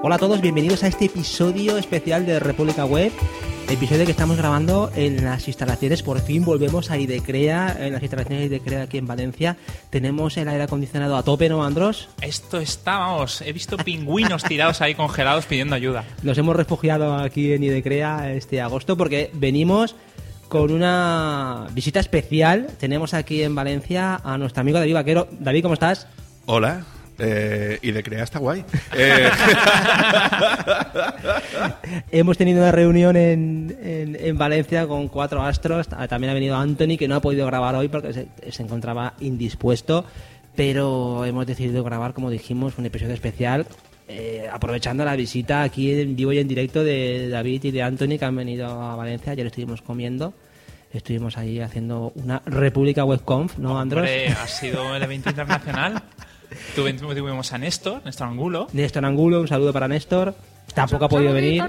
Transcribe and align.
Hola 0.00 0.14
a 0.14 0.18
todos, 0.18 0.40
bienvenidos 0.40 0.84
a 0.84 0.86
este 0.86 1.06
episodio 1.06 1.76
especial 1.76 2.24
de 2.24 2.38
República 2.38 2.84
Web. 2.84 3.10
Episodio 3.68 4.04
que 4.04 4.12
estamos 4.12 4.36
grabando 4.36 4.92
en 4.94 5.24
las 5.24 5.48
instalaciones, 5.48 6.04
por 6.04 6.20
fin 6.20 6.44
volvemos 6.44 6.92
a 6.92 6.98
Idecrea, 6.98 7.76
en 7.80 7.94
las 7.94 8.02
instalaciones 8.02 8.48
de 8.48 8.56
Idecrea 8.56 8.82
aquí 8.82 8.98
en 8.98 9.08
Valencia. 9.08 9.56
Tenemos 9.90 10.36
el 10.36 10.46
aire 10.46 10.62
acondicionado 10.62 11.16
a 11.16 11.24
tope, 11.24 11.48
¿no, 11.48 11.64
Andros? 11.64 12.08
Esto 12.20 12.60
está, 12.60 12.98
vamos, 12.98 13.42
he 13.42 13.52
visto 13.52 13.76
pingüinos 13.76 14.44
tirados 14.44 14.80
ahí 14.82 14.94
congelados 14.94 15.46
pidiendo 15.46 15.74
ayuda. 15.74 16.04
Nos 16.22 16.38
hemos 16.38 16.54
refugiado 16.54 17.16
aquí 17.16 17.52
en 17.52 17.64
Idecrea 17.64 18.32
este 18.32 18.60
agosto 18.60 18.96
porque 18.96 19.32
venimos 19.34 19.96
con 20.48 20.70
una 20.70 21.66
visita 21.72 21.98
especial. 21.98 22.68
Tenemos 22.78 23.14
aquí 23.14 23.42
en 23.42 23.56
Valencia 23.56 24.20
a 24.22 24.38
nuestro 24.38 24.60
amigo 24.60 24.78
David 24.78 24.94
Vaquero. 24.94 25.28
David, 25.32 25.62
¿cómo 25.62 25.74
estás? 25.74 26.06
Hola. 26.46 26.86
Eh, 27.18 27.78
y 27.82 27.90
de 27.90 28.02
Crea 28.02 28.24
está 28.24 28.38
guay. 28.38 28.64
Eh, 28.96 29.28
Hemos 32.10 32.36
tenido 32.38 32.60
una 32.60 32.72
reunión 32.72 33.16
en, 33.16 33.76
en- 33.82 34.16
en 34.18 34.38
Valencia 34.38 34.86
con 34.86 35.08
cuatro 35.08 35.42
astros. 35.42 35.88
Ah, 35.92 36.08
También 36.08 36.30
ha 36.30 36.34
venido 36.34 36.56
Anthony, 36.56 36.96
que 36.98 37.08
no 37.08 37.16
ha 37.16 37.20
podido 37.20 37.46
grabar 37.46 37.74
hoy 37.74 37.88
porque 37.88 38.12
se, 38.12 38.28
se 38.50 38.62
encontraba 38.62 39.14
indispuesto. 39.20 40.04
Pero 40.56 41.24
hemos 41.24 41.46
decidido 41.46 41.84
grabar, 41.84 42.14
como 42.14 42.30
dijimos, 42.30 42.78
un 42.78 42.86
episodio 42.86 43.14
especial. 43.14 43.66
eh, 44.08 44.48
aprovechando 44.50 45.04
la 45.04 45.14
visita 45.16 45.62
aquí 45.62 45.92
en 46.00 46.16
vivo 46.16 46.32
y 46.32 46.38
en 46.38 46.48
directo 46.48 46.82
de 46.82 47.28
David 47.28 47.64
y 47.64 47.70
de 47.70 47.82
Anthony 47.82 48.18
que 48.18 48.24
han 48.24 48.34
venido 48.36 48.66
a 48.66 48.96
Valencia. 48.96 49.32
Ayer 49.32 49.46
estuvimos 49.46 49.82
comiendo. 49.82 50.34
Estuvimos 50.92 51.36
ahí 51.36 51.60
haciendo 51.60 52.12
una 52.14 52.40
República 52.46 53.04
WebConf, 53.04 53.58
¿no, 53.58 53.78
Andros? 53.78 54.00
Hombre, 54.04 54.28
ha 54.28 54.46
sido 54.46 54.96
el 54.96 55.02
evento 55.02 55.28
internacional. 55.30 56.02
Tuve- 56.74 56.92
Tuvimos 56.94 57.52
a 57.52 57.58
Néstor, 57.58 58.02
Néstor 58.04 58.28
Angulo. 58.28 58.66
Néstor 58.72 59.04
Angulo, 59.04 59.40
un 59.40 59.48
saludo 59.48 59.72
para 59.72 59.88
Néstor. 59.88 60.34
Tampoco 60.74 61.06
ha 61.06 61.08
podido 61.08 61.32
venir. 61.32 61.62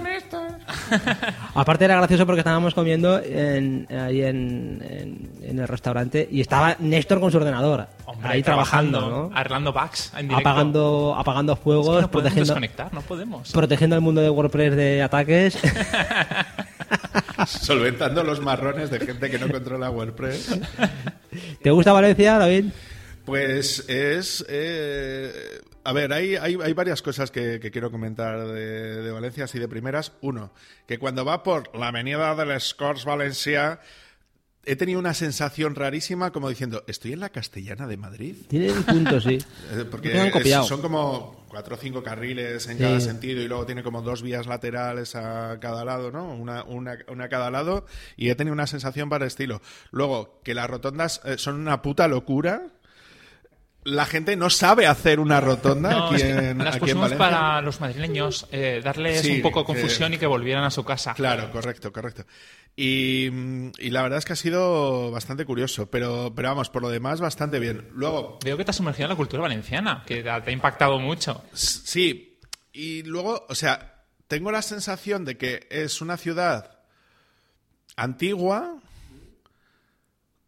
Aparte 1.55 1.85
era 1.85 1.95
gracioso 1.95 2.25
porque 2.25 2.39
estábamos 2.41 2.73
comiendo 2.73 3.19
en, 3.23 3.87
ahí 3.89 4.21
en, 4.23 4.83
en- 4.87 5.29
en 5.41 5.59
el 5.59 5.67
restaurante 5.67 6.27
y 6.29 6.41
estaba 6.41 6.75
Néstor 6.79 7.19
con 7.21 7.31
su 7.31 7.37
ordenador. 7.37 7.87
Hombre, 8.05 8.29
ahí 8.29 8.43
trabajando, 8.43 9.09
¿no? 9.09 9.31
arreglando 9.33 9.71
bugs 9.71 10.11
en 10.17 10.27
directo. 10.27 10.49
Apagando, 10.49 11.15
apagando 11.17 11.53
Es 11.53 11.59
que 11.59 11.63
fuegos, 11.63 11.85
no 11.87 11.93
podemos 11.93 12.11
protegiendo, 12.11 12.45
desconectar, 12.53 12.93
no 12.93 13.01
podemos. 13.01 13.51
protegiendo 13.51 13.95
al 13.95 14.01
mundo 14.01 14.21
de 14.21 14.29
WordPress 14.29 14.75
de 14.75 15.01
ataques. 15.01 15.57
solventando 17.47 18.23
los 18.23 18.41
marrones 18.41 18.89
de 18.89 18.99
gente 18.99 19.29
que 19.29 19.39
no 19.39 19.47
controla 19.49 19.89
WordPress. 19.89 20.59
¿Te 21.61 21.71
gusta 21.71 21.93
Valencia, 21.93 22.37
David? 22.37 22.65
Pues 23.29 23.85
es... 23.89 24.45
eh, 24.49 25.61
a 25.83 25.93
ver, 25.93 26.11
hay, 26.13 26.35
hay, 26.35 26.57
hay 26.61 26.73
varias 26.73 27.01
cosas 27.01 27.31
que, 27.31 27.59
que 27.59 27.71
quiero 27.71 27.89
comentar 27.91 28.47
de, 28.47 29.01
de 29.01 29.11
Valencia, 29.11 29.45
así 29.45 29.59
de 29.59 29.67
primeras. 29.67 30.11
Uno, 30.21 30.51
que 30.87 30.99
cuando 30.99 31.25
va 31.25 31.41
por 31.43 31.75
la 31.77 31.87
avenida 31.87 32.35
de 32.35 32.45
les 32.45 32.73
Corts 32.73 33.05
Valencia, 33.05 33.79
he 34.65 34.75
tenido 34.75 34.99
una 34.99 35.13
sensación 35.13 35.73
rarísima 35.75 36.31
como 36.31 36.49
diciendo, 36.49 36.83
¿estoy 36.87 37.13
en 37.13 37.21
la 37.21 37.29
Castellana 37.29 37.87
de 37.87 37.97
Madrid? 37.97 38.35
Tiene 38.49 38.71
un 38.73 38.83
punto, 38.83 39.19
sí. 39.21 39.37
Eh, 39.71 39.85
Porque 39.89 40.11
es- 40.35 40.67
son 40.67 40.81
como 40.81 41.45
cuatro 41.47 41.75
o 41.75 41.77
cinco 41.79 42.03
carriles 42.03 42.67
en 42.67 42.77
Sí. 42.77 42.83
cada 42.83 42.99
sentido 42.99 43.41
y 43.41 43.47
luego 43.47 43.65
tiene 43.65 43.81
como 43.81 44.01
dos 44.03 44.21
vías 44.21 44.45
laterales 44.45 45.15
a 45.15 45.57
cada 45.59 45.83
lado, 45.85 46.11
¿no? 46.11 46.35
Una, 46.35 46.63
una, 46.65 46.97
una 47.07 47.23
a 47.25 47.29
cada 47.29 47.49
lado 47.49 47.85
y 48.17 48.29
he 48.29 48.35
tenido 48.35 48.53
una 48.53 48.67
sensación 48.67 49.09
para 49.09 49.25
estilo. 49.25 49.61
Luego, 49.91 50.39
que 50.43 50.53
las 50.53 50.69
rotondas 50.69 51.21
eh, 51.25 51.37
son 51.39 51.55
una 51.55 51.81
puta 51.81 52.07
locura. 52.07 52.67
La 53.89 54.05
gente 54.05 54.35
no 54.35 54.49
sabe 54.49 54.87
hacer 54.87 55.19
una 55.19 55.41
rotonda 55.41 55.89
No, 55.91 56.07
aquí, 56.11 56.21
en, 56.21 56.57
las 56.59 56.75
aquí 56.75 56.81
pusimos 56.81 57.13
para 57.13 57.61
los 57.61 57.79
madrileños, 57.81 58.47
eh, 58.51 58.81
darles 58.83 59.21
Sí, 59.21 59.37
un 59.37 59.41
poco 59.41 59.61
de 59.61 59.65
que- 59.65 59.73
confusión 59.73 60.13
y 60.13 60.17
que 60.17 60.25
volvieran 60.27 60.63
a 60.63 60.69
su 60.71 60.83
casa. 60.83 61.13
Claro, 61.13 61.51
correcto, 61.51 61.91
correcto. 61.91 62.25
Y, 62.75 63.29
mm, 63.31 63.71
y 63.79 63.89
la 63.89 64.01
verdad 64.03 64.19
es 64.19 64.25
que 64.25 64.33
ha 64.33 64.37
sido 64.37 65.11
bastante 65.11 65.43
curioso, 65.45 65.89
pero, 65.89 66.31
pero 66.35 66.49
vamos, 66.49 66.69
por 66.69 66.81
lo 66.81 66.89
demás, 66.89 67.19
bastante 67.19 67.59
bien. 67.59 67.87
Luego, 67.93 68.39
Veo 68.43 68.57
que 68.57 68.63
te 68.63 68.71
has 68.71 68.77
sumergido 68.77 69.05
en 69.05 69.09
la 69.09 69.15
cultura 69.15 69.41
valenciana, 69.41 70.03
que 70.05 70.21
te 70.23 70.29
ha 70.29 70.51
impactado 70.51 70.99
mucho. 70.99 71.43
Sí, 71.53 72.39
y 72.71 73.03
luego, 73.03 73.45
o 73.49 73.55
sea, 73.55 74.03
tengo 74.27 74.51
la 74.51 74.61
sensación 74.61 75.25
de 75.25 75.37
que 75.37 75.67
es 75.71 75.99
una 76.01 76.15
ciudad 76.17 76.79
antigua 77.95 78.75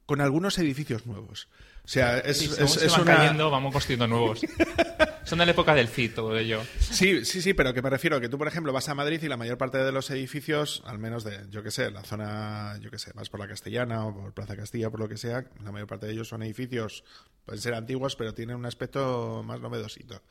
con 0.05 0.21
algunos 0.21 0.57
edificios 0.57 1.05
nuevos. 1.05 1.47
O 1.83 1.87
sea, 1.87 2.19
es, 2.19 2.41
Y 2.41 2.45
es- 2.45 2.51
se 2.73 2.85
es 2.85 2.91
van 2.91 3.01
una... 3.01 3.15
cayendo, 3.17 3.49
vamos 3.49 3.73
construyendo 3.73 4.07
nuevos. 4.07 4.41
Son 5.23 5.37
de 5.39 5.45
la 5.45 5.51
época 5.51 5.73
del 5.75 5.87
CID, 5.87 6.13
todo 6.15 6.37
ello. 6.37 6.61
Sí, 6.79 7.25
sí, 7.25 7.41
sí, 7.41 7.53
pero 7.53 7.73
que 7.73 7.81
me 7.81 7.89
refiero 7.89 8.17
a 8.17 8.21
que 8.21 8.27
tú, 8.29 8.37
por 8.37 8.47
ejemplo, 8.47 8.73
vas 8.73 8.89
a 8.89 8.95
Madrid 8.95 9.21
y 9.21 9.27
la 9.27 9.37
mayor 9.37 9.57
parte 9.57 9.77
de 9.77 9.91
los 9.91 10.09
edificios, 10.09 10.81
al 10.85 10.99
menos 10.99 11.23
de, 11.23 11.39
yo 11.49 11.63
qué 11.63 11.69
sé, 11.71 11.91
la 11.91 12.03
zona, 12.03 12.77
yo 12.81 12.89
qué 12.91 12.97
sé, 12.99 13.11
vas 13.13 13.29
por 13.29 13.39
la 13.39 13.47
Castellana 13.47 14.05
o 14.05 14.13
por 14.15 14.33
Plaza 14.33 14.55
Castilla, 14.55 14.89
por 14.89 14.99
lo 14.99 15.07
que 15.07 15.17
sea, 15.17 15.45
la 15.63 15.71
mayor 15.71 15.87
parte 15.87 16.07
de 16.07 16.13
ellos 16.13 16.27
son 16.27 16.41
edificios, 16.43 17.03
pueden 17.45 17.61
ser 17.61 17.73
antiguos, 17.75 18.15
pero 18.15 18.33
tienen 18.33 18.55
un 18.55 18.65
aspecto 18.65 19.43
más 19.45 19.59
novedosito. 19.61 20.21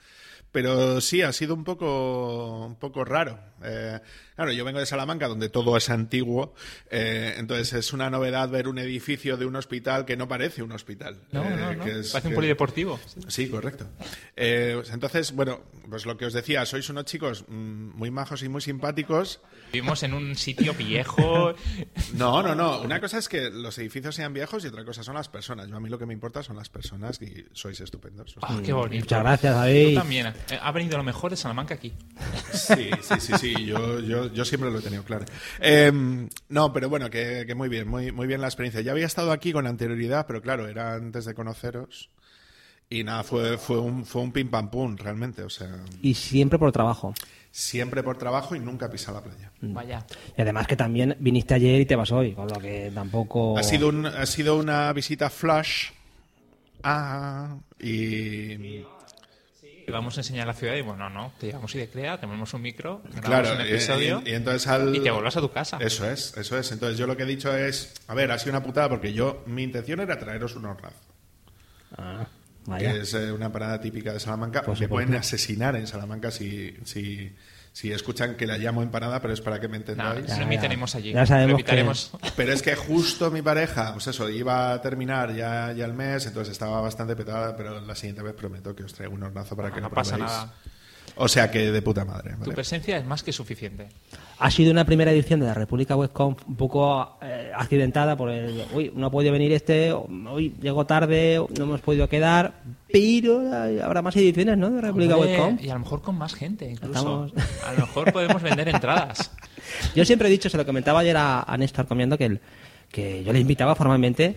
Pero 0.53 1.01
sí, 1.01 1.23
ha 1.23 1.33
sido 1.33 1.55
un 1.55 1.63
poco, 1.65 2.67
un 2.67 2.75
poco 2.77 3.05
raro. 3.05 3.39
Eh, 3.63 4.01
claro, 4.35 4.51
yo 4.53 4.65
vengo 4.65 4.81
de 4.81 4.87
Salamanca, 4.87 5.29
donde 5.29 5.49
todo 5.49 5.77
es 5.77 5.91
antiguo, 5.91 6.55
eh, 6.91 7.35
entonces 7.37 7.73
es 7.75 7.93
una 7.93 8.09
novedad 8.11 8.49
ver 8.49 8.67
un 8.69 8.79
edificio 8.79 9.37
de 9.37 9.47
un 9.47 9.55
hospital 9.55 10.05
que 10.07 10.17
no 10.17 10.27
parece 10.27 10.63
un 10.63 10.73
hospital. 10.73 11.21
No, 11.31 11.45
eh, 11.45 11.57
no, 11.57 11.73
no. 11.75 11.85
que 11.85 12.01
es- 12.01 12.11
Parece 12.11 12.29
un 12.29 12.33
que- 12.33 12.37
polideportivo. 12.37 12.99
Sí, 13.29 13.49
correcto. 13.49 13.87
Eh, 14.35 14.73
pues 14.77 14.91
entonces, 14.91 15.33
bueno, 15.33 15.61
pues 15.89 16.05
lo 16.07 16.17
que 16.17 16.27
os 16.27 16.33
decía, 16.33 16.65
sois 16.67 16.89
unos 16.89 17.05
chicos 17.05 17.45
mm, 17.47 17.91
muy 17.97 18.11
majos 18.11 18.43
y 18.43 18.49
muy 18.49 18.61
simpáticos. 18.63 19.41
Vivimos 19.73 20.03
en 20.03 20.15
un 20.15 20.35
sitio 20.37 20.75
viejo. 20.75 21.55
No, 22.15 22.43
no, 22.43 22.55
no. 22.57 22.81
Una 22.81 23.01
cosa 23.01 23.19
es 23.19 23.29
que 23.29 23.51
los 23.51 23.79
edificios 23.79 24.15
sean 24.17 24.33
viejos 24.33 24.65
y 24.65 24.67
otra 24.69 24.85
cosa 24.85 25.03
son 25.05 25.15
las 25.15 25.29
personas. 25.29 25.69
Yo 25.69 25.77
a 25.77 25.81
mí 25.81 25.89
lo 25.89 25.99
que 25.99 26.07
me 26.07 26.13
importa 26.13 26.43
son 26.43 26.57
las 26.57 26.69
personas 26.69 27.21
y 27.23 27.47
sois 27.53 27.81
estupendos. 27.81 28.35
Ah, 28.43 28.59
qué 28.65 28.73
bonito. 28.73 29.05
Muchas 29.05 29.21
gracias, 29.23 29.53
Tú 29.55 29.59
David. 29.61 29.95
también. 29.95 30.35
Eh, 30.51 30.59
Ha 30.61 30.73
venido 30.73 30.97
lo 30.97 31.05
mejor 31.05 31.31
de 31.31 31.37
Salamanca 31.37 31.75
aquí. 31.75 31.93
Sí, 32.53 32.91
sí, 33.03 33.15
sí, 33.21 33.33
sí. 33.39 33.65
Yo, 33.67 34.01
yo, 34.01 34.33
yo 34.33 34.45
siempre 34.45 34.71
lo 34.71 34.79
he 34.79 34.83
tenido 34.83 35.03
claro. 35.05 35.25
Eh, 35.61 35.93
no, 36.49 36.73
pero 36.73 36.89
bueno, 36.89 37.11
que, 37.11 37.45
que 37.47 37.55
muy 37.55 37.69
bien, 37.69 37.89
muy, 37.89 38.11
muy 38.13 38.27
bien 38.27 38.41
la 38.41 38.47
experiencia. 38.49 38.81
Ya 38.81 38.93
había 38.93 39.07
estado 39.07 39.33
aquí 39.33 39.53
con 39.53 39.67
anterioridad, 39.67 40.27
pero 40.27 40.41
claro, 40.43 40.67
era 40.69 40.95
antes 40.95 41.25
de 41.25 41.35
conoceros. 41.35 42.11
Y 42.89 43.05
nada, 43.05 43.23
fue, 43.23 43.57
fue 43.57 43.79
un, 43.79 44.05
fue 44.05 44.23
un 44.23 44.33
pim 44.33 44.49
pam 44.49 44.69
pum, 44.71 44.97
realmente. 44.97 45.43
O 45.45 45.51
sea, 45.51 45.69
Y 46.03 46.15
siempre 46.15 46.59
por 46.59 46.73
trabajo. 46.73 47.15
siempre 47.53 48.03
por 48.03 48.19
trabajo 48.19 48.57
y 48.57 48.59
nunca 48.59 48.91
pisar 48.91 49.15
la 49.15 49.23
playa. 49.23 49.53
Vaya. 49.61 50.05
Y 50.37 50.43
además 50.43 50.67
que 50.67 50.75
también 50.75 51.17
viniste 51.21 51.55
ayer 51.55 51.81
y 51.81 51.87
te 51.87 51.95
vas 51.95 52.11
hoy, 52.11 52.33
con 52.35 52.49
lo 52.49 52.59
que 52.59 52.91
tampoco... 52.93 53.57
Ha 53.57 53.63
sido, 53.63 53.89
un- 53.89 54.07
ha 54.07 54.27
sido 54.27 54.57
una 54.57 54.93
visita 54.93 55.31
flash. 55.31 55.91
Ah, 56.83 57.57
y. 57.79 58.85
Y 59.91 59.93
Vamos 59.93 60.17
a 60.17 60.21
enseñar 60.21 60.47
la 60.47 60.55
ciudad 60.55 60.75
y 60.75 60.81
bueno, 60.81 61.11
no, 61.11 61.33
te 61.39 61.49
llevamos 61.49 61.75
y 61.75 61.79
de 61.79 61.89
crea, 61.89 62.19
tenemos 62.19 62.53
un 62.55 62.63
micro, 62.63 63.03
Claro, 63.23 63.53
un 63.55 63.61
y- 63.61 63.69
episodio 63.71 64.23
y, 64.25 64.31
y 64.31 64.35
entonces 64.35 64.67
al. 64.69 64.95
y 64.97 65.01
te 65.01 65.11
vuelvas 65.11 65.37
a 65.37 65.41
tu 65.41 65.51
casa. 65.51 65.79
Eso 65.81 66.09
es, 66.11 66.37
eso 66.37 66.59
es. 66.59 66.73
Entonces 66.73 66.99
yo 66.99 67.07
lo 67.07 67.17
que 67.17 67.25
he 67.25 67.27
dicho 67.27 67.55
es. 67.55 67.93
A 68.09 68.15
ver, 68.15 68.31
ha 68.31 68.39
sido 68.39 68.53
una 68.53 68.63
putada 68.63 68.89
porque 68.89 69.13
yo. 69.13 69.43
Mi 69.47 69.63
intención 69.63 70.01
era 70.01 70.19
traeros 70.19 70.57
un 70.57 70.65
hornaz. 70.67 70.95
Ah, 71.97 72.27
vaya. 72.67 72.93
Que 72.93 73.01
es 73.01 73.15
eh, 73.15 73.33
una 73.33 73.51
parada 73.53 73.81
típica 73.81 74.13
de 74.13 74.21
Salamanca. 74.21 74.61
Supuesto. 74.61 74.89
pueden 74.89 75.15
asesinar 75.15 75.77
en 75.77 75.87
Salamanca 75.87 76.31
si, 76.31 76.77
si, 76.85 77.33
si 77.73 77.93
escuchan 77.93 78.37
que 78.37 78.47
la 78.47 78.59
llamo 78.59 78.83
empanada, 78.83 79.21
pero 79.21 79.33
es 79.33 79.41
para 79.41 79.61
que 79.61 79.69
me 79.69 79.79
No, 79.79 79.83
entendáis. 79.83 80.29
lo 80.29 80.37
ya. 80.37 80.43
imitaremos 80.43 80.95
allí. 80.95 81.13
Ya 81.13 81.25
sabemos 81.27 81.51
Lo 81.53 81.57
que- 81.57 81.61
imitaremos. 81.63 82.11
Pero 82.37 82.53
es 82.53 82.63
que 82.63 82.75
justo 82.77 83.31
mi 83.31 83.43
pareja, 83.43 83.93
pues 83.93 84.07
eso, 84.09 84.29
iba 84.29 84.73
a 84.73 84.81
terminar 84.83 85.35
ya, 85.35 85.73
ya 85.73 85.85
el 85.85 85.93
mes, 85.95 86.27
entonces 86.27 86.53
estaba 86.53 86.81
bastante 86.81 87.15
petada, 87.17 87.57
pero 87.57 87.81
la 87.81 87.95
siguiente 87.95 88.23
vez 88.23 88.35
prometo 88.35 88.75
que 88.75 88.83
os 88.85 88.93
traigo 88.93 89.15
un 89.15 89.23
hornazo 89.23 89.57
para 89.57 89.71
que 89.71 89.81
No 89.81 89.89
lo 89.89 89.95
pasa 89.95 90.17
probéis. 90.17 90.33
nada. 90.33 90.53
O 91.23 91.29
sea 91.29 91.51
que 91.51 91.71
de 91.71 91.83
puta 91.83 92.05
madre. 92.05 92.35
Tu 92.43 92.51
presencia 92.53 92.97
es 92.97 93.05
más 93.05 93.23
que 93.23 93.33
suficiente. 93.33 93.89
Ha 94.39 94.51
sido 94.51 94.71
una 94.71 94.87
primera 94.87 95.13
edición 95.13 95.39
de 95.41 95.47
la 95.47 95.53
República 95.55 95.95
WebConf 95.97 96.49
un 96.49 96.57
poco 96.57 97.19
eh, 97.21 97.53
accidentada 97.55 98.17
por 98.17 98.31
el... 98.31 98.65
Uy, 98.73 98.91
no 98.95 99.09
ha 99.09 99.11
podido 99.11 99.33
venir 99.33 99.53
este, 99.53 99.93
hoy 99.93 100.55
llegó 100.63 100.87
tarde, 100.87 101.39
no 101.59 101.65
hemos 101.65 101.83
podido 101.83 102.09
quedar, 102.09 102.55
pero 102.91 103.41
hay- 103.55 103.81
habrá 103.81 104.01
más 104.01 104.17
ediciones, 104.17 104.57
¿no? 104.57 104.71
De 104.71 104.81
República 104.81 105.17
Hombre, 105.17 105.33
WebConf. 105.33 105.63
y 105.63 105.69
a 105.69 105.75
lo 105.75 105.81
mejor 105.81 106.01
con 106.01 106.17
más 106.17 106.35
gente, 106.35 106.71
incluso. 106.71 107.27
Estamos- 107.27 107.33
A 107.67 107.73
lo 107.75 107.81
mejor 107.81 108.13
podemos 108.15 108.41
vender 108.43 108.69
entradas. 108.71 109.31
Yo 109.95 110.07
siempre 110.07 110.29
he 110.29 110.31
dicho, 110.31 110.49
se 110.49 110.57
lo 110.57 110.65
comentaba 110.65 111.01
ayer 111.01 111.19
a, 111.19 111.43
a 111.43 111.57
Néstor 111.59 111.87
comiendo, 111.87 112.17
que, 112.17 112.25
el- 112.25 112.41
que 112.91 113.23
yo 113.23 113.33
le 113.35 113.41
invitaba 113.41 113.75
formalmente, 113.75 114.37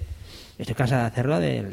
estoy 0.58 0.76
cansado 0.76 1.02
de 1.02 1.08
hacerlo, 1.08 1.40
de, 1.40 1.64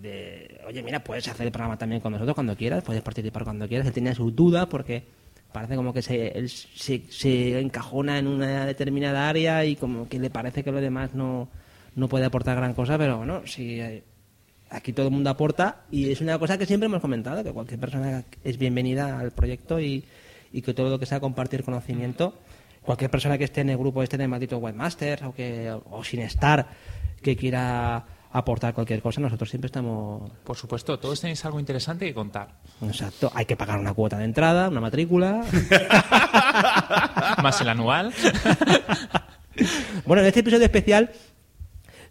de- 0.00 0.60
oye, 0.66 0.82
mira, 0.82 1.02
puedes 1.04 1.26
hacer 1.28 1.46
el 1.46 1.52
programa 1.52 1.76
también 1.76 2.00
con 2.00 2.12
nosotros 2.12 2.34
cuando 2.34 2.56
quieras, 2.56 2.82
puedes 2.84 3.02
participar 3.02 3.44
cuando 3.44 3.68
quieras. 3.68 3.86
Él 3.86 3.92
tenía 3.92 4.14
sus 4.14 4.34
dudas 4.34 4.66
porque 4.66 5.02
parece 5.52 5.76
como 5.76 5.92
que 5.92 6.02
se, 6.02 6.28
él 6.28 6.48
se, 6.48 7.02
se 7.10 7.58
encajona 7.60 8.18
en 8.18 8.26
una 8.26 8.64
determinada 8.66 9.28
área 9.28 9.64
y 9.64 9.76
como 9.76 10.08
que 10.08 10.18
le 10.18 10.30
parece 10.30 10.62
que 10.62 10.70
lo 10.72 10.80
demás 10.80 11.14
no, 11.14 11.48
no 11.96 12.08
puede 12.08 12.24
aportar 12.24 12.56
gran 12.56 12.72
cosa, 12.74 12.96
pero 12.96 13.18
bueno, 13.18 13.42
si 13.46 13.80
eh, 13.80 14.04
aquí 14.70 14.92
todo 14.92 15.06
el 15.06 15.12
mundo 15.12 15.28
aporta 15.30 15.82
y 15.90 16.10
es 16.10 16.20
una 16.20 16.38
cosa 16.38 16.56
que 16.56 16.66
siempre 16.66 16.86
hemos 16.86 17.00
comentado, 17.00 17.42
que 17.42 17.52
cualquier 17.52 17.80
persona 17.80 18.22
es 18.44 18.58
bienvenida 18.58 19.18
al 19.18 19.32
proyecto 19.32 19.80
y, 19.80 20.04
y 20.52 20.62
que 20.62 20.72
todo 20.72 20.88
lo 20.88 20.98
que 21.00 21.06
sea 21.06 21.18
compartir 21.20 21.64
conocimiento, 21.64 22.34
cualquier 22.82 23.10
persona 23.10 23.36
que 23.36 23.44
esté 23.44 23.60
en 23.62 23.70
el 23.70 23.76
grupo 23.76 24.02
este 24.04 24.16
de 24.16 24.28
Maldito 24.28 24.56
Webmasters 24.58 25.22
o, 25.24 25.34
que, 25.34 25.70
o 25.90 26.04
sin 26.04 26.20
estar, 26.20 26.68
que 27.20 27.36
quiera 27.36 28.04
aportar 28.32 28.74
cualquier 28.74 29.02
cosa, 29.02 29.20
nosotros 29.20 29.50
siempre 29.50 29.66
estamos... 29.66 30.30
Por 30.44 30.56
supuesto, 30.56 30.98
todos 30.98 31.20
tenéis 31.20 31.44
algo 31.44 31.58
interesante 31.58 32.06
que 32.06 32.14
contar. 32.14 32.48
Exacto, 32.82 33.30
hay 33.34 33.44
que 33.44 33.56
pagar 33.56 33.78
una 33.78 33.92
cuota 33.92 34.18
de 34.18 34.24
entrada, 34.24 34.68
una 34.68 34.80
matrícula. 34.80 35.44
Más 37.42 37.60
el 37.60 37.68
anual. 37.68 38.12
bueno, 40.06 40.22
en 40.22 40.28
este 40.28 40.40
episodio 40.40 40.64
especial 40.64 41.10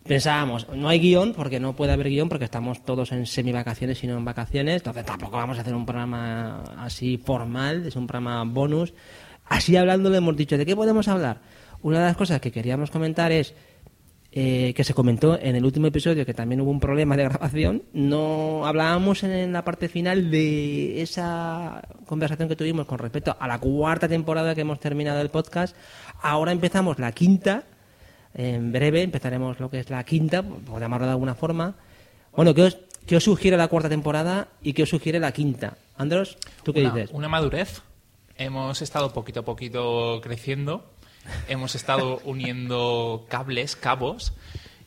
pensábamos, 0.10 0.68
no 0.70 0.90
hay 0.90 1.00
guion, 1.00 1.34
porque 1.34 1.60
no 1.60 1.76
puede 1.76 1.92
haber 1.92 2.10
guion, 2.10 2.30
porque 2.30 2.46
estamos 2.46 2.84
todos 2.84 3.12
en 3.12 3.26
semi-vacaciones 3.26 4.04
y 4.04 4.08
no 4.08 4.18
en 4.18 4.26
vacaciones, 4.26 4.78
entonces 4.78 5.06
tampoco 5.06 5.38
vamos 5.38 5.58
a 5.58 5.62
hacer 5.62 5.76
un 5.76 5.86
programa 5.86 6.64
así 6.78 7.18
formal, 7.18 7.86
es 7.86 7.96
un 7.96 8.08
programa 8.08 8.44
bonus. 8.44 8.94
Así 9.46 9.76
hablando 9.78 10.10
le 10.10 10.18
hemos 10.18 10.36
dicho, 10.36 10.58
¿de 10.58 10.66
qué 10.66 10.76
podemos 10.76 11.08
hablar? 11.08 11.42
Una 11.82 12.00
de 12.00 12.06
las 12.06 12.18
cosas 12.18 12.42
que 12.42 12.52
queríamos 12.52 12.92
comentar 12.92 13.32
es 13.32 13.54
eh, 14.32 14.74
que 14.76 14.84
se 14.84 14.94
comentó 14.94 15.40
en 15.40 15.56
el 15.56 15.66
último 15.66 15.88
episodio 15.88 16.24
que 16.24 16.36
también 16.36 16.62
hubo 16.62 16.70
un 16.70 16.80
problema 16.80 17.18
de 17.18 17.24
grabación. 17.24 17.82
No 17.94 18.68
hablábamos 18.68 19.24
en 19.24 19.52
la 19.52 19.64
parte 19.64 19.90
final 19.90 20.30
de 20.30 21.02
esa 21.02 21.82
conversación 22.06 22.48
que 22.48 22.56
tuvimos 22.56 22.86
con 22.86 23.00
respecto 23.00 23.36
a 23.40 23.48
la 23.48 23.58
cuarta 23.58 24.08
temporada 24.08 24.54
que 24.54 24.62
hemos 24.62 24.80
terminado 24.80 25.20
el 25.22 25.30
podcast. 25.30 25.76
Ahora 26.22 26.52
empezamos 26.52 27.00
la 27.00 27.12
quinta. 27.12 27.64
En 28.36 28.72
breve 28.72 29.02
empezaremos 29.02 29.60
lo 29.60 29.72
que 29.72 29.80
es 29.80 29.90
la 29.90 30.04
quinta, 30.04 30.44
por 30.44 30.80
llamarlo 30.80 31.08
de 31.08 31.14
alguna 31.14 31.34
forma. 31.34 31.74
Bueno, 32.36 32.54
¿qué 32.54 32.62
os, 32.62 32.78
qué 33.08 33.16
os 33.16 33.24
sugiere 33.24 33.58
la 33.58 33.68
cuarta 33.68 33.90
temporada 33.90 34.50
y 34.62 34.74
qué 34.74 34.84
os 34.84 34.90
sugiere 34.90 35.20
la 35.20 35.32
quinta? 35.32 35.78
Andros, 35.98 36.38
¿tú 36.62 36.72
qué 36.72 36.82
una, 36.82 36.94
dices? 36.94 37.10
Una 37.14 37.30
madurez. 37.30 37.82
Hemos 38.38 38.84
estado 38.84 39.12
poquito 39.12 39.40
a 39.40 39.44
poquito 39.44 40.22
creciendo 40.22 40.86
hemos 41.48 41.76
estado 41.76 42.22
uniendo 42.26 43.26
cables, 43.30 43.76
cabos, 43.76 44.34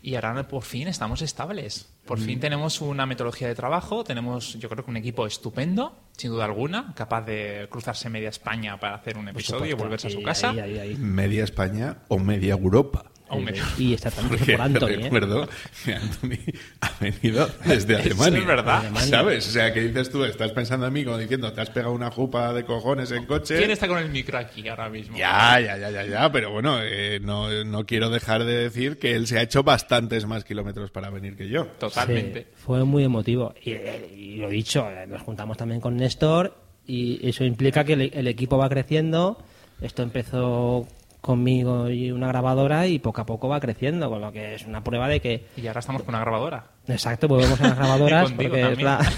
y 0.02 0.16
ahora 0.16 0.48
por 0.48 0.64
fin 0.64 0.88
estamos 0.88 1.22
estables. 1.22 1.88
Por 2.04 2.18
fin 2.18 2.40
tenemos 2.40 2.80
una 2.80 3.06
metodología 3.06 3.46
de 3.46 3.54
trabajo, 3.54 4.02
tenemos 4.02 4.54
yo 4.54 4.68
creo 4.68 4.84
que 4.84 4.90
un 4.90 4.96
equipo 4.96 5.24
estupendo, 5.24 5.96
sin 6.16 6.30
duda 6.30 6.46
alguna, 6.46 6.92
capaz 6.96 7.22
de 7.22 7.68
cruzarse 7.70 8.10
media 8.10 8.28
España 8.28 8.78
para 8.80 8.96
hacer 8.96 9.16
un 9.16 9.28
episodio 9.28 9.70
y 9.70 9.74
volverse 9.74 10.08
a 10.08 10.10
su 10.10 10.20
casa. 10.20 10.50
Ahí, 10.50 10.58
ahí, 10.58 10.78
ahí. 10.78 10.96
Media 10.96 11.44
España 11.44 11.98
o 12.08 12.18
media 12.18 12.54
Europa. 12.54 13.11
Aún 13.32 13.44
medio. 13.44 13.62
Y 13.78 13.94
está 13.94 14.10
también 14.10 14.44
por 14.44 14.60
Anthony, 14.60 14.86
¿eh? 14.88 14.96
recuerdo 15.02 15.48
que 15.84 15.94
Anthony 15.94 16.38
ha 16.80 16.90
venido 17.00 17.48
desde 17.64 17.94
Eso 18.00 18.02
Alemania. 18.22 18.38
es 18.40 18.46
verdad. 18.46 18.78
Alemania. 18.80 19.08
¿Sabes? 19.08 19.48
O 19.48 19.50
sea, 19.50 19.72
que 19.72 19.80
dices 19.80 20.10
tú, 20.10 20.24
estás 20.24 20.52
pensando 20.52 20.86
en 20.86 20.92
mí 20.92 21.04
como 21.04 21.18
diciendo, 21.18 21.52
te 21.52 21.60
has 21.60 21.70
pegado 21.70 21.92
una 21.92 22.10
jupa 22.10 22.52
de 22.52 22.64
cojones 22.64 23.10
en 23.10 23.26
coche. 23.26 23.56
¿Quién 23.58 23.70
está 23.70 23.88
con 23.88 23.98
el 23.98 24.10
micro 24.10 24.38
aquí 24.38 24.68
ahora 24.68 24.88
mismo? 24.88 25.16
Ya, 25.16 25.58
ya, 25.60 25.76
ya, 25.78 25.90
ya, 25.90 26.04
ya, 26.04 26.30
pero 26.30 26.50
bueno, 26.50 26.78
eh, 26.82 27.18
no, 27.22 27.64
no 27.64 27.86
quiero 27.86 28.10
dejar 28.10 28.44
de 28.44 28.54
decir 28.56 28.98
que 28.98 29.14
él 29.14 29.26
se 29.26 29.38
ha 29.38 29.42
hecho 29.42 29.62
bastantes 29.62 30.26
más 30.26 30.44
kilómetros 30.44 30.90
para 30.90 31.10
venir 31.10 31.36
que 31.36 31.48
yo. 31.48 31.64
Totalmente. 31.78 32.40
Sí, 32.42 32.46
fue 32.64 32.84
muy 32.84 33.04
emotivo. 33.04 33.54
Y, 33.64 33.70
eh, 33.72 34.10
y 34.16 34.36
lo 34.36 34.48
dicho, 34.50 34.88
eh, 34.90 35.06
nos 35.06 35.22
juntamos 35.22 35.56
también 35.56 35.80
con 35.80 35.96
Néstor 35.96 36.54
y 36.86 37.26
eso 37.26 37.44
implica 37.44 37.84
que 37.84 37.94
el, 37.94 38.10
el 38.12 38.26
equipo 38.28 38.58
va 38.58 38.68
creciendo. 38.68 39.38
Esto 39.80 40.02
empezó 40.02 40.86
conmigo 41.22 41.88
y 41.88 42.10
una 42.12 42.26
grabadora 42.28 42.86
y 42.88 42.98
poco 42.98 43.22
a 43.22 43.26
poco 43.26 43.48
va 43.48 43.60
creciendo, 43.60 44.10
con 44.10 44.20
lo 44.20 44.30
que 44.32 44.56
es 44.56 44.66
una 44.66 44.82
prueba 44.84 45.08
de 45.08 45.20
que... 45.20 45.46
Y 45.56 45.66
ahora 45.68 45.80
estamos 45.80 46.02
con 46.02 46.14
una 46.14 46.22
grabadora. 46.24 46.64
Exacto, 46.88 47.28
volvemos 47.28 47.58
a 47.60 47.68
las 47.68 47.76
grabadoras 47.78 48.24
Y 48.30 48.34
contigo 48.34 48.50
porque 48.60 48.72
es 48.72 48.82
la... 48.82 48.98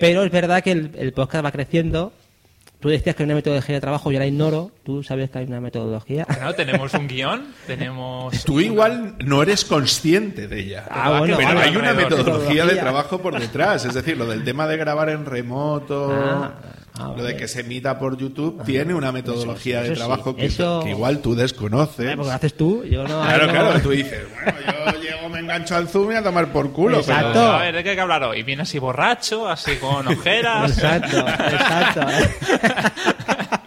Pero 0.00 0.22
es 0.24 0.30
verdad 0.30 0.62
que 0.62 0.72
el, 0.72 0.90
el 0.96 1.12
podcast 1.12 1.44
va 1.44 1.52
creciendo. 1.52 2.12
Tú 2.78 2.90
decías 2.90 3.16
que 3.16 3.22
hay 3.22 3.26
una 3.26 3.34
metodología 3.34 3.74
de 3.76 3.80
trabajo, 3.80 4.12
yo 4.12 4.18
la 4.18 4.26
ignoro. 4.26 4.70
Tú 4.84 5.02
sabes 5.02 5.30
que 5.30 5.38
hay 5.38 5.46
una 5.46 5.60
metodología. 5.60 6.24
Claro, 6.26 6.54
tenemos 6.54 6.92
un 6.94 7.08
guion, 7.08 7.46
tenemos... 7.66 8.44
Tú 8.44 8.54
una- 8.56 8.62
igual 8.64 9.16
no 9.24 9.42
eres 9.42 9.64
consciente 9.64 10.46
de 10.46 10.60
ella. 10.60 10.84
Ah, 10.90 11.18
bueno, 11.18 11.36
pero 11.38 11.58
hay 11.58 11.74
una 11.74 11.94
metodología 11.94 12.66
de 12.66 12.76
trabajo 12.76 13.20
por 13.20 13.38
detrás. 13.40 13.84
Es 13.86 13.94
decir, 13.94 14.16
lo 14.16 14.26
del 14.26 14.44
tema 14.44 14.66
de 14.68 14.76
grabar 14.76 15.08
en 15.08 15.24
remoto, 15.24 16.12
Ah, 16.14 16.52
ah, 16.98 17.14
lo 17.16 17.22
de 17.24 17.36
que 17.36 17.48
se 17.48 17.60
emita 17.60 17.98
por 17.98 18.16
YouTube, 18.16 18.62
tiene 18.64 18.94
una 18.94 19.12
metodología 19.12 19.80
eso 19.80 19.88
de 19.90 19.94
sí, 19.94 19.98
trabajo 20.00 20.34
que, 20.36 20.46
eso- 20.46 20.80
que 20.82 20.90
igual 20.90 21.20
tú 21.20 21.34
desconoces. 21.34 22.06
Eh, 22.12 22.16
Porque 22.16 22.28
lo 22.28 22.34
haces 22.34 22.54
tú, 22.56 22.84
yo 22.84 23.02
no... 23.02 23.22
Claro, 23.22 23.46
no- 23.46 23.52
claro, 23.52 23.80
tú 23.80 23.90
dices, 23.90 24.24
bueno, 24.34 24.58
yo 24.94 25.00
llego, 25.00 25.28
me 25.28 25.40
engancho 25.40 25.76
al 25.76 25.88
Zoom 25.88 26.12
y 26.12 26.14
a 26.16 26.22
tomar 26.22 26.52
por 26.52 26.72
culo. 26.72 27.00
pero- 27.04 27.18
Exacto. 27.18 27.40
A 27.42 27.62
ver, 27.62 27.74
¿de 27.76 27.82
qué 27.82 27.90
hay 27.90 27.94
que 27.96 28.00
hablar 28.02 28.22
hoy? 28.24 28.42
Viene 28.42 28.62
así 28.62 28.78
borracho, 28.78 29.48
así 29.48 29.76
con 29.76 30.06
ojeras. 30.18 30.70
Exacto, 30.72 31.18
exacto. 31.18 32.00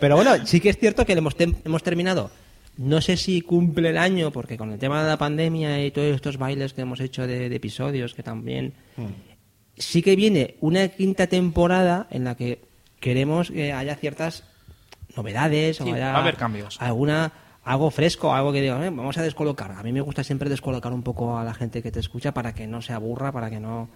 Pero 0.00 0.14
bueno, 0.16 0.46
sí 0.46 0.60
que 0.60 0.70
es 0.70 0.78
cierto 0.78 1.04
que 1.04 1.12
hemos, 1.14 1.36
tem- 1.36 1.56
hemos 1.64 1.82
terminado. 1.82 2.30
No 2.76 3.00
sé 3.00 3.16
si 3.16 3.40
cumple 3.40 3.90
el 3.90 3.98
año, 3.98 4.30
porque 4.30 4.56
con 4.56 4.70
el 4.70 4.78
tema 4.78 5.02
de 5.02 5.08
la 5.08 5.16
pandemia 5.16 5.84
y 5.84 5.90
todos 5.90 6.14
estos 6.14 6.36
bailes 6.36 6.72
que 6.72 6.82
hemos 6.82 7.00
hecho 7.00 7.26
de, 7.26 7.48
de 7.48 7.56
episodios, 7.56 8.14
que 8.14 8.22
también. 8.22 8.72
Sí 9.78 10.02
que 10.02 10.16
viene 10.16 10.56
una 10.60 10.88
quinta 10.88 11.26
temporada 11.26 12.06
en 12.10 12.24
la 12.24 12.34
que 12.36 12.60
queremos 13.00 13.50
que 13.50 13.72
haya 13.72 13.94
ciertas 13.96 14.44
novedades 15.16 15.80
o 15.80 15.84
haya 15.84 16.12
va 16.12 16.18
a 16.18 16.22
haber 16.22 16.36
cambios. 16.36 16.80
alguna 16.80 17.32
algo 17.64 17.90
fresco, 17.90 18.32
algo 18.34 18.50
que 18.52 18.62
diga, 18.62 18.76
"Eh, 18.86 18.90
vamos 18.90 19.18
a 19.18 19.22
descolocar. 19.22 19.72
A 19.72 19.82
mí 19.82 19.92
me 19.92 20.00
gusta 20.00 20.24
siempre 20.24 20.48
descolocar 20.48 20.92
un 20.92 21.02
poco 21.02 21.38
a 21.38 21.44
la 21.44 21.52
gente 21.54 21.82
que 21.82 21.90
te 21.92 22.00
escucha 22.00 22.32
para 22.32 22.54
que 22.54 22.66
no 22.66 22.80
se 22.80 22.92
aburra, 22.92 23.30
para 23.32 23.50
que 23.50 23.60
no 23.60 23.88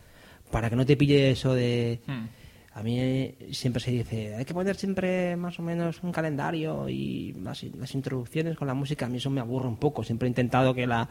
para 0.50 0.68
que 0.68 0.76
no 0.76 0.84
te 0.84 0.96
pille 0.98 1.30
eso 1.30 1.54
de 1.54 2.00
Hmm. 2.06 2.26
a 2.74 2.82
mí 2.82 2.98
eh, 3.00 3.48
siempre 3.52 3.80
se 3.82 3.90
dice, 3.90 4.34
hay 4.34 4.44
que 4.44 4.52
poner 4.52 4.76
siempre 4.76 5.34
más 5.36 5.58
o 5.58 5.62
menos 5.62 6.02
un 6.02 6.12
calendario 6.12 6.88
y 6.90 7.32
las, 7.42 7.62
las 7.78 7.94
introducciones 7.94 8.56
con 8.56 8.66
la 8.68 8.74
música. 8.74 9.06
A 9.06 9.08
mí 9.08 9.16
eso 9.16 9.30
me 9.30 9.40
aburre 9.40 9.68
un 9.68 9.76
poco. 9.78 10.04
Siempre 10.04 10.26
he 10.26 10.30
intentado 10.30 10.74
que 10.74 10.86
la 10.86 11.08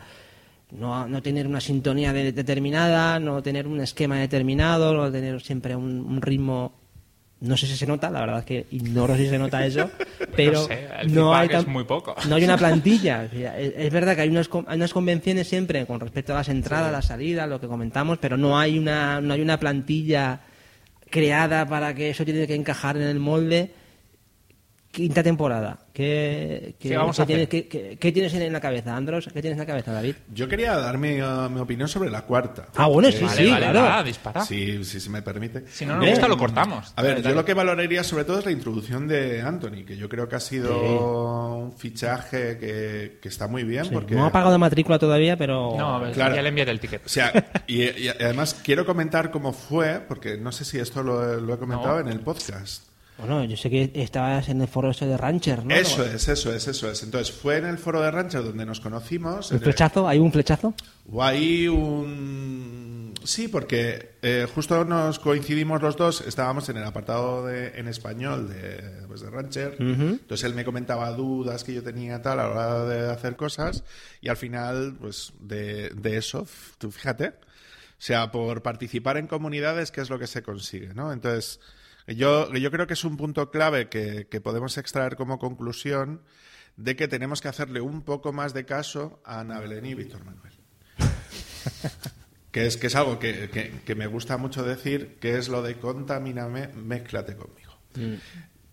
no, 0.72 1.08
no 1.08 1.22
tener 1.22 1.48
una 1.48 1.62
sintonía 1.62 2.14
de- 2.14 2.32
determinada, 2.32 3.20
no 3.20 3.42
tener 3.44 3.68
un 3.68 3.82
esquema 3.82 4.18
determinado, 4.20 4.94
no 4.94 5.12
tener 5.12 5.42
siempre 5.42 5.76
un, 5.76 6.00
un 6.00 6.22
ritmo. 6.22 6.74
No 7.42 7.58
sé 7.58 7.66
si 7.66 7.76
se 7.76 7.88
nota, 7.88 8.12
la 8.12 8.20
verdad 8.20 8.40
es 8.40 8.46
que 8.46 8.66
ignoro 8.72 9.16
si 9.18 9.28
se 9.28 9.40
nota 9.40 9.66
eso, 9.66 9.90
pero 10.36 10.62
No 10.62 10.68
sé, 10.68 10.88
el 11.02 11.14
no 11.16 11.34
hay 11.34 11.50
es 11.52 11.66
muy 11.66 11.84
poco. 11.86 12.16
no 12.30 12.36
hay 12.36 12.44
una 12.44 12.56
plantilla. 12.60 13.26
Es, 13.26 13.74
es 13.78 13.92
verdad 13.92 14.16
que 14.16 14.22
hay 14.22 14.30
unas, 14.30 14.48
hay 14.68 14.76
unas 14.78 14.94
convenciones 14.94 15.48
siempre 15.48 15.86
con 15.88 16.00
respecto 16.00 16.34
a 16.34 16.36
las 16.36 16.50
entradas, 16.50 16.92
las 16.92 17.06
salidas, 17.08 17.50
lo 17.50 17.60
que 17.60 17.66
comentamos, 17.68 18.20
pero 18.20 18.38
no 18.38 18.60
hay 18.60 18.78
una, 18.78 19.20
no 19.22 19.34
hay 19.34 19.42
una 19.42 19.60
plantilla 19.60 20.42
creada 21.10 21.66
para 21.68 21.94
que 21.94 22.12
eso 22.12 22.24
tiene 22.24 22.46
que 22.48 22.56
encajar 22.56 22.96
en 22.98 23.04
el 23.04 23.20
molde. 23.20 23.72
Quinta 24.92 25.24
temporada. 25.24 25.78
¿Qué, 25.94 26.76
qué- 26.80 26.90
¿Qué 26.90 26.98
vamos 26.98 27.16
qué 27.16 27.22
a 27.22 27.26
tienes, 27.26 27.48
qué- 27.48 27.68
qué- 27.68 27.98
qué 27.98 28.12
tienes 28.12 28.34
en 28.34 28.52
la 28.52 28.60
cabeza, 28.60 28.96
Andros? 28.96 29.30
¿Qué 29.34 29.42
tienes 29.42 29.54
en 29.54 29.60
la 29.60 29.66
cabeza, 29.66 29.94
David? 29.94 30.16
Yo 30.34 30.50
quería 30.50 30.76
dar 30.78 30.98
mi, 30.98 31.22
uh, 31.22 31.50
mi 31.50 31.62
opinión 31.62 31.88
sobre 31.88 32.10
la 32.10 32.24
cuarta. 32.24 32.68
Ah, 32.76 32.88
bueno, 32.88 33.10
sí, 33.12 33.24
Vale, 33.24 33.38
sí, 33.46 33.50
vale, 33.50 33.70
claro. 33.72 33.82
va, 33.88 34.04
dispara. 34.04 34.44
Sí, 34.46 34.84
sí, 34.84 35.00
si 35.00 35.10
me 35.10 35.22
permite. 35.22 35.64
Si 35.70 35.86
no 35.86 35.96
nos 35.96 36.10
gusta, 36.10 36.28
lo 36.28 36.38
cortamos. 36.38 36.92
A 36.96 37.02
ver, 37.02 37.22
yo 37.22 37.34
lo 37.34 37.46
que 37.46 37.54
valoraría 37.54 38.04
sobre 38.04 38.26
todo 38.26 38.40
es 38.40 38.46
la 38.46 38.52
introducción 38.52 39.08
de 39.08 39.42
Anthony, 39.42 39.86
que 39.88 39.96
yo 39.96 40.10
creo 40.10 40.28
que 40.28 40.36
ha 40.36 40.40
sido 40.42 41.58
un 41.58 41.72
fichaje 41.78 42.58
que, 42.58 43.20
que 43.22 43.30
está 43.30 43.48
muy 43.48 43.64
bien. 43.64 43.86
Sí, 43.86 43.92
porque 43.94 44.16
No 44.16 44.26
ha 44.26 44.32
pagado 44.32 44.60
matrícula 44.60 45.00
todavía, 45.00 45.38
pero... 45.38 45.74
No, 45.78 45.96
a 45.96 46.00
ver, 46.00 46.12
Claro. 46.14 46.36
ya 46.36 46.42
le 46.42 46.50
enviaré 46.50 46.72
el 46.72 46.80
ticket. 46.82 47.06
O 47.06 47.10
sea, 47.10 47.32
y, 47.68 47.84
y 47.84 48.08
además 48.10 48.60
quiero 48.62 48.86
comentar 48.86 49.32
cómo 49.32 49.54
fue, 49.54 50.02
porque 50.06 50.38
no 50.38 50.52
sé 50.52 50.66
si 50.66 50.80
esto 50.80 51.02
lo, 51.02 51.38
he- 51.38 51.40
lo 51.42 51.54
he 51.54 51.58
comentado 51.58 51.96
No. 51.96 52.00
en 52.02 52.08
el 52.10 52.20
podcast. 52.20 52.91
Bueno, 53.22 53.44
yo 53.46 53.56
sé 53.56 53.70
que 53.70 53.92
estabas 53.96 54.50
en 54.50 54.62
el 54.62 54.68
foro 54.68 54.92
ese 54.92 55.06
de 55.06 55.16
Rancher, 55.18 55.66
¿no? 55.66 55.74
Eso 55.74 56.04
es, 56.06 56.28
eso 56.28 56.54
es, 56.54 56.68
eso 56.68 56.90
es. 56.92 57.04
Entonces, 57.04 57.34
fue 57.34 57.58
en 57.58 57.66
el 57.66 57.78
foro 57.78 58.02
de 58.02 58.12
Rancher 58.12 58.44
donde 58.44 58.66
nos 58.66 58.80
conocimos. 58.82 59.52
¿Un 59.52 59.58
en 59.58 59.62
el- 59.62 59.64
flechazo? 59.66 60.08
¿Hay 60.08 60.20
un 60.20 60.32
flechazo? 60.32 60.74
O 61.12 61.24
hay 61.24 61.68
un... 61.68 63.14
Sí, 63.24 63.48
porque 63.48 64.16
eh, 64.24 64.48
justo 64.54 64.84
nos 64.84 65.20
coincidimos 65.20 65.82
los 65.82 65.96
dos, 65.96 66.22
estábamos 66.22 66.68
en 66.70 66.78
el 66.78 66.84
apartado 66.84 67.46
de, 67.46 67.68
en 67.80 67.88
español 67.88 68.50
de, 68.50 69.06
pues, 69.08 69.22
de 69.22 69.30
Rancher, 69.30 69.76
entonces 69.80 70.44
él 70.44 70.56
me 70.56 70.66
comentaba 70.66 71.12
dudas 71.12 71.64
que 71.64 71.74
yo 71.74 71.84
tenía 71.84 72.22
tal 72.24 72.40
a 72.40 72.48
la 72.48 72.50
hora 72.50 72.86
de 72.86 73.12
hacer 73.12 73.36
cosas 73.36 73.84
y 74.22 74.30
al 74.30 74.38
final, 74.38 74.96
pues 75.00 75.34
de, 75.40 75.90
de 75.90 76.18
eso, 76.18 76.48
tú 76.80 76.90
fíjate, 76.90 77.28
o 77.28 77.34
sea, 78.00 78.32
por 78.32 78.64
participar 78.64 79.18
en 79.18 79.28
comunidades, 79.28 79.92
¿qué 79.92 80.02
es 80.02 80.10
lo 80.10 80.18
que 80.18 80.26
se 80.26 80.42
consigue? 80.42 80.94
¿no? 80.96 81.14
Entonces, 81.14 81.60
yo, 82.08 82.54
yo 82.54 82.72
creo 82.72 82.88
que 82.88 82.94
es 82.94 83.04
un 83.04 83.18
punto 83.18 83.52
clave 83.52 83.90
que, 83.90 84.28
que 84.30 84.42
podemos 84.42 84.78
extraer 84.78 85.16
como 85.16 85.40
conclusión 85.40 86.22
de 86.78 86.96
que 86.96 87.08
tenemos 87.08 87.42
que 87.42 87.48
hacerle 87.48 87.82
un 87.82 88.02
poco 88.02 88.32
más 88.34 88.54
de 88.54 88.66
caso 88.66 89.22
a 89.26 89.42
Ana 89.42 89.60
Belén 89.60 89.86
y 89.86 89.94
Víctor 89.94 90.24
Manuel. 90.26 90.54
Que 92.52 92.66
es, 92.68 92.76
que 92.76 92.88
es 92.88 92.96
algo 92.96 93.18
que, 93.18 93.50
que- 93.50 93.80
que 93.86 93.96
me 93.96 94.08
gusta 94.08 94.36
mucho 94.36 94.64
decir, 94.64 95.18
que 95.22 95.38
es 95.38 95.48
lo 95.48 95.62
de 95.62 95.76
contamíname, 95.78 96.68
mézclate 96.76 97.38
conmigo. 97.38 97.78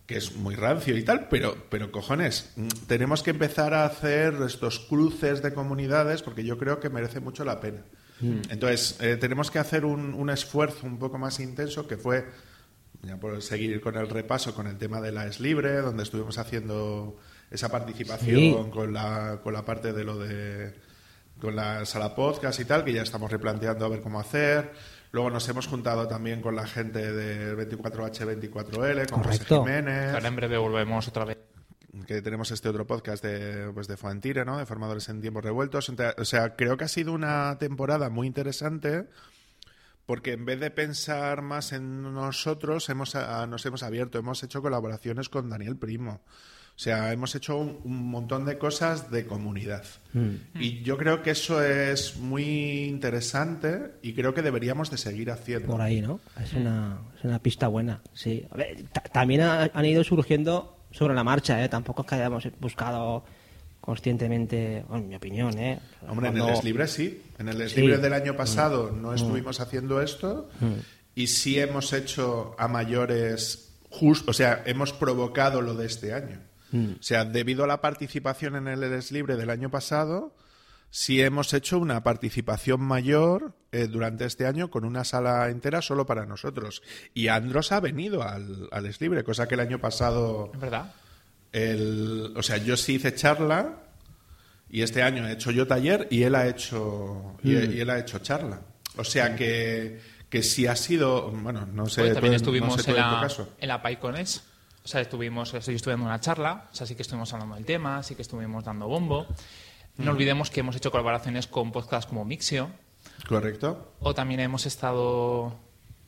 Que 0.05 0.17
es 0.17 0.35
muy 0.35 0.57
rancio 0.57 0.97
y 0.97 1.05
tal, 1.05 1.29
pero, 1.29 1.57
pero 1.71 1.93
cojones, 1.93 2.51
mm, 2.57 2.67
tenemos 2.89 3.23
que 3.23 3.31
empezar 3.31 3.75
a 3.75 3.85
hacer 3.85 4.35
estos 4.45 4.81
cruces 4.81 5.43
de 5.43 5.55
comunidades 5.55 6.23
porque 6.23 6.43
yo 6.45 6.59
creo 6.59 6.81
que 6.81 6.89
merece 6.91 7.21
mucho 7.21 7.45
la 7.45 7.61
pena. 7.61 7.85
Entonces, 8.51 8.97
eh, 9.01 9.17
tenemos 9.17 9.49
que 9.53 9.61
hacer 9.61 9.85
un, 9.85 10.13
un 10.13 10.29
esfuerzo 10.31 10.85
un 10.85 10.99
poco 10.99 11.19
más 11.19 11.39
intenso 11.39 11.87
que 11.87 11.97
fue 11.97 12.27
ya 13.03 13.17
por 13.17 13.41
seguir 13.43 13.81
con 13.81 13.97
el 13.97 14.09
repaso 14.09 14.55
con 14.55 14.67
el 14.67 14.77
tema 14.79 15.01
de 15.01 15.13
la 15.13 15.27
Es 15.27 15.41
Libre, 15.41 15.77
donde 15.77 16.03
estuvimos 16.03 16.39
haciendo 16.39 17.17
esa 17.51 17.69
participación 17.71 18.37
Sí. 18.39 18.57
con, 18.73 18.93
la, 18.93 19.41
con 19.43 19.53
la 19.55 19.65
parte 19.65 19.93
de 19.93 20.05
lo 20.05 20.19
de 20.19 20.75
con 21.41 21.55
la 21.55 21.85
sala 21.87 22.15
podcast 22.17 22.59
y 22.59 22.65
tal, 22.65 22.85
que 22.85 22.93
ya 22.93 23.03
estamos 23.03 23.31
replanteando 23.31 23.85
a 23.85 23.89
ver 23.89 24.01
cómo 24.01 24.19
hacer. 24.19 24.73
Luego 25.13 25.31
nos 25.31 25.49
hemos 25.49 25.69
juntado 25.69 26.09
también 26.09 26.43
con 26.43 26.57
la 26.57 26.67
gente 26.67 27.13
de 27.13 27.57
24H24L, 27.71 29.09
con 29.11 29.23
José. 29.23 29.45
Jiménez, 29.45 30.15
Ahora 30.15 30.29
en 30.29 30.37
breve 30.37 30.59
volvemos 30.59 31.07
otra 31.09 31.25
vez. 31.25 31.39
que 32.07 32.21
tenemos 32.23 32.51
este 32.51 32.69
otro 32.69 32.87
podcast 32.87 33.25
de, 33.25 33.71
pues 33.73 33.87
de 33.87 33.97
Fuentire, 33.97 34.45
¿no? 34.45 34.59
De 34.59 34.67
formadores 34.67 35.09
en 35.09 35.21
tiempos 35.21 35.45
revueltos. 35.45 35.89
O 36.19 36.25
sea, 36.25 36.57
creo 36.57 36.77
que 36.77 36.85
ha 36.85 36.89
sido 36.89 37.13
una 37.13 37.57
temporada 37.59 38.11
muy 38.11 38.27
interesante 38.27 39.07
porque 40.09 40.33
en 40.33 40.47
vez 40.47 40.59
de 40.59 40.71
pensar 40.71 41.43
más 41.43 41.73
en 41.73 42.03
nosotros, 42.15 42.89
hemos, 42.89 43.15
a- 43.15 43.47
nos 43.47 43.67
hemos 43.67 43.83
abierto, 43.83 44.19
hemos 44.19 44.43
hecho 44.43 44.63
colaboraciones 44.63 45.29
con 45.29 45.51
Daniel 45.51 45.77
Primo. 45.77 46.23
O 46.75 46.81
sea, 46.81 47.13
hemos 47.13 47.35
hecho 47.35 47.59
un, 47.59 47.79
un 47.85 48.09
montón 48.11 48.47
de 48.47 48.57
cosas 48.57 49.11
de 49.11 49.27
comunidad. 49.27 49.85
Y 50.55 50.81
yo 50.83 50.97
creo 50.97 51.23
que 51.23 51.33
eso 51.33 51.63
es 51.63 52.17
muy 52.17 52.85
interesante 52.85 53.97
y 54.01 54.15
creo 54.15 54.33
que 54.33 54.41
deberíamos 54.43 54.91
de 54.91 54.97
seguir 54.97 55.31
haciendo. 55.31 55.69
por 55.69 55.83
ahí, 55.83 56.01
¿no? 56.01 56.21
Es 56.43 56.55
una, 56.55 57.01
es 57.19 57.25
una 57.25 57.41
pista 57.43 57.69
buena, 57.69 58.01
sí. 58.15 58.47
A 58.51 58.57
ver, 58.57 58.83
ta- 58.93 59.03
también 59.03 59.43
ha- 59.43 59.71
han 59.75 59.85
ido 59.85 60.03
surgiendo 60.05 60.87
sobre 60.91 61.15
la 61.15 61.23
marcha, 61.25 61.63
¿eh? 61.63 61.69
Tampoco 61.69 62.03
es 62.03 62.09
que 62.09 62.15
hayamos 62.15 62.49
buscado 62.61 63.25
conscientemente, 63.89 64.85
bueno, 64.87 65.05
en 65.05 65.09
mi 65.09 65.15
opinión, 65.15 65.59
¿eh? 65.59 65.81
Hombre, 66.07 66.29
en 66.29 66.37
el 66.37 66.45
Les 66.45 66.63
Libre 66.63 66.87
sí. 66.87 67.23
En 67.39 67.49
el 67.49 67.57
Les 67.57 67.73
Sí. 67.73 67.81
Libre 67.81 67.97
del 67.97 68.13
año 68.13 68.37
pasado 68.37 68.91
no 68.91 69.15
estuvimos 69.15 69.61
haciendo 69.61 70.03
esto 70.03 70.51
y 71.15 71.29
sí 71.29 71.59
hemos 71.59 71.95
hecho 71.95 72.55
a 72.59 72.69
mayores 72.69 73.79
justo, 73.89 74.31
o 74.31 74.35
sea, 74.35 74.63
hemos 74.67 74.93
provocado 74.93 75.63
lo 75.63 75.75
de 75.75 75.87
este 75.87 76.13
año. 76.13 76.39
O 76.75 77.03
sea, 77.03 77.25
debido 77.25 77.65
a 77.65 77.67
la 77.67 77.81
participación 77.81 78.57
en 78.57 78.69
el 78.69 78.81
Les 78.81 79.11
Libre 79.11 79.37
del 79.37 79.49
año 79.49 79.71
pasado, 79.71 80.37
sí 80.91 81.23
hemos 81.23 81.55
hecho 81.55 81.79
una 81.79 82.03
participación 82.03 82.83
mayor 82.83 83.55
eh, 83.73 83.87
durante 83.87 84.27
este 84.27 84.45
año 84.45 84.71
con 84.71 84.85
una 84.85 85.05
sala 85.05 85.49
entera 85.49 85.81
solo 85.81 86.05
para 86.05 86.27
nosotros. 86.27 86.83
Y 87.15 87.29
Andros 87.29 87.73
ha 87.73 87.81
venido 87.81 88.23
al, 88.23 88.69
al 88.71 88.85
Les 88.85 89.01
Libre, 89.01 89.25
cosa 89.25 89.49
que 89.49 89.55
el 89.55 89.61
año 89.61 89.79
pasado 89.79 90.51
¿Es 90.53 90.61
verdad? 90.61 90.93
El, 91.53 92.33
o 92.37 92.43
sea, 92.43 92.57
yo 92.59 92.77
sí 92.77 92.95
hice 92.95 93.15
charla 93.15 93.77
y 94.71 94.83
este 94.83 95.03
año 95.03 95.27
he 95.27 95.33
hecho 95.33 95.51
yo 95.51 95.67
taller 95.67 96.07
y 96.11 96.23
él 96.25 96.35
ha 96.35 96.47
hecho 96.47 97.37
y, 97.43 97.53
y 97.57 97.81
él 97.81 97.91
ha 97.91 97.99
hecho 97.99 98.19
charla. 98.19 98.61
O 98.97 99.05
sea 99.05 99.35
que, 99.37 100.01
que 100.29 100.43
sí 100.43 100.67
ha 100.67 100.77
sido, 100.77 101.31
bueno, 101.31 101.67
no 101.67 101.87
sé, 101.89 102.03
Pues 102.03 102.15
también 102.15 102.33
tú- 102.33 102.37
estuvimos 102.37 102.77
no 102.77 102.83
sé 102.83 102.91
en, 102.91 102.97
la, 102.97 103.19
caso. 103.21 103.49
en 103.61 103.69
la 103.69 103.83
PyCones. 103.83 104.43
O 104.85 104.89
sea, 104.89 105.01
estuvimos, 105.03 105.53
yo 105.53 105.59
estuve 105.59 105.93
dando 105.93 106.07
una 106.07 106.21
charla, 106.21 106.69
o 106.73 106.75
sea, 106.75 106.87
sí 106.87 106.95
que 106.95 107.03
estuvimos 107.03 107.33
hablando 107.35 107.57
del 107.57 107.65
tema, 107.67 108.03
sí 108.03 108.15
que 108.15 108.23
estuvimos 108.23 108.65
dando 108.65 108.89
bombo. 108.89 109.27
No 109.99 110.13
olvidemos 110.13 110.49
que 110.51 110.61
hemos 110.61 110.77
hecho 110.77 110.91
colaboraciones 110.91 111.47
con 111.47 111.73
podcasts 111.73 112.07
como 112.09 112.25
Mixio, 112.25 112.71
Correcto. 113.29 113.93
o 114.01 114.15
también 114.15 114.41
hemos 114.41 114.65
estado, 114.65 115.55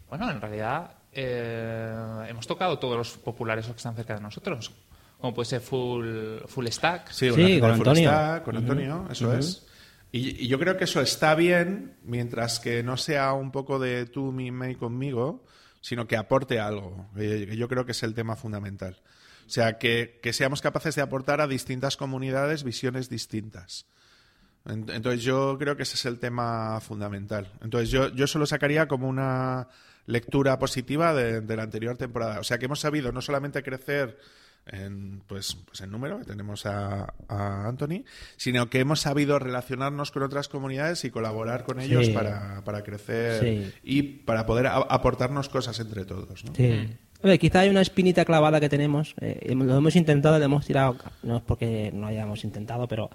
bueno, 0.09 0.31
en 0.31 0.41
realidad 0.41 0.93
eh, 1.13 2.27
hemos 2.29 2.47
tocado 2.47 2.79
todos 2.79 2.97
los 2.97 3.11
populares 3.19 3.67
que 3.67 3.73
están 3.73 3.97
cerca 3.97 4.15
de 4.15 4.21
nosotros, 4.21 4.71
como 5.21 5.35
puede 5.35 5.47
ser 5.49 5.61
Full, 5.61 6.39
full 6.47 6.67
Stack. 6.69 7.11
Sí, 7.11 7.29
con 7.29 7.39
de 7.39 7.61
Full 7.61 7.71
Antonio. 7.73 8.11
Stack, 8.11 8.45
con 8.45 8.57
Antonio, 8.57 9.07
eso 9.11 9.35
es. 9.35 9.67
Y, 10.13 10.45
y 10.45 10.49
yo 10.49 10.59
creo 10.59 10.77
que 10.77 10.85
eso 10.85 11.01
está 11.01 11.35
bien, 11.35 11.97
mientras 12.03 12.59
que 12.59 12.83
no 12.83 12.97
sea 12.97 13.33
un 13.33 13.53
poco 13.53 13.79
de 13.79 14.07
tú, 14.07 14.33
mi, 14.33 14.51
me 14.51 14.73
y 14.73 14.75
conmigo, 14.75 15.45
sino 15.81 16.07
que 16.09 16.17
aporte 16.17 16.59
algo. 16.59 17.07
que- 17.17 17.57
yo 17.57 17.69
creo 17.69 17.85
que 17.87 17.93
es 17.93 18.03
el 18.03 18.15
tema 18.15 18.35
fundamental. 18.37 18.97
O 19.47 19.51
sea, 19.53 19.79
que, 19.79 20.19
que 20.23 20.33
seamos 20.33 20.61
capaces 20.63 20.95
de 20.95 21.03
aportar 21.03 21.41
a 21.41 21.47
distintas 21.47 21.97
comunidades 21.97 22.65
visiones 22.65 23.09
distintas. 23.09 23.87
En- 24.65 24.89
Entonces 24.91 25.23
yo 25.23 25.57
creo 25.59 25.77
que 25.77 25.85
ese 25.85 25.95
es 25.95 26.05
el 26.07 26.19
tema 26.19 26.81
fundamental. 26.81 27.53
Entonces 27.63 27.91
yo, 27.91 28.09
yo 28.09 28.27
solo 28.27 28.47
sacaría 28.47 28.89
como 28.89 29.09
una 29.09 29.69
lectura 30.07 30.59
positiva 30.59 31.15
de, 31.15 31.41
de 31.41 31.57
la 31.57 31.63
anterior 31.63 31.97
temporada. 31.97 32.41
O 32.41 32.45
sea 32.45 32.59
que 32.59 32.65
hemos 32.67 32.81
sabido 32.81 33.13
no 33.13 33.23
solamente 33.23 33.63
crecer 33.63 34.19
en, 34.67 35.23
pues, 35.27 35.57
pues 35.67 35.81
en 35.81 35.91
número, 35.91 36.19
que 36.21 36.25
tenemos 36.27 36.65
a, 36.67 37.13
a 37.29 37.67
Anthony, 37.69 38.05
sino 38.37 38.71
que 38.71 38.81
hemos 38.81 39.01
sabido 39.01 39.39
relacionarnos 39.39 40.11
con 40.11 40.23
otras 40.23 40.49
comunidades 40.49 41.05
y 41.05 41.11
colaborar 41.11 41.65
con 41.65 41.81
ellos 41.81 42.07
Sí. 42.07 42.13
para, 42.13 42.63
para 42.65 42.83
crecer 42.85 43.41
Sí. 43.41 43.73
y 43.83 44.03
para 44.03 44.47
poder 44.47 44.67
a- 44.69 44.77
aportarnos 44.77 45.49
cosas 45.49 45.79
entre 45.81 46.05
todos. 46.05 46.45
¿no? 46.45 46.55
Sí. 46.55 46.89
Oye, 47.23 47.39
quizá 47.39 47.61
hay 47.61 47.69
una 47.69 47.83
espinita 47.83 48.25
clavada 48.25 48.61
que 48.61 48.69
tenemos. 48.69 49.15
eh, 49.21 49.53
lo 49.55 49.77
hemos 49.77 49.97
intentado, 49.97 50.39
lo 50.39 50.45
hemos 50.45 50.65
tirado. 50.67 50.97
No 51.23 51.37
es 51.39 51.43
porque 51.43 51.91
no 51.93 52.07
hayamos 52.07 52.45
intentado, 52.45 52.87
pero 52.89 53.11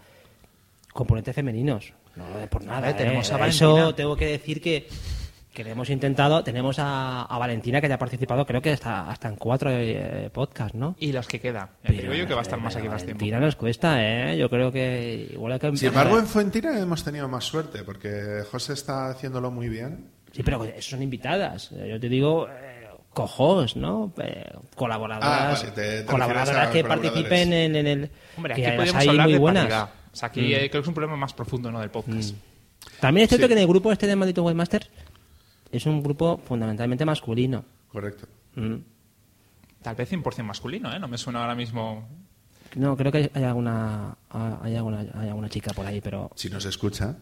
componentes 0.93 1.33
femeninos. 1.35 1.93
No 2.15 2.25
de 2.37 2.47
por 2.47 2.63
nada. 2.63 2.95
Tenemos 2.95 3.29
eh. 3.29 3.33
a 3.33 3.47
Eso 3.47 3.93
tengo 3.95 4.15
que 4.15 4.27
decir 4.27 4.61
que, 4.61 4.87
que 5.55 5.63
lo 5.63 5.71
hemos 5.71 5.89
intentado. 5.89 6.43
Tenemos 6.43 6.77
a, 6.77 7.23
a 7.23 7.37
Valentina 7.39 7.81
que 7.81 7.87
ya 7.89 7.95
ha 7.95 7.97
participado, 7.97 8.45
creo 8.45 8.61
que 8.61 8.71
hasta, 8.71 9.09
hasta 9.09 9.27
en 9.29 9.37
cuatro 9.37 9.71
eh, 9.71 10.29
podcasts, 10.31 10.75
¿no? 10.77 10.95
Y 10.99 11.11
los 11.11 11.27
que 11.27 11.39
quedan. 11.39 11.69
Digo 11.87 12.13
yo 12.13 12.27
que 12.27 12.33
va 12.35 12.41
a 12.41 12.43
estar 12.43 12.59
más 12.61 12.75
aquí 12.75 12.87
más 12.87 13.03
tiempo. 13.03 13.21
Valentina 13.21 13.39
nos 13.39 13.55
cuesta, 13.55 13.97
¿eh? 14.03 14.37
Yo 14.37 14.49
creo 14.49 14.71
que 14.71 15.29
igual 15.33 15.53
hay 15.53 15.59
que 15.59 15.75
Sin 15.77 15.87
embargo, 15.87 16.19
en 16.19 16.27
Fuentina 16.27 16.77
hemos 16.79 17.03
tenido 17.03 17.27
más 17.27 17.45
suerte, 17.45 17.83
porque 17.83 18.43
José 18.51 18.73
está 18.73 19.07
haciéndolo 19.09 19.49
muy 19.49 19.69
bien. 19.69 20.11
Sí, 20.31 20.43
pero 20.43 20.63
eso 20.65 20.91
son 20.91 21.01
invitadas. 21.01 21.71
Yo 21.71 21.99
te 21.99 22.09
digo, 22.09 22.47
eh, 22.49 22.87
cojos, 23.13 23.77
¿no? 23.77 24.11
Eh, 24.21 24.51
colaboradoras, 24.75 25.31
Ah, 25.31 25.53
vale, 25.53 25.71
te- 25.71 25.99
te 26.01 26.05
colaboradoras 26.05 26.69
que 26.69 26.83
participen 26.83 27.53
en, 27.53 27.75
en 27.77 27.87
el... 27.87 28.09
Hombre, 28.35 28.53
que 28.55 28.67
aquí 28.67 28.75
las 28.77 28.89
podemos 28.91 29.01
hay 29.01 29.07
hablar 29.07 29.25
muy 29.27 29.33
de 29.33 29.39
buenas. 29.39 29.65
O 30.11 30.15
sea, 30.17 30.27
aquí 30.27 30.53
eh, 30.53 30.69
creo 30.69 30.81
que 30.81 30.85
es 30.85 30.87
un 30.89 30.93
problema 30.93 31.15
más 31.15 31.33
profundo 31.33 31.71
¿no? 31.71 31.79
del 31.79 31.89
podcast. 31.89 32.35
También 32.99 33.23
es 33.23 33.29
cierto 33.29 33.45
Sí. 33.45 33.47
que 33.47 33.53
en 33.53 33.59
el 33.61 33.67
grupo 33.67 33.91
este 33.91 34.05
de 34.07 34.15
Maldito 34.15 34.43
Webmaster 34.43 34.87
es 35.77 35.85
un 35.85 36.01
grupo 36.01 36.37
fundamentalmente 36.37 37.05
masculino. 37.05 37.63
Correcto. 37.91 38.27
Mm. 38.55 38.75
Tal 39.81 39.95
vez 39.95 40.11
100% 40.11 40.43
masculino, 40.43 40.93
¿eh? 40.93 40.99
No 40.99 41.07
me 41.07 41.17
suena 41.17 41.41
ahora 41.41 41.55
mismo. 41.55 42.07
No, 42.75 42.97
creo 42.97 43.11
que 43.11 43.31
hay 43.33 43.43
alguna, 43.43 44.17
hay 44.29 44.75
alguna, 44.75 45.05
hay 45.13 45.29
alguna 45.29 45.49
chica 45.49 45.71
por 45.73 45.85
ahí, 45.85 46.01
pero... 46.01 46.31
Si 46.35 46.49
nos 46.49 46.65
escucha. 46.65 47.15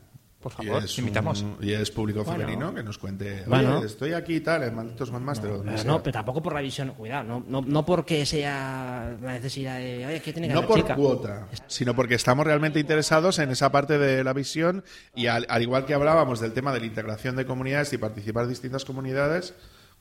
Por 0.43 0.51
favor, 0.51 0.83
invitamos. 0.97 1.41
un- 1.41 1.57
y 1.61 1.71
es 1.71 1.89
público 1.89 2.23
Bueno. 2.25 2.41
femenino 2.41 2.75
que 2.75 2.83
nos 2.83 2.97
cuente. 2.97 3.45
Oye, 3.49 3.85
estoy 3.85 4.11
aquí 4.13 4.35
y 4.35 4.39
tal, 4.41 4.63
en 4.63 4.75
Malditos 4.75 5.09
Webmaster. 5.09 5.49
o 5.51 5.57
donde 5.57 5.71
Pero, 5.71 5.77
sea. 5.83 5.91
no, 5.91 6.03
pero 6.03 6.13
tampoco 6.13 6.43
por 6.43 6.53
la 6.53 6.59
visión, 6.61 6.89
cuidado, 6.91 7.23
no, 7.23 7.43
no, 7.47 7.61
no 7.61 7.85
porque 7.85 8.25
sea 8.25 9.15
la 9.21 9.31
necesidad 9.33 9.77
de, 9.77 10.05
oye, 10.05 10.21
que 10.21 10.33
tiene 10.33 10.49
que 10.49 10.53
No 10.53 10.67
por 10.67 10.77
chica. 10.81 10.95
cuota, 10.95 11.47
sino 11.67 11.95
porque 11.95 12.15
estamos 12.15 12.45
realmente 12.45 12.79
interesados 12.79 13.39
en 13.39 13.49
esa 13.51 13.71
parte 13.71 13.97
de 13.97 14.23
la 14.23 14.33
visión 14.33 14.83
y 15.15 15.27
al, 15.27 15.45
al 15.49 15.61
igual 15.61 15.85
que 15.85 15.93
hablábamos 15.93 16.39
del 16.41 16.51
tema 16.53 16.73
de 16.73 16.81
la 16.81 16.85
integración 16.85 17.35
de 17.37 17.45
comunidades 17.45 17.93
y 17.93 17.97
participar 17.97 18.47
distintas 18.47 18.83
comunidades, 18.85 19.53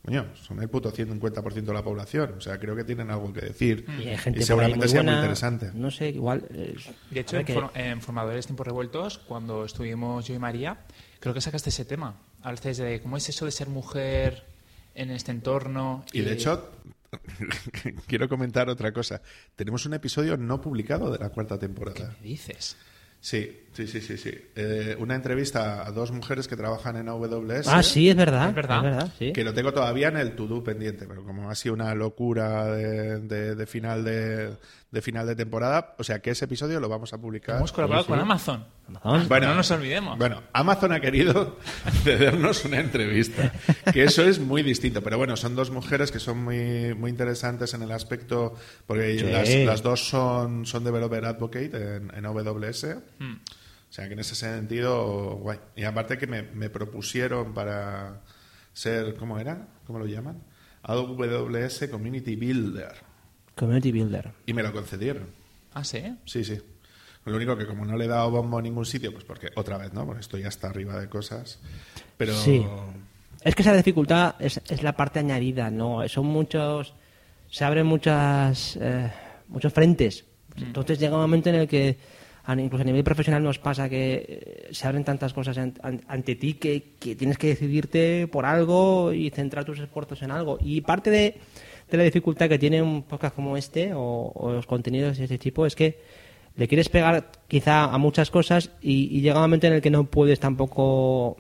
coño, 0.05 0.27
son 0.35 0.61
el 0.61 0.69
puto 0.69 0.93
150% 0.93 1.53
de 1.53 1.73
la 1.73 1.83
población. 1.85 2.35
O 2.37 2.41
sea, 2.41 2.59
creo 2.59 2.75
que 2.75 2.85
tienen 2.85 3.11
algo 3.11 3.33
que 3.33 3.41
decir. 3.43 3.87
Y 4.03 4.09
hay 4.09 4.17
gente 4.19 4.41
y 4.41 4.43
seguramente 4.43 4.79
muy 4.79 4.89
sea 4.89 5.01
buena, 5.03 5.13
muy 5.13 5.21
interesante. 5.21 5.71
No 5.75 5.91
sé, 5.91 6.09
igual... 6.11 6.45
eh, 6.51 6.75
De 7.11 7.21
hecho, 7.21 7.37
en, 7.39 7.45
que- 7.47 7.55
for- 7.55 7.71
en 7.75 8.01
Formadores 8.01 8.47
Tiempos 8.47 8.67
Revueltos, 8.67 9.19
cuando 9.19 9.65
estuvimos 9.65 10.27
yo 10.27 10.35
y 10.35 10.39
María, 10.39 10.79
creo 11.21 11.33
que 11.35 11.41
sacaste 11.41 11.71
ese 11.71 11.85
tema. 11.85 12.17
Hablaste 12.43 12.75
de 12.75 13.01
cómo 13.01 13.17
es 13.17 13.29
eso 13.29 13.45
de 13.45 13.53
ser 13.53 13.69
mujer 13.69 14.45
en 14.95 15.11
este 15.11 15.31
entorno. 15.31 16.05
Y 16.13 16.23
de 16.23 16.33
hecho, 16.33 16.71
quiero 18.07 18.29
comentar 18.29 18.69
otra 18.69 18.93
cosa. 18.93 19.23
Tenemos 19.57 19.87
un 19.87 19.95
episodio 19.95 20.37
no 20.37 20.61
publicado 20.61 21.11
de 21.13 21.19
la 21.19 21.29
cuarta 21.31 21.59
temporada. 21.59 22.17
¿Qué 22.21 22.29
dices? 22.29 22.77
Sí, 23.21 23.61
sí, 23.73 23.87
sí, 23.87 24.01
sí. 24.01 24.17
sí. 24.17 24.31
Eh, 24.57 24.97
una 24.99 25.15
entrevista 25.15 25.87
a 25.87 25.91
dos 25.91 26.11
mujeres 26.13 26.49
que 26.49 26.57
trabajan 26.57 26.97
en 26.97 27.09
AWS. 27.09 27.69
Ah, 27.69 27.83
sí, 27.83 28.09
es 28.09 28.17
verdad. 28.17 28.49
Es 28.51 28.55
verdad. 28.55 29.13
sí. 29.19 29.33
Que 29.33 29.45
lo 29.45 29.53
tengo 29.55 29.73
todavía 29.73 30.09
en 30.09 30.17
el 30.17 30.35
to-do 30.37 30.63
pendiente, 30.63 31.07
pero 31.07 31.25
como 31.25 31.51
ha 31.51 31.55
sido 31.55 31.75
una 31.75 31.95
locura 31.95 32.67
de, 32.67 33.21
de- 33.21 33.55
de 33.55 33.67
final 33.67 34.05
de, 34.05 34.57
de 34.91 35.03
final 35.03 35.27
de 35.27 35.35
temporada, 35.37 35.95
o 35.99 36.05
sea 36.05 36.21
que 36.21 36.31
ese 36.31 36.45
episodio 36.45 36.81
lo 36.81 36.89
vamos 36.89 37.13
a 37.13 37.19
publicar. 37.19 37.57
Hemos 37.57 37.73
colaborado 37.73 38.05
sí. 38.05 38.11
con 38.11 38.19
Amazon. 38.21 38.67
Amazon. 39.03 39.29
Bueno, 39.29 39.47
no 39.49 39.55
nos 39.55 39.71
olvidemos. 39.71 40.19
Bueno, 40.19 40.43
Amazon 40.53 40.93
ha 40.93 41.01
querido 41.01 41.57
cedernos 42.03 42.65
una 42.67 42.81
entrevista, 42.81 43.53
que 43.93 44.05
eso 44.05 44.23
es 44.23 44.39
muy 44.39 44.63
distinto. 44.63 45.03
Pero 45.03 45.17
bueno, 45.17 45.37
son 45.37 45.55
dos 45.57 45.71
mujeres 45.71 46.11
que 46.13 46.19
son 46.19 46.43
muy, 46.45 46.95
muy 46.95 47.11
interesantes 47.11 47.73
en 47.75 47.83
el 47.83 47.93
aspecto, 47.93 48.55
porque 48.87 49.19
Sí. 49.19 49.25
las, 49.25 49.49
las 49.67 49.83
dos 49.83 50.07
son, 50.09 50.67
son 50.67 50.85
developer 50.85 51.25
advocate 51.25 51.97
en, 51.97 52.13
en 52.15 52.27
AWS. 52.27 52.87
Hmm. 53.19 53.35
O 53.93 53.95
sea 53.95 54.07
que 54.07 54.15
en 54.15 54.21
ese 54.21 54.35
sentido, 54.35 55.37
guay. 55.37 55.59
Y 55.77 55.85
aparte 55.85 56.17
que 56.17 56.27
me, 56.27 56.41
me 56.43 56.71
propusieron 56.71 57.53
para 57.53 58.23
ser, 58.73 59.17
¿cómo 59.17 59.39
era? 59.39 59.69
¿Cómo 59.87 59.99
lo 59.99 60.07
llaman? 60.07 60.43
AWS 60.83 61.89
Community 61.91 62.35
Builder. 62.37 62.95
Community 63.55 63.93
Builder. 63.93 64.31
Y 64.47 64.55
me 64.55 64.63
lo 64.63 64.73
concedieron. 64.73 65.27
Ah, 65.75 65.85
sí. 65.85 66.03
Sí, 66.25 66.43
sí. 66.43 66.59
Lo 67.27 67.37
único 67.37 67.55
que 67.57 67.67
como 67.67 67.85
no 67.85 67.97
le 67.99 68.07
he 68.07 68.09
dado 68.09 68.31
bombo 68.31 68.59
a 68.59 68.63
ningún 68.63 68.87
sitio, 68.87 69.13
pues 69.13 69.25
porque 69.25 69.51
otra 69.57 69.77
vez, 69.77 69.93
¿no? 69.93 70.07
Porque 70.07 70.23
estoy 70.23 70.43
hasta 70.45 70.69
arriba 70.69 70.99
de 70.99 71.09
cosas. 71.11 71.61
Pero, 72.17 72.33
Sí. 72.35 72.67
Es 73.45 73.55
que 73.55 73.63
esa 73.63 73.77
dificultad 73.77 74.37
es, 74.39 74.59
es 74.69 74.83
la 74.83 74.97
parte 74.97 75.19
añadida, 75.19 75.71
¿no? 75.71 76.09
Son 76.09 76.25
muchos. 76.27 76.95
Se 77.51 77.65
abren 77.65 77.87
muchas. 77.87 78.77
eh, 78.81 79.13
muchos 79.49 79.73
frentes. 79.73 80.25
Entonces 80.57 80.99
llega 80.99 81.15
un 81.17 81.21
momento 81.23 81.51
en 81.51 81.57
el 81.57 81.69
que, 81.69 81.99
incluso 82.49 82.83
a 82.83 82.85
nivel 82.85 83.05
profesional, 83.05 83.43
nos 83.43 83.59
pasa 83.59 83.89
que 83.89 84.67
eh, 84.69 84.69
se 84.73 84.87
abren 84.87 85.05
tantas 85.05 85.33
cosas 85.33 85.57
an- 85.59 85.75
an- 85.83 86.03
ante 86.09 86.35
ti 86.35 86.55
que, 86.55 86.83
tienes 87.17 87.39
que 87.39 87.49
decidirte 87.49 88.27
por 88.27 88.45
algo 88.47 89.13
y 89.13 89.31
centrar 89.31 89.65
tus 89.65 89.79
esfuerzos 89.79 90.23
en 90.23 90.31
algo. 90.33 90.59
Y 90.61 90.81
parte 90.81 91.11
de, 91.11 91.37
la 91.91 92.03
dificultad 92.03 92.49
que 92.49 92.59
tiene 92.59 92.83
un 92.83 93.03
podcast 93.03 93.35
como 93.37 93.57
este 93.57 93.93
o, 93.95 94.51
los 94.53 94.67
contenidos 94.67 95.19
de 95.19 95.25
este 95.25 95.39
tipo 95.39 95.67
es 95.67 95.77
que 95.77 96.01
le 96.57 96.67
quieres 96.69 96.89
pegar 96.89 97.31
quizá 97.49 97.85
a 97.85 97.99
muchas 97.99 98.31
cosas 98.31 98.71
y, 98.81 99.21
llega 99.21 99.37
un 99.37 99.43
momento 99.43 99.67
en 99.69 99.75
el 99.75 99.81
que 99.81 99.91
no 99.91 100.05
puedes 100.05 100.41
tampoco 100.41 101.37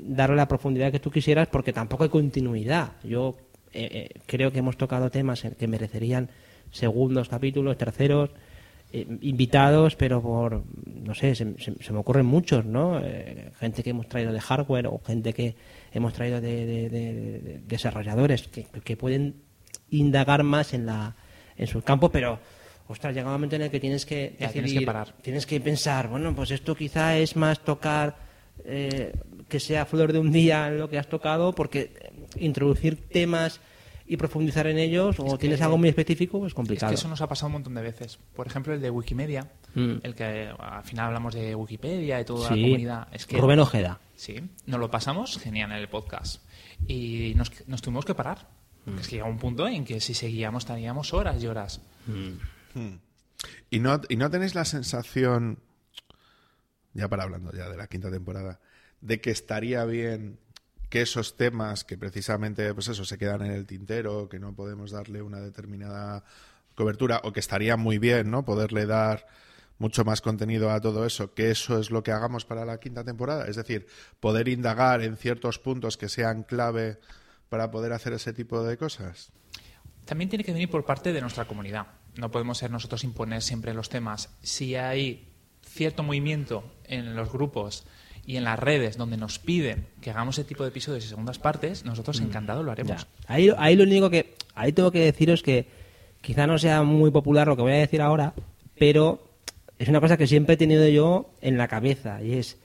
darle 0.00 0.36
la 0.36 0.48
profundidad 0.48 0.90
que 0.90 0.98
tú 1.00 1.10
quisieras 1.10 1.48
porque 1.48 1.72
tampoco 1.72 2.04
hay 2.04 2.10
continuidad. 2.10 2.92
Yo 3.04 3.36
eh, 3.72 3.88
eh, 3.92 4.20
creo 4.26 4.50
que 4.50 4.60
hemos 4.60 4.76
tocado 4.76 5.10
temas 5.10 5.46
que 5.58 5.68
merecerían 5.68 6.30
segundos 6.70 7.28
capítulos, 7.28 7.76
terceros, 7.76 8.30
eh, 8.92 9.06
invitados, 9.20 9.96
pero 9.96 10.22
por, 10.22 10.64
no 10.86 11.14
sé, 11.14 11.34
se, 11.34 11.58
se- 11.58 11.82
se 11.82 11.92
me 11.92 11.98
ocurren 11.98 12.26
muchos, 12.26 12.64
¿no? 12.64 13.00
Eh, 13.02 13.50
gente 13.58 13.82
que 13.82 13.90
hemos 13.90 14.08
traído 14.08 14.32
de 14.32 14.40
hardware 14.40 14.86
o 14.86 15.00
gente 15.06 15.32
que 15.34 15.54
hemos 15.92 16.12
traído 16.14 16.40
de, 16.40 16.64
de- 16.66 16.88
de- 16.88 17.38
de 17.40 17.60
desarrolladores 17.66 18.48
que, 18.48 18.64
que 18.84 18.96
pueden 18.96 19.34
indagar 19.90 20.42
más 20.42 20.74
en 20.74 20.86
la 20.86 21.16
en 21.56 21.66
sus 21.66 21.82
campos, 21.82 22.10
pero 22.12 22.38
ostras, 22.86 23.12
llega 23.14 23.26
un 23.26 23.32
momento 23.32 23.56
en 23.56 23.62
el 23.62 23.70
que 23.70 23.80
tienes 23.80 24.06
que 24.06 24.36
Ya, 24.38 24.48
tienes 24.50 24.70
decidir- 24.70 24.78
que 24.80 24.86
parar. 24.86 25.14
tienes 25.22 25.44
que 25.44 25.60
pensar, 25.60 26.08
bueno, 26.08 26.34
pues 26.34 26.50
esto 26.52 26.74
quizá 26.74 27.18
es 27.18 27.36
más 27.36 27.60
tocar 27.60 28.16
eh, 28.64 29.12
que 29.48 29.60
sea 29.60 29.84
flor 29.86 30.12
de 30.12 30.18
un 30.20 30.30
día 30.32 30.70
lo 30.70 30.88
que 30.88 30.98
has 30.98 31.08
tocado, 31.08 31.52
porque 31.54 31.90
introducir 32.38 33.08
temas 33.08 33.60
y 34.08 34.16
profundizar 34.16 34.66
en 34.66 34.78
ellos, 34.78 35.16
o 35.20 35.32
que- 35.32 35.38
tienes 35.38 35.60
algo 35.60 35.76
muy 35.78 35.88
específico, 35.90 36.38
es 36.46 36.48
Es 36.48 36.54
complicado. 36.54 36.90
que 36.90 36.94
eso 36.96 37.08
nos 37.08 37.20
ha 37.20 37.28
pasado 37.28 37.46
un 37.48 37.52
montón 37.54 37.74
de 37.74 37.82
veces. 37.82 38.18
Por 38.34 38.46
ejemplo, 38.46 38.72
el 38.74 38.80
de 38.80 38.90
Wikimedia, 38.90 39.50
Mm. 39.74 39.96
el 40.02 40.14
que 40.14 40.52
al 40.58 40.82
final 40.84 41.06
hablamos 41.06 41.34
de 41.34 41.54
Wikipedia 41.54 42.20
y 42.20 42.24
toda 42.24 42.48
Sí. 42.48 42.54
la 42.56 42.62
comunidad. 42.62 43.08
Es 43.12 43.26
que 43.26 43.36
Rubén 43.38 43.60
Ojeda. 43.60 44.00
Sí, 44.16 44.40
nos 44.66 44.80
lo 44.80 44.90
pasamos 44.90 45.38
genial 45.38 45.70
en 45.72 45.76
el 45.78 45.88
podcast. 45.88 46.42
Y 46.86 47.34
nos, 47.36 47.52
nos 47.68 47.82
tuvimos 47.82 48.04
que 48.04 48.14
parar. 48.14 48.48
Mm. 48.86 48.98
Es 48.98 49.08
que 49.08 49.16
llega 49.16 49.28
un 49.28 49.38
punto 49.38 49.68
en 49.68 49.84
que 49.84 50.00
si 50.00 50.14
seguíamos 50.14 50.62
estaríamos 50.64 51.12
horas 51.12 51.42
y 51.42 51.46
horas. 51.46 51.80
¿Y 53.70 53.78
no, 53.80 54.00
¿Y 54.08 54.16
no 54.16 54.30
tenéis 54.30 54.54
la 54.54 54.64
sensación, 54.64 55.58
ya 56.94 57.08
para 57.08 57.24
hablando 57.24 57.52
ya 57.52 57.68
de 57.68 57.76
la 57.76 57.86
quinta 57.86 58.10
temporada, 58.10 58.60
de 59.00 59.20
que 59.20 59.30
estaría 59.30 59.84
bien 59.84 60.38
que 60.88 61.02
esos 61.02 61.36
temas 61.36 61.84
que 61.84 61.98
precisamente, 61.98 62.72
pues 62.74 62.88
eso, 62.88 63.04
se 63.04 63.18
quedan 63.18 63.42
en 63.42 63.52
el 63.52 63.66
tintero, 63.66 64.28
que 64.28 64.38
no 64.38 64.54
podemos 64.54 64.90
darle 64.90 65.22
una 65.22 65.40
determinada 65.40 66.24
cobertura, 66.74 67.20
o 67.24 67.32
que 67.32 67.40
estaría 67.40 67.76
muy 67.76 67.98
bien, 67.98 68.30
¿no? 68.30 68.44
Poderle 68.44 68.86
dar 68.86 69.26
mucho 69.78 70.04
más 70.04 70.20
contenido 70.20 70.70
a 70.70 70.80
todo 70.80 71.06
eso, 71.06 71.34
que 71.34 71.50
eso 71.50 71.78
es 71.78 71.90
lo 71.90 72.02
que 72.02 72.12
hagamos 72.12 72.44
para 72.44 72.64
la 72.64 72.80
quinta 72.80 73.04
temporada. 73.04 73.46
Es 73.46 73.56
decir, 73.56 73.86
poder 74.20 74.48
indagar 74.48 75.02
en 75.02 75.16
ciertos 75.16 75.58
puntos 75.58 75.96
que 75.96 76.08
sean 76.08 76.42
clave 76.42 76.98
para 77.48 77.70
poder 77.70 77.92
hacer 77.92 78.12
ese 78.12 78.32
tipo 78.32 78.62
de 78.62 78.76
cosas. 78.76 79.30
También 80.04 80.28
tiene 80.30 80.44
que 80.44 80.52
venir 80.52 80.70
por 80.70 80.84
parte 80.84 81.12
de 81.12 81.20
nuestra 81.20 81.46
comunidad. 81.46 81.86
No 82.16 82.30
podemos 82.30 82.58
ser 82.58 82.70
nosotros 82.70 83.04
imponer 83.04 83.42
siempre 83.42 83.74
los 83.74 83.88
temas. 83.88 84.30
Si 84.42 84.74
hay 84.74 85.32
cierto 85.62 86.02
movimiento 86.02 86.64
en 86.84 87.14
los 87.14 87.30
grupos 87.30 87.86
y 88.28 88.36
en 88.36 88.44
las 88.44 88.58
redes 88.58 88.98
donde 88.98 89.16
nos 89.16 89.38
piden 89.38 89.86
que 90.02 90.10
hagamos 90.10 90.38
ese 90.38 90.46
tipo 90.46 90.62
de 90.62 90.68
episodios 90.68 91.02
y 91.02 91.08
segundas 91.08 91.38
partes, 91.38 91.86
nosotros 91.86 92.20
encantados 92.20 92.62
lo 92.62 92.70
haremos. 92.70 93.00
Ya. 93.02 93.08
Ahí, 93.26 93.50
ahí 93.56 93.74
lo 93.74 93.84
único 93.84 94.10
que. 94.10 94.34
Ahí 94.54 94.72
tengo 94.72 94.90
que 94.90 95.00
deciros 95.00 95.42
que 95.42 95.66
quizá 96.20 96.46
no 96.46 96.58
sea 96.58 96.82
muy 96.82 97.10
popular 97.10 97.46
lo 97.48 97.56
que 97.56 97.62
voy 97.62 97.72
a 97.72 97.76
decir 97.76 98.02
ahora, 98.02 98.34
pero 98.78 99.22
es 99.78 99.88
una 99.88 100.00
cosa 100.02 100.18
que 100.18 100.26
siempre 100.26 100.54
he 100.54 100.58
tenido 100.58 100.86
yo 100.88 101.30
en 101.40 101.56
la 101.56 101.68
cabeza 101.68 102.22
y 102.22 102.34
es. 102.34 102.58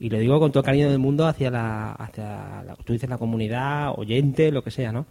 Y 0.00 0.10
lo 0.10 0.18
digo 0.18 0.40
con 0.40 0.50
todo 0.50 0.62
el 0.62 0.66
cariño 0.66 0.90
del 0.90 0.98
mundo 0.98 1.28
hacia 1.28 1.48
la. 1.48 1.92
Hacia 1.92 2.64
la 2.66 2.76
tú 2.84 2.92
dices 2.92 3.08
la 3.08 3.16
comunidad, 3.18 3.92
oyente, 3.96 4.50
lo 4.50 4.64
que 4.64 4.72
sea, 4.72 4.90
¿no? 4.90 5.06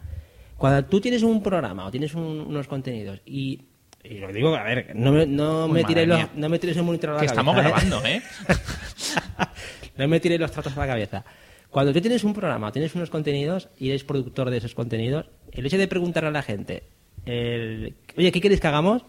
Cuando 0.57 0.83
tú 0.83 0.99
tienes 0.99 1.23
un 1.23 1.41
programa 1.41 1.85
o 1.85 1.91
tienes 1.91 2.13
un- 2.13 2.41
unos 2.45 2.67
contenidos 2.67 3.21
y. 3.25 3.61
Y 4.03 4.15
lo 4.17 4.33
digo, 4.33 4.53
a 4.53 4.63
ver, 4.63 4.91
no 4.95 5.13
me, 5.13 5.25
no 5.25 5.65
Uy, 5.67 5.71
me 5.71 5.83
tiréis 5.85 6.09
no 6.35 6.49
me 6.49 6.59
tiréis 6.59 6.77
el 6.77 6.83
monitor 6.83 7.11
a 7.11 7.13
la 7.13 7.19
Que 7.21 7.27
cabeza, 7.27 7.39
estamos 7.41 7.55
¿eh? 7.57 7.61
grabando, 7.61 8.05
¿eh? 8.05 8.21
no 9.97 10.07
me 10.07 10.19
tiréis 10.19 10.41
los 10.41 10.51
tratos 10.51 10.75
a 10.75 10.79
la 10.79 10.87
cabeza. 10.87 11.23
Cuando 11.69 11.91
tú 11.93 12.01
tienes 12.01 12.23
un 12.23 12.33
programa, 12.33 12.71
tienes 12.71 12.93
unos 12.95 13.09
contenidos 13.09 13.69
y 13.79 13.89
eres 13.89 14.03
productor 14.03 14.49
de 14.49 14.57
esos 14.57 14.75
contenidos, 14.75 15.25
el 15.51 15.65
hecho 15.65 15.77
de 15.77 15.87
preguntar 15.87 16.23
a 16.25 16.31
la 16.31 16.43
gente, 16.43 16.83
el, 17.25 17.95
oye, 18.17 18.31
¿qué 18.31 18.41
queréis 18.41 18.59
que 18.61 18.67
hagamos? 18.67 19.03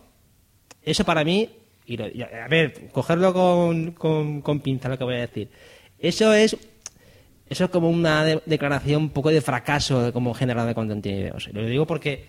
Eso 0.82 1.04
para 1.04 1.24
mí, 1.24 1.48
y 1.86 1.96
lo- 1.96 2.08
y 2.08 2.22
a 2.22 2.44
a 2.44 2.48
ver, 2.48 2.88
cogerlo 2.92 3.32
con, 3.34 3.92
con, 3.92 4.40
con 4.40 4.60
pinza 4.60 4.88
lo 4.88 4.96
que 4.98 5.04
voy 5.04 5.16
a 5.16 5.20
decir. 5.20 5.48
Eso 5.98 6.32
es 6.32 6.56
eso 7.46 7.64
es 7.64 7.70
como 7.70 7.90
una 7.90 8.24
de- 8.24 8.42
declaración 8.46 9.02
un 9.02 9.10
poco 9.10 9.30
de 9.30 9.40
fracaso 9.42 10.02
de 10.02 10.12
como 10.12 10.32
generador 10.32 10.68
de 10.68 10.74
contenidos. 10.74 11.48
Lo 11.52 11.66
digo 11.66 11.86
porque 11.86 12.24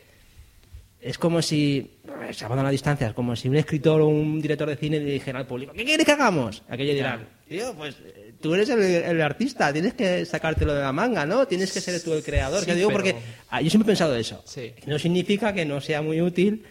es 1.00 1.18
como 1.18 1.42
si, 1.42 1.92
salvando 2.32 2.64
la 2.64 2.70
distancia, 2.72 3.08
es 3.08 3.14
como 3.14 3.36
si 3.36 3.48
un 3.48 3.56
escritor 3.56 4.02
o 4.02 4.08
un 4.08 4.42
director 4.42 4.68
de 4.68 4.76
cine 4.76 5.00
le 5.00 5.12
dijera 5.12 5.40
al 5.40 5.48
público, 5.48 5.72
¿qué 5.74 5.86
quieres 5.86 6.06
que 6.06 6.12
hagamos? 6.12 6.64
Aquello 6.68 6.94
dirán, 6.94 7.28
tío, 7.48 7.74
pues 7.76 7.96
eh, 8.06 8.25
tú 8.46 8.54
eres 8.54 8.70
el, 8.70 8.80
el 8.80 9.22
artista, 9.24 9.74
tienes 9.74 9.96
que 9.96 10.24
sacártelo 10.24 10.76
de 10.76 10.82
la 10.82 10.92
manga, 10.92 11.26
¿no? 11.26 11.48
Tienes 11.48 11.72
que 11.72 11.82
ser 11.82 12.00
tú 12.04 12.14
el 12.14 12.22
creador. 12.22 12.60
Sí, 12.60 12.68
Que 12.68 12.76
digo 12.76 12.90
pero- 12.90 13.00
porque 13.02 13.16
ah, 13.50 13.60
yo 13.60 13.72
siempre 13.72 13.88
he 13.88 13.92
pensado 13.94 14.16
eso. 14.16 14.44
Sí. 14.46 14.72
No 14.86 15.00
significa 15.00 15.52
que 15.52 15.66
no 15.66 15.82
sea 15.82 16.04
muy 16.04 16.22
útil 16.22 16.64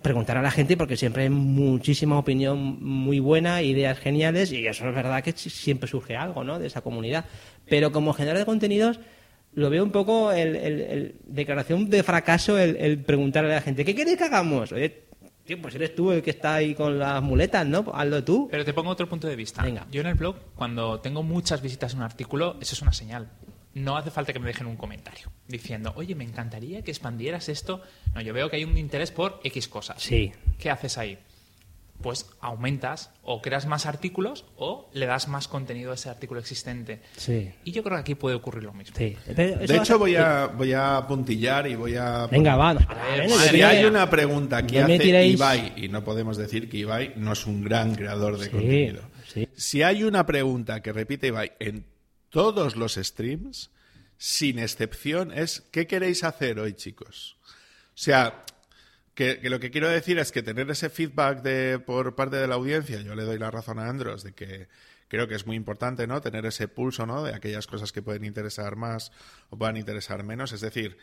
preguntar 0.00 0.38
a 0.38 0.42
la 0.42 0.50
gente 0.50 0.78
porque 0.78 0.96
siempre 0.96 1.24
hay 1.24 1.28
muchísima 1.28 2.18
opinión 2.18 2.82
muy 2.82 3.18
buena, 3.20 3.60
ideas 3.60 3.98
geniales 3.98 4.50
y 4.50 4.66
eso 4.66 4.88
es 4.88 4.94
verdad 4.94 5.22
que 5.22 5.32
si- 5.32 5.50
siempre 5.50 5.90
surge 5.90 6.16
algo, 6.16 6.42
¿no? 6.42 6.58
De 6.58 6.68
esa 6.68 6.80
comunidad. 6.80 7.26
Pero 7.68 7.92
como 7.92 8.14
generador 8.14 8.38
de 8.38 8.46
contenidos 8.46 8.98
lo 9.52 9.68
veo 9.68 9.84
un 9.84 9.90
poco 9.92 10.32
el, 10.32 10.56
el- 10.56 10.80
el 10.80 11.14
declaración 11.26 11.90
de 11.90 12.02
fracaso 12.02 12.56
el, 12.58 12.98
preguntarle 13.00 13.50
a 13.52 13.56
la 13.56 13.60
gente 13.62 13.84
¿qué 13.84 13.94
queréis 13.94 14.16
que 14.16 14.24
hagamos? 14.24 14.72
Oye, 14.72 15.02
tío, 15.50 15.60
pues 15.60 15.74
eres 15.74 15.96
tú 15.96 16.12
el 16.12 16.22
que 16.22 16.30
está 16.30 16.54
ahí 16.54 16.76
con 16.76 16.98
las 16.98 17.20
muletas, 17.20 17.66
¿no? 17.66 17.84
Hazlo 17.92 18.22
tú. 18.22 18.48
Pero 18.50 18.64
te 18.64 18.72
pongo 18.72 18.90
otro 18.90 19.08
punto 19.08 19.26
de 19.26 19.34
vista. 19.34 19.62
Venga. 19.62 19.84
Yo 19.90 20.00
en 20.00 20.06
el 20.06 20.14
blog, 20.14 20.36
cuando 20.54 21.00
tengo 21.00 21.24
muchas 21.24 21.60
visitas 21.60 21.92
en 21.92 21.98
un 21.98 22.04
artículo, 22.04 22.56
eso 22.60 22.74
es 22.74 22.82
una 22.82 22.92
señal. 22.92 23.28
No 23.74 23.96
hace 23.96 24.12
falta 24.12 24.32
que 24.32 24.38
me 24.38 24.46
dejen 24.46 24.68
un 24.68 24.76
comentario 24.76 25.30
diciendo, 25.48 25.92
oye, 25.96 26.14
me 26.14 26.22
encantaría 26.22 26.82
que 26.82 26.92
expandieras 26.92 27.48
esto. 27.48 27.82
No, 28.14 28.20
yo 28.20 28.32
veo 28.32 28.48
que 28.48 28.56
hay 28.56 28.64
un 28.64 28.78
interés 28.78 29.10
por 29.10 29.40
X 29.42 29.66
cosas. 29.66 30.00
Sí. 30.00 30.32
¿Qué 30.56 30.70
haces 30.70 30.98
ahí? 30.98 31.18
Pues 32.02 32.26
aumentas 32.40 33.10
o 33.22 33.42
creas 33.42 33.66
más 33.66 33.84
artículos 33.86 34.46
o 34.56 34.88
le 34.94 35.04
das 35.06 35.28
más 35.28 35.48
contenido 35.48 35.90
a 35.90 35.94
ese 35.94 36.08
artículo 36.08 36.40
existente. 36.40 37.02
Sí. 37.16 37.52
Y 37.64 37.72
yo 37.72 37.82
creo 37.82 37.96
que 37.96 38.00
aquí 38.00 38.14
puede 38.14 38.36
ocurrir 38.36 38.62
lo 38.64 38.72
mismo. 38.72 38.96
Sí. 38.96 39.16
De 39.26 39.76
hecho, 39.76 39.94
a- 39.94 39.98
voy 39.98 40.16
a, 40.16 40.46
voy 40.46 40.72
a 40.72 41.04
puntillar 41.06 41.66
y 41.66 41.74
voy 41.74 41.96
a... 41.96 42.26
Venga, 42.26 42.56
va. 42.56 42.76
Si 43.50 43.60
hay 43.62 43.84
una 43.84 44.08
pregunta 44.08 44.66
que 44.66 44.78
No 44.80 44.86
hace 44.86 44.98
tiréis- 44.98 45.32
Ibai, 45.34 45.72
y 45.76 45.88
no 45.88 46.02
podemos 46.02 46.36
decir 46.36 46.70
que 46.70 46.78
Ibai 46.78 47.12
no 47.16 47.32
es 47.32 47.46
un 47.46 47.62
gran 47.62 47.94
creador 47.94 48.38
de 48.38 48.44
Sí, 48.46 48.50
contenido. 48.50 49.02
sí. 49.32 49.48
Si 49.56 49.82
hay 49.82 50.02
una 50.04 50.24
pregunta 50.24 50.80
que 50.82 50.92
repite 50.92 51.26
Ibai 51.26 51.52
en 51.60 51.84
todos 52.30 52.76
los 52.76 52.94
streams, 52.94 53.70
sin 54.16 54.58
excepción, 54.58 55.32
es 55.32 55.62
¿qué 55.70 55.86
queréis 55.86 56.24
hacer 56.24 56.58
hoy, 56.60 56.74
chicos? 56.74 57.36
O 57.44 58.02
sea, 58.02 58.44
que, 59.20 59.38
que 59.38 59.50
lo 59.50 59.60
que 59.60 59.70
quiero 59.70 59.88
decir 59.90 60.18
es 60.18 60.32
que 60.32 60.42
tener 60.42 60.70
ese 60.70 60.88
feedback 60.88 61.42
de, 61.42 61.78
por 61.78 62.14
parte 62.14 62.36
de 62.36 62.46
la 62.48 62.54
audiencia, 62.54 63.02
yo 63.02 63.14
le 63.14 63.24
doy 63.24 63.38
la 63.38 63.50
razón 63.50 63.78
a 63.78 63.86
Andros 63.86 64.22
de 64.22 64.32
que 64.32 64.68
creo 65.08 65.28
que 65.28 65.34
es 65.34 65.46
muy 65.46 65.56
importante, 65.56 66.06
¿no? 66.06 66.22
Tener 66.22 66.46
ese 66.46 66.68
pulso, 66.68 67.04
¿no? 67.04 67.22
De 67.22 67.34
aquellas 67.34 67.66
cosas 67.66 67.92
que 67.92 68.00
pueden 68.00 68.24
interesar 68.24 68.76
más 68.76 69.12
o 69.50 69.58
puedan 69.58 69.76
interesar 69.76 70.22
menos. 70.22 70.52
Es 70.52 70.62
decir, 70.62 70.96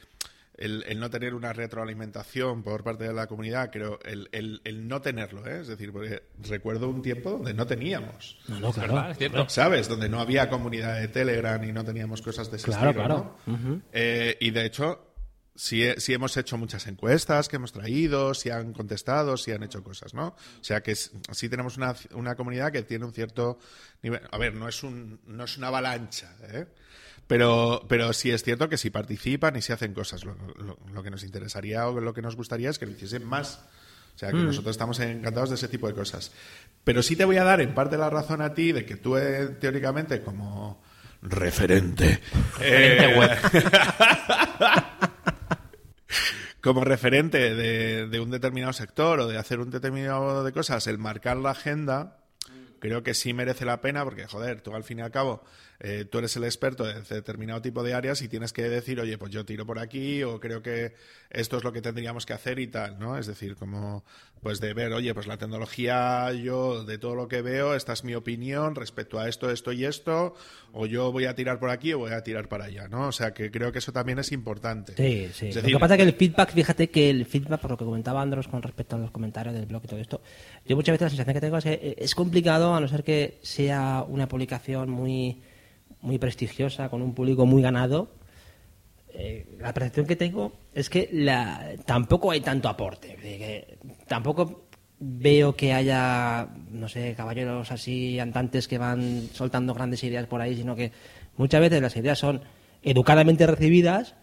el, 0.56 0.84
el 0.88 1.00
no 1.00 1.12
tener 1.12 1.36
una 1.36 1.54
retroalimentación 1.54 2.64
por 2.64 2.84
parte 2.84 3.04
de 3.04 3.14
la 3.14 3.28
comunidad, 3.28 3.70
creo, 3.72 4.00
el, 4.04 4.30
el- 4.32 4.62
el 4.64 4.88
no 4.88 5.00
tenerlo, 5.02 5.46
¿eh? 5.46 5.60
Es 5.62 5.68
decir, 5.68 5.92
porque 5.92 6.24
recuerdo 6.42 6.90
un 6.90 7.04
tiempo 7.04 7.30
donde 7.30 7.54
no 7.54 7.68
teníamos. 7.68 8.40
No, 8.48 8.60
no, 8.60 8.72
claro. 8.74 8.94
verdad, 8.96 9.12
es 9.12 9.18
cierto. 9.20 9.48
¿Sabes? 9.50 9.88
Donde 9.88 10.10
no 10.10 10.20
había 10.20 10.50
comunidad 10.50 11.00
de 11.00 11.08
Telegram 11.10 11.64
y 11.64 11.72
no 11.72 11.86
teníamos 11.86 12.24
cosas 12.24 12.50
de 12.50 12.58
ese 12.58 12.66
Claro, 12.66 12.90
estilo, 12.90 13.06
claro. 13.06 13.38
¿no? 13.46 13.82
Eh, 13.92 14.38
y 14.40 14.50
de 14.50 14.66
hecho, 14.66 15.07
sí, 15.58 15.84
he- 15.84 16.00
sí 16.00 16.14
hemos 16.14 16.38
hecho 16.38 16.58
muchas 16.58 16.88
encuestas 16.88 17.50
que 17.50 17.58
hemos 17.58 17.74
traído, 17.74 18.34
si 18.34 18.50
han 18.50 18.72
contestado, 18.72 19.36
si 19.36 19.52
han 19.52 19.64
hecho 19.64 19.84
cosas, 19.84 20.14
¿no? 20.14 20.28
O 20.28 20.64
sea 20.64 20.82
que 20.82 20.96
sí 20.96 21.50
tenemos 21.50 21.76
una, 21.76 21.94
una 22.14 22.36
comunidad 22.36 22.72
que 22.72 22.84
tiene 22.84 23.04
un 23.04 23.12
cierto 23.14 23.60
nivel. 24.02 24.22
A 24.32 24.38
ver, 24.38 24.54
no 24.54 24.70
es, 24.70 24.82
un, 24.84 25.20
no 25.28 25.44
es 25.44 25.58
una 25.58 25.68
avalancha, 25.68 26.34
¿eh? 26.54 26.66
Pero, 27.28 27.86
pero 27.90 28.14
sí 28.14 28.32
es 28.32 28.42
cierto 28.42 28.70
que 28.70 28.78
si 28.78 28.90
participan 28.90 29.58
y 29.58 29.62
si 29.62 29.74
hacen 29.74 29.94
cosas, 29.94 30.24
lo, 30.24 30.38
lo- 30.58 30.78
lo 30.94 31.04
que 31.04 31.10
nos 31.10 31.24
interesaría 31.24 31.86
o 31.90 32.00
lo 32.00 32.14
que 32.14 32.22
nos 32.22 32.38
gustaría 32.38 32.70
es 32.70 32.80
que 32.80 32.86
lo 32.86 32.94
hiciesen 32.94 33.26
más. 33.26 33.60
O 34.16 34.20
sea, 34.20 34.30
que 34.32 34.38
nosotros 34.38 34.72
estamos 34.72 35.00
encantados 35.00 35.50
de 35.50 35.56
ese 35.56 35.68
tipo 35.68 35.88
de 35.88 35.94
cosas. 35.94 36.32
Pero 36.84 37.04
sí 37.04 37.16
te 37.16 37.26
voy 37.26 37.38
a 37.38 37.44
dar 37.44 37.60
en 37.62 37.76
parte 37.76 37.98
la 37.98 38.10
razón 38.10 38.42
a 38.42 38.54
ti 38.54 38.72
de 38.72 38.84
que 38.86 38.96
tú, 38.96 39.16
eh, 39.18 39.58
teóricamente, 39.60 40.22
como 40.24 40.82
referente. 41.22 42.20
Web. 42.60 43.38
como 46.62 46.84
referente 46.84 47.54
de, 47.56 48.20
un 48.20 48.32
determinado 48.32 48.74
sector 48.74 49.20
o 49.20 49.28
de 49.28 49.38
hacer 49.38 49.60
un 49.60 49.70
determinado 49.70 50.44
de 50.44 50.52
cosas, 50.52 50.88
el 50.88 50.98
marcar 50.98 51.38
la 51.38 51.52
agenda, 51.52 52.18
creo 52.80 53.04
que 53.04 53.14
sí 53.14 53.34
merece 53.34 53.66
la 53.66 53.82
pena 53.82 54.04
porque, 54.04 54.28
joder, 54.28 54.62
tú 54.62 54.76
al 54.76 54.84
fin 54.84 55.00
y 55.00 55.02
al 55.02 55.12
cabo, 55.12 55.44
eh, 55.80 56.06
tú 56.10 56.18
eres 56.18 56.36
el 56.36 56.44
experto 56.44 56.84
de 56.84 57.02
determinado 57.02 57.62
tipo 57.62 57.84
de 57.84 57.94
áreas 57.94 58.22
y 58.24 58.28
tienes 58.28 58.52
que 58.52 58.64
decir, 58.64 59.00
oye, 59.00 59.18
pues 59.18 59.32
yo 59.32 59.46
tiro 59.46 59.66
por 59.66 59.78
aquí 59.78 60.24
o 60.24 60.40
creo 60.40 60.64
que 60.64 60.94
esto 61.30 61.58
es 61.58 61.64
lo 61.64 61.72
que 61.72 61.82
tendríamos 61.82 62.26
que 62.26 62.34
hacer 62.34 62.58
y 62.58 62.68
tal, 62.68 62.98
¿no? 62.98 63.18
Es 63.18 63.28
decir, 63.28 63.56
como, 63.56 64.04
pues 64.42 64.60
de 64.60 64.74
ver, 64.74 64.92
oye, 64.94 65.14
pues 65.14 65.28
la 65.28 65.38
tecnología, 65.38 66.32
yo 66.34 66.84
de 66.84 66.98
todo 66.98 67.14
lo 67.14 67.28
que 67.28 67.44
veo, 67.44 67.76
esta 67.76 67.94
es 67.94 68.04
mi 68.04 68.16
opinión 68.16 68.74
respecto 68.74 69.20
a 69.20 69.30
esto, 69.30 69.52
esto 69.52 69.72
y 69.72 69.86
esto, 69.86 70.34
o 70.74 70.88
yo 70.88 71.12
voy 71.12 71.26
a 71.26 71.36
tirar 71.36 71.60
por 71.60 71.70
aquí 71.70 71.94
o 71.94 72.00
voy 72.00 72.12
a 72.12 72.24
tirar 72.24 72.48
para 72.48 72.66
allá, 72.66 72.88
¿no? 72.88 73.10
O 73.10 73.12
sea, 73.12 73.34
que 73.34 73.52
creo 73.52 73.72
que 73.72 73.78
eso 73.78 73.92
también 73.92 74.18
es 74.18 74.32
importante. 74.32 74.94
Sí, 74.96 75.30
sí. 75.32 75.50
Es 75.50 75.56
lo 75.56 75.62
decir, 75.62 75.76
que 75.76 75.80
pasa 75.80 75.94
es 75.94 75.98
que 76.00 76.08
el 76.10 76.14
feedback, 76.14 76.54
fíjate 76.54 76.90
que 76.90 77.10
el 77.12 77.26
feedback, 77.28 77.62
por 77.62 77.72
lo 77.72 77.78
que 77.78 77.86
comentaba 77.86 78.22
Andros 78.22 78.48
con 78.48 78.64
respecto 78.64 78.96
a 78.96 79.00
los 79.00 79.12
comentarios 79.12 79.54
del 79.54 79.68
blog 79.68 79.84
y 79.84 79.88
todo 79.88 80.00
esto, 80.00 80.22
yo 80.66 80.76
muchas 80.76 80.94
veces 80.94 81.06
la 81.06 81.10
sensación 81.10 81.34
que 81.36 81.42
tengo 81.42 81.58
es 81.58 81.64
que 81.64 81.96
es 82.00 82.16
complicado, 82.16 82.74
a 82.74 82.80
no 82.80 82.88
ser 82.88 83.04
que 83.04 83.38
sea 83.44 84.04
una 84.08 84.28
publicación 84.28 84.90
muy, 84.90 85.42
muy 86.08 86.18
prestigiosa, 86.18 86.90
con 86.90 87.02
un 87.04 87.14
público 87.14 87.46
muy 87.46 87.62
ganado. 87.62 88.10
eh, 89.14 89.46
la 89.60 89.74
percepción 89.74 90.06
que 90.06 90.16
tengo 90.16 90.54
es 90.74 90.90
que 90.90 91.10
la, 91.12 91.72
tampoco 91.86 92.32
hay 92.32 92.42
tanto 92.42 92.70
aporte. 92.70 93.78
tampoco 94.08 94.64
veo 95.00 95.56
que 95.56 95.74
haya, 95.74 96.48
no 96.72 96.88
sé, 96.90 97.14
caballeros 97.16 97.72
así 97.72 98.20
andantes 98.20 98.68
que 98.68 98.78
van 98.80 99.28
soltando 99.34 99.74
grandes 99.74 100.04
ideas 100.04 100.26
por 100.28 100.42
ahí, 100.42 100.56
sino 100.56 100.76
que 100.76 100.92
muchas 101.38 101.62
veces 101.62 101.82
las 101.82 101.96
ideas 101.96 102.18
son 102.18 102.42
educadamente 102.84 103.46
recibidas, 103.46 104.16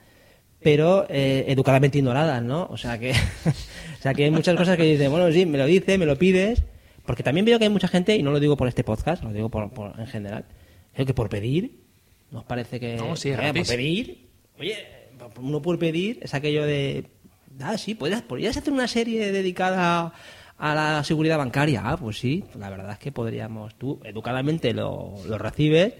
pero 0.60 1.06
eh, 1.08 1.44
educadamente 1.48 1.98
ignoradas, 1.98 2.42
¿no? 2.42 2.66
O 2.70 2.76
sea 2.76 2.98
que, 2.98 3.10
o 3.46 4.02
sea 4.02 4.14
que 4.14 4.24
hay 4.24 4.30
muchas 4.30 4.56
cosas 4.56 4.76
que 4.76 4.84
dicen, 4.84 5.10
bueno, 5.12 5.30
sí, 5.32 5.44
me 5.46 5.58
lo 5.58 5.66
dice, 5.66 5.98
me 5.98 6.06
lo 6.06 6.16
pides, 6.18 6.62
porque 7.06 7.22
también 7.22 7.44
veo 7.46 7.58
que 7.58 7.64
hay 7.66 7.70
mucha 7.70 7.88
gente, 7.88 8.16
y 8.16 8.22
no 8.22 8.30
lo 8.30 8.40
digo 8.40 8.56
por 8.56 8.66
este 8.68 8.82
podcast, 8.84 9.22
lo 9.22 9.32
digo 9.32 9.48
por, 9.50 9.70
por- 9.72 9.98
en 10.00 10.06
general, 10.06 10.44
creo 10.94 11.06
que 11.06 11.14
por 11.14 11.28
pedir, 11.28 11.80
nos 12.30 12.44
parece 12.44 12.80
que 12.80 12.96
No, 12.96 13.16
sí, 13.16 13.30
eh, 13.30 13.52
por 13.54 13.66
pedir, 13.66 14.28
oye, 14.58 14.76
uno 15.40 15.62
por 15.62 15.78
pedir 15.78 16.18
es 16.22 16.34
aquello 16.34 16.64
de, 16.64 17.06
ah, 17.60 17.76
sí, 17.78 17.94
podrías, 17.94 18.22
podrías 18.22 18.56
hacer 18.56 18.72
una 18.72 18.88
serie 18.88 19.32
dedicada 19.32 20.12
a 20.56 20.74
la 20.74 21.04
seguridad 21.04 21.38
bancaria, 21.38 21.82
ah, 21.84 21.96
pues 21.96 22.18
sí, 22.18 22.44
la 22.58 22.70
verdad 22.70 22.92
es 22.92 22.98
que 22.98 23.12
podríamos, 23.12 23.74
tú 23.76 24.00
educadamente 24.04 24.72
lo, 24.72 25.14
lo 25.26 25.38
recibes, 25.38 25.94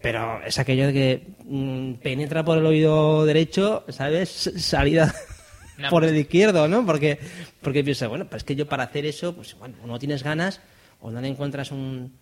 pero 0.00 0.42
es 0.44 0.58
aquello 0.58 0.88
de 0.88 0.92
que 0.92 1.26
mm, 1.44 1.94
penetra 2.02 2.44
por 2.44 2.58
el 2.58 2.66
oído 2.66 3.24
derecho, 3.24 3.84
¿sabes? 3.88 4.28
Salida 4.56 5.14
No, 5.78 5.88
por 5.90 6.04
el 6.04 6.16
izquierdo, 6.16 6.68
¿no? 6.68 6.84
Porque, 6.84 7.18
porque 7.62 7.84
piensa, 7.84 8.08
bueno, 8.08 8.26
pues 8.28 8.40
es 8.40 8.44
que 8.44 8.56
yo 8.56 8.66
para 8.66 8.84
hacer 8.84 9.06
eso, 9.06 9.34
pues 9.34 9.56
bueno, 9.58 9.76
o 9.82 9.86
no 9.86 9.98
tienes 9.98 10.22
ganas 10.22 10.60
o 11.00 11.10
no 11.10 11.20
le 11.20 11.28
encuentras 11.28 11.70
un... 11.70 12.12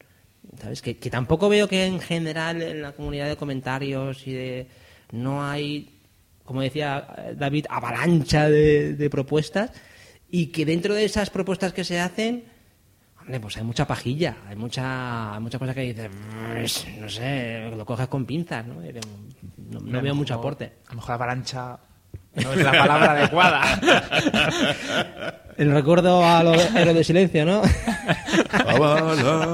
¿Sabes? 0.61 0.83
Que, 0.83 0.97
que 0.97 1.11
tampoco 1.11 1.49
veo 1.49 1.69
que 1.69 1.85
en 1.87 2.01
general 2.01 2.61
en 2.63 2.83
la 2.83 2.93
comunidad 2.93 3.29
de 3.29 3.37
comentarios 3.37 4.27
y 4.27 4.33
de... 4.33 4.67
No 5.13 5.45
hay, 5.45 5.91
como 6.45 6.61
decía 6.63 7.07
eh, 7.19 7.35
David, 7.37 7.67
avalancha 7.69 8.49
de, 8.49 8.95
de 8.95 9.11
propuestas 9.11 9.71
y 10.31 10.47
que 10.47 10.65
dentro 10.65 10.95
de 10.95 11.05
esas 11.05 11.31
propuestas 11.31 11.73
que 11.73 11.85
se 11.85 12.01
hacen 12.01 12.45
Hombre, 13.21 13.39
pues 13.39 13.57
hay 13.59 13.65
mucha 13.65 13.87
pajilla, 13.87 14.39
hay 14.49 14.57
mucha, 14.57 15.35
hay 15.35 15.41
muchas 15.41 15.59
cosas 15.59 15.75
que 15.75 15.83
dices, 15.83 16.09
"Mm, 16.11 17.01
no 17.03 17.09
sé, 17.11 17.71
lo 17.77 17.85
coges 17.85 18.09
con 18.09 18.25
pinzas, 18.25 18.67
¿no? 18.67 18.77
No, 18.77 19.79
no 19.81 20.01
veo 20.03 20.15
mucho 20.15 20.33
mejor- 20.35 20.55
aporte. 20.55 20.73
A 20.87 20.91
lo 20.91 20.97
mejor 20.97 21.13
avalancha 21.13 21.79
no 22.37 22.53
es 22.53 22.63
la 22.63 22.71
palabra 22.73 23.13
adecuada. 23.13 23.81
El 25.57 25.73
recuerdo 25.73 26.25
a 26.25 26.43
los 26.43 26.57
héroes 26.75 26.97
de 26.97 27.05
silencio, 27.05 27.45
¿no? 27.45 27.61
Avalancha. 28.51 29.47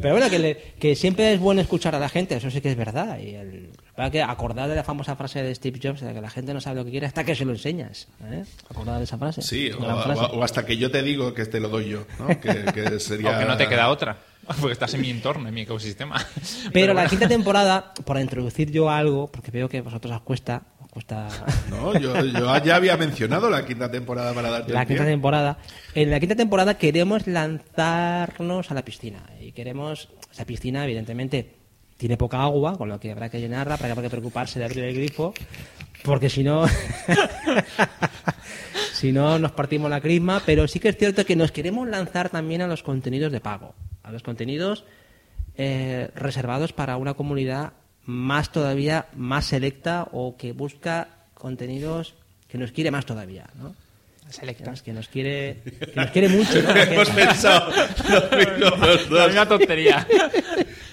Pero 0.00 0.14
bueno, 0.14 0.30
que, 0.30 0.38
le- 0.38 0.56
que 0.78 0.94
siempre 0.96 1.32
es 1.34 1.40
bueno 1.40 1.60
escuchar 1.60 1.94
a 1.94 1.98
la 1.98 2.08
gente, 2.08 2.36
eso 2.36 2.50
sí 2.50 2.60
que 2.60 2.70
es 2.70 2.76
verdad. 2.76 3.18
Y 3.18 3.34
el, 3.34 3.70
para 3.94 4.10
que 4.10 4.22
acordar 4.22 4.68
de 4.70 4.76
la 4.76 4.84
famosa 4.84 5.16
frase 5.16 5.42
de 5.42 5.54
Steve 5.54 5.78
Jobs, 5.82 6.00
de 6.00 6.14
que 6.14 6.20
la 6.22 6.30
gente 6.30 6.54
no 6.54 6.60
sabe 6.60 6.76
lo 6.76 6.84
que 6.86 6.92
quiere 6.92 7.06
hasta 7.06 7.24
que 7.24 7.34
se 7.34 7.44
lo 7.44 7.52
enseñas. 7.52 8.08
¿eh? 8.30 8.44
Acordar 8.70 8.96
de 8.98 9.04
esa 9.04 9.18
frase. 9.18 9.42
Sí, 9.42 9.70
o, 9.70 10.02
frase. 10.02 10.22
hasta 10.42 10.64
que 10.64 10.78
yo 10.78 10.90
te 10.90 11.02
digo 11.02 11.34
que 11.34 11.44
te 11.44 11.60
lo 11.60 11.68
doy 11.68 11.90
yo, 11.90 12.04
¿no? 12.18 12.28
Que, 12.40 12.64
que 12.72 12.98
sería... 13.00 13.36
O 13.36 13.38
que 13.38 13.44
no 13.44 13.56
te 13.58 13.68
queda 13.68 13.88
otra. 13.90 14.16
Porque 14.58 14.72
estás 14.72 14.94
en 14.94 15.02
mi 15.02 15.10
entorno, 15.10 15.46
en 15.48 15.54
mi 15.54 15.60
ecosistema. 15.62 16.16
Pero 16.72 16.88
la 16.88 17.02
bueno. 17.02 17.10
quinta 17.10 17.28
temporada, 17.28 17.92
por 18.06 18.18
introducir 18.18 18.70
yo 18.70 18.88
algo, 18.90 19.30
porque 19.30 19.50
veo 19.50 19.68
que 19.68 19.78
a 19.78 19.82
vosotros 19.82 20.12
os 20.16 20.22
cuesta, 20.22 20.62
cuesta 20.90 21.28
No, 21.70 21.98
yo, 21.98 22.24
yo 22.24 22.64
ya 22.64 22.76
había 22.76 22.96
mencionado 22.96 23.48
la 23.48 23.64
quinta 23.64 23.90
temporada 23.90 24.32
para 24.34 24.50
darte 24.50 24.72
la 24.72 24.80
pie. 24.80 24.96
quinta 24.96 25.04
temporada. 25.04 25.58
En 25.94 26.10
la 26.10 26.20
quinta 26.20 26.34
temporada 26.34 26.74
queremos 26.74 27.26
lanzarnos 27.26 28.70
a 28.70 28.74
la 28.74 28.84
piscina. 28.84 29.22
Y 29.40 29.52
queremos, 29.52 30.08
esa 30.32 30.44
piscina, 30.44 30.84
evidentemente, 30.84 31.54
tiene 31.96 32.16
poca 32.16 32.42
agua, 32.42 32.76
con 32.76 32.88
lo 32.88 32.98
que 32.98 33.12
habrá 33.12 33.28
que 33.28 33.40
llenarla, 33.40 33.76
para 33.76 33.88
que 33.88 33.92
habrá 33.92 34.02
que 34.04 34.10
preocuparse 34.10 34.58
de 34.58 34.64
abrir 34.64 34.84
el 34.84 34.94
grifo, 34.94 35.34
porque 36.02 36.28
si 36.30 36.42
no. 36.42 36.66
si 38.92 39.12
no, 39.12 39.38
nos 39.38 39.52
partimos 39.52 39.90
la 39.90 40.00
crisma. 40.00 40.42
Pero 40.44 40.66
sí 40.66 40.80
que 40.80 40.88
es 40.88 40.96
cierto 40.96 41.24
que 41.24 41.36
nos 41.36 41.52
queremos 41.52 41.88
lanzar 41.88 42.30
también 42.30 42.62
a 42.62 42.66
los 42.66 42.82
contenidos 42.82 43.32
de 43.32 43.40
pago. 43.40 43.74
A 44.02 44.10
los 44.10 44.22
contenidos 44.22 44.84
eh, 45.56 46.10
reservados 46.14 46.72
para 46.72 46.96
una 46.96 47.14
comunidad 47.14 47.74
más 48.10 48.50
todavía 48.52 49.06
más 49.14 49.46
selecta 49.46 50.06
o 50.12 50.36
que 50.36 50.52
busca 50.52 51.08
contenidos 51.34 52.14
que 52.48 52.58
nos 52.58 52.72
quiere 52.72 52.90
más 52.90 53.06
todavía, 53.06 53.46
¿no? 53.58 53.74
Selecta. 54.28 54.72
que 54.84 54.92
nos 54.92 55.08
quiere 55.08 55.56
que 55.64 55.92
nos 55.96 56.10
quiere 56.12 56.28
mucho 56.28 56.62
¿no? 56.62 56.70
Hemos 56.76 57.10
pensado 57.10 57.72
lo 58.08 58.36
mismo 58.38 58.76
los 58.86 59.10
La 59.10 59.18
dos. 59.20 59.26
misma 59.28 59.48
tontería. 59.48 60.06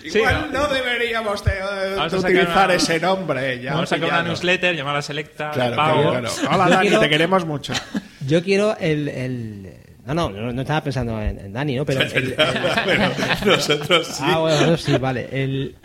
Sí, 0.08 0.20
Igual 0.20 0.54
no 0.54 0.70
deberíamos 0.70 1.44
de, 1.44 1.52
eh, 1.52 1.96
Vamos 1.98 2.12
de 2.14 2.18
a 2.18 2.22
sacar 2.22 2.32
utilizar 2.32 2.66
una- 2.68 2.74
ese 2.76 2.98
nombre. 3.02 3.62
Ya 3.62 3.74
Vamos 3.74 3.92
a 3.92 3.96
sacar 3.98 4.10
una 4.10 4.24
newsletter 4.24 4.74
llamada 4.74 5.02
Selecta. 5.02 5.52
Claro, 5.52 5.76
pago. 5.76 6.02
claro, 6.12 6.30
claro. 6.34 6.56
Hola 6.56 6.70
Dani, 6.70 6.88
quiero- 6.88 7.02
te 7.02 7.10
queremos 7.10 7.46
mucho. 7.46 7.74
yo 8.26 8.42
quiero 8.42 8.78
el, 8.80 9.10
el- 9.10 9.74
no 10.14 10.30
no 10.30 10.42
no 10.42 10.54
no 10.54 10.62
estaba 10.62 10.82
pensando 10.84 11.22
en, 11.22 11.40
en 11.40 11.54
Dani 11.54 11.76
no 11.76 11.86
pero 11.86 12.02
el- 12.16 12.36
Bueno, 12.86 13.10
nosotros 13.46 14.08
sí. 14.08 14.24
Ah, 14.26 14.40
bueno, 14.40 14.78
sí, 14.78 14.98
vale. 14.98 15.28
El- 15.32 15.76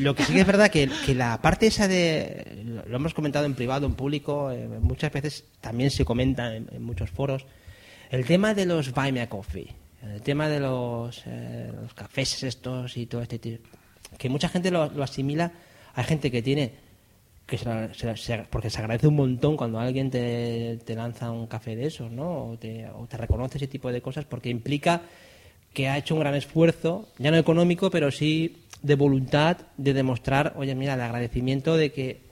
lo 0.00 0.14
que 0.14 0.24
sí 0.24 0.32
que 0.34 0.40
es 0.40 0.46
verdad 0.46 0.70
que, 0.70 0.88
que 1.06 1.14
la 1.14 1.40
parte 1.42 1.66
esa 1.66 1.88
de. 1.88 2.62
Lo 2.86 2.96
hemos 2.96 3.14
comentado 3.14 3.46
en 3.46 3.54
privado, 3.54 3.86
en 3.86 3.94
público, 3.94 4.50
eh, 4.50 4.66
muchas 4.80 5.12
veces 5.12 5.44
también 5.60 5.90
se 5.90 6.04
comenta 6.04 6.54
en, 6.54 6.68
en 6.72 6.82
muchos 6.82 7.10
foros. 7.10 7.46
El 8.10 8.24
tema 8.26 8.54
de 8.54 8.66
los 8.66 8.92
Buy 8.92 9.10
Me 9.12 9.22
a 9.22 9.28
Coffee, 9.28 9.68
el 10.02 10.20
tema 10.22 10.48
de 10.48 10.60
los, 10.60 11.22
eh, 11.26 11.70
los 11.80 11.94
cafés 11.94 12.42
estos 12.42 12.96
y 12.96 13.06
todo 13.06 13.22
este 13.22 13.38
tipo. 13.38 13.68
Que 14.18 14.28
mucha 14.28 14.48
gente 14.48 14.70
lo, 14.70 14.90
lo 14.90 15.02
asimila. 15.02 15.52
Hay 15.94 16.04
gente 16.04 16.30
que 16.30 16.42
tiene. 16.42 16.72
Que 17.46 17.58
se, 17.58 17.94
se 17.94 18.16
se- 18.16 18.46
Porque 18.50 18.70
se 18.70 18.78
agradece 18.80 19.08
un 19.08 19.16
montón 19.16 19.56
cuando 19.56 19.78
alguien 19.78 20.10
te, 20.10 20.78
te 20.84 20.94
lanza 20.94 21.30
un 21.30 21.46
café 21.46 21.76
de 21.76 21.86
esos, 21.86 22.10
¿no? 22.10 22.50
O 22.52 22.56
te, 22.58 22.86
o 22.88 23.06
te 23.06 23.16
reconoce 23.16 23.58
ese 23.58 23.66
tipo 23.68 23.90
de 23.92 24.00
cosas, 24.00 24.24
porque 24.24 24.48
implica 24.50 25.02
que 25.72 25.88
ha 25.88 25.96
hecho 25.98 26.14
un 26.14 26.20
gran 26.20 26.34
esfuerzo, 26.34 27.08
ya 27.18 27.30
no 27.30 27.36
económico, 27.38 27.90
pero 27.90 28.10
sí 28.10 28.58
de 28.82 28.94
voluntad 28.94 29.56
de 29.76 29.94
demostrar, 29.94 30.52
oye, 30.56 30.74
mira, 30.74 30.94
el 30.94 31.00
agradecimiento 31.00 31.76
de 31.76 31.92
que 31.92 32.22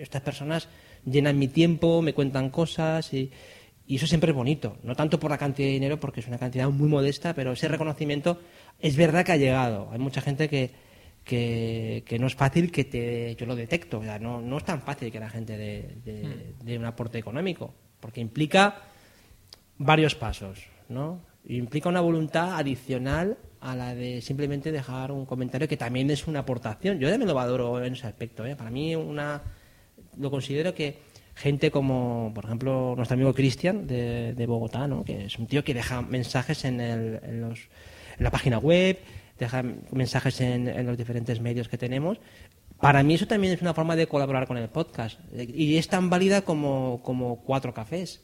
estas 0.00 0.22
personas 0.22 0.68
llenan 1.04 1.38
mi 1.38 1.48
tiempo, 1.48 2.02
me 2.02 2.12
cuentan 2.14 2.50
cosas 2.50 3.12
y, 3.14 3.30
y 3.86 3.96
eso 3.96 4.06
siempre 4.06 4.30
es 4.30 4.36
bonito. 4.36 4.76
No 4.82 4.94
tanto 4.94 5.18
por 5.18 5.30
la 5.30 5.38
cantidad 5.38 5.68
de 5.68 5.72
dinero, 5.74 5.98
porque 6.00 6.20
es 6.20 6.26
una 6.28 6.38
cantidad 6.38 6.68
muy 6.68 6.88
modesta, 6.88 7.34
pero 7.34 7.52
ese 7.52 7.68
reconocimiento 7.68 8.38
es 8.80 8.96
verdad 8.96 9.24
que 9.24 9.32
ha 9.32 9.36
llegado. 9.36 9.88
Hay 9.92 9.98
mucha 9.98 10.20
gente 10.20 10.48
que, 10.48 10.70
que, 11.24 12.02
que 12.06 12.18
no 12.18 12.26
es 12.26 12.34
fácil 12.34 12.70
que 12.72 12.84
te... 12.84 13.34
Yo 13.36 13.46
lo 13.46 13.54
detecto, 13.56 13.98
o 13.98 14.02
sea, 14.02 14.18
no, 14.18 14.40
no 14.40 14.58
es 14.58 14.64
tan 14.64 14.82
fácil 14.82 15.10
que 15.12 15.20
la 15.20 15.30
gente 15.30 15.56
dé 15.56 15.96
de, 16.04 16.54
de 16.62 16.78
un 16.78 16.84
aporte 16.84 17.18
económico, 17.18 17.74
porque 18.00 18.20
implica 18.20 18.82
varios 19.78 20.14
pasos, 20.14 20.60
¿no? 20.88 21.20
Implica 21.46 21.88
una 21.88 22.00
voluntad 22.00 22.58
adicional 22.58 23.38
a 23.60 23.74
la 23.74 23.94
de 23.94 24.20
simplemente 24.20 24.72
dejar 24.72 25.10
un 25.12 25.24
comentario 25.26 25.68
que 25.68 25.76
también 25.76 26.10
es 26.10 26.26
una 26.26 26.40
aportación. 26.40 26.98
Yo 26.98 27.08
también 27.08 27.28
lo 27.28 27.34
valoro 27.34 27.82
en 27.82 27.94
ese 27.94 28.06
aspecto. 28.06 28.44
¿eh? 28.44 28.56
Para 28.56 28.70
mí 28.70 28.94
una 28.94 29.42
lo 30.18 30.30
considero 30.30 30.74
que 30.74 30.98
gente 31.34 31.70
como, 31.70 32.32
por 32.34 32.44
ejemplo, 32.44 32.94
nuestro 32.96 33.14
amigo 33.14 33.32
Cristian 33.32 33.86
de, 33.86 34.34
de 34.34 34.46
Bogotá, 34.46 34.86
¿no? 34.86 35.04
que 35.04 35.26
es 35.26 35.38
un 35.38 35.46
tío 35.46 35.64
que 35.64 35.72
deja 35.72 36.02
mensajes 36.02 36.64
en, 36.64 36.80
el- 36.80 37.20
en 37.22 37.40
los, 37.40 37.60
en 38.18 38.24
la 38.24 38.30
página 38.30 38.58
web, 38.58 38.98
deja 39.40 39.64
mensajes 39.90 40.40
en, 40.40 40.68
en 40.68 40.86
los 40.86 40.96
diferentes 40.96 41.40
medios 41.40 41.68
que 41.68 41.76
tenemos. 41.78 42.18
Para 42.80 43.02
mí 43.02 43.14
eso 43.14 43.26
también 43.26 43.52
es 43.52 43.60
una 43.60 43.74
forma 43.74 43.96
de 43.96 44.06
colaborar 44.06 44.46
con 44.46 44.56
el 44.56 44.68
podcast. 44.68 45.18
Y 45.34 45.76
es 45.76 45.88
tan 45.88 46.08
válida 46.08 46.42
como, 46.42 47.00
como 47.02 47.42
cuatro 47.42 47.74
cafés. 47.74 48.20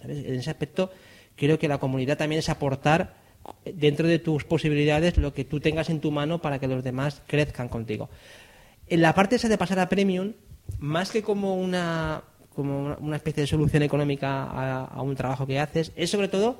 En 0.00 0.34
ese 0.36 0.50
aspecto 0.50 0.90
creo 1.36 1.58
que 1.58 1.68
la 1.68 1.78
comunidad 1.78 2.16
también 2.16 2.38
es 2.38 2.48
aportar 2.48 3.16
dentro 3.64 4.06
de 4.06 4.18
tus 4.18 4.44
posibilidades 4.44 5.16
lo 5.18 5.32
que 5.34 5.44
tú 5.44 5.58
tengas 5.60 5.90
en 5.90 6.00
tu 6.00 6.10
mano 6.10 6.40
para 6.40 6.58
que 6.58 6.68
los 6.68 6.84
demás 6.84 7.22
crezcan 7.26 7.68
contigo. 7.68 8.08
en 8.88 9.02
la 9.02 9.14
parte 9.14 9.36
esa 9.36 9.48
de 9.48 9.58
pasar 9.58 9.78
a 9.78 9.88
Premium, 9.88 10.32
más 10.78 11.10
que 11.10 11.22
como 11.22 11.54
una, 11.56 12.22
como 12.54 12.96
una- 13.00 13.16
especie 13.16 13.42
de 13.42 13.46
solución 13.46 13.82
económica 13.82 14.44
a 14.84 15.02
un 15.02 15.14
trabajo 15.14 15.46
que 15.46 15.58
haces, 15.58 15.92
es 15.96 16.10
sobre 16.10 16.28
todo 16.28 16.58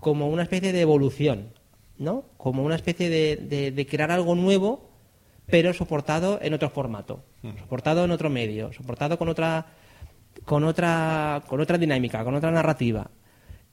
como 0.00 0.28
una 0.28 0.42
especie 0.42 0.72
de 0.72 0.80
evolución, 0.80 1.48
¿no? 1.98 2.24
Como 2.36 2.62
una 2.62 2.74
especie 2.76 3.08
de, 3.10 3.36
de- 3.36 3.70
de 3.72 3.86
crear 3.86 4.10
algo 4.10 4.34
nuevo, 4.34 4.90
pero 5.46 5.72
soportado 5.72 6.38
en 6.42 6.54
otro 6.54 6.70
formato, 6.70 7.22
soportado 7.60 8.04
en 8.04 8.10
otro 8.10 8.28
medio, 8.30 8.72
soportado 8.72 9.16
con 9.18 9.28
otra, 9.28 9.66
con 10.44 10.64
otra, 10.64 11.42
con 11.46 11.60
otra 11.60 11.78
dinámica, 11.78 12.24
con 12.24 12.34
otra 12.34 12.50
narrativa. 12.50 13.10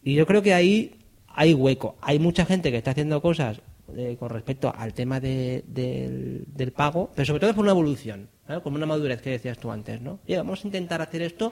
Y 0.03 0.13
yo 0.15 0.25
creo 0.27 0.41
que 0.41 0.53
ahí 0.53 0.95
hay 1.27 1.53
hueco. 1.53 1.95
Hay 2.01 2.19
mucha 2.19 2.45
gente 2.45 2.69
que 2.71 2.77
está 2.77 2.91
haciendo 2.91 3.21
cosas 3.21 3.59
eh, 3.97 4.15
con 4.19 4.29
respecto 4.29 4.71
al 4.75 4.93
tema 4.93 5.19
de- 5.19 5.63
del, 5.67 6.45
del 6.47 6.71
pago, 6.71 7.09
pero 7.15 7.25
sobre 7.25 7.39
todo 7.39 7.49
es 7.49 7.55
por 7.55 7.63
una 7.63 7.71
evolución, 7.71 8.29
como 8.63 8.75
una 8.77 8.85
madurez 8.85 9.21
que 9.21 9.31
decías 9.31 9.57
tú 9.57 9.71
antes. 9.71 9.99
¿no? 10.01 10.19
Oye, 10.25 10.37
vamos 10.37 10.63
a 10.63 10.67
intentar 10.67 11.01
hacer 11.01 11.21
esto, 11.23 11.51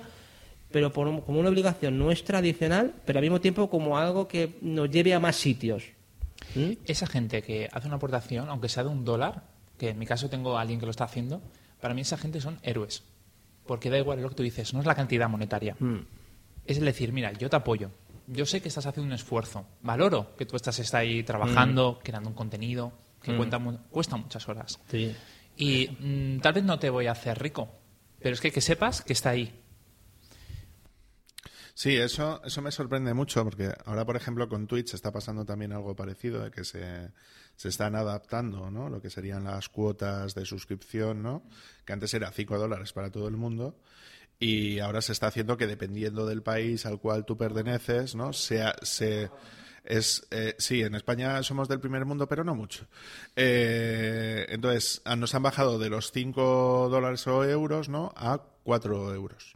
pero 0.71 0.93
por 0.93 1.07
como 1.25 1.39
una 1.39 1.49
obligación 1.49 1.97
nuestra 1.97 2.37
adicional, 2.37 2.93
pero 3.05 3.17
al 3.19 3.23
mismo 3.23 3.41
tiempo 3.41 3.69
como 3.69 3.97
algo 3.97 4.27
que 4.27 4.51
nos 4.61 4.89
lleve 4.91 5.13
a 5.13 5.19
más 5.19 5.35
sitios. 5.35 5.83
¿Mm? 6.55 6.71
Esa 6.85 7.07
gente 7.07 7.41
que 7.41 7.69
hace 7.71 7.87
una 7.87 7.97
aportación, 7.97 8.49
aunque 8.49 8.69
sea 8.69 8.83
de 8.83 8.89
un 8.89 9.05
dólar, 9.05 9.43
que 9.77 9.89
en 9.89 9.99
mi 9.99 10.05
caso 10.05 10.29
tengo 10.29 10.57
a 10.57 10.61
alguien 10.61 10.79
que 10.79 10.85
lo 10.85 10.91
está 10.91 11.05
haciendo, 11.05 11.41
para 11.79 11.93
mí 11.93 12.01
esa 12.01 12.17
gente 12.17 12.41
son 12.41 12.59
héroes. 12.63 13.03
Porque 13.65 13.89
da 13.89 13.97
igual 13.97 14.21
lo 14.21 14.29
que 14.29 14.35
tú 14.35 14.43
dices, 14.43 14.73
no 14.73 14.79
es 14.79 14.85
la 14.85 14.95
cantidad 14.95 15.29
monetaria. 15.29 15.75
Mm. 15.79 15.99
Es 16.65 16.77
el 16.77 16.85
decir, 16.85 17.11
mira, 17.11 17.31
yo 17.33 17.49
te 17.49 17.55
apoyo. 17.55 17.91
Yo 18.27 18.45
sé 18.45 18.61
que 18.61 18.67
estás 18.69 18.85
haciendo 18.85 19.07
un 19.07 19.13
esfuerzo. 19.13 19.65
Valoro 19.81 20.35
que 20.35 20.45
tú 20.45 20.55
estás 20.55 20.79
está 20.79 20.99
ahí 20.99 21.23
trabajando, 21.23 21.99
creando 22.03 22.29
un 22.29 22.35
contenido 22.35 22.93
que 23.21 23.35
cuenta 23.35 23.59
cuesta 23.89 24.17
muchas 24.17 24.47
horas. 24.47 24.79
Sí. 24.89 25.15
Y 25.57 25.89
mm, 25.99 26.39
tal 26.39 26.53
vez 26.53 26.63
no 26.63 26.79
te 26.79 26.89
voy 26.89 27.07
a 27.07 27.11
hacer 27.11 27.39
rico, 27.39 27.69
pero 28.19 28.33
es 28.33 28.41
que 28.41 28.51
que 28.51 28.61
sepas 28.61 29.01
que 29.01 29.13
está 29.13 29.31
ahí. 29.31 29.60
Sí, 31.73 31.95
eso, 31.95 32.41
eso 32.43 32.61
me 32.61 32.71
sorprende 32.71 33.13
mucho 33.13 33.43
porque 33.43 33.71
ahora, 33.85 34.05
por 34.05 34.15
ejemplo, 34.15 34.47
con 34.49 34.67
Twitch 34.67 34.93
está 34.93 35.11
pasando 35.11 35.45
también 35.45 35.73
algo 35.73 35.95
parecido, 35.95 36.43
de 36.43 36.51
que 36.51 36.63
se, 36.63 37.11
se 37.55 37.69
están 37.69 37.95
adaptando, 37.95 38.69
¿no? 38.69 38.89
Lo 38.89 39.01
que 39.01 39.09
serían 39.09 39.43
las 39.43 39.69
cuotas 39.69 40.35
de 40.35 40.45
suscripción, 40.45 41.23
¿no? 41.23 41.43
Que 41.85 41.93
antes 41.93 42.13
era 42.13 42.31
5 42.31 42.57
dólares 42.57 42.93
para 42.93 43.09
todo 43.09 43.27
el 43.27 43.37
mundo 43.37 43.77
y 44.41 44.79
ahora 44.79 45.01
se 45.01 45.11
está 45.11 45.27
haciendo 45.27 45.55
que 45.55 45.67
dependiendo 45.67 46.25
del 46.25 46.41
país 46.41 46.87
al 46.87 46.99
cual 46.99 47.25
tú 47.25 47.37
perteneces, 47.37 48.15
¿no? 48.15 48.33
Sea, 48.33 48.75
se, 48.81 49.29
es, 49.83 50.27
eh, 50.31 50.55
sí, 50.57 50.81
en 50.81 50.95
España 50.95 51.41
somos 51.43 51.67
del 51.67 51.79
primer 51.79 52.05
mundo, 52.05 52.27
pero 52.27 52.43
no 52.43 52.55
mucho. 52.55 52.87
Eh, 53.35 54.47
entonces, 54.49 55.01
nos 55.17 55.35
han 55.35 55.43
bajado 55.43 55.77
de 55.77 55.89
los 55.89 56.11
5 56.11 56.89
dólares 56.89 57.25
o 57.27 57.43
euros, 57.45 57.87
¿no? 57.87 58.13
A 58.15 58.41
4 58.63 59.13
euros. 59.13 59.55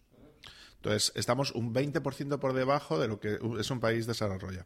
Entonces, 0.86 1.12
estamos 1.16 1.52
un 1.54 1.74
20% 1.74 2.38
por 2.40 2.54
debajo 2.54 3.00
de 3.00 3.08
lo 3.08 3.20
que 3.20 3.40
es 3.60 3.72
un 3.72 3.80
país 3.80 4.06
desarrollado. 4.06 4.66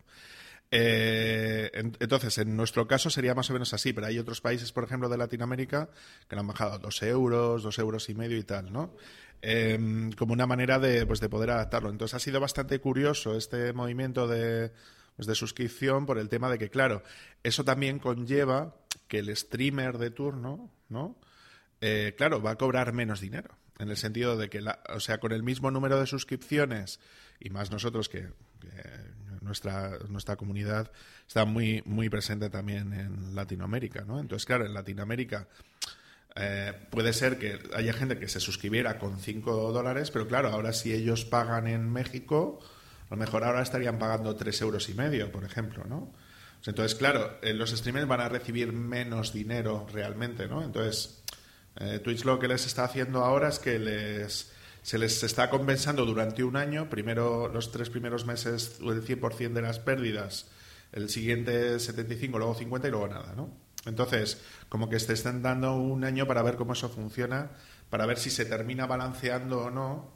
Eh, 0.70 1.72
en- 1.74 1.96
entonces, 2.02 2.38
en 2.40 2.58
nuestro 2.58 2.88
caso 2.88 3.10
sería 3.10 3.34
más 3.34 3.50
o 3.50 3.54
menos 3.54 3.74
así, 3.74 3.94
pero 3.94 4.08
hay 4.08 4.20
otros 4.20 4.42
países, 4.42 4.74
por 4.74 4.84
ejemplo, 4.84 5.08
de 5.08 5.18
Latinoamérica, 5.18 5.90
que 6.28 6.36
le 6.36 6.42
han 6.42 6.48
bajado 6.48 6.78
dos 6.78 7.02
euros, 7.04 7.64
dos 7.64 7.80
euros 7.80 8.10
y 8.10 8.16
medio 8.16 8.38
y 8.38 8.44
tal, 8.44 8.72
¿no? 8.74 8.94
Em, 9.42 10.12
como 10.12 10.34
una 10.34 10.46
manera 10.46 10.78
de, 10.78 11.06
pues, 11.06 11.22
de 11.22 11.30
poder 11.30 11.52
adaptarlo. 11.52 11.90
Entonces, 11.90 12.16
ha 12.16 12.20
sido 12.20 12.42
bastante 12.42 12.80
curioso 12.82 13.38
este 13.38 13.72
movimiento 13.72 14.28
de, 14.28 14.74
pues, 15.16 15.26
de 15.26 15.36
suscripción 15.36 16.06
por 16.06 16.18
el 16.18 16.28
tema 16.28 16.52
de 16.52 16.58
que, 16.60 16.70
claro, 16.70 17.02
eso 17.44 17.64
también 17.64 17.98
conlleva 18.00 18.76
que 19.08 19.20
el 19.20 19.34
streamer 19.38 19.98
de 19.98 20.12
turno, 20.12 20.70
¿no? 20.90 21.16
eh, 21.80 22.14
claro, 22.18 22.42
va 22.42 22.52
a 22.52 22.56
cobrar 22.58 22.92
menos 22.92 23.22
dinero. 23.22 23.56
En 23.80 23.90
el 23.90 23.98
sentido 23.98 24.38
de 24.38 24.50
que, 24.50 24.62
la- 24.62 24.80
o 24.94 25.00
sea, 25.00 25.20
con 25.20 25.32
el 25.32 25.42
mismo 25.42 25.72
número 25.72 26.00
de 26.00 26.06
suscripciones, 26.06 27.00
y 27.40 27.50
más 27.50 27.72
nosotros 27.72 28.10
que, 28.10 28.28
nuestra, 29.42 29.98
nuestra 30.10 30.36
comunidad 30.36 30.92
está 31.28 31.46
muy, 31.46 31.82
muy 31.86 32.10
presente 32.10 32.50
también 32.50 32.94
en 32.94 33.36
Latinoamérica, 33.36 34.04
¿no? 34.06 34.20
Entonces, 34.20 34.46
claro, 34.46 34.66
en 34.66 34.74
Latinoamérica 34.74 35.48
eh, 36.36 36.74
puede 36.92 37.14
ser 37.14 37.40
que 37.40 37.60
haya 37.74 37.94
gente 37.94 38.20
que 38.20 38.28
se 38.28 38.40
suscribiera 38.40 39.00
con 39.00 39.18
5 39.20 39.72
dólares, 39.72 40.12
pero 40.12 40.28
claro, 40.28 40.50
ahora 40.50 40.74
si 40.74 40.94
ellos 40.94 41.26
pagan 41.26 41.68
en 41.68 41.90
México, 41.92 42.60
a 43.10 43.16
lo 43.16 43.18
mejor 43.18 43.44
ahora 43.44 43.62
estarían 43.62 43.98
pagando 43.98 44.36
3 44.36 44.62
euros 44.62 44.88
y 44.90 44.94
medio, 44.94 45.32
por 45.32 45.44
ejemplo, 45.44 45.84
¿no? 45.86 46.14
Entonces, 46.66 46.96
claro, 46.98 47.40
eh, 47.42 47.54
los 47.54 47.72
streamers 47.72 48.08
van 48.08 48.20
a 48.20 48.28
recibir 48.30 48.74
menos 48.74 49.32
dinero 49.34 49.88
realmente, 49.92 50.48
¿no? 50.48 50.62
Entonces, 50.62 51.19
eh, 51.78 52.00
Twitch 52.00 52.26
lo 52.26 52.40
que 52.40 52.48
les 52.48 52.66
está 52.66 52.84
haciendo 52.86 53.24
ahora 53.24 53.50
es 53.50 53.60
que 53.60 53.80
les 53.80 54.52
se 54.82 54.98
les 54.98 55.22
está 55.24 55.50
compensando 55.50 56.06
durante 56.06 56.44
un 56.44 56.56
año, 56.56 56.90
primero 56.90 57.48
los 57.50 57.72
tres 57.72 57.90
primeros 57.90 58.26
meses 58.26 58.78
el 58.80 59.04
100% 59.06 59.54
de 59.54 59.62
las 59.62 59.78
pérdidas, 59.78 60.48
el 60.94 61.10
siguiente 61.10 61.80
75, 61.80 62.38
luego 62.40 62.56
50 62.56 62.88
y 62.88 62.92
luego 62.92 63.08
nada, 63.10 63.34
¿no? 63.36 63.50
Entonces, 63.86 64.42
como 64.70 64.90
que 64.90 64.98
te 64.98 65.14
están 65.14 65.42
dando 65.42 65.76
un 65.76 66.04
año 66.06 66.26
para 66.28 66.42
ver 66.44 66.56
cómo 66.56 66.74
eso 66.74 66.90
funciona, 66.90 67.52
para 67.90 68.06
ver 68.06 68.18
si 68.18 68.30
se 68.30 68.46
termina 68.46 68.88
balanceando 68.88 69.60
o 69.66 69.70
no, 69.70 70.14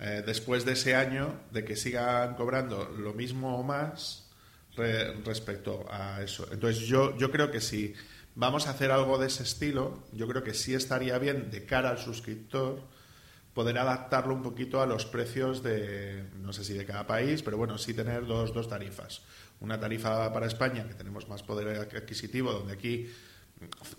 eh, 0.00 0.22
después 0.26 0.64
de 0.64 0.72
ese 0.72 0.96
año, 0.96 1.40
de 1.52 1.64
que 1.64 1.76
sigan 1.76 2.34
cobrando 2.34 2.88
lo 2.98 3.14
mismo 3.14 3.58
o 3.58 3.62
más 3.62 4.28
re- 4.76 5.14
respecto 5.24 5.86
a 5.90 6.20
eso. 6.22 6.46
Entonces, 6.52 6.80
yo, 6.86 7.16
yo 7.16 7.30
creo 7.30 7.50
que 7.50 7.60
si 7.60 7.94
vamos 8.34 8.66
a 8.66 8.70
hacer 8.70 8.90
algo 8.90 9.18
de 9.18 9.26
ese 9.26 9.42
estilo, 9.42 10.04
yo 10.12 10.26
creo 10.28 10.42
que 10.42 10.54
sí 10.54 10.74
estaría 10.74 11.18
bien 11.18 11.50
de 11.50 11.64
cara 11.64 11.90
al 11.90 11.98
suscriptor 11.98 12.80
poder 13.54 13.78
adaptarlo 13.78 14.34
un 14.34 14.42
poquito 14.42 14.80
a 14.80 14.86
los 14.86 15.06
precios 15.06 15.62
de, 15.62 16.24
no 16.40 16.52
sé 16.52 16.64
si 16.64 16.74
de 16.74 16.86
cada 16.86 17.06
país, 17.06 17.42
pero 17.42 17.56
bueno, 17.56 17.78
sí 17.78 17.94
tener 17.94 18.26
dos, 18.26 18.54
dos 18.54 18.68
tarifas. 18.68 19.22
Una 19.60 19.78
tarifa 19.78 20.32
para 20.32 20.46
España, 20.46 20.86
que 20.86 20.94
tenemos 20.94 21.28
más 21.28 21.42
poder 21.42 21.76
adquisitivo, 21.78 22.52
donde 22.52 22.72
aquí 22.72 23.10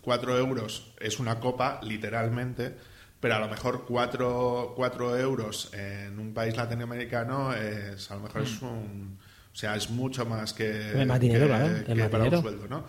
4 0.01 0.37
euros 0.37 0.93
es 0.99 1.19
una 1.19 1.39
copa, 1.39 1.79
literalmente, 1.83 2.75
pero 3.19 3.35
a 3.35 3.39
lo 3.39 3.49
mejor 3.49 3.85
4, 3.85 5.17
euros 5.19 5.71
en 5.73 6.17
un 6.17 6.33
país 6.33 6.55
latinoamericano 6.55 7.53
es, 7.53 8.09
a 8.09 8.15
lo 8.15 8.21
mejor 8.21 8.41
es 8.41 8.61
un... 8.61 9.19
O 9.53 9.55
sea, 9.55 9.75
es 9.75 9.89
mucho 9.89 10.25
más 10.25 10.53
que, 10.53 11.01
Es 11.01 11.07
más 11.07 11.19
dinero, 11.19 12.03
que- 12.05 12.09
para 12.09 12.23
un 12.23 12.41
sueldo, 12.41 12.67
¿no? 12.67 12.87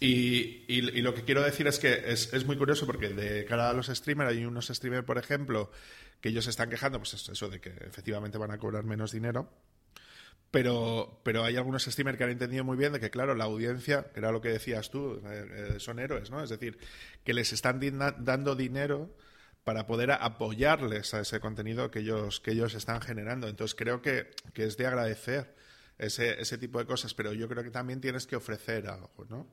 Y, 0.00 0.64
y- 0.68 0.98
y 0.98 1.02
lo 1.02 1.12
que 1.14 1.22
quiero 1.24 1.42
decir 1.42 1.66
es 1.66 1.78
que 1.78 2.04
es, 2.06 2.32
es 2.32 2.44
muy 2.46 2.56
curioso 2.56 2.86
porque 2.86 3.08
de 3.08 3.44
cara 3.46 3.70
a 3.70 3.72
los 3.72 3.86
streamers, 3.88 4.30
hay 4.30 4.44
unos 4.44 4.68
streamers, 4.68 5.04
por 5.04 5.18
ejemplo, 5.18 5.70
que 6.20 6.28
ellos 6.28 6.46
están 6.46 6.70
quejando, 6.70 6.98
pues 6.98 7.14
eso, 7.14 7.32
eso 7.32 7.48
de 7.48 7.60
que 7.60 7.70
efectivamente 7.86 8.38
van 8.38 8.50
a 8.52 8.58
cobrar 8.58 8.84
menos 8.84 9.12
dinero. 9.12 9.50
Pero, 10.50 11.20
pero 11.24 11.42
hay 11.42 11.56
algunos 11.56 11.84
streamers 11.84 12.16
que 12.16 12.24
han 12.24 12.30
entendido 12.30 12.62
muy 12.62 12.76
bien 12.76 12.92
de 12.92 13.00
que, 13.00 13.10
claro, 13.10 13.34
la 13.34 13.44
audiencia, 13.44 14.06
que 14.12 14.20
era 14.20 14.30
lo 14.30 14.40
que 14.40 14.50
decías 14.50 14.88
tú, 14.90 15.20
eh, 15.26 15.46
eh, 15.74 15.80
son 15.80 15.98
héroes, 15.98 16.30
¿no? 16.30 16.44
Es 16.44 16.50
decir, 16.50 16.78
que 17.24 17.34
les 17.34 17.52
están 17.52 17.80
dando 18.20 18.54
dinero 18.54 19.12
para 19.64 19.86
poder 19.88 20.12
apoyarles 20.12 21.12
a 21.12 21.20
ese 21.20 21.40
contenido 21.40 21.90
que 21.90 22.00
ellos, 22.00 22.38
que 22.38 22.52
ellos 22.52 22.74
están 22.74 23.00
generando. 23.00 23.48
Entonces 23.48 23.74
creo 23.74 24.00
que, 24.00 24.30
que 24.52 24.64
es 24.64 24.76
de 24.76 24.86
agradecer 24.86 25.54
ese, 25.98 26.40
ese 26.40 26.58
tipo 26.58 26.78
de 26.78 26.86
cosas, 26.86 27.14
pero 27.14 27.32
yo 27.32 27.48
creo 27.48 27.62
que 27.62 27.70
también 27.70 28.00
tienes 28.00 28.26
que 28.26 28.36
ofrecer 28.36 28.88
algo, 28.88 29.10
¿no? 29.28 29.46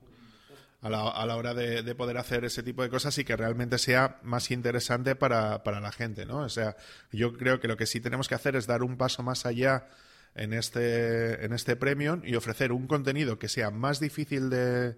A 0.80 0.90
la, 0.90 1.08
a 1.10 1.26
la 1.26 1.36
hora 1.36 1.54
de, 1.54 1.82
de 1.82 1.94
poder 1.94 2.18
hacer 2.18 2.44
ese 2.44 2.62
tipo 2.64 2.82
de 2.82 2.88
cosas 2.88 3.16
y 3.18 3.24
que 3.24 3.36
realmente 3.36 3.78
sea 3.78 4.18
más 4.24 4.50
interesante 4.50 5.14
para, 5.14 5.62
para 5.62 5.80
la 5.80 5.92
gente, 5.92 6.26
¿no? 6.26 6.38
O 6.38 6.48
sea, 6.48 6.76
yo 7.12 7.32
creo 7.34 7.60
que 7.60 7.68
lo 7.68 7.76
que 7.76 7.86
sí 7.86 8.00
tenemos 8.00 8.26
que 8.26 8.34
hacer 8.34 8.56
es 8.56 8.66
dar 8.66 8.82
un 8.82 8.96
paso 8.96 9.22
más 9.22 9.46
allá 9.46 9.86
en 10.34 10.52
este, 10.52 11.44
en 11.44 11.52
este 11.52 11.76
premium 11.76 12.22
y 12.24 12.34
ofrecer 12.34 12.72
un 12.72 12.88
contenido 12.88 13.38
que 13.38 13.48
sea 13.48 13.70
más 13.70 14.00
difícil 14.00 14.50
de, 14.50 14.96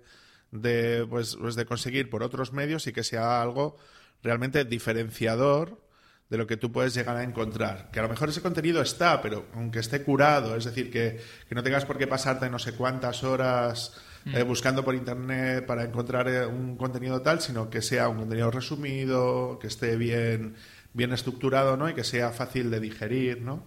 de, 0.52 1.06
pues, 1.08 1.36
pues 1.36 1.54
de 1.54 1.66
conseguir 1.66 2.08
por 2.08 2.22
otros 2.22 2.52
medios 2.52 2.86
y 2.86 2.92
que 2.92 3.04
sea 3.04 3.42
algo 3.42 3.76
realmente 4.22 4.64
diferenciador 4.64 5.83
de 6.28 6.38
lo 6.38 6.46
que 6.46 6.56
tú 6.56 6.72
puedes 6.72 6.94
llegar 6.94 7.16
a 7.16 7.22
encontrar. 7.22 7.90
Que 7.92 8.00
a 8.00 8.02
lo 8.02 8.08
mejor 8.08 8.28
ese 8.28 8.40
contenido 8.40 8.82
está, 8.82 9.20
pero 9.20 9.46
aunque 9.54 9.80
esté 9.80 10.02
curado, 10.02 10.56
es 10.56 10.64
decir, 10.64 10.90
que, 10.90 11.20
que 11.48 11.54
no 11.54 11.62
tengas 11.62 11.84
por 11.84 11.98
qué 11.98 12.06
pasarte 12.06 12.48
no 12.50 12.58
sé 12.58 12.72
cuántas 12.72 13.22
horas 13.24 13.92
eh, 14.32 14.42
buscando 14.42 14.82
por 14.82 14.94
internet 14.94 15.66
para 15.66 15.84
encontrar 15.84 16.28
eh, 16.28 16.46
un 16.46 16.76
contenido 16.76 17.20
tal, 17.20 17.40
sino 17.40 17.68
que 17.68 17.82
sea 17.82 18.08
un 18.08 18.18
contenido 18.18 18.50
resumido, 18.50 19.58
que 19.60 19.66
esté 19.66 19.96
bien, 19.96 20.54
bien 20.94 21.12
estructurado, 21.12 21.76
¿no? 21.76 21.90
Y 21.90 21.94
que 21.94 22.04
sea 22.04 22.30
fácil 22.30 22.70
de 22.70 22.80
digerir, 22.80 23.42
¿no? 23.42 23.64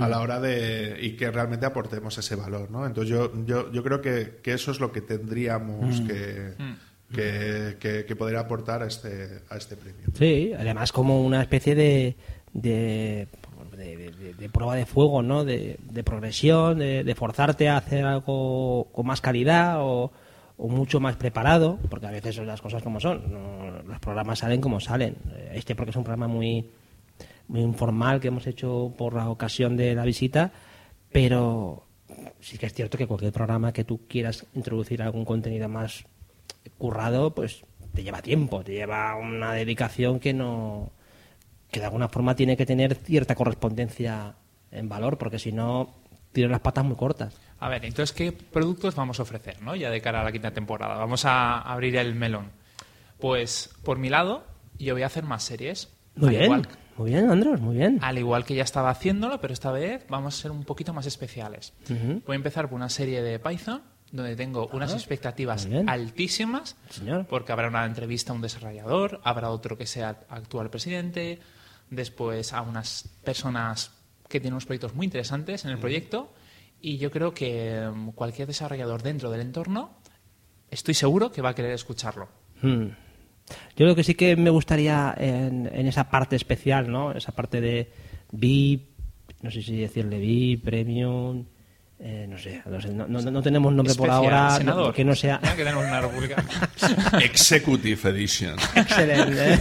A 0.00 0.06
la 0.06 0.20
hora 0.20 0.38
de. 0.38 0.98
y 1.00 1.16
que 1.16 1.30
realmente 1.30 1.64
aportemos 1.64 2.18
ese 2.18 2.36
valor, 2.36 2.70
¿no? 2.70 2.84
Entonces 2.84 3.10
yo, 3.10 3.32
yo, 3.46 3.72
yo 3.72 3.82
creo 3.82 4.02
que, 4.02 4.40
que 4.42 4.52
eso 4.52 4.70
es 4.70 4.80
lo 4.80 4.92
que 4.92 5.00
tendríamos 5.00 6.02
que, 6.02 6.54
que, 7.12 8.04
que- 8.06 8.16
poder 8.16 8.36
aportar 8.36 8.82
a 8.82 8.86
este, 8.86 9.40
a 9.48 9.56
este 9.56 9.76
premio. 9.76 10.06
Sí, 10.14 10.52
además 10.58 10.92
como 10.92 11.24
una 11.24 11.40
especie 11.42 11.74
de, 11.74 12.16
de, 12.52 13.28
prueba 14.52 14.74
de 14.74 14.86
fuego, 14.86 15.22
¿no? 15.22 15.44
De, 15.44 15.78
progresión, 16.04 16.78
de, 16.78 17.14
forzarte 17.14 17.68
a 17.68 17.76
hacer 17.76 18.04
algo 18.04 18.88
con 18.92 19.06
más 19.06 19.20
calidad 19.20 19.76
o, 19.78 20.12
mucho 20.58 20.98
más 20.98 21.16
preparado, 21.16 21.78
porque 21.88 22.06
a 22.06 22.10
veces 22.10 22.36
las 22.38 22.60
cosas 22.60 22.82
como 22.82 22.98
son, 22.98 23.22
los 23.86 23.98
programas 24.00 24.40
salen 24.40 24.60
como 24.60 24.80
salen. 24.80 25.16
Eh, 25.30 25.52
Este 25.54 25.76
porque 25.76 25.90
es 25.90 25.96
un 25.96 26.02
programa 26.02 26.26
muy, 26.26 26.68
muy 27.46 27.60
informal 27.60 28.20
que 28.20 28.28
hemos 28.28 28.46
hecho 28.46 28.92
por 28.98 29.14
la 29.14 29.30
ocasión 29.30 29.76
de 29.76 29.94
la 29.94 30.04
visita, 30.04 30.50
pero 31.12 31.84
sí 32.40 32.58
que 32.58 32.66
es 32.66 32.74
cierto 32.74 32.98
que 32.98 33.06
cualquier 33.06 33.32
programa 33.32 33.72
que 33.72 33.84
tú 33.84 34.00
quieras 34.08 34.46
introducir 34.54 35.00
algún 35.00 35.24
contenido 35.24 35.68
más 35.68 36.04
currado, 36.78 37.34
pues 37.34 37.64
te 37.94 38.02
lleva 38.02 38.22
tiempo, 38.22 38.62
te 38.62 38.72
lleva 38.72 39.14
una 39.16 39.52
dedicación 39.52 40.20
que 40.20 40.32
no 40.32 40.92
que 41.70 41.80
de 41.80 41.86
alguna 41.86 42.08
forma 42.08 42.34
tiene 42.34 42.56
que 42.56 42.64
tener 42.64 42.94
cierta 42.94 43.34
correspondencia 43.34 44.36
en 44.70 44.88
valor, 44.88 45.18
porque 45.18 45.38
si 45.38 45.52
no 45.52 45.94
tienes 46.32 46.50
las 46.50 46.60
patas 46.60 46.84
muy 46.84 46.96
cortas. 46.96 47.34
A 47.60 47.68
ver, 47.68 47.84
entonces, 47.84 48.14
¿qué 48.16 48.32
productos 48.32 48.94
vamos 48.94 49.18
a 49.18 49.22
ofrecer, 49.24 49.60
no? 49.60 49.74
Ya 49.76 49.90
de 49.90 50.00
cara 50.00 50.20
a 50.22 50.24
la 50.24 50.32
quinta 50.32 50.50
temporada. 50.52 50.94
Vamos 50.94 51.24
a 51.26 51.60
abrir 51.60 51.96
el 51.96 52.14
melón. 52.14 52.50
Pues, 53.18 53.70
por 53.82 53.98
mi 53.98 54.08
lado, 54.08 54.44
yo 54.78 54.94
voy 54.94 55.02
a 55.02 55.06
hacer 55.06 55.24
más 55.24 55.42
series. 55.42 55.90
Muy 56.14 56.30
bien, 56.30 56.44
igual- 56.44 56.68
muy 56.96 57.10
bien, 57.10 57.30
Andros, 57.30 57.60
muy 57.60 57.76
bien. 57.76 57.98
al 58.02 58.18
igual 58.18 58.44
que 58.44 58.54
ya 58.54 58.62
estaba 58.64 58.90
haciéndolo, 58.90 59.40
pero 59.40 59.52
esta 59.52 59.70
vez 59.70 60.04
vamos 60.08 60.38
a 60.38 60.42
ser 60.42 60.50
un 60.50 60.64
poquito 60.64 60.92
más 60.92 61.06
especiales. 61.06 61.72
Voy 62.26 62.34
a 62.34 62.36
empezar 62.36 62.66
por 62.68 62.76
una 62.76 62.88
serie 62.88 63.22
de 63.22 63.38
Python, 63.38 63.82
donde 64.12 64.36
tengo 64.36 64.68
unas 64.72 64.92
expectativas 64.94 65.66
bien. 65.66 65.88
altísimas, 65.88 66.76
Señor. 66.90 67.26
porque 67.26 67.52
habrá 67.52 67.68
una 67.68 67.84
entrevista 67.84 68.32
a 68.32 68.34
un 68.34 68.42
desarrollador, 68.42 69.20
habrá 69.24 69.50
otro 69.50 69.76
que 69.76 69.86
sea 69.86 70.20
actual 70.28 70.70
presidente, 70.70 71.40
después 71.90 72.52
a 72.52 72.62
unas 72.62 73.08
personas 73.24 73.92
que 74.28 74.40
tienen 74.40 74.54
unos 74.54 74.66
proyectos 74.66 74.94
muy 74.94 75.06
interesantes 75.06 75.64
en 75.64 75.70
el 75.70 75.78
proyecto, 75.78 76.32
y 76.80 76.98
yo 76.98 77.10
creo 77.10 77.34
que 77.34 77.88
mm, 77.92 78.10
cualquier 78.10 78.46
desarrollador 78.46 79.02
dentro 79.02 79.30
del 79.30 79.40
entorno, 79.40 79.90
estoy 80.70 80.94
seguro 80.94 81.30
que 81.32 81.42
va 81.42 81.50
a 81.50 81.54
querer 81.54 81.72
escucharlo. 81.72 82.28
Hmm. 82.62 82.88
Yo 83.76 83.86
lo 83.86 83.94
que 83.94 84.04
sí 84.04 84.14
que 84.14 84.36
me 84.36 84.50
gustaría 84.50 85.14
en, 85.16 85.66
en 85.72 85.86
esa 85.86 86.10
parte 86.10 86.36
especial, 86.36 86.90
¿no? 86.90 87.12
Esa 87.12 87.32
parte 87.32 87.60
de 87.60 87.90
VIP, 88.30 88.90
no 89.40 89.50
sé 89.50 89.62
si 89.62 89.76
decirle 89.76 90.18
VIP, 90.18 90.64
Premium, 90.64 91.46
eh, 92.00 92.26
no 92.28 92.38
sé, 92.38 92.62
no, 92.66 92.80
sé, 92.80 92.88
no, 92.92 93.06
no- 93.08 93.20
no 93.30 93.42
tenemos 93.42 93.72
nombre 93.72 93.94
por 93.94 94.08
ahora, 94.10 94.50
senador. 94.56 94.94
que 94.94 95.04
no 95.04 95.14
sea 95.16 95.40
Ya 95.42 95.56
que 95.56 95.64
tenemos 95.64 95.84
una 95.84 96.00
república. 96.00 96.44
Executive 97.22 98.08
Edition. 98.10 98.56
excelente. 98.76 99.58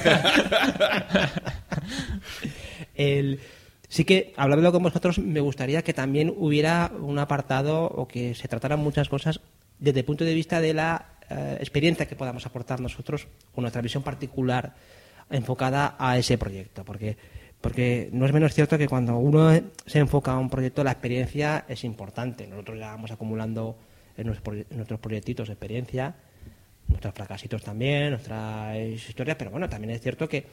El- 2.95 3.39
sí 3.87 4.03
que, 4.05 4.33
hablando 4.37 4.71
con 4.71 4.83
vosotros, 4.83 5.19
me 5.19 5.39
gustaría 5.39 5.81
que 5.83 5.93
también 5.93 6.33
hubiera 6.35 6.91
un 6.99 7.19
apartado 7.19 7.85
o 7.85 8.07
que 8.07 8.35
se 8.35 8.47
trataran 8.47 8.79
muchas 8.79 9.09
cosas 9.09 9.39
desde 9.79 9.99
el 9.99 10.05
punto 10.05 10.23
de 10.25 10.33
vista 10.33 10.59
de 10.61 10.73
la 10.73 11.05
eh, 11.29 11.57
experiencia 11.59 12.07
que 12.07 12.15
podamos 12.15 12.45
aportar 12.45 12.79
nosotros 12.79 13.27
con 13.53 13.63
nuestra 13.63 13.81
visión 13.81 14.03
particular 14.03 14.73
enfocada 15.29 15.95
a 15.99 16.17
ese 16.17 16.37
proyecto. 16.37 16.83
Porque, 16.85 17.17
porque 17.61 18.09
no 18.11 18.25
es 18.25 18.33
menos 18.33 18.53
cierto 18.53 18.77
que 18.77 18.87
cuando 18.87 19.17
uno 19.17 19.51
se 19.85 19.99
enfoca 19.99 20.31
a 20.31 20.39
un 20.39 20.49
proyecto, 20.49 20.83
la 20.83 20.91
experiencia 20.91 21.65
es 21.67 21.83
importante. 21.83 22.47
Nosotros 22.47 22.79
ya 22.79 22.87
vamos 22.87 23.11
acumulando 23.11 23.77
en 24.15 24.27
nuestros, 24.27 24.99
proyectitos 24.99 25.49
experiencia 25.49 26.15
nuestros 26.87 27.13
fracasitos 27.13 27.63
también, 27.63 28.11
nuestras 28.11 28.77
historias, 28.77 29.35
pero 29.35 29.51
bueno, 29.51 29.67
también 29.67 29.91
es 29.91 30.01
cierto 30.01 30.29
que 30.29 30.45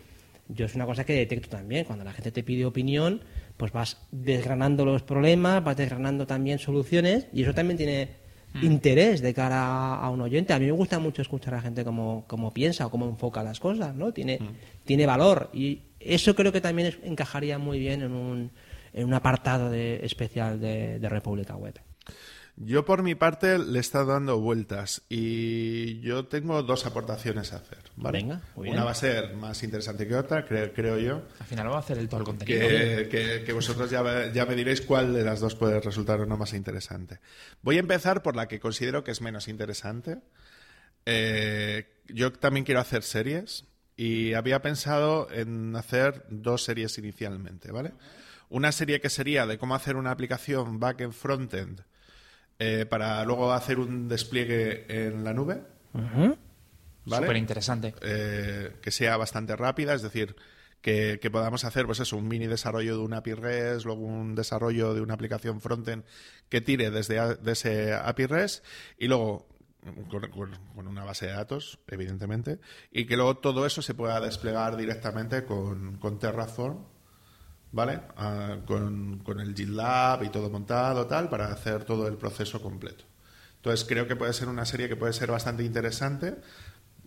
yo 0.49 0.67
es 0.67 0.75
una 0.75 0.85
cosa 0.85 1.05
que 1.05 1.15
detecto 1.15 1.49
también, 1.49 1.85
cuando 1.85 2.05
la 2.05 2.13
gente 2.13 2.33
te 2.33 2.43
pide 2.43 2.67
opinión, 2.67 3.23
pues 3.57 3.73
vas 3.73 3.99
desgranando 4.11 4.85
los 4.85 5.03
problemas, 5.03 5.63
vas 5.63 5.77
desgranando 5.77 6.27
también 6.27 6.59
soluciones 6.59 7.29
y 7.33 7.43
eso 7.43 7.55
también 7.55 7.77
tiene 7.77 8.25
interés 8.63 9.21
de 9.21 9.35
cara 9.35 9.97
a 9.97 10.11
un 10.11 10.21
oyente. 10.21 10.53
A 10.53 10.59
mí 10.59 10.67
me 10.67 10.73
gusta 10.73 10.99
mucho 10.99 11.23
escuchar 11.23 11.55
a 11.55 11.57
la 11.59 11.63
gente 11.63 11.85
cómo, 11.85 12.25
cómo 12.27 12.53
piensa 12.53 12.87
o 12.87 12.91
cómo 12.91 13.07
enfoca 13.07 13.43
las 13.43 13.59
cosas, 13.59 13.95
¿no? 13.95 14.13
Tiene, 14.13 14.39
tiene 14.85 15.07
valor 15.07 15.51
y 15.53 15.81
eso 16.05 16.35
creo 16.35 16.53
que 16.53 16.61
también 16.61 16.89
es- 16.89 16.99
encajaría 17.03 17.59
muy 17.59 17.79
bien 17.79 18.03
en 18.03 18.13
un, 18.13 18.53
en 18.93 19.07
un 19.07 19.15
apartado 19.15 19.71
de, 19.71 20.05
especial 20.05 20.61
de, 20.61 20.99
de 20.99 21.09
República 21.09 21.57
Web. 21.57 21.81
Yo 22.57 22.85
por 22.85 23.03
mi 23.03 23.17
parte 23.17 23.59
le 23.59 23.79
he 23.79 23.81
estado 23.81 24.13
dando 24.13 24.39
vueltas 24.39 25.03
y 25.09 25.99
yo 26.03 26.27
tengo 26.27 26.63
dos 26.63 26.87
aportaciones 26.87 27.53
a 27.53 27.57
hacer. 27.57 27.79
¿vale? 27.97 28.19
Venga, 28.21 28.43
muy 28.55 28.67
bien. 28.67 28.77
Una 28.77 28.85
va 28.85 28.93
a 28.93 28.95
ser 28.95 29.35
más 29.35 29.61
interesante 29.65 30.07
que 30.07 30.15
otra, 30.15 30.47
creo, 30.47 30.73
creo 30.73 30.97
yo. 31.01 31.23
Al 31.41 31.47
final 31.47 31.69
va 31.73 31.77
a 31.77 31.81
hacer 31.81 31.99
el 31.99 32.09
todo 32.09 32.21
el 32.21 32.27
contenido. 32.27 32.61
Que, 32.61 33.09
que- 33.11 33.43
que 33.45 33.53
vosotros 33.53 33.91
ya, 33.91 34.31
ya 34.33 34.47
me 34.47 34.55
diréis 34.55 34.83
cuál 34.83 35.13
de 35.15 35.25
las 35.25 35.41
dos 35.41 35.57
puede 35.57 35.81
resultar 35.81 36.21
o 36.21 36.27
no 36.27 36.37
más 36.37 36.53
interesante. 36.53 37.19
Voy 37.63 37.77
a 37.79 37.81
empezar 37.81 38.23
por 38.23 38.37
la 38.37 38.47
que 38.47 38.61
considero 38.61 39.03
que 39.03 39.11
es 39.11 39.21
menos 39.21 39.49
interesante. 39.49 40.19
Eh, 41.07 41.87
yo 42.07 42.33
también 42.33 42.65
quiero 42.65 42.81
hacer 42.81 43.03
series 43.03 43.65
y 43.97 44.35
había 44.35 44.61
pensado 44.63 45.29
en 45.31 45.75
hacer 45.77 46.25
dos 46.29 46.65
series 46.65 46.97
inicialmente, 46.99 47.71
¿vale? 47.73 47.93
Una 48.49 48.73
serie 48.73 49.01
que 49.01 49.11
sería 49.11 49.47
de 49.47 49.59
cómo 49.59 49.75
hacer 49.75 49.97
una 49.97 50.11
aplicación 50.11 50.79
back-end, 50.81 51.13
front-end 51.13 51.81
eh, 52.59 52.87
para 52.89 53.25
luego 53.25 53.53
hacer 53.53 53.79
un 53.79 54.09
despliegue 54.09 54.87
en 55.07 55.25
la 55.25 55.33
nube, 55.33 55.63
Ujú. 55.93 56.37
¿vale? 57.07 57.27
Súper 57.27 57.37
interesante. 57.37 57.95
eh, 58.03 58.77
que 58.83 58.91
sea 58.91 59.17
bastante 59.17 59.57
rápida, 59.57 59.95
es 59.95 60.03
decir, 60.03 60.37
que, 60.81 61.19
que 61.21 61.31
podamos 61.31 61.65
hacer 61.65 61.87
pues 61.87 62.01
eso, 62.01 62.17
un 62.17 62.29
mini 62.29 62.47
desarrollo 62.47 62.97
de 62.99 63.03
una 63.03 63.17
API 63.19 63.35
REST, 63.35 63.87
luego 63.87 64.03
un 64.03 64.35
desarrollo 64.35 64.93
de 64.95 65.01
una 65.01 65.15
aplicación 65.15 65.61
frontend 65.61 66.05
que 66.51 66.61
tire 66.61 66.91
desde 66.91 67.19
a- 67.19 67.35
de 67.35 67.53
ese 67.53 67.95
API 67.95 68.27
REST 68.27 68.65
y 68.99 69.09
luego 69.09 69.49
con, 70.11 70.31
con- 70.31 70.87
una 70.89 71.05
base 71.05 71.27
de 71.27 71.33
datos, 71.33 71.79
evidentemente, 71.89 72.59
y 72.93 73.07
que 73.07 73.17
luego 73.17 73.37
todo 73.39 73.67
eso 73.67 73.83
se 73.83 73.95
pueda 73.95 74.21
desplegar 74.21 74.77
directamente 74.77 75.45
con, 75.45 75.99
con 75.99 76.19
Terraform, 76.19 76.79
¿vale? 77.73 78.01
Ah, 78.17 78.59
con, 78.67 79.19
con 79.21 79.41
el 79.41 79.55
GitLab 79.55 80.23
y 80.25 80.29
todo 80.31 80.51
montado, 80.51 81.07
tal, 81.07 81.29
para 81.29 81.47
hacer 81.53 81.85
todo 81.85 82.07
el 82.09 82.17
proceso 82.17 82.63
completo. 82.63 83.05
Entonces 83.57 83.87
creo 83.89 84.07
que 84.07 84.17
puede 84.17 84.33
ser 84.33 84.49
una 84.49 84.65
serie 84.67 84.89
que 84.89 84.97
puede 84.97 85.13
ser 85.13 85.31
bastante 85.31 85.65
interesante, 85.65 86.37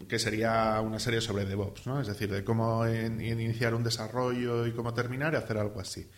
que 0.07 0.19
sería 0.19 0.79
una 0.81 0.99
serie 0.99 1.21
sobre 1.21 1.45
DevOps, 1.45 1.87
¿no? 1.87 1.99
Es 2.01 2.07
decir, 2.07 2.31
de 2.31 2.43
cómo 2.43 2.87
in- 2.87 3.21
iniciar 3.21 3.73
un 3.73 3.83
desarrollo 3.83 4.67
y 4.67 4.73
cómo 4.73 4.93
terminar 4.93 5.33
y 5.33 5.37
hacer 5.37 5.57
algo 5.57 5.79
así. 5.79 6.09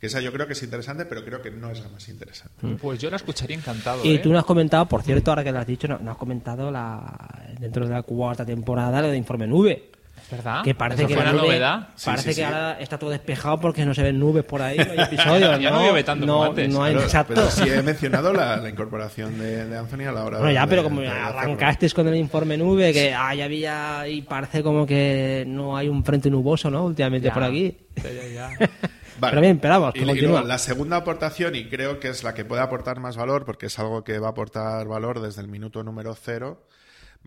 Que 0.00 0.06
esa 0.06 0.20
yo 0.20 0.32
creo 0.32 0.46
que 0.46 0.52
es 0.52 0.62
interesante, 0.62 1.04
pero 1.06 1.24
creo 1.24 1.42
que 1.42 1.50
no 1.50 1.70
es 1.70 1.80
la 1.80 1.88
más 1.88 2.08
interesante. 2.08 2.54
Pues 2.80 3.00
yo 3.00 3.10
la 3.10 3.16
escucharía 3.16 3.56
encantado. 3.56 4.04
Y 4.04 4.14
¿eh? 4.14 4.18
tú 4.18 4.30
no 4.32 4.38
has 4.38 4.44
comentado, 4.44 4.86
por 4.86 5.02
cierto, 5.02 5.30
ahora 5.32 5.42
que 5.42 5.50
lo 5.50 5.58
has 5.58 5.66
dicho, 5.66 5.88
no, 5.88 5.98
no 5.98 6.12
has 6.12 6.16
comentado 6.16 6.70
la 6.70 7.44
dentro 7.58 7.84
de 7.86 7.92
la 7.94 8.02
cuarta 8.02 8.44
temporada 8.46 9.02
lo 9.02 9.08
de 9.08 9.16
Informe 9.16 9.46
Nube. 9.48 9.90
¿Es 10.22 10.30
verdad? 10.30 10.62
Que 10.62 10.74
parece 10.74 11.02
Eso 11.02 11.08
que 11.08 11.14
fue 11.14 11.24
la 11.24 11.30
una 11.30 11.40
nube- 11.40 11.46
novedad. 11.46 11.88
Sí, 11.96 12.04
parece 12.06 12.22
sí, 12.22 12.28
que 12.28 12.34
sí. 12.34 12.42
ahora 12.42 12.78
está 12.80 12.98
todo 12.98 13.10
despejado 13.10 13.58
porque 13.60 13.86
no 13.86 13.94
se 13.94 14.02
ven 14.02 14.18
nubes 14.20 14.44
por 14.44 14.60
ahí, 14.60 14.76
no 14.76 14.92
hay 14.92 15.00
episodios. 15.00 15.58
Ya 15.60 15.70
no 15.70 15.76
no, 15.78 15.82
llueve 15.86 16.04
tanto 16.04 16.26
no, 16.26 16.32
como 16.34 16.44
antes. 16.50 16.68
no 16.68 16.84
hay 16.84 16.92
Pero, 16.94 17.04
exacto. 17.04 17.34
pero 17.34 17.50
sí 17.50 17.62
he 17.68 17.82
mencionado 17.82 18.32
la, 18.32 18.58
la 18.58 18.68
incorporación 18.68 19.38
de, 19.38 19.64
de 19.64 19.78
Anthony 19.78 20.02
a 20.06 20.12
la 20.12 20.24
hora 20.24 20.38
Bueno, 20.38 20.48
de... 20.48 20.54
ya, 20.54 20.66
pero 20.66 20.82
de- 20.82 20.88
como 20.88 21.00
de 21.00 21.08
arrancaste 21.08 21.88
con 21.90 22.06
el 22.08 22.16
informe 22.16 22.56
nube, 22.58 22.92
que 22.92 23.14
ah, 23.14 23.34
ya 23.34 23.46
había 23.46 24.06
y 24.06 24.20
parece 24.22 24.62
como 24.62 24.86
que 24.86 25.44
no 25.46 25.76
hay 25.76 25.88
un 25.88 26.04
frente 26.04 26.28
nuboso, 26.30 26.70
¿no? 26.70 26.84
Últimamente 26.84 27.28
Ya. 27.28 27.34
por 27.34 27.42
aquí. 27.44 27.76
Ya, 27.96 28.10
ya, 28.12 28.28
ya. 28.60 28.70
Vale. 29.18 29.32
Pero 29.32 29.40
bien, 29.40 29.56
esperamos, 29.56 29.92
que 29.94 30.00
Y, 30.00 30.02
y 30.02 30.06
continúa. 30.06 30.30
luego, 30.32 30.46
la 30.46 30.58
segunda 30.58 30.96
aportación, 30.96 31.54
y 31.54 31.68
creo 31.68 31.98
que 32.00 32.08
es 32.08 32.22
la 32.24 32.34
que 32.34 32.44
puede 32.44 32.62
aportar 32.62 33.00
más 33.00 33.16
valor, 33.16 33.44
porque 33.44 33.66
es 33.66 33.78
algo 33.78 34.04
que 34.04 34.18
va 34.18 34.28
a 34.28 34.30
aportar 34.30 34.86
valor 34.86 35.20
desde 35.20 35.40
el 35.42 35.48
minuto 35.48 35.82
número 35.82 36.14
cero, 36.14 36.66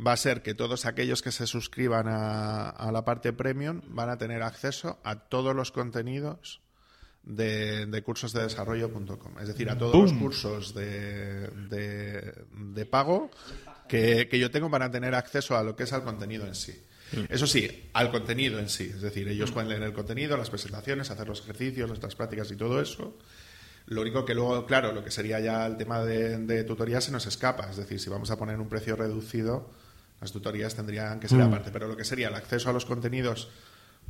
va 0.06 0.13
a 0.13 0.17
ser 0.17 0.41
que 0.41 0.54
todos 0.54 0.86
aquellos 0.86 1.21
que 1.21 1.32
se 1.32 1.47
suscriban 1.47 2.08
a, 2.08 2.69
a 2.69 2.91
la 2.91 3.04
parte 3.04 3.34
premium 3.34 3.82
van 3.88 4.10
a 4.10 4.17
tener 4.17 4.41
acceso 4.41 4.99
a 5.04 5.15
todos 5.27 5.54
los 5.56 5.71
contenidos 5.71 6.62
de, 7.23 7.86
de 7.86 8.01
cursos 8.01 8.34
de 8.34 8.43
desarrollo.com. 8.43 9.38
Es 9.41 9.47
decir, 9.47 9.69
a 9.69 9.77
todos 9.77 9.95
los 9.95 10.13
cursos 10.13 10.73
de, 10.73 11.47
de, 11.69 12.34
de 12.51 12.86
pago 12.86 13.30
que, 13.88 14.27
que 14.30 14.39
yo 14.39 14.49
tengo 14.49 14.69
van 14.69 14.82
a 14.84 14.92
tener 14.92 15.13
acceso 15.13 15.56
a 15.58 15.63
lo 15.63 15.75
que 15.75 15.83
es 15.83 15.94
al 15.94 16.04
contenido 16.04 16.48
en 16.48 16.56
sí. 16.56 16.81
Eso 17.29 17.47
sí, 17.47 17.89
al 17.93 18.12
contenido 18.12 18.59
en 18.59 18.69
sí. 18.69 18.91
Es 18.93 19.01
decir, 19.01 19.27
ellos 19.27 19.51
pueden 19.51 19.69
leer 19.69 19.83
el 19.83 19.93
contenido, 19.93 20.37
las 20.37 20.49
presentaciones, 20.49 21.12
hacer 21.12 21.27
los 21.27 21.41
ejercicios, 21.41 21.87
nuestras 21.87 22.15
prácticas 22.15 22.51
y 22.51 22.55
todo 22.55 22.81
eso. 22.81 23.17
Lo 23.87 24.01
único 24.01 24.23
que 24.23 24.33
luego, 24.33 24.65
claro, 24.65 24.93
lo 24.93 25.03
que 25.03 25.12
sería 25.12 25.39
ya 25.39 25.65
el 25.65 25.75
tema 25.75 26.01
de, 26.01 26.37
de 26.37 26.63
tutorías 26.63 27.03
se 27.03 27.12
nos 27.12 27.25
escapa. 27.25 27.69
Es 27.69 27.77
decir, 27.77 27.99
si 27.99 28.09
vamos 28.09 28.31
a 28.31 28.37
poner 28.37 28.59
un 28.59 28.69
precio 28.69 28.95
reducido, 28.95 29.69
las 30.21 30.31
tutorías 30.31 30.75
tendrían 30.75 31.19
que 31.19 31.27
ser 31.27 31.41
aparte. 31.41 31.71
Pero 31.71 31.87
lo 31.87 31.97
que 31.97 32.05
sería 32.05 32.29
el 32.29 32.35
acceso 32.35 32.69
a 32.69 32.73
los 32.73 32.85
contenidos, 32.85 33.49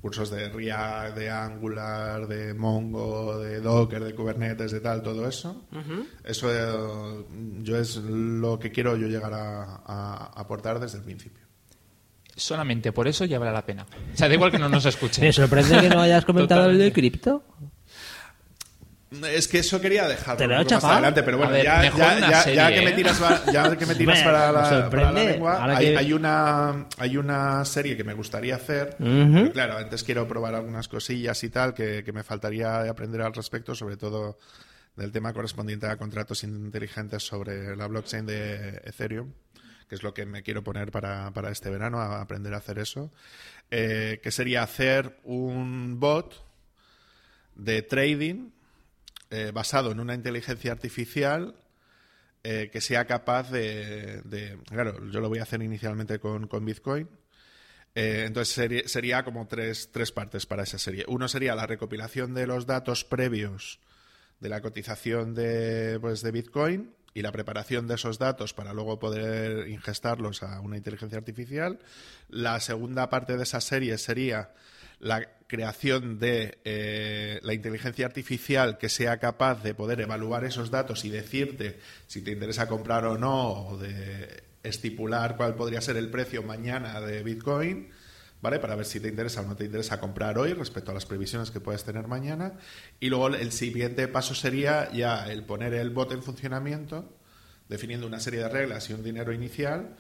cursos 0.02 0.30
de 0.30 0.50
React, 0.50 1.18
de 1.18 1.30
Angular, 1.30 2.28
de 2.28 2.54
Mongo, 2.54 3.40
de 3.40 3.62
Docker, 3.62 4.04
de 4.04 4.14
Kubernetes, 4.14 4.72
de 4.72 4.82
tal, 4.82 5.02
todo 5.02 5.28
eso, 5.28 5.66
eso 6.24 6.52
eh, 6.52 7.26
yo 7.62 7.78
es 7.78 7.96
lo 7.98 8.60
que 8.60 8.72
quiero 8.72 8.98
yo 8.98 9.08
llegar 9.08 9.34
a, 9.34 9.82
a 9.86 10.34
aportar 10.36 10.80
desde 10.80 10.98
el 10.98 11.04
principio. 11.04 11.51
Solamente 12.42 12.92
por 12.92 13.08
eso 13.08 13.26
ya 13.26 13.38
vale 13.40 13.52
la 13.52 13.64
pena. 13.66 13.86
O 14.14 14.18
sea, 14.18 14.28
da 14.28 14.34
igual 14.34 14.52
que 14.52 14.58
no 14.60 14.68
nos 14.68 14.86
escuchen. 14.86 15.24
Me 15.26 15.32
sorprende 15.32 15.80
que 15.80 15.90
no 15.90 16.02
hayas 16.02 16.26
comentado 16.26 16.70
el 16.70 16.78
de 16.80 16.92
cripto. 16.92 17.44
Es 19.28 19.50
que 19.50 19.60
eso 19.60 19.82
quería 19.82 20.08
dejarlo 20.08 20.38
Te 20.38 20.48
lo 20.48 20.54
he 20.54 20.58
más 20.60 20.68
chapado. 20.68 20.94
adelante, 20.94 21.22
pero 21.22 21.38
bueno, 21.38 21.52
ver, 21.52 21.66
ya, 21.66 21.80
mejor 21.82 22.00
ya, 22.00 22.16
una 22.18 22.30
ya- 22.32 22.42
serie, 22.44 22.56
ya 22.56 22.70
que 22.70 22.78
¿eh? 22.80 22.86
me 22.86 22.92
tiras, 22.94 23.22
ya 23.52 23.76
que 23.78 23.86
me 23.86 23.96
tiras 23.96 24.22
para, 24.22 24.52
la, 24.54 24.70
sorprende. 24.70 24.90
para 24.90 25.12
la 25.12 25.24
lengua, 25.32 25.66
hay, 25.78 25.86
que- 25.86 25.98
hay 25.98 26.14
una, 26.14 26.88
hay 26.98 27.18
una 27.18 27.66
serie 27.66 27.98
que 27.98 28.06
me 28.06 28.14
gustaría 28.14 28.56
hacer. 28.56 28.96
Claro, 29.52 29.78
antes 29.78 30.04
quiero 30.06 30.26
probar 30.30 30.56
algunas 30.56 30.88
cosillas 30.88 31.44
y 31.44 31.50
tal 31.50 31.74
que, 31.74 32.04
que 32.06 32.14
me 32.14 32.24
faltaría 32.24 32.90
aprender 32.90 33.22
al 33.22 33.34
respecto, 33.34 33.76
sobre 33.76 33.98
todo 33.98 34.38
del 34.96 35.12
tema 35.12 35.34
correspondiente 35.34 35.88
a 35.88 35.98
contratos 35.98 36.44
inteligentes 36.46 37.22
sobre 37.22 37.76
la 37.76 37.88
blockchain 37.88 38.26
de 38.26 38.82
Ethereum 38.86 39.34
que 39.92 39.96
es 39.96 40.04
lo 40.04 40.14
que 40.14 40.26
me 40.26 40.42
quiero 40.42 40.64
poner 40.64 40.90
para, 40.90 41.32
para 41.32 41.52
este 41.52 41.70
verano, 41.70 42.00
a 42.00 42.22
aprender 42.22 42.54
a 42.54 42.60
hacer 42.60 42.80
eso, 42.80 43.12
eh, 43.70 44.22
que 44.24 44.32
sería 44.32 44.64
hacer 44.64 45.20
un 45.26 46.00
bot 46.00 46.34
de 47.56 47.82
trading 47.82 48.52
eh, 49.32 49.52
basado 49.54 49.92
en 49.92 50.00
una 50.00 50.14
inteligencia 50.14 50.72
artificial 50.72 51.56
eh, 52.42 52.70
que 52.72 52.80
sea 52.80 53.04
capaz 53.04 53.52
de, 53.52 54.58
Claro, 54.70 55.06
yo 55.10 55.20
lo 55.20 55.28
voy 55.28 55.40
a 55.40 55.44
hacer 55.44 55.62
inicialmente 55.62 56.20
con, 56.20 56.48
con 56.48 56.64
Bitcoin. 56.64 57.10
Entonces 57.94 58.56
sería, 58.56 58.88
sería 58.88 59.26
como 59.26 59.46
tres, 59.46 59.90
tres 59.92 60.14
partes 60.14 60.46
para 60.46 60.64
esa 60.64 60.78
serie. 60.78 61.04
Uno 61.10 61.28
sería 61.28 61.54
la 61.54 61.68
recopilación 61.68 62.34
de 62.34 62.48
los 62.48 62.66
datos 62.66 63.04
previos 63.04 63.82
de 64.40 64.48
la 64.48 64.62
cotización 64.62 65.36
de, 65.36 66.00
pues, 66.00 66.22
de 66.22 66.32
Bitcoin 66.32 67.01
y 67.14 67.22
la 67.22 67.32
preparación 67.32 67.88
de 67.88 67.96
esos 67.96 68.20
datos 68.20 68.54
para 68.54 68.74
luego 68.74 69.00
poder 69.00 69.68
ingestarlos 69.68 70.44
a 70.44 70.60
una 70.62 70.78
inteligencia 70.78 71.18
artificial. 71.18 71.80
La 72.30 72.60
segunda 72.60 73.10
parte 73.10 73.38
de 73.38 73.44
esa 73.44 73.62
serie 73.62 73.98
sería 73.98 74.52
la 75.00 75.28
creación 75.48 76.20
de 76.20 76.60
eh, 76.64 77.40
la 77.44 77.54
inteligencia 77.54 78.06
artificial 78.06 78.78
que 78.78 78.88
sea 78.88 79.18
capaz 79.18 79.64
de 79.64 79.74
poder 79.74 80.00
evaluar 80.00 80.46
esos 80.46 80.72
datos 80.72 81.04
y 81.04 81.10
decirte 81.10 81.80
si 82.08 82.22
te 82.22 82.32
interesa 82.32 82.68
comprar 82.68 83.06
o 83.06 83.18
no, 83.18 83.68
o 83.68 83.78
de 83.78 84.44
estipular 84.64 85.36
cuál 85.38 85.56
podría 85.56 85.82
ser 85.82 85.98
el 85.98 86.10
precio 86.10 86.44
mañana 86.44 87.02
de 87.02 87.24
Bitcoin, 87.24 87.90
¿vale? 88.42 88.60
Para 88.60 88.76
ver 88.76 88.86
si 88.86 89.00
te 89.00 89.08
interesa 89.08 89.42
o 89.42 89.46
no 89.46 89.56
te 89.56 89.66
interesa 89.66 90.00
comprar 90.00 90.38
hoy 90.38 90.54
respecto 90.54 90.92
a 90.92 90.94
las 90.94 91.06
previsiones 91.06 91.52
que 91.52 91.60
puedes 91.60 91.84
tener 91.84 92.08
mañana. 92.08 92.54
Y 93.00 93.10
luego 93.10 93.28
el 93.30 93.52
siguiente 93.52 94.08
paso 94.08 94.36
sería 94.36 94.92
ya 94.92 95.32
el 95.32 95.44
poner 95.44 95.74
el 95.74 95.90
bot 95.92 96.12
en 96.12 96.24
funcionamiento, 96.24 97.18
definiendo 97.70 98.08
una 98.08 98.20
serie 98.20 98.42
de 98.42 98.50
reglas 98.50 98.90
y 98.90 98.94
un 98.94 99.04
dinero 99.04 99.32
inicial 99.32 99.96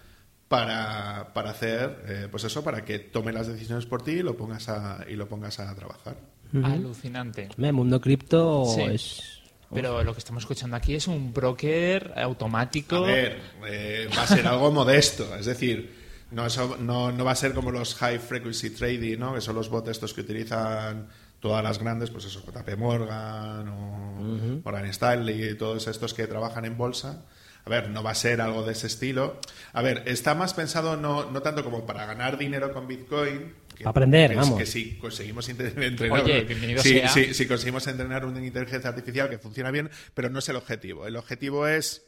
para, 0.47 1.31
para 1.33 1.51
hacer, 1.51 2.03
eh, 2.07 2.27
pues 2.29 2.43
eso, 2.43 2.63
para 2.63 2.83
que 2.83 2.99
tome 2.99 3.31
las 3.31 3.47
decisiones 3.47 3.85
por 3.85 4.03
ti 4.03 4.11
y 4.11 4.21
lo 4.23 4.35
pongas 4.35 4.67
a, 4.69 5.05
y 5.07 5.15
lo 5.15 5.29
pongas 5.29 5.59
a 5.59 5.73
trabajar. 5.75 6.17
Alucinante. 6.61 7.47
El 7.57 7.73
mundo 7.73 8.01
cripto 8.01 8.65
Sí. 8.65 8.81
es... 8.81 9.37
Pero 9.73 10.03
lo 10.03 10.11
que 10.11 10.19
estamos 10.19 10.43
escuchando 10.43 10.75
aquí 10.75 10.95
es 10.95 11.07
un 11.07 11.31
broker 11.33 12.11
automático. 12.17 12.97
A 12.97 13.01
ver, 13.07 13.39
eh, 13.65 14.09
va 14.17 14.23
a 14.23 14.27
ser 14.27 14.45
algo 14.45 14.69
modesto, 14.69 15.33
es 15.33 15.45
decir, 15.45 16.00
no, 16.31 16.45
eso- 16.45 16.77
no, 16.79 17.11
no 17.11 17.25
va 17.25 17.31
a 17.31 17.35
ser 17.35 17.53
como 17.53 17.71
los 17.71 17.95
high 17.95 18.19
frequency 18.19 18.69
trading, 18.71 19.17
¿no? 19.19 19.33
que 19.33 19.41
son 19.41 19.55
los 19.55 19.69
bots 19.69 19.89
estos 19.89 20.13
que 20.13 20.21
utilizan 20.21 21.07
todas 21.39 21.63
las 21.63 21.79
grandes, 21.79 22.09
pues 22.11 22.25
eso, 22.25 22.41
JP 22.45 22.75
Morgan 22.77 23.67
o 23.69 24.61
Morgan 24.63 24.85
Stanley 24.85 25.49
y 25.49 25.55
todos 25.55 25.87
estos 25.87 26.13
que 26.13 26.27
trabajan 26.27 26.65
en 26.65 26.77
bolsa. 26.77 27.25
A 27.63 27.69
ver, 27.69 27.89
no 27.89 28.01
va 28.01 28.11
a 28.11 28.15
ser 28.15 28.41
algo 28.41 28.63
de 28.63 28.71
ese 28.71 28.87
estilo. 28.87 29.39
A 29.73 29.83
ver, 29.83 30.03
está 30.07 30.33
más 30.33 30.55
pensado 30.55 30.97
no, 30.97 31.29
no 31.31 31.41
tanto 31.43 31.63
como 31.63 31.85
para 31.85 32.05
ganar 32.07 32.37
dinero 32.39 32.73
con 32.73 32.87
Bitcoin. 32.87 33.53
que- 33.77 33.87
Aprender, 33.87 34.29
que 34.31 34.35
es- 34.35 34.41
vamos. 34.41 34.59
Que 34.59 34.65
si 34.65 34.97
conseguimos 34.97 35.47
entrenar. 35.49 36.21
Oye, 36.23 36.41
bienvenido 36.41 36.81
sí, 36.81 36.89
sea. 36.99 37.09
sí, 37.09 37.33
si 37.35 37.45
conseguimos 37.47 37.85
entrenar 37.87 38.25
una 38.25 38.43
inteligencia 38.43 38.89
artificial 38.89 39.29
que 39.29 39.37
funciona 39.37 39.69
bien, 39.71 39.89
pero 40.15 40.29
no 40.31 40.39
es 40.39 40.49
el 40.49 40.55
objetivo. 40.55 41.05
El 41.05 41.15
objetivo 41.17 41.67
es 41.67 42.03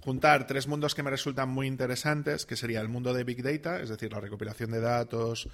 juntar 0.00 0.46
tres 0.46 0.68
mundos 0.68 0.94
que 0.94 1.02
me 1.02 1.10
resultan 1.10 1.48
muy 1.48 1.66
interesantes, 1.66 2.46
que 2.46 2.56
sería 2.56 2.80
el 2.80 2.88
mundo 2.88 3.12
de 3.12 3.24
Big 3.24 3.42
Data, 3.42 3.80
es 3.80 3.88
decir, 3.88 4.12
la 4.12 4.20
recopilación 4.20 4.70
de 4.70 4.80
datos, 4.80 5.48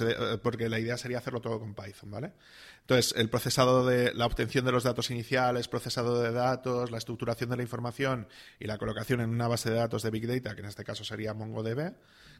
eh, 0.00 0.38
porque 0.42 0.68
la 0.68 0.78
idea 0.78 0.96
sería 0.98 1.18
hacerlo 1.18 1.40
todo 1.40 1.60
con 1.60 1.74
Python, 1.74 2.10
¿vale? 2.10 2.32
Entonces, 2.80 3.14
el 3.16 3.30
procesado 3.30 3.86
de 3.86 4.12
la 4.12 4.26
obtención 4.26 4.64
de 4.64 4.72
los 4.72 4.82
datos 4.82 5.10
iniciales, 5.10 5.68
procesado 5.68 6.20
de 6.20 6.32
datos, 6.32 6.90
la 6.90 6.98
estructuración 6.98 7.50
de 7.50 7.56
la 7.56 7.62
información 7.62 8.28
y 8.58 8.66
la 8.66 8.78
colocación 8.78 9.20
en 9.20 9.30
una 9.30 9.48
base 9.48 9.70
de 9.70 9.76
datos 9.76 10.02
de 10.02 10.10
Big 10.10 10.26
Data, 10.26 10.54
que 10.54 10.60
en 10.60 10.68
este 10.68 10.84
caso 10.84 11.04
sería 11.04 11.32
MongoDB, 11.32 11.94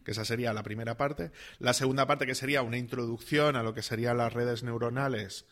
que 0.05 0.11
esa 0.11 0.24
sería 0.24 0.52
la 0.52 0.62
primera 0.62 0.96
parte. 0.96 1.30
La 1.61 1.72
segunda 1.72 2.07
parte 2.07 2.26
que 2.26 2.34
sería 2.34 2.62
una 2.62 2.76
introducción 2.76 3.57
a 3.57 3.62
lo 3.62 3.74
que 3.74 3.82
serían 3.82 4.18
las 4.18 4.32
redes 4.32 4.64
neuronales 4.64 5.46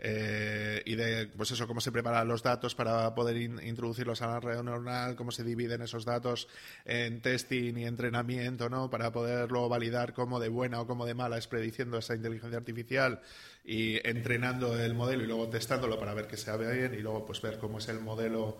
eh, 0.00 0.82
y 0.86 0.94
de 0.94 1.26
pues 1.36 1.50
eso 1.50 1.66
cómo 1.66 1.80
se 1.80 1.90
preparan 1.92 2.28
los 2.28 2.42
datos 2.42 2.74
para 2.74 3.14
poder 3.14 3.36
in- 3.36 3.60
introducirlos 3.62 4.22
a 4.22 4.28
la 4.28 4.40
red 4.40 4.62
neuronal, 4.62 5.16
cómo 5.16 5.32
se 5.32 5.42
dividen 5.44 5.82
esos 5.82 6.04
datos 6.04 6.48
en 6.84 7.20
testing 7.20 7.76
y 7.76 7.84
entrenamiento, 7.84 8.68
¿no? 8.68 8.90
Para 8.90 9.10
poder 9.12 9.50
luego 9.50 9.68
validar 9.68 10.12
cómo 10.14 10.38
de 10.40 10.48
buena 10.48 10.80
o 10.80 10.86
cómo 10.86 11.04
de 11.06 11.14
mala 11.14 11.36
es 11.38 11.48
prediciendo 11.48 11.98
esa 11.98 12.14
inteligencia 12.14 12.58
artificial 12.58 13.20
y 13.64 13.96
entrenando 14.08 14.78
el 14.78 14.94
modelo 14.94 15.24
y 15.24 15.26
luego 15.26 15.48
testándolo 15.48 15.98
para 15.98 16.14
ver 16.14 16.26
que 16.28 16.36
sea 16.36 16.56
bien 16.56 16.94
y 16.94 16.98
luego 16.98 17.26
pues 17.26 17.42
ver 17.42 17.58
cómo 17.58 17.78
es 17.78 17.88
el 17.88 18.00
modelo 18.00 18.58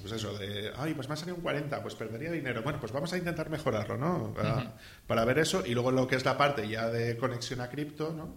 pues 0.00 0.10
eso, 0.12 0.36
de, 0.38 0.72
ay, 0.76 0.94
pues 0.94 1.06
me 1.08 1.12
ha 1.14 1.16
salido 1.18 1.36
un 1.36 1.42
40, 1.42 1.82
pues 1.82 1.94
perdería 1.94 2.30
dinero. 2.32 2.62
Bueno, 2.62 2.80
pues 2.80 2.92
vamos 2.92 3.12
a 3.12 3.18
intentar 3.18 3.50
mejorarlo, 3.50 3.98
¿no? 3.98 4.32
Para, 4.34 4.74
para 5.06 5.24
ver 5.26 5.38
eso. 5.38 5.66
Y 5.66 5.74
luego 5.74 5.90
lo 5.90 6.06
que 6.08 6.16
es 6.16 6.24
la 6.24 6.38
parte 6.38 6.66
ya 6.66 6.88
de 6.88 7.18
conexión 7.18 7.60
a 7.60 7.68
cripto, 7.68 8.10
¿no? 8.16 8.34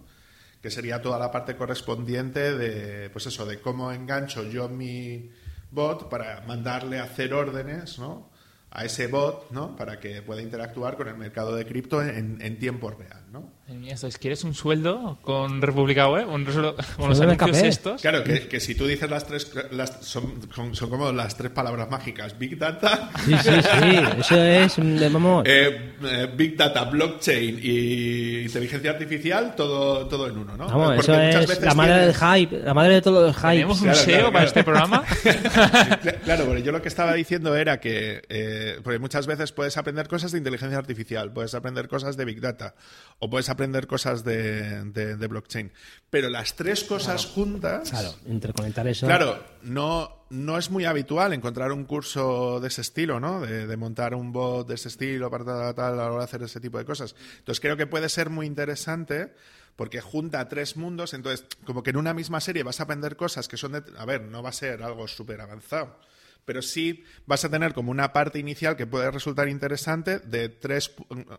Que 0.62 0.70
sería 0.70 1.00
toda 1.00 1.18
la 1.18 1.30
parte 1.30 1.56
correspondiente 1.56 2.56
de, 2.56 3.10
pues 3.10 3.26
eso, 3.26 3.46
de 3.46 3.60
cómo 3.60 3.92
engancho 3.92 4.42
yo 4.44 4.68
mi 4.68 5.30
bot 5.70 6.08
para 6.08 6.42
mandarle 6.46 6.98
a 6.98 7.04
hacer 7.04 7.34
órdenes, 7.34 7.98
¿no? 7.98 8.30
A 8.70 8.84
ese 8.84 9.06
bot, 9.06 9.50
¿no? 9.50 9.76
Para 9.76 10.00
que 10.00 10.22
pueda 10.22 10.42
interactuar 10.42 10.96
con 10.96 11.08
el 11.08 11.16
mercado 11.16 11.54
de 11.54 11.66
cripto 11.66 12.02
en, 12.02 12.40
en 12.40 12.58
tiempo 12.58 12.90
real, 12.90 13.24
¿no? 13.30 13.55
Esto 13.88 14.06
es, 14.06 14.16
¿Quieres 14.18 14.44
un 14.44 14.54
sueldo 14.54 15.18
con 15.22 15.60
República 15.60 16.08
Web? 16.08 16.28
¿Un 16.28 16.44
sueldo 16.44 16.76
con 16.96 17.08
los 17.08 17.20
anuncios 17.20 17.56
estos? 17.58 18.00
Claro, 18.00 18.22
que, 18.22 18.46
que 18.46 18.60
si 18.60 18.76
tú 18.76 18.86
dices 18.86 19.10
las 19.10 19.26
tres, 19.26 19.50
las, 19.72 20.04
son, 20.06 20.40
son, 20.54 20.72
son 20.76 20.88
como 20.88 21.10
las 21.10 21.36
tres 21.36 21.50
palabras 21.50 21.90
mágicas, 21.90 22.38
Big 22.38 22.56
Data, 22.58 23.10
Sí, 23.24 23.34
sí, 23.42 23.50
sí. 23.50 23.96
Eso 24.20 24.36
es... 24.42 24.78
un- 24.78 24.96
de- 24.98 25.08
Vamos... 25.08 25.44
Eh, 25.48 25.94
eh, 26.04 26.30
Big 26.36 26.56
Data, 26.56 26.84
blockchain 26.84 27.58
y 27.60 28.42
inteligencia 28.42 28.92
artificial, 28.92 29.54
todo, 29.56 30.06
todo 30.06 30.28
en 30.28 30.38
uno, 30.38 30.56
¿no? 30.56 30.66
Vamos, 30.68 30.94
Porque 30.96 31.00
eso 31.00 31.12
muchas 31.20 31.42
es 31.42 31.48
veces 31.48 31.64
la 31.64 31.74
madre 31.74 31.92
del 32.06 32.14
tienes- 32.14 32.38
hype, 32.40 32.58
la 32.62 32.74
madre 32.74 32.94
de 32.94 33.02
todos 33.02 33.26
los 33.26 33.36
hypes. 33.36 33.50
¿Tenemos 33.50 33.78
un 33.80 33.84
Claro, 33.88 33.98
SEO 33.98 34.14
claro, 34.18 34.32
para 34.32 34.44
claro. 34.44 34.46
este 34.46 34.64
programa? 34.64 35.04
Cla- 36.02 36.20
Claro, 36.22 36.44
pero 36.46 36.58
yo 36.60 36.70
lo 36.70 36.82
que 36.82 36.88
estaba 36.88 37.14
diciendo 37.14 37.56
era 37.56 37.80
que, 37.80 38.22
eh, 38.28 38.78
porque 38.84 39.00
muchas 39.00 39.26
veces 39.26 39.50
puedes 39.50 39.76
aprender 39.76 40.06
cosas 40.06 40.30
de 40.30 40.38
inteligencia 40.38 40.78
artificial, 40.78 41.32
puedes 41.32 41.52
aprender 41.54 41.88
cosas 41.88 42.16
de 42.16 42.24
Big 42.24 42.40
Data 42.40 42.74
o 43.18 43.28
puedes 43.28 43.48
aprender 43.48 43.55
cosas 43.86 44.24
de, 44.24 44.84
de- 44.84 45.16
de 45.16 45.26
blockchain, 45.26 45.72
pero 46.10 46.28
las 46.28 46.54
tres 46.54 46.84
cosas 46.84 47.26
juntas, 47.26 47.90
Claro, 47.90 48.14
interconectar 48.26 48.86
eso. 48.86 49.06
Claro, 49.06 49.42
no, 49.62 50.24
no 50.30 50.58
es 50.58 50.70
muy 50.70 50.84
habitual 50.84 51.32
encontrar 51.32 51.72
un 51.72 51.84
curso 51.84 52.60
de 52.60 52.68
ese 52.68 52.80
estilo, 52.82 53.18
¿no? 53.20 53.40
De, 53.40 53.66
de 53.66 53.76
montar 53.76 54.14
un 54.14 54.32
bot 54.32 54.68
de 54.68 54.74
ese 54.74 54.88
estilo 54.88 55.30
para 55.30 55.44
tal, 55.44 55.74
tal, 55.74 55.92
a 55.94 55.96
la 55.96 56.06
hora 56.10 56.18
de 56.18 56.24
hacer 56.24 56.42
ese 56.42 56.60
tipo 56.60 56.78
de 56.78 56.84
cosas. 56.84 57.14
Entonces 57.38 57.60
creo 57.60 57.76
que 57.76 57.86
puede 57.86 58.08
ser 58.08 58.30
muy 58.30 58.46
interesante 58.46 59.34
porque 59.76 60.00
junta 60.00 60.48
tres 60.48 60.76
mundos, 60.76 61.12
entonces 61.12 61.46
como 61.66 61.82
que 61.82 61.90
en 61.90 61.98
una 61.98 62.14
misma 62.14 62.40
serie 62.40 62.62
vas 62.62 62.80
a 62.80 62.84
aprender 62.84 63.16
cosas 63.16 63.46
que 63.46 63.56
son 63.58 63.72
de... 63.72 63.82
A 63.98 64.06
ver, 64.06 64.22
no 64.22 64.42
va 64.42 64.48
a 64.48 64.52
ser 64.52 64.82
algo 64.82 65.06
súper 65.06 65.38
avanzado, 65.42 65.98
pero 66.46 66.62
sí 66.62 67.04
vas 67.26 67.44
a 67.44 67.50
tener 67.50 67.74
como 67.74 67.90
una 67.90 68.10
parte 68.14 68.38
inicial 68.38 68.74
que 68.76 68.86
puede 68.86 69.10
resultar 69.10 69.48
interesante 69.50 70.18
de 70.20 70.48
tres... 70.48 70.92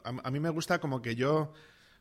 a 0.04 0.30
mí 0.30 0.40
me 0.40 0.50
gusta 0.52 0.80
como 0.80 1.02
que 1.02 1.16
yo... 1.16 1.52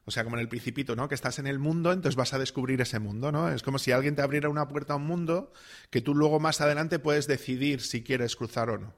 O 0.09 0.12
sea, 0.12 0.22
como 0.24 0.36
en 0.36 0.40
el 0.42 0.48
principito, 0.48 0.94
¿no? 0.94 1.09
Que 1.09 1.16
estás 1.16 1.38
en 1.40 1.48
el 1.48 1.59
mundo, 1.59 1.92
entonces 1.92 2.14
vas 2.14 2.32
a 2.32 2.38
descubrir 2.38 2.80
ese 2.80 3.00
mundo, 3.00 3.32
¿no? 3.32 3.50
Es 3.50 3.62
como 3.64 3.78
si 3.78 3.90
alguien 3.90 4.14
te 4.14 4.22
abriera 4.22 4.48
una 4.48 4.68
puerta 4.68 4.92
a 4.92 4.96
un 4.96 5.04
mundo 5.07 5.52
que 5.90 6.00
tú 6.00 6.14
luego 6.14 6.38
más 6.38 6.61
adelante 6.61 6.98
puedes 7.00 7.26
decidir 7.26 7.80
si 7.80 8.04
quieres 8.04 8.36
cruzar 8.36 8.70
o 8.70 8.78
no. 8.78 8.94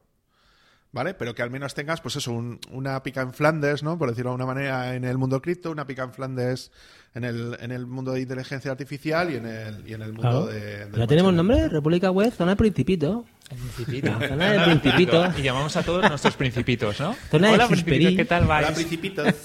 ¿Vale? 0.90 1.12
Pero 1.12 1.34
que 1.34 1.42
al 1.42 1.50
menos 1.50 1.74
tengas, 1.74 2.00
pues 2.00 2.16
eso, 2.16 2.32
un- 2.32 2.60
una 2.70 3.02
pica 3.02 3.20
en 3.20 3.34
Flandes, 3.34 3.82
¿no? 3.82 3.98
Por 3.98 4.08
decirlo 4.08 4.30
de 4.30 4.32
alguna 4.36 4.46
manera, 4.54 4.94
en 4.94 5.04
el 5.04 5.18
mundo 5.18 5.42
cripto, 5.42 5.70
una 5.70 5.86
pica 5.86 6.02
en 6.02 6.14
Flandes 6.14 6.72
en 7.14 7.24
el, 7.24 7.56
en 7.60 7.72
el 7.72 7.86
mundo 7.86 8.12
de 8.12 8.20
inteligencia 8.22 8.70
artificial 8.70 9.30
y 9.30 9.36
en 9.36 9.46
el, 9.46 9.86
y 9.88 9.92
en 9.92 10.00
el 10.02 10.12
mundo 10.14 10.46
Claro. 10.46 10.46
de... 10.46 10.86
del 10.86 10.92
¿Ya 11.00 11.06
tenemos 11.06 11.34
nombre? 11.34 11.68
República 11.68 12.10
Web, 12.10 12.32
zona 12.32 12.52
del 12.52 12.56
Principito. 12.58 13.26
El 13.50 13.56
Principito. 13.58 14.18
Zona 14.28 14.50
del 14.52 14.64
Principito. 14.80 15.26
Y 15.38 15.42
llamamos 15.42 15.76
a 15.76 15.82
todos 15.82 16.08
nuestros 16.08 16.36
principitos, 16.36 16.98
¿no? 17.00 17.14
Zona 17.30 17.48
de 17.48 17.54
Hola. 17.54 17.68
Principito, 17.68 18.16
¿qué 18.16 18.24
tal 18.24 18.46
vais? 18.46 18.66
Hola, 18.66 18.74
principitos. 18.74 19.34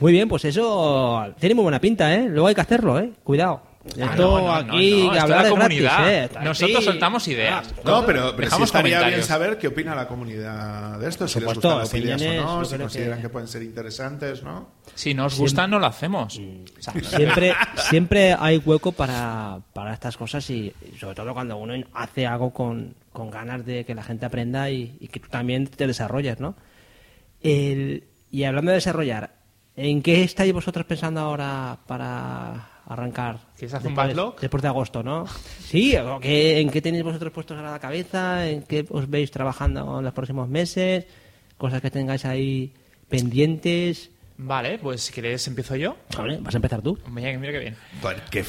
Muy 0.00 0.12
bien, 0.12 0.28
pues 0.28 0.44
eso 0.44 1.32
tiene 1.40 1.54
muy 1.54 1.62
buena 1.62 1.80
pinta, 1.80 2.14
¿eh? 2.14 2.28
Luego 2.28 2.48
hay 2.48 2.54
que 2.54 2.60
hacerlo, 2.60 2.98
¿eh? 2.98 3.12
Cuidado. 3.24 3.62
Esto 3.86 4.02
Ah, 4.04 4.16
no, 4.16 4.40
no, 4.40 4.52
aquí, 4.52 5.04
no, 5.04 5.10
que 5.12 5.16
esto 5.16 5.22
hablar 5.22 5.44
de 5.44 5.52
gratis, 5.54 5.78
comunidad. 5.88 6.24
¿eh? 6.24 6.30
Nosotros 6.42 6.84
soltamos 6.84 7.28
ideas. 7.28 7.68
Ah, 7.72 7.80
No, 7.84 8.04
pero, 8.04 8.22
pero 8.34 8.36
sí 8.36 8.42
Dejamos 8.42 8.68
estaría 8.68 8.82
bien 8.88 8.98
comentarios. 8.98 9.26
saber 9.26 9.58
qué 9.58 9.68
opina 9.68 9.94
la 9.94 10.08
comunidad 10.08 10.98
de 10.98 11.08
esto, 11.08 11.28
si 11.28 11.38
les 11.38 11.48
gustan 11.54 11.78
las 11.78 11.94
ideas 11.94 12.20
o 12.20 12.24
no, 12.42 12.64
si 12.64 12.76
consideran 12.78 13.18
que- 13.18 13.22
que... 13.22 13.28
pueden 13.28 13.46
ser 13.46 13.62
interesantes, 13.62 14.42
¿no? 14.42 14.68
Si 14.96 15.14
nos 15.14 15.38
gusta, 15.38 15.68
no 15.68 15.78
lo 15.78 15.86
hacemos. 15.86 16.36
O 16.36 16.82
sea, 16.82 16.94
Siempre, 17.00 17.54
siempre 17.88 18.34
hay 18.36 18.58
hueco 18.58 18.90
para, 18.90 19.60
para 19.72 19.94
estas 19.94 20.16
cosas 20.16 20.50
y, 20.50 20.72
y 20.92 20.98
sobre 20.98 21.14
todo 21.14 21.32
cuando 21.32 21.56
uno 21.56 21.74
hace 21.94 22.26
algo 22.26 22.52
con, 22.52 22.92
con 23.12 23.30
ganas 23.30 23.64
de 23.64 23.84
que 23.84 23.94
la 23.94 24.02
gente 24.02 24.26
aprenda 24.26 24.68
y, 24.68 24.96
y 24.98 25.06
que 25.06 25.20
tú 25.20 25.28
también 25.28 25.68
te 25.68 25.86
desarrolles, 25.86 26.40
¿no? 26.40 26.56
El- 27.40 28.02
y 28.32 28.42
hablando 28.44 28.72
de 28.72 28.76
desarrollar, 28.78 29.35
¿en 29.76 30.02
qué 30.02 30.22
estáis 30.24 30.52
vosotros 30.52 30.86
pensando 30.86 31.20
ahora 31.20 31.78
para 31.86 32.68
arrancar? 32.86 33.38
¿Quieres 33.56 33.74
hacer 33.74 33.88
un 33.88 33.94
Después- 33.94 34.08
backlog? 34.08 34.40
Después 34.40 34.62
de 34.62 34.68
agosto, 34.68 35.02
¿no? 35.02 35.26
Sí, 35.60 35.96
o 35.96 36.18
qué- 36.20 36.60
¿en 36.60 36.70
qué 36.70 36.80
tenéis 36.80 37.04
vosotros 37.04 37.32
puestos 37.32 37.56
ahora 37.56 37.72
la 37.72 37.78
cabeza? 37.78 38.48
¿En 38.48 38.62
qué 38.62 38.84
os 38.88 39.08
veis 39.10 39.30
trabajando 39.30 39.98
en 39.98 40.04
los 40.04 40.12
próximos 40.14 40.48
meses? 40.48 41.06
Cosas 41.58 41.80
que 41.80 41.90
tengáis 41.90 42.24
ahí 42.24 42.72
pendientes. 43.08 44.10
Vale, 44.38 44.78
pues 44.78 45.00
si 45.02 45.12
quieres 45.12 45.46
empiezo 45.48 45.76
yo. 45.76 45.96
Vale, 46.16 46.38
vas 46.40 46.54
a 46.54 46.58
empezar 46.58 46.82
tú. 46.82 46.98
Mira, 47.10 47.36
mira 47.38 47.52
qué 47.52 47.58
bien. 47.58 47.76
Bueno, 48.02 48.20
qué 48.30 48.44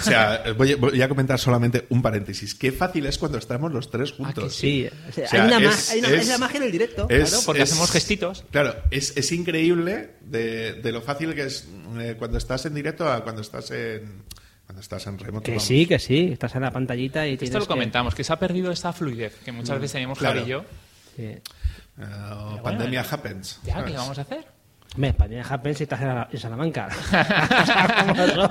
o 0.00 0.02
sea, 0.02 0.42
voy 0.56 0.72
a, 0.72 0.76
voy 0.76 1.02
a 1.02 1.08
comentar 1.08 1.38
solamente 1.38 1.86
un 1.90 2.02
paréntesis. 2.02 2.54
Qué 2.54 2.72
fácil 2.72 3.06
es 3.06 3.18
cuando 3.18 3.38
estamos 3.38 3.72
los 3.72 3.90
tres 3.90 4.12
juntos. 4.12 4.54
Sí, 4.54 4.86
o 5.08 5.12
sea, 5.12 5.24
O 5.24 5.28
sea, 5.28 5.42
hay, 5.44 5.48
una 5.48 5.70
es- 5.70 5.90
hay 5.90 5.98
una- 6.00 6.08
es- 6.08 6.14
es 6.22 6.28
la 6.28 6.38
magia 6.38 6.56
en 6.58 6.62
el 6.64 6.72
directo. 6.72 7.06
es- 7.08 7.30
claro. 7.30 7.42
porque 7.46 7.62
hacemos 7.62 7.90
gestitos. 7.90 8.44
Claro, 8.50 8.74
es, 8.90 9.16
es 9.16 9.32
increíble 9.32 10.10
de, 10.20 10.74
de 10.74 10.92
lo 10.92 11.02
fácil 11.02 11.34
que 11.34 11.44
es 11.44 11.68
eh, 11.98 12.16
cuando 12.18 12.38
estás 12.38 12.64
en 12.66 12.74
directo 12.74 13.10
a 13.10 13.22
cuando 13.22 13.42
estás 13.42 13.70
en 13.70 14.22
cuando 14.66 14.80
estás 14.80 15.06
en 15.06 15.18
remoto. 15.18 15.44
Que 15.44 15.50
vamos. 15.52 15.64
sí, 15.64 15.86
que 15.86 15.98
sí, 15.98 16.30
estás 16.32 16.54
en 16.54 16.62
la 16.62 16.70
pantallita 16.70 17.26
y 17.26 17.34
Esto 17.34 17.58
lo 17.58 17.64
que- 17.64 17.68
comentamos, 17.68 18.14
que 18.14 18.24
se 18.24 18.32
ha 18.32 18.38
perdido 18.38 18.70
esta 18.72 18.92
fluidez 18.92 19.34
que 19.44 19.52
muchas 19.52 19.76
veces 19.78 19.92
teníamos 19.92 20.18
claro. 20.18 20.40
Javi 20.40 20.48
y 20.48 20.52
yo. 20.52 20.64
Sí. 21.16 21.34
Bueno, 21.96 22.60
pandemia 22.62 23.02
eh, 23.02 23.06
happens. 23.10 23.60
Ya, 23.64 23.74
¿sabes? 23.74 23.90
¿qué 23.90 23.96
vamos 23.98 24.18
a 24.18 24.22
hacer? 24.22 24.46
Hombre, 24.94 25.10
España 25.10 25.42
Happens 25.48 25.78
si 25.78 25.84
estás 25.84 26.00
en, 26.02 26.08
la- 26.08 26.28
en 26.30 26.38
Salamanca. 26.38 26.88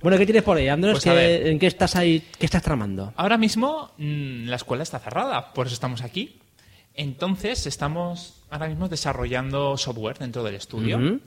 Bueno, 0.00 0.18
¿qué 0.18 0.26
tienes 0.26 0.42
por 0.42 0.56
ahí, 0.56 0.68
Andrés? 0.68 0.92
Pues 0.94 1.06
a 1.06 1.10
¿Qué- 1.10 1.16
ver. 1.16 1.46
¿En 1.48 1.58
qué 1.58 1.66
estás 1.66 1.96
ahí? 1.96 2.22
¿Qué 2.38 2.46
estás 2.46 2.62
tramando? 2.62 3.12
Ahora 3.16 3.36
mismo 3.38 3.92
mm, 3.98 4.46
la 4.48 4.56
escuela 4.56 4.82
está 4.82 4.98
cerrada, 4.98 5.52
por 5.54 5.66
eso 5.66 5.74
estamos 5.74 6.02
aquí. 6.02 6.40
Entonces 6.94 7.66
estamos 7.66 8.42
ahora 8.50 8.68
mismo 8.68 8.88
desarrollando 8.88 9.76
software 9.76 10.18
dentro 10.18 10.42
del 10.44 10.54
estudio. 10.56 11.20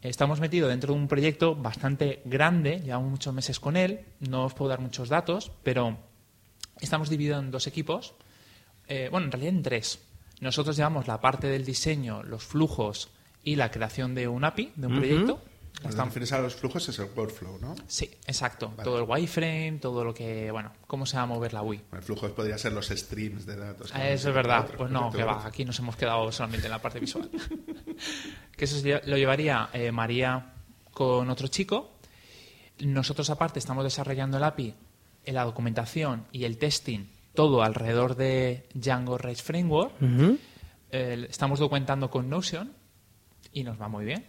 Estamos 0.00 0.38
metidos 0.40 0.68
dentro 0.68 0.94
de 0.94 1.00
un 1.00 1.08
proyecto 1.08 1.56
bastante 1.56 2.20
grande, 2.24 2.80
llevamos 2.84 3.10
muchos 3.10 3.34
meses 3.34 3.58
con 3.58 3.76
él, 3.76 4.00
no 4.20 4.44
os 4.44 4.54
puedo 4.54 4.68
dar 4.68 4.78
muchos 4.80 5.08
datos, 5.08 5.50
pero 5.64 5.98
estamos 6.80 7.10
divididos 7.10 7.42
en 7.42 7.50
dos 7.50 7.66
equipos, 7.66 8.14
eh, 8.86 9.08
bueno, 9.10 9.26
en 9.26 9.32
realidad 9.32 9.54
en 9.54 9.62
tres. 9.64 9.98
Nosotros 10.40 10.76
llevamos 10.76 11.06
la 11.06 11.20
parte 11.20 11.46
del 11.48 11.64
diseño, 11.64 12.22
los 12.22 12.44
flujos 12.44 13.10
y 13.42 13.56
la 13.56 13.70
creación 13.70 14.14
de 14.14 14.28
un 14.28 14.44
API, 14.44 14.72
de 14.76 14.86
un 14.86 14.96
proyecto. 14.96 15.40
Cuando 15.82 16.04
refieres 16.06 16.32
a 16.32 16.40
los 16.40 16.56
flujos 16.56 16.88
es 16.88 16.98
el 16.98 17.08
workflow, 17.14 17.58
¿no? 17.60 17.76
Sí, 17.86 18.10
exacto. 18.26 18.68
Vale. 18.70 18.82
Todo 18.82 18.98
el 18.98 19.04
wireframe, 19.08 19.78
todo 19.80 20.04
lo 20.04 20.12
que, 20.12 20.50
bueno, 20.50 20.72
cómo 20.88 21.06
se 21.06 21.16
va 21.16 21.22
a 21.22 21.26
mover 21.26 21.52
la 21.52 21.62
UI. 21.62 21.80
El 21.92 22.02
flujo 22.02 22.28
podría 22.34 22.58
ser 22.58 22.72
los 22.72 22.88
streams 22.88 23.46
de 23.46 23.56
datos. 23.56 23.92
Ah, 23.94 24.08
Eso 24.08 24.30
es 24.30 24.34
verdad. 24.34 24.64
Otro, 24.64 24.78
Pues 24.78 24.90
no, 24.90 25.12
que 25.12 25.22
va. 25.22 25.46
Aquí 25.46 25.64
nos 25.64 25.78
hemos 25.78 25.94
quedado 25.94 26.30
solamente 26.32 26.66
en 26.66 26.72
la 26.72 26.82
parte 26.82 26.98
visual. 26.98 27.30
que 28.56 28.64
eso 28.64 28.82
lo 29.06 29.16
llevaría 29.16 29.68
eh, 29.72 29.92
María 29.92 30.54
con 30.90 31.30
otro 31.30 31.46
chico. 31.46 31.92
Nosotros 32.80 33.30
aparte 33.30 33.60
estamos 33.60 33.84
desarrollando 33.84 34.36
el 34.36 34.44
API, 34.44 34.74
en 35.24 35.34
la 35.34 35.44
documentación 35.44 36.26
y 36.32 36.44
el 36.44 36.58
testing, 36.58 37.06
todo 37.38 37.62
alrededor 37.62 38.16
de 38.16 38.66
Django 38.74 39.16
REST 39.16 39.46
Framework. 39.46 39.92
Eh, 40.90 41.26
estamos 41.30 41.60
documentando 41.60 42.10
con 42.10 42.28
Notion 42.28 42.72
y 43.52 43.62
nos 43.62 43.80
va 43.80 43.86
muy 43.86 44.04
bien. 44.04 44.26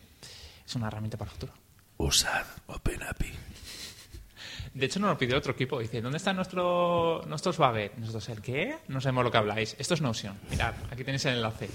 Es 0.63 0.75
una 0.75 0.89
herramienta 0.89 1.17
para 1.17 1.31
el 1.31 1.33
futuro. 1.33 1.53
Usad 1.97 2.45
OpenAPI. 2.67 3.31
De 4.75 4.85
hecho, 4.85 4.99
nos 4.99 5.09
lo 5.09 5.17
pidió 5.17 5.39
otro 5.39 5.53
equipo. 5.53 5.79
Dice, 5.79 6.03
¿dónde 6.03 6.17
está 6.17 6.33
nuestro, 6.33 7.23
nuestro 7.25 7.51
Swagger? 7.51 7.97
Nosotros, 7.97 8.29
¿el 8.29 8.41
qué? 8.43 8.77
No 8.89 9.01
sabemos 9.01 9.23
lo 9.23 9.31
que 9.31 9.39
habláis. 9.39 9.75
Esto 9.79 9.95
es 9.95 10.01
Notion. 10.01 10.37
Mirad, 10.51 10.75
aquí 10.91 11.03
tenéis 11.03 11.25
el 11.25 11.37
enlace. 11.37 11.67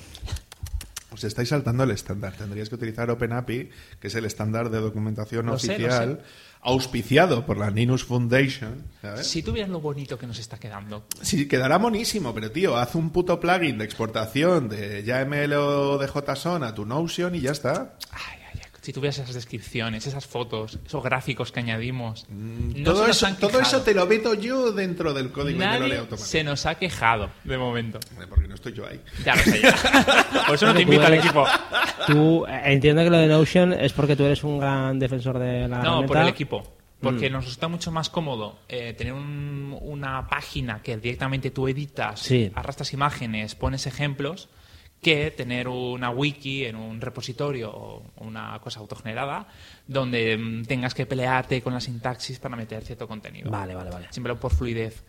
Os 1.15 1.23
estáis 1.23 1.49
saltando 1.49 1.83
el 1.83 1.91
estándar. 1.91 2.35
Tendríais 2.35 2.69
que 2.69 2.75
utilizar 2.75 3.09
OpenAPI, 3.09 3.71
que 4.01 4.07
es 4.07 4.15
el 4.15 4.25
estándar 4.25 4.71
de 4.71 4.79
documentación 4.79 5.47
Lo 5.47 5.59
sé, 5.59 5.79
lo 5.79 5.87
oficial, 5.87 6.23
auspiciado 6.65 7.45
por 7.45 7.59
la 7.59 7.71
Linux 7.71 8.05
Foundation. 8.05 8.85
¿sabes? 9.01 9.27
Si 9.27 9.43
tuvieras 9.43 9.71
lo 9.71 9.81
bonito 9.81 10.19
que 10.19 10.27
nos 10.27 10.39
está 10.39 10.59
quedando. 10.59 11.07
Sí, 11.21 11.47
quedará 11.47 11.79
monísimo, 11.79 12.35
pero 12.35 12.51
tío, 12.51 12.77
haz 12.77 12.95
un 12.95 13.11
puto 13.11 13.39
plugin 13.39 13.79
de 13.79 13.85
exportación 13.85 14.69
de 14.69 15.05
YAML 15.05 15.53
o 15.53 15.99
de 15.99 16.09
JSON 16.09 16.65
a 16.65 16.75
tu 16.75 16.87
Notion 16.87 17.35
y 17.35 17.41
ya 17.41 17.53
está. 17.53 17.97
Ay, 18.11 18.44
si 18.85 18.93
tuvieras 18.93 19.19
esas 19.19 19.35
descripciones, 19.35 20.07
esas 20.07 20.27
fotos, 20.27 20.79
esos 20.87 21.03
gráficos 21.03 21.51
que 21.51 21.61
añadimos. 21.61 22.27
No 22.29 22.81
Mm, 22.81 22.85
todo 22.85 23.07
eso, 23.07 23.27
todo 23.41 23.59
eso 23.61 23.81
te 23.83 23.95
lo 23.95 24.05
meto 24.07 24.35
yo 24.35 24.73
dentro 24.73 25.15
del 25.15 25.31
código 25.33 25.57
y 25.57 25.59
me 25.59 25.65
lo 25.65 25.71
leo 25.73 25.81
Nadie 25.81 25.93
automáticamente. 26.01 26.27
se 26.31 26.45
nos 26.45 26.67
ha 26.67 26.75
quejado 26.75 27.31
de 27.45 27.57
momento. 27.57 27.99
Porque 28.29 28.47
no 28.47 28.55
estoy 28.55 28.73
yo 28.75 28.87
ahí. 28.87 29.01
Ya 29.25 29.35
lo 29.35 29.43
sé, 29.43 29.61
ya. 29.63 29.75
Por 30.47 30.55
eso 30.57 30.67
no 30.67 30.73
te 30.75 30.79
Tú 30.81 30.83
invito 30.83 31.07
al 31.07 31.15
equipo. 31.15 31.47
Tú 32.07 32.47
eh, 32.47 32.61
entiendo 32.67 33.03
que 33.03 33.11
lo 33.11 33.17
de 33.17 33.27
Notion 33.27 33.73
es 33.73 33.93
porque 33.95 34.17
tú 34.17 34.25
eres 34.25 34.45
un 34.45 34.59
gran 34.59 34.99
defensor 34.99 35.39
de 35.39 35.63
la 35.69 35.79
No, 35.79 35.83
herramienta. 35.83 36.07
por 36.07 36.17
el 36.19 36.29
equipo. 36.29 36.61
Mm. 36.61 37.05
Porque 37.05 37.31
nos 37.31 37.45
resulta 37.45 37.69
mucho 37.69 37.91
más 37.91 38.09
cómodo 38.11 38.59
eh, 38.69 38.93
tener 38.93 39.13
un- 39.15 39.77
una 39.81 40.27
página 40.29 40.83
que 40.83 40.97
directamente 40.99 41.51
tú 41.51 41.69
editas, 41.69 42.21
Sí. 42.21 42.51
arrastras 42.55 42.93
imágenes, 42.93 43.55
pones 43.55 43.87
ejemplos, 43.87 44.49
que 45.05 45.31
tener 45.31 45.69
una 45.69 46.11
wiki 46.11 46.65
en 46.65 46.77
un 46.77 47.01
repositorio 47.01 47.71
o 47.71 48.03
una 48.17 48.59
cosa 48.61 48.81
autogenerada 48.81 49.47
donde 49.87 50.37
mm, 50.37 50.65
tengas 50.65 50.95
que 50.95 51.05
pelearte 51.05 51.63
con 51.63 51.75
la 51.75 51.81
sintaxis 51.81 52.39
para 52.39 52.57
meter 52.57 52.83
cierto 52.83 53.07
contenido. 53.07 53.51
Vale, 53.51 53.75
vale, 53.75 53.91
vale. 53.91 54.09
Siempre 54.11 54.35
por 54.35 54.53
fluidez. 54.53 55.05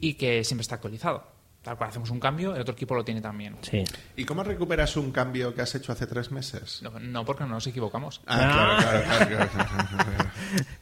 Y 0.00 0.14
que 0.14 0.42
siempre 0.42 0.62
está 0.62 0.74
actualizado. 0.74 1.24
Tal 1.62 1.78
cual 1.78 1.90
hacemos 1.90 2.10
un 2.10 2.18
cambio, 2.18 2.56
el 2.56 2.62
otro 2.62 2.74
equipo 2.74 2.96
lo 2.96 3.04
tiene 3.04 3.20
también. 3.20 3.56
Sí. 3.60 3.84
¿Y 4.16 4.24
cómo 4.24 4.42
recuperas 4.42 4.96
un 4.96 5.12
cambio 5.12 5.54
que 5.54 5.62
has 5.62 5.72
hecho 5.76 5.92
hace 5.92 6.08
tres 6.08 6.32
meses? 6.32 6.80
No, 6.82 6.98
no 6.98 7.24
porque 7.24 7.44
no 7.44 7.50
nos 7.50 7.66
equivocamos. 7.68 8.20
Ah, 8.26 8.78
claro, 8.80 9.04
claro, 9.04 9.26
claro, 9.28 9.50
claro, 9.52 9.88
claro. 9.88 10.30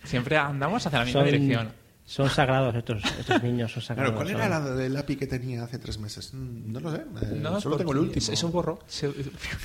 Siempre 0.04 0.38
andamos 0.38 0.86
hacia 0.86 1.00
la 1.00 1.04
misma 1.04 1.20
Son, 1.20 1.30
dirección. 1.30 1.72
Son 2.10 2.28
sagrados 2.28 2.74
estos, 2.74 3.02
estos 3.20 3.40
niños, 3.40 3.70
son 3.72 3.82
sagrados. 3.82 4.10
Claro, 4.10 4.16
¿cuál 4.24 4.32
son- 4.32 4.40
era 4.44 4.60
la 4.60 4.74
del 4.74 4.96
API 4.96 5.14
que 5.14 5.28
tenía 5.28 5.62
hace 5.62 5.78
tres 5.78 5.96
meses? 6.00 6.34
Mm, 6.34 6.72
No 6.72 6.80
lo 6.80 6.90
sé. 6.90 7.02
eh, 7.22 7.38
No, 7.40 7.60
solo 7.60 7.76
tengo 7.76 7.92
el 7.92 7.98
último. 7.98 8.32
Eso 8.32 8.48
borró. 8.48 8.80
Se- 8.88 9.08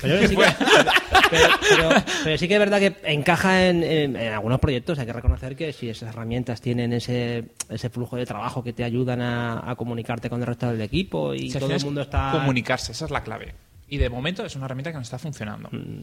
Pero, 0.00 0.28
sí 0.28 0.36
que, 0.36 0.44
pero, 1.30 1.48
pero- 1.68 2.04
pero 2.22 2.38
sí 2.38 2.46
que 2.46 2.54
es 2.54 2.60
verdad 2.60 2.78
que 2.78 2.94
encaja 3.04 3.66
en, 3.68 3.82
en- 3.82 4.14
en 4.16 4.32
algunos 4.32 4.60
proyectos. 4.60 4.96
Hay 5.00 5.06
que 5.06 5.12
reconocer 5.12 5.56
que 5.56 5.72
si 5.72 5.88
esas 5.88 6.10
herramientas 6.10 6.60
tienen 6.60 6.92
ese, 6.92 7.50
ese 7.68 7.90
flujo 7.90 8.16
de 8.16 8.24
trabajo 8.26 8.62
que 8.62 8.72
te 8.72 8.84
ayudan 8.84 9.20
a, 9.22 9.68
a 9.68 9.74
comunicarte 9.74 10.30
con 10.30 10.40
el 10.40 10.46
resto 10.46 10.70
del 10.70 10.80
equipo 10.82 11.34
y 11.34 11.50
Si 11.50 11.58
todo 11.58 11.68
el 11.70 11.76
es 11.76 11.84
mundo 11.84 12.02
está. 12.02 12.30
Comunicarse, 12.32 12.92
esa 12.92 13.06
es 13.06 13.10
la 13.10 13.24
clave. 13.24 13.54
Y 13.88 13.98
de 13.98 14.08
momento 14.08 14.44
es 14.44 14.54
una 14.56 14.66
herramienta 14.66 14.92
que 14.92 14.98
nos 14.98 15.06
está 15.08 15.18
funcionando. 15.18 15.68
Mm. 15.72 16.02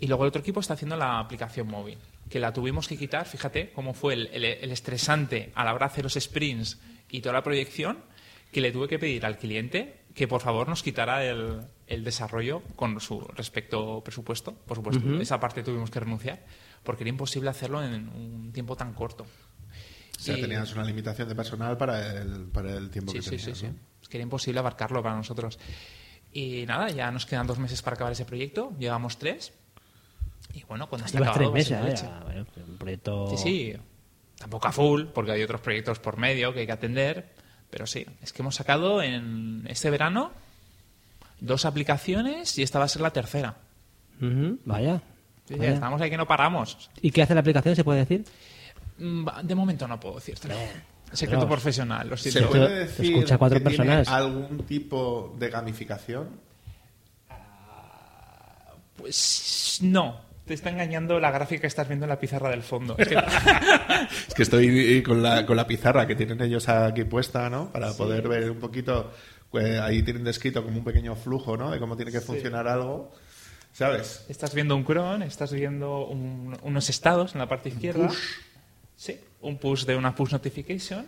Y 0.00 0.06
luego 0.06 0.24
el 0.24 0.28
otro 0.28 0.40
equipo 0.40 0.60
está 0.60 0.74
haciendo 0.74 0.96
la 0.96 1.18
aplicación 1.18 1.68
móvil, 1.68 1.98
que 2.28 2.40
la 2.40 2.52
tuvimos 2.52 2.88
que 2.88 2.96
quitar, 2.96 3.26
fíjate 3.26 3.70
cómo 3.72 3.92
fue 3.94 4.14
el, 4.14 4.26
el- 4.32 4.44
el 4.44 4.72
estresante 4.72 5.52
a 5.54 5.64
la 5.64 5.74
hora 5.74 5.86
de 5.86 5.92
hacer 5.92 6.04
los 6.04 6.14
sprints 6.14 6.78
y 7.10 7.20
toda 7.20 7.34
la 7.34 7.42
proyección, 7.42 7.98
que 8.50 8.60
le 8.60 8.72
tuve 8.72 8.88
que 8.88 8.98
pedir 8.98 9.24
al 9.26 9.36
cliente 9.38 9.98
que 10.14 10.26
por 10.26 10.40
favor 10.40 10.68
nos 10.68 10.82
quitara 10.82 11.24
el, 11.24 11.60
el 11.86 12.02
desarrollo 12.02 12.62
con 12.74 12.98
su 13.00 13.20
respecto 13.20 14.02
presupuesto. 14.02 14.52
Por 14.54 14.76
supuesto, 14.76 15.20
esa 15.20 15.38
parte 15.38 15.62
tuvimos 15.62 15.88
que 15.90 16.00
renunciar, 16.00 16.44
porque 16.82 17.04
era 17.04 17.10
imposible 17.10 17.48
hacerlo 17.50 17.82
en 17.84 18.08
un 18.08 18.50
tiempo 18.52 18.74
tan 18.76 18.92
corto. 18.94 19.24
O 19.24 20.20
sea, 20.22 20.36
Y- 20.36 20.40
tenías 20.40 20.72
una 20.72 20.82
limitación 20.84 21.28
de 21.28 21.34
personal 21.36 21.76
para 21.76 22.20
el, 22.22 22.46
para 22.48 22.72
el 22.76 22.90
tiempo 22.90 23.12
Sí, 23.12 23.18
que 23.18 23.22
sí, 23.22 23.30
tenías. 23.36 23.44
sí, 23.44 23.54
sí. 23.54 23.66
¿no? 23.66 23.74
Es 24.02 24.08
que 24.08 24.16
era 24.16 24.22
imposible 24.24 24.58
abarcarlo 24.58 25.00
para 25.02 25.14
nosotros. 25.14 25.58
Y 26.32 26.64
nada, 26.66 26.88
ya 26.90 27.10
nos 27.12 27.26
quedan 27.26 27.46
dos 27.46 27.58
meses 27.58 27.80
para 27.82 27.94
acabar 27.94 28.12
ese 28.12 28.24
proyecto. 28.24 28.72
Llevamos 28.78 29.16
tres. 29.18 29.52
Y 30.52 30.64
bueno, 30.64 30.88
cuando 30.88 31.06
esté 31.06 31.18
Llevas 31.18 31.30
acabado 31.36 31.52
tres 31.52 31.74
va 31.74 31.78
a 31.78 31.82
meses, 31.84 32.00
ser 32.00 32.08
¿eh? 32.36 32.44
un 32.68 32.76
proyecto. 32.78 33.28
Sí, 33.30 33.36
sí. 33.38 33.76
Tampoco 34.38 34.68
a 34.68 34.72
full, 34.72 35.04
porque 35.14 35.32
hay 35.32 35.42
otros 35.42 35.60
proyectos 35.60 35.98
por 35.98 36.16
medio 36.16 36.52
que 36.52 36.60
hay 36.60 36.66
que 36.66 36.72
atender. 36.72 37.28
Pero 37.70 37.86
sí, 37.86 38.04
es 38.22 38.32
que 38.32 38.42
hemos 38.42 38.54
sacado 38.56 39.00
en 39.02 39.64
este 39.68 39.90
verano 39.90 40.32
dos 41.40 41.64
aplicaciones 41.64 42.58
y 42.58 42.62
esta 42.62 42.78
va 42.78 42.86
a 42.86 42.88
ser 42.88 43.02
la 43.02 43.12
tercera. 43.12 43.56
Vaya. 44.18 45.00
Sí, 45.46 45.54
vaya. 45.54 45.72
estamos 45.74 46.00
ahí 46.00 46.10
que 46.10 46.16
no 46.16 46.26
paramos. 46.26 46.90
¿Y 47.00 47.10
qué 47.10 47.22
hace 47.22 47.34
la 47.34 47.40
aplicación? 47.40 47.76
¿Se 47.76 47.84
puede 47.84 48.00
decir? 48.00 48.24
Mm, 48.98 49.26
De 49.44 49.54
momento 49.54 49.86
no 49.86 49.98
puedo 50.00 50.16
decírtelo. 50.16 50.54
Secreto 51.12 51.42
Dios. 51.46 51.50
profesional, 51.50 52.08
lo 52.08 52.16
¿Se 52.16 52.30
siento. 52.30 52.50
Puede 52.50 52.80
decir 52.86 53.14
escucha 53.14 53.34
a 53.34 53.38
cuatro 53.38 53.58
que 53.58 53.64
tiene 53.68 53.76
personas. 53.84 54.08
algún 54.08 54.58
tipo 54.66 55.34
de 55.38 55.48
gamificación? 55.50 56.28
Pues 58.96 59.78
no. 59.82 60.20
Te 60.50 60.54
está 60.54 60.70
engañando 60.70 61.20
la 61.20 61.30
gráfica 61.30 61.60
que 61.60 61.66
estás 61.68 61.86
viendo 61.86 62.06
en 62.06 62.08
la 62.08 62.18
pizarra 62.18 62.50
del 62.50 62.64
fondo. 62.64 62.96
Es 62.98 63.06
que- 63.06 63.14
Es 64.26 64.34
que 64.34 64.42
estoy 64.42 65.00
con 65.04 65.22
la, 65.22 65.46
con 65.46 65.56
la 65.56 65.64
pizarra 65.64 66.08
que 66.08 66.16
tienen 66.16 66.40
ellos 66.42 66.68
aquí 66.68 67.04
puesta, 67.04 67.48
¿no? 67.48 67.70
Para 67.70 67.92
poder 67.92 68.26
ver 68.26 68.50
un 68.50 68.58
poquito. 68.58 69.12
pues, 69.48 69.78
ahí 69.78 70.02
tienen 70.02 70.24
descrito 70.24 70.64
como 70.64 70.78
un 70.78 70.82
pequeño 70.84 71.14
flujo, 71.14 71.56
¿no? 71.56 71.70
De 71.70 71.78
cómo 71.78 71.94
tiene 71.94 72.10
que 72.10 72.20
funcionar 72.20 72.66
algo. 72.66 73.12
¿Sabes? 73.72 74.26
estás 74.28 74.52
viendo 74.52 74.74
un 74.74 74.82
cron, 74.82 75.22
estás 75.22 75.52
viendo 75.52 76.04
un- 76.08 76.58
unos 76.62 76.90
estados 76.90 77.34
en 77.34 77.38
la 77.38 77.48
parte 77.48 77.68
izquierda. 77.68 78.08
Sí, 78.96 79.20
un 79.42 79.56
push 79.56 79.84
de 79.84 79.94
una 79.94 80.16
push 80.16 80.32
notification. 80.32 81.06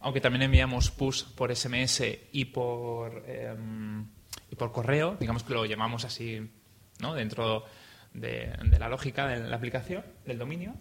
Aunque 0.00 0.20
también 0.20 0.42
enviamos 0.42 0.90
push 0.90 1.24
por 1.34 1.50
SMS 1.50 2.02
y 2.32 2.44
por, 2.44 3.24
em, 3.26 4.04
y 4.50 4.56
por 4.56 4.72
correo. 4.72 5.16
Digamos 5.18 5.42
que 5.42 5.54
lo 5.54 5.64
llamamos 5.64 6.04
así, 6.04 6.46
¿no? 7.00 7.14
Dentro 7.14 7.64
de, 8.12 8.52
de 8.64 8.78
la 8.78 8.88
lógica 8.88 9.26
de 9.26 9.48
la 9.48 9.56
aplicación, 9.56 10.04
del 10.26 10.38
dominio. 10.38 10.74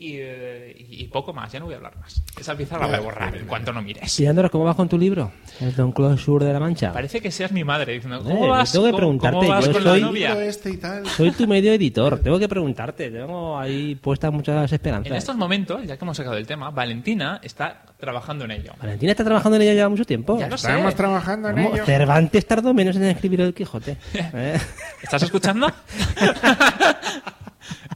Y, 0.00 0.12
eh, 0.18 0.76
y- 0.78 1.02
y 1.02 1.08
poco 1.08 1.32
más, 1.32 1.50
ya 1.50 1.58
no 1.58 1.64
voy 1.64 1.74
a 1.74 1.78
hablar 1.78 1.96
más. 1.98 2.22
Esa 2.38 2.54
pizarra 2.56 2.82
la 2.86 2.86
voy 2.86 2.96
a 2.98 3.00
borrar 3.00 3.36
en 3.36 3.46
cuanto 3.46 3.72
no 3.72 3.82
mires. 3.82 4.20
Y 4.20 4.26
Andorra, 4.26 4.48
¿cómo 4.48 4.62
vas 4.62 4.76
con 4.76 4.88
tu 4.88 4.96
libro? 4.96 5.32
El 5.60 5.74
Don 5.74 5.90
Closure 5.90 6.44
de 6.46 6.52
la 6.52 6.60
Mancha. 6.60 6.92
Parece 6.92 7.20
que 7.20 7.32
seas 7.32 7.50
mi 7.50 7.64
madre 7.64 7.94
diciendo, 7.94 8.22
¿cómo 8.22 8.46
Eh, 8.46 8.48
vas, 8.48 8.70
tengo 8.70 8.84
que 8.84 8.92
¿Cómo- 8.92 8.98
preguntarte, 8.98 9.36
cómo 9.40 9.48
vas 9.48 9.66
yo 9.66 9.72
con 9.72 9.82
soy- 9.82 10.00
la 10.00 10.06
novia? 10.06 10.44
Este 10.44 10.70
y 10.70 10.76
tal. 10.76 11.04
Soy 11.04 11.32
tu 11.32 11.48
medio 11.48 11.72
editor, 11.72 12.16
tengo 12.22 12.38
que 12.38 12.48
preguntarte, 12.48 13.10
tengo 13.10 13.58
ahí 13.58 13.96
puestas 13.96 14.32
muchas 14.32 14.70
esperanzas. 14.72 15.10
En 15.10 15.16
estos 15.16 15.36
momentos, 15.36 15.84
ya 15.84 15.96
que 15.96 16.04
hemos 16.04 16.16
sacado 16.16 16.36
el 16.36 16.46
tema, 16.46 16.70
Valentina 16.70 17.40
está 17.42 17.82
trabajando 17.98 18.44
en 18.44 18.52
ello. 18.52 18.74
Valentina 18.80 19.10
está 19.10 19.24
trabajando 19.24 19.56
en 19.56 19.62
ella 19.62 19.74
ya 19.74 19.88
mucho 19.88 20.04
tiempo. 20.04 20.38
Ya 20.38 20.46
lo 20.48 20.56
sé. 20.56 20.68
Estamos 20.68 20.94
trabajando 20.94 21.48
en 21.48 21.56
Vamos, 21.56 21.74
ello. 21.74 21.84
Cervantes 21.86 22.46
tardó 22.46 22.72
menos 22.72 22.94
en 22.94 23.02
escribir 23.02 23.40
el 23.40 23.52
Quijote. 23.52 23.96
¿eh? 24.14 24.60
¿Estás 25.02 25.24
escuchando? 25.24 25.66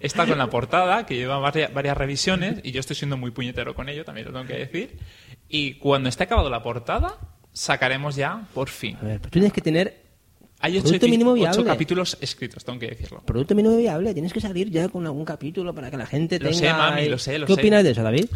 Está 0.01 0.27
con 0.27 0.39
la 0.39 0.49
portada, 0.51 1.07
que 1.07 1.17
lleva 1.17 1.39
varias, 1.39 1.73
varias 1.73 1.97
revisiones, 1.97 2.61
y 2.63 2.73
yo 2.73 2.81
estoy 2.81 2.97
siendo 2.97 3.17
muy 3.17 3.31
puñetero 3.31 3.75
con 3.75 3.89
ello, 3.89 4.05
también 4.05 4.27
lo 4.27 4.33
tengo 4.33 4.47
que 4.47 4.59
decir. 4.59 4.99
Y 5.49 5.75
cuando 5.75 6.09
esté 6.09 6.25
acabado 6.25 6.49
la 6.51 6.63
portada, 6.63 7.19
sacaremos 7.53 8.17
ya, 8.17 8.47
por 8.55 8.69
fin. 8.69 8.97
A 9.01 9.05
ver, 9.05 9.21
tú 9.21 9.29
tienes 9.29 9.53
que 9.53 9.61
tener 9.61 10.01
Hay 10.61 10.75
ocho, 10.79 10.85
Producto 10.85 11.09
mínimo 11.09 11.31
ocho 11.33 11.41
viable. 11.41 11.65
capítulos 11.65 12.17
escritos, 12.21 12.65
tengo 12.65 12.79
que 12.79 12.87
decirlo. 12.89 13.21
producto 13.27 13.55
mínimo 13.55 13.77
viable, 13.77 14.13
tienes 14.15 14.33
que 14.33 14.41
salir 14.41 14.71
ya 14.71 14.89
con 14.89 15.05
algún 15.07 15.25
capítulo 15.25 15.75
para 15.75 15.91
que 15.91 15.97
la 15.97 16.07
gente 16.07 16.39
Lo 16.39 16.51
tenga... 16.51 16.59
sé, 16.59 16.73
mami, 16.73 17.09
lo 17.09 17.19
sé, 17.19 17.39
lo 17.39 17.47
¿Qué 17.47 17.55
sé. 17.55 17.61
opinas 17.61 17.83
de 17.85 17.91
eso, 17.91 18.03
David? 18.03 18.27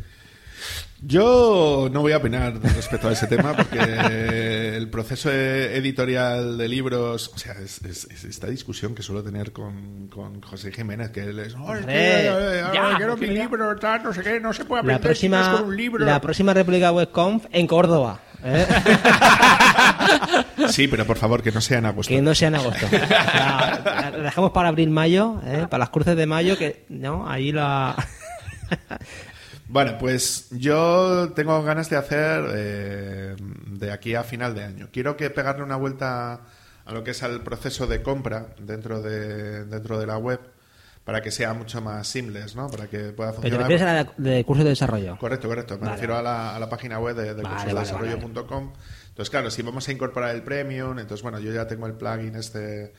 Yo 1.02 1.88
no 1.92 2.00
voy 2.00 2.12
a 2.12 2.16
opinar 2.16 2.58
respecto 2.62 3.08
a 3.08 3.12
ese 3.12 3.26
tema 3.26 3.54
porque 3.54 3.78
el 4.76 4.88
proceso 4.90 5.30
e- 5.32 5.76
editorial 5.76 6.56
de 6.58 6.68
libros, 6.68 7.32
o 7.34 7.38
sea, 7.38 7.54
es, 7.54 7.82
es- 7.82 8.04
es 8.10 8.24
esta 8.24 8.46
discusión 8.48 8.94
que 8.94 9.02
suelo 9.02 9.22
tener 9.24 9.52
con, 9.52 10.08
con 10.08 10.40
José 10.42 10.70
Jiménez, 10.72 11.10
que 11.10 11.20
él 11.24 11.38
es, 11.38 11.54
"Oh, 11.54 11.74
es 11.74 11.84
que, 11.86 11.92
eh, 12.28 12.64
ya, 12.74 12.94
quiero 12.96 13.16
mi 13.16 13.26
ya". 13.28 13.32
libro, 13.32 13.76
tal, 13.76 14.02
no 14.02 14.12
sé 14.12 14.22
qué, 14.22 14.38
no 14.40 14.52
se 14.52 14.64
puede 14.64 14.82
La 14.84 14.94
aprender 14.96 15.16
si 15.16 15.28
no 15.28 15.36
es 15.36 15.42
próxima, 15.42 15.60
con 15.60 15.68
un 15.70 15.76
libro. 15.76 16.04
la 16.04 16.20
próxima 16.20 16.54
República 16.54 16.92
WebConf 16.92 17.46
en 17.50 17.66
Córdoba. 17.66 18.20
¿eh? 18.44 18.66
Sí, 20.68 20.88
pero 20.88 21.04
por 21.04 21.16
favor, 21.16 21.42
que 21.42 21.52
no 21.52 21.60
sea 21.60 21.78
en 21.78 21.86
agosto. 21.86 22.12
que 22.12 22.20
no 22.22 22.34
sea 22.34 22.48
en 22.48 22.54
agosto. 22.56 22.86
La, 22.90 24.10
la 24.12 24.18
dejamos 24.22 24.50
para 24.52 24.68
abril-mayo, 24.68 25.40
¿eh? 25.44 25.66
para 25.70 25.80
las 25.80 25.90
cruces 25.90 26.16
de 26.16 26.26
mayo, 26.26 26.56
que 26.58 26.84
no, 26.88 27.28
ahí 27.28 27.52
la... 27.52 27.94
Bueno, 29.68 29.96
pues 29.98 30.48
yo 30.50 31.32
tengo 31.34 31.62
ganas 31.62 31.90
de 31.90 31.96
hacer 31.96 32.44
eh, 32.54 33.36
de 33.66 33.92
aquí 33.92 34.14
a 34.14 34.22
final 34.22 34.54
de 34.54 34.64
año. 34.64 34.88
Quiero 34.92 35.16
que 35.16 35.28
pegarle 35.30 35.64
una 35.64 35.76
vuelta 35.76 36.40
a 36.84 36.92
lo 36.92 37.02
que 37.02 37.10
es 37.10 37.22
el 37.22 37.40
proceso 37.40 37.86
de 37.86 38.00
compra 38.02 38.48
dentro 38.60 39.02
de, 39.02 39.64
dentro 39.64 39.98
de 39.98 40.06
la 40.06 40.18
web 40.18 40.40
para 41.04 41.20
que 41.20 41.30
sea 41.30 41.52
mucho 41.54 41.80
más 41.80 42.06
seamless, 42.08 42.54
¿no? 42.56 42.68
Para 42.68 42.86
que 42.88 42.98
pueda 43.10 43.30
Pero 43.30 43.42
te 43.42 43.50
funcionar. 43.50 43.60
refieres 43.70 43.82
a 43.82 43.92
la 43.94 44.12
de 44.30 44.44
curso 44.44 44.62
de 44.64 44.70
desarrollo. 44.70 45.16
Correcto, 45.18 45.48
correcto. 45.48 45.74
Me 45.74 45.80
Vale. 45.82 45.92
refiero 45.92 46.16
a 46.16 46.22
la, 46.22 46.54
a 46.56 46.58
la 46.60 46.68
página 46.68 46.98
web 46.98 47.14
de, 47.16 47.34
de 47.34 47.42
Vale, 47.42 47.56
cursosdesarrollo.com. 47.72 48.72
Entonces, 49.08 49.30
claro, 49.30 49.50
si 49.50 49.62
vamos 49.62 49.88
a 49.88 49.92
incorporar 49.92 50.34
el 50.34 50.42
premium, 50.42 50.98
entonces, 50.98 51.22
bueno, 51.22 51.38
yo 51.38 51.52
ya 51.52 51.66
tengo 51.66 51.86
el 51.86 51.94
plugin 51.94 52.34
este 52.36 52.92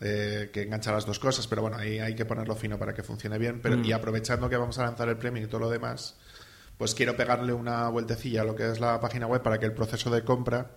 eh, 0.00 0.50
que 0.52 0.62
engancha 0.62 0.92
las 0.92 1.04
dos 1.06 1.18
cosas, 1.18 1.46
pero 1.46 1.62
bueno, 1.62 1.76
ahí 1.76 1.98
hay 1.98 2.14
que 2.14 2.24
ponerlo 2.24 2.54
fino 2.56 2.78
para 2.78 2.94
que 2.94 3.02
funcione 3.02 3.38
bien. 3.38 3.60
Pero, 3.62 3.76
Mm. 3.76 3.84
Y 3.84 3.92
aprovechando 3.92 4.48
que 4.48 4.56
vamos 4.56 4.78
a 4.78 4.84
lanzar 4.84 5.08
el 5.08 5.16
premium 5.18 5.44
y 5.44 5.48
todo 5.48 5.60
lo 5.60 5.70
demás, 5.70 6.16
pues 6.78 6.94
quiero 6.94 7.14
pegarle 7.16 7.52
una 7.52 7.88
vueltecilla 7.90 8.40
a 8.42 8.44
lo 8.44 8.54
que 8.54 8.70
es 8.70 8.80
la 8.80 8.98
página 9.00 9.26
web 9.26 9.42
para 9.42 9.58
que 9.60 9.66
el 9.66 9.74
proceso 9.74 10.10
de 10.10 10.24
compra 10.24 10.70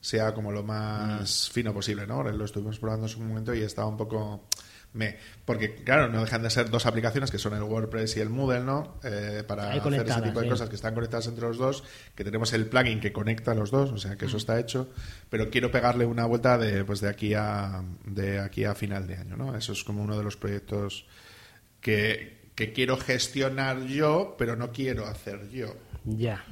sea 0.00 0.34
como 0.34 0.52
lo 0.52 0.62
Mm. 0.62 0.66
más 0.66 1.48
fino 1.50 1.72
posible, 1.72 2.06
¿no? 2.06 2.22
Lo 2.22 2.44
estuvimos 2.44 2.78
probando 2.78 3.06
en 3.06 3.08
su 3.12 3.20
momento 3.20 3.54
y 3.54 3.62
estaba 3.62 3.88
un 3.88 3.96
poco 3.96 4.46
me 4.96 5.16
porque 5.44 5.76
claro 5.76 6.08
no 6.08 6.22
dejan 6.22 6.42
de 6.42 6.50
ser 6.50 6.70
dos 6.70 6.86
aplicaciones 6.86 7.30
que 7.30 7.38
son 7.38 7.54
el 7.54 7.62
WordPress 7.62 8.16
y 8.16 8.20
el 8.20 8.30
Moodle 8.30 8.60
no 8.64 8.98
Eh, 9.04 9.44
para 9.46 9.70
Ahí 9.70 9.78
hacer 9.78 10.08
ese 10.08 10.22
tipo 10.22 10.40
de 10.40 10.46
sí. 10.46 10.50
cosas 10.50 10.68
que 10.68 10.74
están 10.76 10.94
conectadas 10.94 11.26
entre 11.28 11.46
los 11.46 11.58
dos 11.58 11.84
que 12.14 12.24
tenemos 12.24 12.52
el 12.52 12.66
plugin 12.66 12.98
que 13.00 13.12
conecta 13.12 13.52
a 13.52 13.54
los 13.54 13.70
dos 13.70 13.92
o 13.92 13.98
sea 13.98 14.16
que 14.16 14.24
eso 14.26 14.36
está 14.38 14.58
hecho 14.58 14.88
pero 15.30 15.50
quiero 15.50 15.70
pegarle 15.70 16.04
una 16.06 16.24
vuelta 16.26 16.58
de 16.58 16.84
pues 16.84 17.00
de 17.00 17.08
aquí 17.08 17.34
a 17.34 17.82
de 18.06 18.40
aquí 18.40 18.64
a 18.64 18.74
final 18.74 19.06
de 19.06 19.16
año 19.16 19.36
no 19.36 19.54
eso 19.56 19.72
es 19.72 19.84
como 19.84 20.02
uno 20.02 20.16
de 20.18 20.24
los 20.24 20.36
proyectos 20.36 21.06
que 21.80 22.50
que 22.54 22.72
quiero 22.72 22.96
gestionar 22.96 23.82
yo 23.84 24.34
pero 24.38 24.56
no 24.56 24.72
quiero 24.72 25.06
hacer 25.06 25.48
yo 25.50 25.74
Ya. 26.04 26.42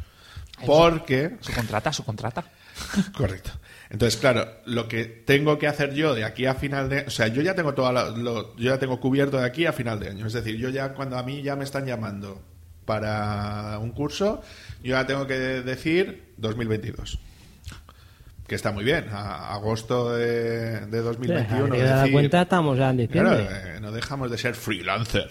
porque 0.67 1.37
Su 1.41 1.53
contrata, 1.53 1.93
su 1.93 2.05
contrata. 2.05 2.45
Correcto. 3.17 3.51
Entonces, 3.91 4.19
claro, 4.19 4.49
lo 4.67 4.89
que 4.89 5.05
tengo 5.05 5.59
que 5.59 5.69
hacer 5.69 5.95
yo 5.95 6.15
de 6.15 6.25
aquí 6.25 6.47
a 6.47 6.55
final 6.55 6.89
de, 6.89 7.01
o 7.07 7.11
sea, 7.11 7.29
yo 7.29 7.43
ya 7.43 7.55
tengo 7.55 7.75
toda 7.75 7.93
la- 7.93 8.09
lo, 8.11 8.57
yo 8.57 8.71
ya 8.73 8.79
tengo 8.79 8.99
cubierto 8.99 9.37
de 9.39 9.45
aquí 9.47 9.67
a 9.67 9.73
final 9.73 10.01
de 10.01 10.09
año. 10.09 10.27
Es 10.27 10.33
decir, 10.33 10.57
yo 10.57 10.69
ya 10.71 10.95
cuando 10.95 11.17
a 11.17 11.23
mí 11.23 11.43
ya 11.43 11.55
me 11.55 11.65
están 11.65 11.87
llamando 11.87 12.43
para 12.85 13.79
un 13.81 13.93
curso, 13.93 14.43
yo 14.83 14.93
ya 14.97 15.07
tengo 15.07 15.27
que 15.27 15.35
decir 15.39 16.33
2022. 16.39 17.19
Que 18.47 18.57
está 18.57 18.73
muy 18.73 18.85
bien. 18.85 19.07
A 19.11 19.55
agosto 19.55 20.15
de, 20.17 20.81
de 20.87 21.01
2021. 21.01 21.65
Si 21.67 21.71
te 21.71 21.79
das 21.87 22.01
decir- 22.03 22.13
cuenta, 22.13 22.43
estamos 22.43 22.77
ya 22.77 22.91
en 22.91 23.07
Claro, 23.07 23.31
diciembre. 23.39 23.77
eh, 23.77 23.81
no 23.81 23.91
dejamos 23.91 24.31
de 24.31 24.37
ser 24.37 24.55
freelancer 24.55 25.29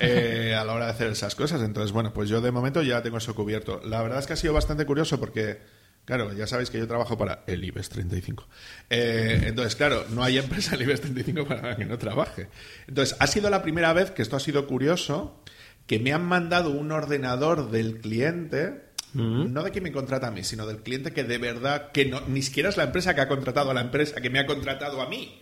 eh, 0.00 0.56
a 0.58 0.64
la 0.64 0.72
hora 0.72 0.86
de 0.86 0.90
hacer 0.90 1.06
esas 1.12 1.36
cosas. 1.36 1.62
Entonces, 1.62 1.92
bueno, 1.92 2.12
pues 2.12 2.28
yo 2.28 2.40
de 2.40 2.50
momento 2.50 2.82
ya 2.82 3.02
tengo 3.02 3.18
eso 3.18 3.34
cubierto. 3.36 3.80
La 3.84 4.02
verdad 4.02 4.18
es 4.18 4.26
que 4.26 4.32
ha 4.32 4.36
sido 4.36 4.52
bastante 4.52 4.84
curioso 4.84 5.20
porque, 5.20 5.60
claro, 6.06 6.32
ya 6.32 6.46
sabéis 6.46 6.70
que 6.70 6.78
yo 6.78 6.88
trabajo 6.88 7.18
para 7.18 7.44
el 7.46 7.62
IBEX 7.62 7.90
35. 7.90 8.48
Eh, 8.88 9.42
entonces, 9.44 9.76
claro, 9.76 10.06
no 10.08 10.24
hay 10.24 10.38
empresa 10.38 10.70
del 10.70 10.82
IBEX 10.82 11.02
35 11.02 11.46
para 11.46 11.70
la 11.70 11.76
que 11.76 11.84
no 11.84 11.98
trabaje. 11.98 12.48
Entonces, 12.86 13.14
ha 13.20 13.26
sido 13.26 13.50
la 13.50 13.62
primera 13.62 13.92
vez 13.92 14.10
que 14.10 14.22
esto 14.22 14.36
ha 14.36 14.40
sido 14.40 14.66
curioso, 14.66 15.42
que 15.86 15.98
me 15.98 16.14
han 16.14 16.24
mandado 16.24 16.70
un 16.70 16.92
ordenador 16.92 17.70
del 17.70 17.98
cliente. 18.00 18.86
No 19.12 19.62
de 19.62 19.70
quien 19.70 19.84
me 19.84 19.92
contrata 19.92 20.26
a 20.26 20.30
mí, 20.30 20.44
sino 20.44 20.66
del 20.66 20.82
cliente 20.82 21.14
que 21.14 21.24
de 21.24 21.38
verdad, 21.38 21.90
que 21.90 22.04
no, 22.04 22.20
ni 22.28 22.42
siquiera 22.42 22.68
es 22.68 22.76
la 22.76 22.84
empresa 22.84 23.14
que 23.14 23.22
ha 23.22 23.28
contratado 23.28 23.70
a 23.70 23.74
la 23.74 23.80
empresa 23.80 24.20
que 24.20 24.28
me 24.28 24.38
ha 24.38 24.46
contratado 24.46 25.00
a 25.00 25.08
mí. 25.08 25.40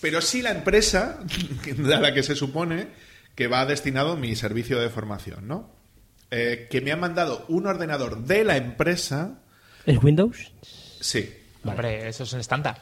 Pero 0.00 0.22
sí 0.22 0.40
la 0.40 0.52
empresa 0.52 1.18
a 1.94 2.00
la 2.00 2.14
que 2.14 2.22
se 2.22 2.34
supone 2.34 2.88
que 3.34 3.48
va 3.48 3.66
destinado 3.66 4.16
mi 4.16 4.36
servicio 4.36 4.80
de 4.80 4.90
formación, 4.90 5.46
¿no? 5.46 5.70
Eh, 6.30 6.68
que 6.70 6.80
me 6.80 6.92
han 6.92 7.00
mandado 7.00 7.44
un 7.48 7.66
ordenador 7.66 8.24
de 8.24 8.44
la 8.44 8.56
empresa. 8.56 9.41
¿Es 9.86 10.02
Windows? 10.02 10.52
Sí, 11.00 11.32
Hombre, 11.64 12.08
eso 12.08 12.24
es 12.24 12.32
el 12.32 12.40
estándar. 12.40 12.80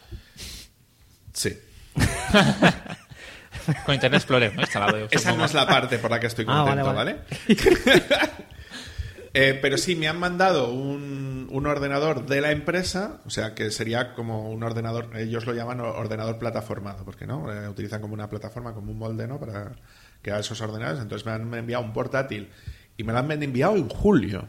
sí. 1.33 1.57
Con 3.85 3.95
Internet 3.95 4.21
Explorer, 4.21 4.55
¿no? 4.55 4.63
Instalado. 4.63 4.99
yo 4.99 5.07
Esa 5.11 5.33
no 5.33 5.45
es 5.45 5.53
la 5.55 5.67
parte 5.67 5.99
por 5.99 6.11
la 6.11 6.19
que 6.19 6.27
estoy 6.29 6.45
Ah, 6.49 6.65
contento, 6.67 6.93
vale, 6.95 7.15
¿vale? 7.47 7.55
Eh, 9.33 9.57
pero 9.63 9.79
sí, 9.79 9.95
me 9.95 10.09
han 10.09 10.19
mandado 10.19 10.73
un, 10.73 11.47
un 11.53 11.67
ordenador 11.69 12.27
de 12.27 12.41
la 12.41 12.51
empresa, 12.51 13.21
o 13.25 13.31
sea, 13.31 13.55
que 13.55 13.71
sería 13.71 14.13
como 14.15 14.51
un 14.51 14.61
ordenador, 14.65 15.17
ellos 15.17 15.47
lo 15.47 15.55
llaman 15.55 15.79
ordenador 15.79 16.37
plataformado, 16.41 17.05
porque 17.05 17.29
no 17.29 17.49
Eh, 17.53 17.69
utilizan 17.69 18.01
como 18.01 18.13
una 18.15 18.29
plataforma, 18.29 18.75
como 18.75 18.91
un 18.91 18.99
molde, 18.99 19.29
¿no? 19.29 19.39
Para 19.39 19.71
crear 20.21 20.41
esos 20.41 20.61
ordenadores. 20.61 21.01
Entonces 21.01 21.25
me 21.27 21.31
han 21.31 21.55
enviado 21.55 21.85
un 21.85 21.93
portátil 21.93 22.51
y 22.97 23.05
me 23.05 23.13
lo 23.13 23.21
han 23.21 23.31
enviado 23.31 23.77
en 23.77 23.89
julio 23.89 24.49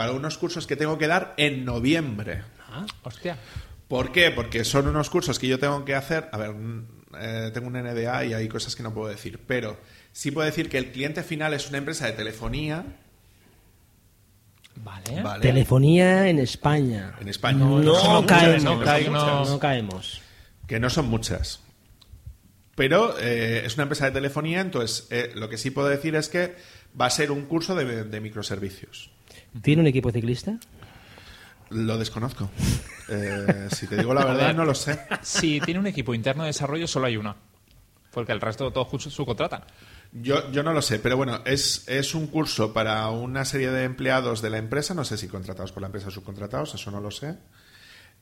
para 0.00 0.12
unos 0.12 0.38
cursos 0.38 0.66
que 0.66 0.76
tengo 0.76 0.96
que 0.96 1.06
dar 1.06 1.34
en 1.36 1.66
noviembre. 1.66 2.42
Ah, 2.70 2.86
hostia. 3.02 3.36
¿Por 3.86 4.12
qué? 4.12 4.30
Porque 4.30 4.64
son 4.64 4.88
unos 4.88 5.10
cursos 5.10 5.38
que 5.38 5.46
yo 5.46 5.58
tengo 5.58 5.84
que 5.84 5.94
hacer. 5.94 6.30
A 6.32 6.38
ver, 6.38 6.52
mm, 6.54 6.86
eh, 7.20 7.50
tengo 7.52 7.66
un 7.66 7.74
NDA 7.76 8.24
y 8.24 8.32
hay 8.32 8.48
cosas 8.48 8.74
que 8.74 8.82
no 8.82 8.94
puedo 8.94 9.08
decir, 9.08 9.38
pero 9.46 9.78
sí 10.10 10.30
puedo 10.30 10.46
decir 10.46 10.70
que 10.70 10.78
el 10.78 10.90
cliente 10.90 11.22
final 11.22 11.52
es 11.52 11.68
una 11.68 11.76
empresa 11.76 12.06
de 12.06 12.12
telefonía. 12.12 12.82
Vale. 14.76 15.20
¿vale? 15.20 15.42
Telefonía 15.42 16.28
en 16.28 16.38
España. 16.38 17.16
En 17.20 17.28
España. 17.28 17.58
No, 17.58 17.78
No 17.80 17.94
son 17.96 18.22
muchas, 18.22 18.38
caemos. 18.40 18.64
no 18.64 18.80
caemos. 18.80 19.22
muchas. 19.22 19.48
No 19.50 19.58
caemos. 19.58 20.22
Que 20.66 20.80
no 20.80 20.88
son 20.88 21.08
muchas. 21.10 21.60
Pero 22.74 23.18
eh, 23.18 23.66
es 23.66 23.74
una 23.74 23.82
empresa 23.82 24.06
de 24.06 24.12
telefonía, 24.12 24.62
entonces 24.62 25.08
eh, 25.10 25.32
lo 25.34 25.50
que 25.50 25.58
sí 25.58 25.70
puedo 25.70 25.88
decir 25.88 26.14
es 26.14 26.30
que 26.30 26.56
va 26.98 27.04
a 27.04 27.10
ser 27.10 27.32
un 27.32 27.44
curso 27.44 27.74
de, 27.74 28.04
de 28.04 28.20
microservicios. 28.22 29.10
¿Tiene 29.62 29.82
un 29.82 29.88
equipo 29.88 30.10
ciclista? 30.10 30.56
Lo 31.70 31.98
desconozco. 31.98 32.50
Eh, 33.08 33.68
si 33.74 33.86
te 33.86 33.96
digo 33.96 34.12
la 34.14 34.24
verdad, 34.26 34.54
no 34.54 34.64
lo 34.64 34.74
sé. 34.74 34.98
Si 35.22 35.60
tiene 35.60 35.80
un 35.80 35.86
equipo 35.86 36.14
interno 36.14 36.42
de 36.44 36.48
desarrollo, 36.48 36.86
solo 36.86 37.06
hay 37.06 37.16
una. 37.16 37.36
Porque 38.12 38.32
el 38.32 38.40
resto 38.40 38.72
todos 38.72 39.02
subcontratan. 39.04 39.62
Yo, 40.12 40.50
yo 40.50 40.64
no 40.64 40.72
lo 40.72 40.82
sé, 40.82 40.98
pero 40.98 41.16
bueno, 41.16 41.42
es, 41.44 41.84
es 41.88 42.16
un 42.16 42.26
curso 42.26 42.72
para 42.72 43.08
una 43.10 43.44
serie 43.44 43.70
de 43.70 43.84
empleados 43.84 44.42
de 44.42 44.50
la 44.50 44.58
empresa, 44.58 44.92
no 44.94 45.04
sé 45.04 45.16
si 45.16 45.28
contratados 45.28 45.70
por 45.70 45.82
la 45.82 45.86
empresa 45.86 46.08
o 46.08 46.10
subcontratados, 46.10 46.74
eso 46.74 46.90
no 46.90 47.00
lo 47.00 47.12
sé, 47.12 47.36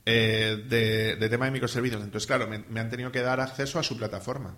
eh, 0.04 0.62
de, 0.68 1.16
de 1.16 1.28
tema 1.30 1.46
de 1.46 1.50
microservicios. 1.52 2.02
Entonces, 2.02 2.26
claro, 2.26 2.46
me, 2.46 2.58
me 2.68 2.80
han 2.80 2.90
tenido 2.90 3.10
que 3.10 3.22
dar 3.22 3.40
acceso 3.40 3.78
a 3.78 3.82
su 3.82 3.96
plataforma. 3.96 4.54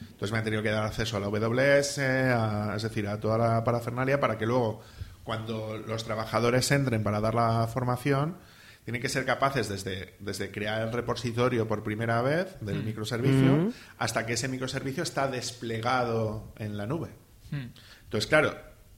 Entonces 0.00 0.32
me 0.32 0.38
han 0.38 0.44
tenido 0.44 0.62
que 0.62 0.70
dar 0.70 0.84
acceso 0.84 1.18
a 1.18 1.20
la 1.20 1.26
AWS, 1.26 1.98
a- 1.98 2.72
es 2.76 2.82
decir, 2.82 3.06
a 3.08 3.20
toda 3.20 3.36
la 3.36 3.62
parafernalia 3.64 4.18
para 4.18 4.38
que 4.38 4.46
luego, 4.46 4.80
cuando 5.24 5.78
los 5.78 6.04
trabajadores 6.04 6.70
entren 6.70 7.02
para 7.02 7.20
dar 7.20 7.34
la 7.34 7.66
formación, 7.66 8.36
tienen 8.84 9.00
que 9.00 9.08
ser 9.08 9.24
capaces 9.24 9.68
desde, 9.68 10.14
desde 10.20 10.50
crear 10.50 10.82
el 10.82 10.92
repositorio 10.92 11.66
por 11.66 11.82
primera 11.82 12.20
vez 12.20 12.56
del 12.60 12.84
microservicio 12.84 13.72
hasta 13.98 14.26
que 14.26 14.34
ese 14.34 14.48
microservicio 14.48 15.02
está 15.02 15.26
desplegado 15.26 16.52
en 16.58 16.76
la 16.76 16.86
nube. 16.86 17.08
Entonces, 17.50 18.28
claro, 18.28 18.54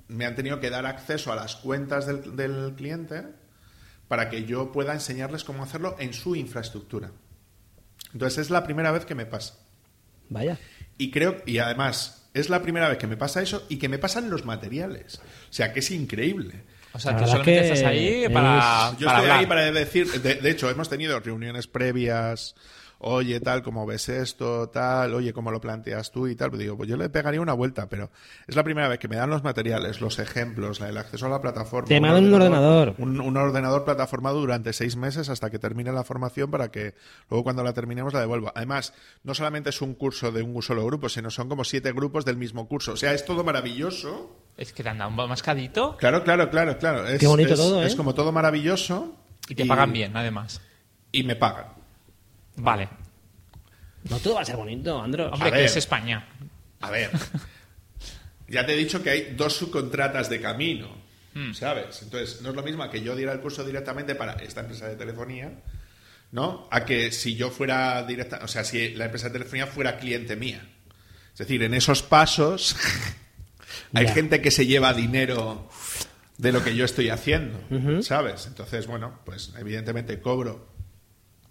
me 0.08 0.24
han 0.26 0.34
tenido 0.34 0.58
que 0.58 0.70
dar 0.70 0.86
acceso 0.86 1.32
a 1.32 1.36
las 1.36 1.56
cuentas 1.56 2.06
del, 2.06 2.34
del 2.34 2.74
cliente 2.74 3.24
para 4.08 4.28
que 4.28 4.44
yo 4.44 4.72
pueda 4.72 4.92
enseñarles 4.92 5.44
cómo 5.44 5.62
hacerlo 5.62 5.96
en 6.00 6.12
su 6.12 6.34
infraestructura. 6.34 7.12
Entonces, 8.12 8.38
es 8.38 8.50
la 8.50 8.64
primera 8.64 8.90
vez 8.90 9.04
que 9.04 9.14
me 9.14 9.26
pasa. 9.26 9.54
Vaya. 10.28 10.58
Y 10.98 11.10
creo, 11.10 11.36
y 11.44 11.58
además, 11.58 12.15
es 12.40 12.48
la 12.50 12.62
primera 12.62 12.88
vez 12.88 12.98
que 12.98 13.06
me 13.06 13.16
pasa 13.16 13.42
eso 13.42 13.64
y 13.68 13.76
que 13.78 13.88
me 13.88 13.98
pasan 13.98 14.30
los 14.30 14.44
materiales. 14.44 15.20
O 15.50 15.52
sea, 15.52 15.72
que 15.72 15.80
es 15.80 15.90
increíble. 15.90 16.62
O 16.92 16.98
sea, 16.98 17.12
verdad 17.12 17.26
solamente 17.26 17.52
que 17.60 17.68
estás 17.72 17.82
ahí 17.88 18.24
es- 18.24 18.30
para, 18.30 18.92
Yo 18.98 19.06
para 19.06 19.18
estoy 19.18 19.30
hablar. 19.30 19.38
ahí 19.38 19.46
para 19.46 19.70
decir, 19.72 20.06
de, 20.22 20.34
de 20.36 20.50
hecho, 20.50 20.70
hemos 20.70 20.88
tenido 20.88 21.18
reuniones 21.20 21.66
previas, 21.66 22.54
oye, 23.08 23.38
tal, 23.40 23.62
¿cómo 23.62 23.86
ves 23.86 24.08
esto? 24.08 24.68
Tal, 24.68 25.14
oye, 25.14 25.32
¿cómo 25.32 25.50
lo 25.50 25.60
planteas 25.60 26.10
tú? 26.10 26.26
Y 26.26 26.34
tal. 26.34 26.50
Pues 26.50 26.60
digo, 26.60 26.76
pues 26.76 26.88
yo 26.88 26.96
le 26.96 27.08
pegaría 27.08 27.40
una 27.40 27.52
vuelta, 27.52 27.88
pero 27.88 28.10
es 28.46 28.56
la 28.56 28.64
primera 28.64 28.88
vez 28.88 28.98
que 28.98 29.06
me 29.08 29.16
dan 29.16 29.30
los 29.30 29.44
materiales, 29.44 30.00
los 30.00 30.18
ejemplos, 30.18 30.80
el 30.80 30.96
acceso 30.96 31.26
a 31.26 31.28
la 31.28 31.40
plataforma. 31.40 31.88
Te 31.88 32.00
mandan 32.00 32.24
un 32.26 32.34
ordenador. 32.34 32.94
Un, 32.98 33.20
un 33.20 33.36
ordenador 33.36 33.84
plataformado 33.84 34.40
durante 34.40 34.72
seis 34.72 34.96
meses 34.96 35.28
hasta 35.28 35.50
que 35.50 35.58
termine 35.58 35.92
la 35.92 36.02
formación 36.04 36.50
para 36.50 36.70
que 36.70 36.94
luego 37.30 37.44
cuando 37.44 37.62
la 37.62 37.72
terminemos 37.72 38.12
la 38.12 38.20
devuelva. 38.20 38.52
Además, 38.54 38.92
no 39.22 39.34
solamente 39.34 39.70
es 39.70 39.80
un 39.80 39.94
curso 39.94 40.32
de 40.32 40.42
un 40.42 40.60
solo 40.62 40.84
grupo, 40.84 41.08
sino 41.08 41.30
son 41.30 41.48
como 41.48 41.64
siete 41.64 41.92
grupos 41.92 42.24
del 42.24 42.36
mismo 42.36 42.66
curso. 42.66 42.92
O 42.92 42.96
sea, 42.96 43.12
es 43.12 43.24
todo 43.24 43.44
maravilloso. 43.44 44.36
Es 44.56 44.72
que 44.72 44.82
te 44.82 44.88
han 44.88 44.98
dado 44.98 45.10
un 45.10 45.28
mascadito 45.28 45.96
Claro, 45.98 46.24
claro, 46.24 46.50
claro, 46.50 46.78
claro. 46.78 47.06
Es, 47.06 47.20
Qué 47.20 47.26
bonito 47.26 47.52
es- 47.52 47.58
todo, 47.60 47.82
¿eh? 47.82 47.86
Es 47.86 47.94
como 47.94 48.14
todo 48.14 48.32
maravilloso. 48.32 49.14
y 49.48 49.54
te 49.54 49.64
pagan 49.66 49.92
bien, 49.92 50.16
además. 50.16 50.60
Y 51.12 51.22
me 51.22 51.36
pagan. 51.36 51.75
Vale. 52.56 52.88
No 54.08 54.18
todo 54.18 54.34
va 54.34 54.42
a 54.42 54.44
ser 54.44 54.56
bonito, 54.56 55.00
Andros. 55.00 55.32
Hombre, 55.32 55.50
que 55.50 55.56
ver. 55.56 55.66
es 55.66 55.76
España. 55.76 56.26
A 56.80 56.90
ver. 56.90 57.10
ya 58.48 58.64
te 58.64 58.74
he 58.74 58.76
dicho 58.76 59.02
que 59.02 59.10
hay 59.10 59.34
dos 59.36 59.54
subcontratas 59.54 60.28
de 60.28 60.40
camino. 60.40 60.88
Hmm. 61.34 61.52
¿Sabes? 61.52 62.02
Entonces, 62.02 62.40
no 62.40 62.50
es 62.50 62.56
lo 62.56 62.62
mismo 62.62 62.82
a 62.82 62.90
que 62.90 63.02
yo 63.02 63.14
diera 63.14 63.32
el 63.32 63.40
curso 63.40 63.62
directamente 63.64 64.14
para 64.14 64.32
esta 64.34 64.60
empresa 64.60 64.88
de 64.88 64.96
telefonía, 64.96 65.52
¿no? 66.32 66.66
A 66.70 66.86
que 66.86 67.12
si 67.12 67.36
yo 67.36 67.50
fuera 67.50 68.02
directa, 68.04 68.40
o 68.42 68.48
sea, 68.48 68.64
si 68.64 68.94
la 68.94 69.04
empresa 69.04 69.26
de 69.28 69.34
telefonía 69.34 69.66
fuera 69.66 69.98
cliente 69.98 70.34
mía. 70.34 70.66
Es 71.32 71.38
decir, 71.40 71.62
en 71.62 71.74
esos 71.74 72.02
pasos 72.02 72.74
hay 73.92 74.08
gente 74.08 74.40
que 74.40 74.50
se 74.50 74.66
lleva 74.66 74.94
dinero 74.94 75.68
de 76.38 76.52
lo 76.52 76.64
que 76.64 76.74
yo 76.74 76.86
estoy 76.86 77.10
haciendo, 77.10 77.60
¿sabes? 78.02 78.46
Entonces, 78.46 78.86
bueno, 78.86 79.20
pues 79.24 79.52
evidentemente 79.58 80.20
cobro, 80.20 80.75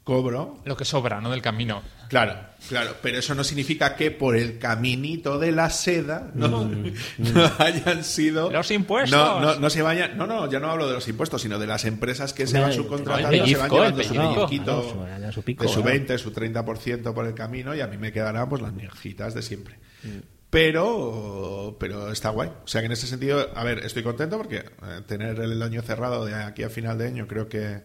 cobro, 0.05 0.59
Lo 0.63 0.77
que 0.77 0.85
sobra, 0.85 1.19
¿no? 1.19 1.29
Del 1.31 1.41
camino. 1.41 1.81
Claro, 2.07 2.35
claro, 2.69 2.95
pero 3.01 3.17
eso 3.17 3.33
no 3.33 3.43
significa 3.43 3.95
que 3.95 4.11
por 4.11 4.37
el 4.37 4.59
caminito 4.59 5.39
de 5.39 5.51
la 5.51 5.69
seda 5.71 6.29
no, 6.35 6.63
Mm, 6.65 6.93
no 7.33 7.51
hayan 7.57 8.03
sido 8.03 8.51
Los 8.51 8.69
impuestos. 8.71 9.19
No, 9.19 9.41
no, 9.41 9.55
no 9.59 9.69
se 9.71 9.81
vayan, 9.81 10.15
no, 10.15 10.27
no, 10.27 10.49
ya 10.49 10.59
no 10.59 10.69
hablo 10.69 10.87
de 10.87 10.93
los 10.93 11.07
impuestos, 11.07 11.41
sino 11.41 11.57
de 11.57 11.65
las 11.67 11.83
empresas 11.85 12.31
que 12.33 12.45
se 12.47 12.59
van 12.59 12.71
subcontratando, 12.71 13.31
se 13.31 13.57
van 13.57 13.69
llevando 13.69 14.03
su 14.03 14.13
pellizquito 14.13 14.93
Claro, 14.93 15.31
su- 15.31 15.41
pico, 15.41 15.63
de 15.63 15.69
su 15.69 15.81
claro. 15.81 15.89
20, 15.91 16.17
su 16.19 16.31
30% 16.31 17.13
por 17.13 17.25
el 17.25 17.33
camino 17.33 17.73
y 17.75 17.81
a 17.81 17.87
mí 17.87 17.97
me 17.97 18.11
quedarán 18.13 18.47
pues 18.47 18.61
las 18.61 18.71
migajitas 18.73 19.33
de 19.33 19.41
siempre. 19.41 19.79
Mm. 20.03 20.19
Pero, 20.51 21.75
pero 21.79 22.11
está 22.11 22.29
guay. 22.29 22.49
O 22.63 22.67
sea 22.67 22.81
que 22.81 22.85
en 22.85 22.91
ese 22.93 23.07
sentido, 23.07 23.49
a 23.55 23.63
ver, 23.63 23.79
estoy 23.79 24.03
contento 24.03 24.37
porque 24.37 24.57
eh, 24.57 25.01
tener 25.07 25.39
el 25.39 25.61
año 25.61 25.81
cerrado 25.81 26.25
de 26.25 26.33
aquí 26.35 26.63
a 26.63 26.69
final 26.69 26.97
de 26.97 27.07
año 27.07 27.27
creo 27.27 27.49
que, 27.49 27.81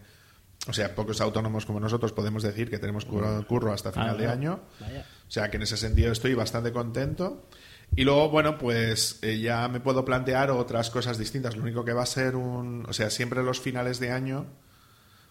o 0.67 0.73
sea, 0.73 0.93
pocos 0.95 1.19
autónomos 1.21 1.65
como 1.65 1.79
nosotros 1.79 2.11
podemos 2.13 2.43
decir 2.43 2.69
que 2.69 2.77
tenemos 2.79 3.05
curro, 3.05 3.45
curro 3.47 3.73
hasta 3.73 3.91
final 3.91 4.11
Ah, 4.11 4.13
de 4.15 4.25
no. 4.25 4.31
año. 4.31 4.59
Vaya. 4.79 5.05
O 5.27 5.31
sea 5.31 5.49
que 5.49 5.57
en 5.57 5.63
ese 5.63 5.77
sentido 5.77 6.11
estoy 6.11 6.33
bastante 6.35 6.71
contento. 6.71 7.47
Y 7.95 8.03
luego, 8.05 8.29
bueno, 8.29 8.57
pues 8.57 9.19
eh, 9.21 9.39
ya 9.39 9.67
me 9.67 9.79
puedo 9.81 10.05
plantear 10.05 10.51
otras 10.51 10.89
cosas 10.89 11.17
distintas. 11.17 11.55
Lo 11.57 11.63
único 11.63 11.83
que 11.83 11.93
va 11.93 12.03
a 12.03 12.05
ser 12.05 12.35
un. 12.35 12.85
O 12.87 12.93
sea, 12.93 13.09
siempre 13.09 13.43
los 13.43 13.59
finales 13.59 13.99
de 13.99 14.11
año. 14.11 14.45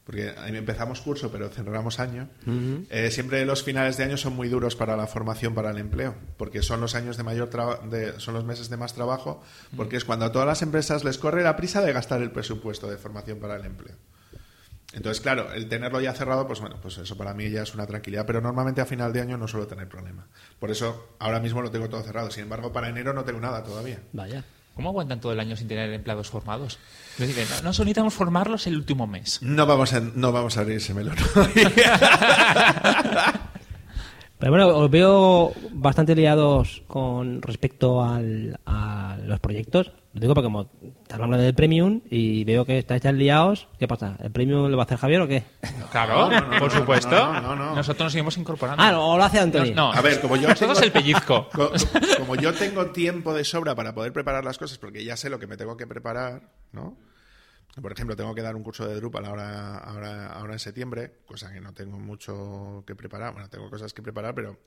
Porque 0.04 0.34
ahí 0.38 0.56
empezamos 0.56 1.00
curso, 1.02 1.30
pero 1.30 1.48
cerramos 1.50 2.00
año. 2.00 2.28
eh, 2.90 3.10
siempre 3.12 3.44
los 3.46 3.62
finales 3.62 3.96
de 3.96 4.04
año 4.04 4.16
son 4.16 4.34
muy 4.34 4.48
duros 4.48 4.74
para 4.74 4.96
la 4.96 5.06
formación 5.06 5.54
para 5.54 5.70
el 5.70 5.78
empleo. 5.78 6.16
Porque 6.36 6.62
son 6.62 6.80
los 6.80 6.94
años 6.96 7.16
de 7.16 7.22
mayor 7.22 7.48
de, 7.88 8.18
son 8.18 8.34
los 8.34 8.44
meses 8.44 8.68
de 8.68 8.76
más 8.76 8.92
trabajo. 8.94 9.42
Porque 9.76 9.96
es 9.96 10.04
cuando 10.04 10.24
a 10.24 10.32
todas 10.32 10.48
las 10.48 10.62
empresas 10.62 11.04
les 11.04 11.16
corre 11.18 11.42
la 11.44 11.54
prisa 11.56 11.80
de 11.82 11.92
gastar 11.92 12.20
el 12.22 12.32
presupuesto 12.32 12.90
de 12.90 12.96
formación 12.96 13.38
para 13.38 13.56
el 13.56 13.64
empleo. 13.64 13.94
Entonces, 14.92 15.20
claro, 15.20 15.52
el 15.52 15.68
tenerlo 15.68 16.00
ya 16.00 16.12
cerrado, 16.12 16.46
pues 16.48 16.58
bueno, 16.60 16.76
pues 16.82 16.98
eso 16.98 17.16
para 17.16 17.32
mí 17.32 17.48
ya 17.48 17.62
es 17.62 17.74
una 17.74 17.86
tranquilidad, 17.86 18.26
pero 18.26 18.40
normalmente 18.40 18.80
a 18.80 18.86
final 18.86 19.12
de 19.12 19.20
año 19.20 19.36
no 19.36 19.46
suelo 19.46 19.66
tener 19.68 19.88
problema. 19.88 20.26
Por 20.58 20.70
eso 20.72 21.14
ahora 21.20 21.38
mismo 21.38 21.62
lo 21.62 21.70
tengo 21.70 21.88
todo 21.88 22.02
cerrado. 22.02 22.30
Sin 22.32 22.42
embargo, 22.44 22.72
para 22.72 22.88
enero 22.88 23.12
no 23.12 23.22
tengo 23.24 23.38
nada 23.40 23.62
todavía. 23.62 24.00
Vaya. 24.12 24.42
¿Cómo 24.74 24.88
aguantan 24.90 25.20
todo 25.20 25.32
el 25.32 25.40
año 25.40 25.56
sin 25.56 25.68
tener 25.68 25.92
empleados 25.92 26.28
formados? 26.30 26.78
Es 27.18 27.28
decir, 27.36 27.46
no, 27.62 27.68
necesitamos 27.70 28.14
formarlos 28.14 28.66
el 28.66 28.76
último 28.76 29.06
mes. 29.06 29.40
No 29.42 29.66
vamos 29.66 29.92
a, 29.92 30.00
no 30.00 30.32
vamos 30.32 30.56
a 30.56 30.60
abrir 30.60 30.78
ese 30.78 30.94
melón. 30.94 31.16
Pero 34.38 34.52
bueno, 34.52 34.68
os 34.68 34.90
veo 34.90 35.52
bastante 35.72 36.14
liados 36.16 36.82
con 36.86 37.42
respecto 37.42 38.02
al- 38.02 38.58
a 38.64 39.18
los 39.22 39.38
proyectos. 39.40 39.92
Lo 40.12 40.20
digo 40.20 40.34
porque 40.34 40.46
como 40.46 40.62
estás 40.62 41.20
hablando 41.20 41.38
del 41.38 41.54
Premium 41.54 42.00
y 42.10 42.42
veo 42.42 42.64
que 42.64 42.78
estáis 42.78 43.00
ya 43.00 43.12
liados, 43.12 43.68
¿qué 43.78 43.86
pasa? 43.86 44.16
¿El 44.20 44.32
Premium 44.32 44.68
lo 44.68 44.76
va 44.76 44.82
a 44.82 44.86
hacer 44.86 44.98
Javier 44.98 45.20
o 45.20 45.28
qué? 45.28 45.44
Claro, 45.92 46.28
No, 46.28 46.40
no, 46.40 46.46
no, 46.48 46.58
por 46.58 46.70
supuesto. 46.72 47.10
no, 47.10 47.40
no, 47.40 47.54
no. 47.54 47.74
Nosotros 47.76 48.06
nos 48.06 48.12
seguimos 48.12 48.36
incorporando. 48.36 48.82
Ah, 48.82 48.98
o 48.98 49.16
lo 49.16 49.22
hace 49.22 49.38
Anthony. 49.38 49.72
No, 49.72 49.92
A 49.92 50.00
ver, 50.00 50.20
como 50.20 50.34
yo 50.36 50.52
tengo- 50.54 50.80
el 50.80 50.90
pellizco. 50.90 51.48
Co- 51.54 51.70
Como 52.18 52.34
yo 52.34 52.52
tengo 52.52 52.86
tiempo 52.86 53.32
de 53.32 53.44
sobra 53.44 53.76
para 53.76 53.94
poder 53.94 54.12
preparar 54.12 54.44
las 54.44 54.58
cosas, 54.58 54.78
porque 54.78 55.04
ya 55.04 55.16
sé 55.16 55.30
lo 55.30 55.38
que 55.38 55.46
me 55.46 55.56
tengo 55.56 55.76
que 55.76 55.86
preparar, 55.86 56.42
¿no? 56.72 56.96
Por 57.80 57.92
ejemplo, 57.92 58.16
tengo 58.16 58.34
que 58.34 58.42
dar 58.42 58.56
un 58.56 58.64
curso 58.64 58.88
de 58.88 58.96
Drupal 58.96 59.24
ahora, 59.26 59.78
ahora, 59.78 60.26
ahora 60.32 60.54
en 60.54 60.58
septiembre, 60.58 61.18
cosa 61.24 61.52
que 61.52 61.60
no 61.60 61.72
tengo 61.72 62.00
mucho 62.00 62.82
que 62.84 62.96
preparar. 62.96 63.32
Bueno, 63.32 63.48
tengo 63.48 63.70
cosas 63.70 63.94
que 63.94 64.02
preparar, 64.02 64.34
pero 64.34 64.58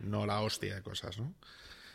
no 0.00 0.24
la 0.24 0.40
hostia 0.40 0.76
de 0.76 0.82
cosas, 0.82 1.18
¿no? 1.18 1.34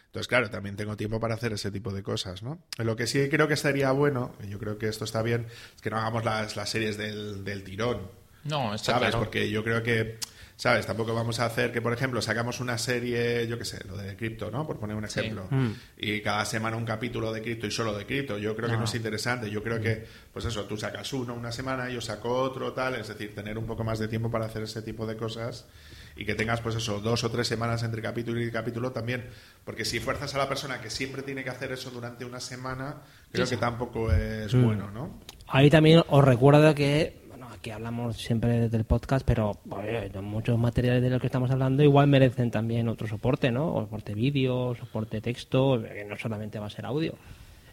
Entonces, 0.09 0.27
claro, 0.27 0.49
también 0.49 0.75
tengo 0.75 0.97
tiempo 0.97 1.19
para 1.19 1.35
hacer 1.35 1.53
ese 1.53 1.69
tipo 1.71 1.93
de 1.93 2.01
cosas, 2.03 2.41
¿no? 2.41 2.59
Lo 2.79 2.95
que 2.95 3.05
sí 3.07 3.29
creo 3.29 3.47
que 3.47 3.53
estaría 3.53 3.91
bueno, 3.91 4.33
y 4.43 4.49
yo 4.49 4.57
creo 4.57 4.77
que 4.79 4.87
esto 4.87 5.05
está 5.05 5.21
bien, 5.21 5.45
es 5.75 5.81
que 5.81 5.89
no 5.91 5.97
hagamos 5.97 6.25
las, 6.25 6.55
las 6.55 6.69
series 6.69 6.97
del, 6.97 7.43
del 7.43 7.63
tirón. 7.63 8.09
No, 8.43 8.73
está 8.73 8.93
¿Sabes? 8.93 9.09
claro. 9.09 9.19
Porque 9.25 9.51
yo 9.51 9.63
creo 9.63 9.83
que, 9.83 10.17
¿sabes? 10.55 10.87
Tampoco 10.87 11.13
vamos 11.13 11.39
a 11.39 11.45
hacer 11.45 11.71
que, 11.71 11.79
por 11.81 11.93
ejemplo, 11.93 12.23
sacamos 12.23 12.59
una 12.59 12.79
serie, 12.79 13.45
yo 13.47 13.59
qué 13.59 13.65
sé, 13.65 13.83
lo 13.85 13.97
de 13.97 14.15
cripto, 14.15 14.49
¿no? 14.49 14.65
Por 14.65 14.79
poner 14.79 14.95
un 14.95 15.07
Sí. 15.07 15.19
ejemplo. 15.19 15.45
Mm. 15.51 15.71
Y 15.97 16.21
cada 16.21 16.43
semana 16.45 16.75
un 16.75 16.85
capítulo 16.85 17.31
de 17.31 17.43
cripto 17.43 17.67
y 17.67 17.71
solo 17.71 17.95
de 17.95 18.07
cripto. 18.07 18.39
Yo 18.39 18.55
creo 18.55 18.67
que 18.69 18.77
no 18.77 18.85
es 18.85 18.95
interesante. 18.95 19.51
Yo 19.51 19.61
creo 19.61 19.79
que, 19.79 20.07
pues 20.33 20.43
eso, 20.45 20.63
tú 20.65 20.75
sacas 20.75 21.13
uno 21.13 21.35
una 21.35 21.51
semana, 21.51 21.87
yo 21.89 22.01
saco 22.01 22.33
otro, 22.33 22.73
tal. 22.73 22.95
Es 22.95 23.09
decir, 23.09 23.35
tener 23.35 23.59
un 23.59 23.67
poco 23.67 23.83
más 23.83 23.99
de 23.99 24.07
tiempo 24.07 24.31
para 24.31 24.45
hacer 24.47 24.63
ese 24.63 24.81
tipo 24.81 25.05
de 25.05 25.17
cosas 25.17 25.65
y 26.21 26.25
que 26.25 26.35
tengas, 26.35 26.59
pues 26.59 26.75
eso, 26.75 26.99
dos 26.99 27.23
o 27.23 27.31
tres 27.31 27.47
semanas 27.47 27.81
entre 27.83 28.01
capítulo 28.01 28.41
y 28.41 28.51
capítulo 28.51 28.91
también. 28.91 29.25
Porque 29.63 29.85
si 29.85 29.99
fuerzas 30.01 30.35
a 30.35 30.37
la 30.37 30.49
persona 30.49 30.81
que 30.81 30.89
siempre 30.89 31.23
tiene 31.23 31.45
que 31.45 31.49
hacer 31.49 31.71
eso 31.71 31.89
durante 31.91 32.25
una 32.25 32.41
semana, 32.41 32.97
creo 33.31 33.45
Sí, 33.45 33.51
que 33.51 33.55
sí. 33.55 33.59
tampoco 33.61 34.11
es 34.11 34.53
Mm. 34.53 34.65
bueno, 34.65 34.91
¿no? 34.91 35.11
Ahí 35.47 35.69
también 35.69 36.03
os 36.09 36.23
recuerdo 36.25 36.75
que, 36.75 37.21
bueno, 37.29 37.47
aquí 37.47 37.71
hablamos 37.71 38.17
siempre 38.17 38.67
del 38.67 38.83
podcast, 38.83 39.25
pero 39.25 39.57
muchos 40.21 40.59
materiales 40.59 41.01
de 41.01 41.09
los 41.09 41.21
que 41.21 41.27
estamos 41.27 41.49
hablando 41.51 41.83
igual 41.83 42.07
merecen 42.07 42.51
también 42.51 42.89
otro 42.89 43.07
soporte, 43.07 43.49
¿no? 43.49 43.73
O 43.73 43.81
soporte 43.81 44.13
vídeo, 44.13 44.75
soporte 44.75 45.21
texto, 45.21 45.81
que 45.81 46.03
no 46.03 46.17
solamente 46.17 46.59
va 46.59 46.67
a 46.67 46.69
ser 46.69 46.85
audio. 46.85 47.13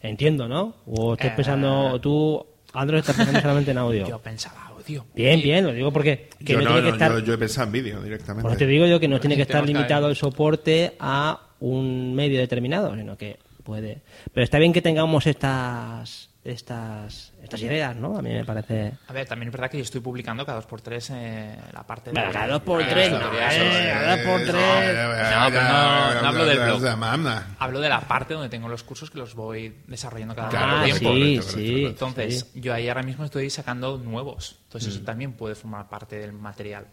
Entiendo, 0.02 0.46
¿no? 0.46 0.76
O 0.86 1.14
estás 1.14 1.32
Eh. 1.32 1.34
pensando, 1.34 1.86
o 1.94 2.00
tú, 2.00 2.46
Android, 2.74 3.00
estás 3.00 3.16
pensando 3.16 3.40
solamente 3.40 3.72
en 3.72 3.78
audio. 3.78 4.06
Yo 4.06 4.18
pensaba 4.20 4.70
audio. 4.86 5.06
Bien, 5.14 5.40
bien, 5.42 5.64
lo 5.64 5.72
digo 5.72 5.92
porque 5.92 6.28
que 6.44 6.52
Yo 6.52 6.58
no, 6.60 6.64
no, 6.64 6.70
tiene 6.70 6.82
que 6.82 6.88
no, 6.88 6.94
estar... 6.94 7.12
yo, 7.12 7.18
yo 7.20 7.34
he 7.34 7.38
pensado 7.38 7.66
en 7.66 7.72
vídeo 7.72 8.02
directamente. 8.02 8.42
Por 8.42 8.52
eso 8.52 8.58
te 8.58 8.66
digo 8.66 8.86
yo 8.86 9.00
que 9.00 9.08
no 9.08 9.20
tiene 9.20 9.36
que 9.36 9.42
estar 9.42 9.62
que- 9.62 9.68
limitado 9.72 10.08
el 10.08 10.16
soporte 10.16 10.92
a 11.00 11.40
un 11.60 12.14
medio 12.14 12.38
determinado, 12.38 12.94
sino 12.96 13.16
que 13.16 13.38
puede. 13.64 14.02
Pero 14.32 14.44
está 14.44 14.58
bien 14.58 14.72
que 14.72 14.82
tengamos 14.82 15.26
estas 15.26 16.30
estas, 16.44 17.32
estas 17.46 17.62
ideas, 17.62 17.96
¿no? 17.96 18.16
A 18.18 18.22
mí 18.22 18.30
me 18.30 18.44
parece... 18.44 18.92
A 19.08 19.12
ver, 19.12 19.26
también 19.26 19.48
es 19.48 19.52
verdad 19.52 19.70
que 19.70 19.78
yo 19.78 19.82
estoy 19.82 20.00
publicando 20.00 20.44
cada 20.44 20.56
dos 20.56 20.66
por 20.66 20.80
tres 20.80 21.10
eh, 21.14 21.56
la 21.72 21.82
parte 21.86 22.10
de... 22.10 22.14
Cada 22.32 22.46
dos 22.48 22.62
por 22.62 22.84
tres, 22.84 23.10
no, 23.10 23.16
eh, 23.18 23.90
cada 23.92 24.16
dos 24.16 24.26
por 24.26 24.40
tres. 24.42 24.54
No, 24.54 25.46
pero 25.50 25.62
no- 25.62 26.22
no 26.22 26.28
hablo 26.28 26.44
del 26.44 26.58
blog. 26.58 27.46
Hablo 27.58 27.80
de 27.80 27.88
la 27.88 28.00
parte 28.00 28.34
donde 28.34 28.48
tengo 28.48 28.68
los 28.68 28.82
cursos 28.82 29.10
que 29.10 29.18
los 29.18 29.34
voy 29.34 29.74
desarrollando 29.86 30.34
cada 30.34 30.48
Claro, 30.48 30.84
tiempo. 30.84 31.10
sí, 31.12 31.40
sí. 31.42 31.82
correcto. 31.82 31.88
Entonces, 32.06 32.52
yo 32.54 32.74
ahí 32.74 32.88
ahora 32.88 33.02
mismo 33.02 33.24
estoy 33.24 33.50
sacando 33.50 33.98
nuevos. 33.98 34.58
Entonces, 34.64 34.94
eso 34.94 35.04
también 35.04 35.32
puede 35.32 35.54
formar 35.54 35.88
parte 35.88 36.16
del 36.18 36.32
material. 36.32 36.86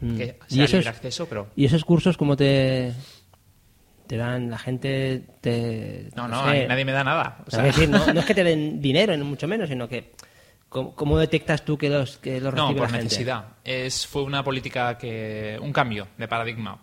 Mm. 0.00 0.16
Que 0.16 0.38
¿Y 0.48 0.54
sea 0.54 0.64
libre 0.66 0.78
es- 0.80 0.86
acceso, 0.86 1.26
pero... 1.26 1.48
¿Y 1.56 1.64
esos 1.64 1.84
cursos 1.84 2.16
cómo 2.16 2.36
te, 2.36 2.92
te 4.12 4.18
dan 4.18 4.50
la 4.50 4.58
gente? 4.58 5.24
Te, 5.40 6.10
No, 6.14 6.28
no, 6.28 6.44
sé, 6.44 6.50
a 6.50 6.52
mí 6.52 6.68
nadie 6.68 6.84
me 6.84 6.92
da 6.92 7.02
nada. 7.02 7.38
O 7.46 7.50
sea, 7.50 7.62
decir, 7.62 7.88
no, 7.88 8.12
no 8.12 8.20
es 8.20 8.26
que 8.26 8.34
te 8.34 8.44
den 8.44 8.78
dinero, 8.78 9.16
ni 9.16 9.24
mucho 9.24 9.48
menos, 9.48 9.70
sino 9.70 9.88
que 9.88 10.12
¿cómo, 10.68 10.94
cómo 10.94 11.16
detectas 11.16 11.64
tú 11.64 11.78
que 11.78 11.88
los, 11.88 12.18
que 12.18 12.38
los 12.38 12.52
No, 12.52 12.66
recibe 12.66 12.80
por 12.80 12.90
la 12.90 12.98
gente? 12.98 13.04
necesidad. 13.04 13.46
Es, 13.64 14.06
fue 14.06 14.22
una 14.24 14.44
política 14.44 14.98
que. 14.98 15.58
un 15.62 15.72
cambio 15.72 16.08
de 16.18 16.28
paradigma. 16.28 16.78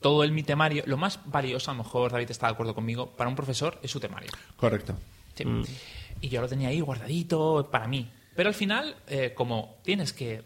Todo 0.00 0.24
el 0.24 0.32
mi 0.32 0.42
temario, 0.42 0.84
lo 0.86 0.96
más 0.96 1.20
valioso, 1.26 1.70
a 1.70 1.74
lo 1.74 1.82
mejor 1.82 2.12
David 2.12 2.30
está 2.30 2.46
de 2.46 2.54
acuerdo 2.54 2.74
conmigo, 2.74 3.10
para 3.14 3.28
un 3.28 3.36
profesor 3.36 3.78
es 3.82 3.90
su 3.90 4.00
temario. 4.00 4.30
Correcto. 4.56 4.94
Sí. 5.34 5.44
Mm. 5.44 5.64
Y 6.22 6.30
yo 6.30 6.40
lo 6.40 6.48
tenía 6.48 6.70
ahí 6.70 6.80
guardadito 6.80 7.68
para 7.70 7.86
mí. 7.86 8.10
Pero 8.34 8.48
al 8.48 8.54
final, 8.54 8.96
eh, 9.06 9.34
como 9.34 9.76
tienes 9.84 10.14
que 10.14 10.44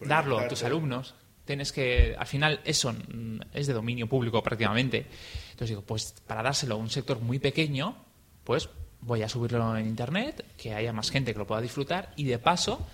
darlo 0.00 0.38
a 0.38 0.48
tus 0.48 0.64
alumnos, 0.64 1.14
tienes 1.46 1.72
que. 1.72 2.14
Al 2.18 2.26
final, 2.26 2.60
eso 2.64 2.92
mm, 2.92 3.40
es 3.54 3.66
de 3.66 3.72
dominio 3.72 4.06
público 4.06 4.42
prácticamente. 4.42 5.06
Entonces 5.52 5.70
digo, 5.70 5.82
pues 5.82 6.14
para 6.26 6.42
dárselo 6.42 6.74
a 6.74 6.78
un 6.78 6.90
sector 6.90 7.20
muy 7.20 7.38
pequeño, 7.38 7.96
pues 8.44 8.68
voy 9.00 9.22
a 9.22 9.28
subirlo 9.28 9.76
en 9.76 9.86
internet, 9.86 10.44
que 10.58 10.74
haya 10.74 10.92
más 10.92 11.10
gente 11.10 11.32
que 11.32 11.38
lo 11.38 11.46
pueda 11.46 11.60
disfrutar 11.62 12.12
y 12.16 12.24
de 12.24 12.38
paso. 12.38 12.86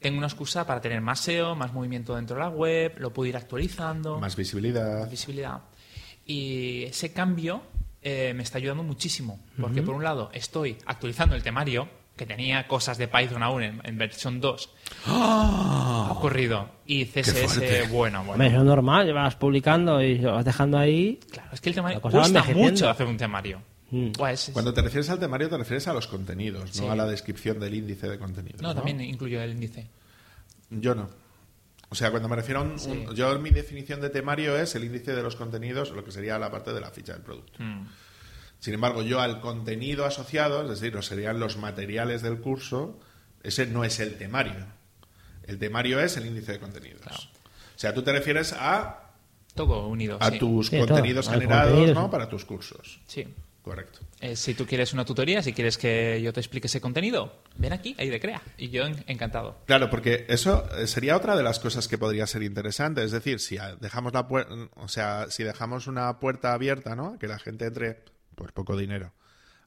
Tengo 0.00 0.18
una 0.18 0.26
excusa 0.26 0.66
para 0.66 0.80
tener 0.80 1.00
más 1.00 1.20
SEO, 1.20 1.54
más 1.54 1.72
movimiento 1.72 2.16
dentro 2.16 2.34
de 2.36 2.42
la 2.42 2.48
web, 2.48 2.96
lo 2.98 3.12
puedo 3.12 3.28
ir 3.28 3.36
actualizando 3.36 4.18
Más 4.18 4.34
visibilidad. 4.34 5.08
visibilidad. 5.08 5.60
Y 6.26 6.82
ese 6.84 7.12
cambio 7.12 7.62
eh, 8.02 8.32
me 8.34 8.42
está 8.42 8.58
ayudando 8.58 8.82
muchísimo, 8.82 9.38
porque 9.60 9.80
por 9.80 9.94
un 9.94 10.02
lado 10.02 10.28
estoy 10.34 10.76
actualizando 10.86 11.36
el 11.36 11.44
temario, 11.44 11.88
que 12.16 12.26
tenía 12.26 12.66
cosas 12.68 12.98
de 12.98 13.08
Python 13.08 13.42
aún 13.42 13.62
en, 13.62 13.80
en 13.84 13.98
versión 13.98 14.40
2. 14.40 14.70
Ha 15.06 16.08
ocurrido. 16.12 16.68
Y 16.86 17.06
CSS, 17.06 17.90
bueno, 17.90 18.24
bueno. 18.24 18.44
eso 18.44 18.58
es 18.58 18.64
normal, 18.64 19.12
vas 19.12 19.34
publicando 19.36 20.02
y 20.02 20.18
lo 20.18 20.32
vas 20.34 20.44
dejando 20.44 20.78
ahí. 20.78 21.18
Claro, 21.30 21.48
es 21.52 21.60
que 21.60 21.70
el 21.70 21.74
temario 21.74 22.00
cuesta 22.00 22.44
mucho 22.54 22.88
hacer 22.90 23.06
un 23.06 23.16
temario. 23.16 23.62
Mm. 23.90 24.12
Buah, 24.12 24.32
es- 24.32 24.48
es- 24.48 24.52
Cuando 24.54 24.72
te 24.72 24.80
refieres 24.82 25.08
al 25.10 25.18
temario, 25.18 25.48
te 25.48 25.56
refieres 25.58 25.86
a 25.88 25.92
los 25.92 26.06
contenidos, 26.06 26.70
Sí. 26.70 26.80
no 26.80 26.92
a 26.92 26.96
la 26.96 27.06
descripción 27.06 27.60
del 27.60 27.74
índice 27.74 28.08
de 28.08 28.18
contenido. 28.18 28.58
no, 28.62 28.74
también 28.74 29.00
incluyo 29.00 29.40
el 29.42 29.50
índice. 29.52 29.88
Yo 30.70 30.94
no. 30.94 31.08
O 31.90 31.94
sea, 31.94 32.10
cuando 32.10 32.26
me 32.28 32.36
refiero 32.36 32.60
a 32.60 32.62
un, 32.62 32.78
Sí. 32.78 32.88
un- 32.90 33.14
Yo, 33.14 33.38
mi 33.38 33.50
definición 33.50 34.00
de 34.00 34.08
temario 34.08 34.56
es 34.56 34.74
el 34.74 34.84
índice 34.84 35.14
de 35.14 35.22
los 35.22 35.36
contenidos, 35.36 35.90
lo 35.90 36.02
que 36.04 36.10
sería 36.10 36.38
la 36.38 36.50
parte 36.50 36.72
de 36.72 36.80
la 36.80 36.90
ficha 36.90 37.12
del 37.12 37.20
producto. 37.22 37.62
Mm. 37.62 37.86
Sin 38.62 38.74
embargo, 38.74 39.02
yo 39.02 39.20
al 39.20 39.40
contenido 39.40 40.06
asociado, 40.06 40.62
es 40.62 40.68
decir, 40.80 40.94
lo 40.94 41.02
serían 41.02 41.40
los 41.40 41.56
materiales 41.56 42.22
del 42.22 42.38
curso, 42.40 42.96
ese 43.42 43.66
no 43.66 43.82
es 43.82 43.98
el 43.98 44.14
temario. 44.18 44.66
El 45.42 45.58
temario 45.58 45.98
es 45.98 46.16
el 46.16 46.26
índice 46.26 46.52
de 46.52 46.60
contenidos. 46.60 47.00
Claro. 47.02 47.18
O 47.74 47.78
sea, 47.78 47.92
tú 47.92 48.02
te 48.02 48.12
refieres 48.12 48.52
a, 48.56 49.10
Todo 49.56 49.88
unido. 49.88 50.16
a 50.20 50.30
sí. 50.30 50.38
tus 50.38 50.68
Sí, 50.68 50.78
contenidos 50.78 51.28
generados 51.28 51.70
contenido, 51.72 51.94
¿no? 51.94 52.04
sí. 52.06 52.10
para 52.12 52.28
tus 52.28 52.44
cursos. 52.44 53.00
Sí. 53.08 53.26
Correcto. 53.62 53.98
Eh, 54.20 54.36
si 54.36 54.54
tú 54.54 54.64
quieres 54.66 54.92
una 54.92 55.04
tutoría, 55.04 55.42
si 55.42 55.52
quieres 55.52 55.76
que 55.78 56.20
yo 56.22 56.32
te 56.32 56.38
explique 56.40 56.68
ese 56.68 56.80
contenido, 56.80 57.42
ven 57.56 57.72
aquí, 57.72 57.96
ahí 57.98 58.10
de 58.10 58.20
Crea. 58.20 58.42
Y 58.58 58.70
yo 58.70 58.84
en- 58.84 59.02
encantado. 59.08 59.56
Claro, 59.66 59.88
porque 59.90 60.24
eso 60.28 60.64
eh, 60.78 60.86
sería 60.86 61.16
otra 61.16 61.36
de 61.36 61.42
las 61.42 61.58
cosas 61.58 61.86
que 61.88 61.98
podría 61.98 62.26
ser 62.28 62.42
interesante. 62.44 63.02
Es 63.04 63.10
decir, 63.10 63.38
si 63.40 63.58
dejamos 63.80 64.12
la 64.12 64.20
o 64.76 64.88
sea, 64.88 65.26
si 65.30 65.42
dejamos 65.44 65.86
una 65.88 66.18
puerta 66.20 66.52
abierta, 66.54 66.94
¿no? 66.96 67.18
Que 67.18 67.26
la 67.28 67.38
gente 67.40 67.66
entre 67.66 68.02
por 68.42 68.52
poco 68.52 68.76
dinero 68.76 69.14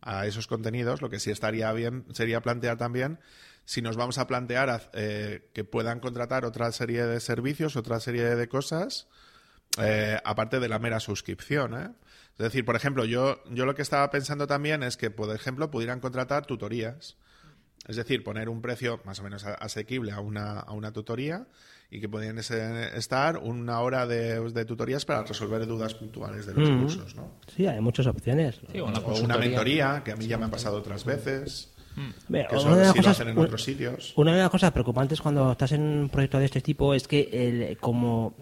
a 0.02 0.26
esos 0.26 0.48
contenidos, 0.48 1.02
lo 1.02 1.10
que 1.10 1.22
sí 1.22 1.32
estaría 1.32 1.72
bien 1.72 2.06
sería 2.12 2.42
plantear 2.42 2.78
también 2.78 3.20
si 3.64 3.82
nos 3.82 3.96
vamos 3.96 4.18
a 4.18 4.28
plantear 4.28 4.92
eh, 4.92 5.50
que 5.54 5.64
puedan 5.64 6.02
contratar 6.02 6.44
otra 6.44 6.70
serie 6.74 7.06
de 7.06 7.22
servicios, 7.22 7.78
otra 7.78 8.02
serie 8.02 8.36
de 8.36 8.48
cosas, 8.50 9.08
eh, 9.80 10.20
aparte 10.26 10.60
de 10.60 10.68
la 10.68 10.78
mera 10.78 11.00
suscripción. 11.00 11.74
¿eh? 11.74 11.90
Es 12.34 12.44
decir, 12.44 12.66
por 12.66 12.76
ejemplo, 12.76 13.06
yo, 13.06 13.42
yo 13.50 13.66
lo 13.66 13.74
que 13.74 13.82
estaba 13.82 14.12
pensando 14.12 14.46
también 14.46 14.84
es 14.84 14.98
que, 14.98 15.10
por 15.10 15.34
ejemplo, 15.34 15.72
pudieran 15.72 16.02
contratar 16.02 16.46
tutorías. 16.46 17.16
Es 17.88 17.96
decir, 17.96 18.24
poner 18.24 18.50
un 18.50 18.62
precio 18.62 19.00
más 19.06 19.20
o 19.20 19.24
menos 19.24 19.46
asequible 19.46 20.12
a 20.12 20.20
una, 20.20 20.60
a 20.60 20.74
una 20.74 20.92
tutoría 20.92 21.48
y 21.96 22.02
que 22.02 22.10
podían 22.10 22.38
estar 22.38 23.38
una 23.38 23.80
hora 23.80 24.06
de, 24.06 24.40
de 24.52 24.66
tutorías 24.66 25.06
para 25.06 25.24
resolver 25.24 25.66
dudas 25.66 25.94
puntuales 25.94 26.46
de 26.46 26.54
los 26.54 26.70
Mm. 26.70 26.82
cursos. 26.82 27.16
¿no? 27.16 27.32
Sí, 27.56 27.66
hay 27.66 27.80
muchas 27.80 28.08
opciones. 28.08 28.60
Sí, 28.72 28.80
o 28.80 28.86
una 28.86 29.00
O 29.00 29.20
una 29.24 29.38
mentoría, 29.38 30.02
que 30.04 30.12
a 30.12 30.16
mí 30.16 30.28
ya 30.28 30.38
me 30.38 30.46
ha 30.46 30.50
pasado 30.52 30.78
otras 30.78 31.06
veces. 31.06 31.72
Ve, 32.28 32.46
Que 32.50 32.56
una 32.56 32.62
eso 32.62 32.76
de 32.76 32.82
las 32.84 32.92
sí 32.92 32.98
lo 32.98 33.04
cosas- 33.04 33.12
hacen 33.22 33.30
en 33.30 33.38
otros 33.38 33.64
sitios. 33.64 34.14
Una 34.18 34.34
de 34.34 34.40
las 34.42 34.50
cosas 34.50 34.72
preocupantes 34.72 35.22
cuando 35.22 35.52
estás 35.54 35.72
en 35.72 35.82
un 35.82 36.10
proyecto 36.10 36.40
de 36.40 36.46
este 36.46 36.60
tipo 36.60 36.94
es 36.94 37.08
que 37.08 37.30
el- 37.32 37.78
como, 37.78 38.34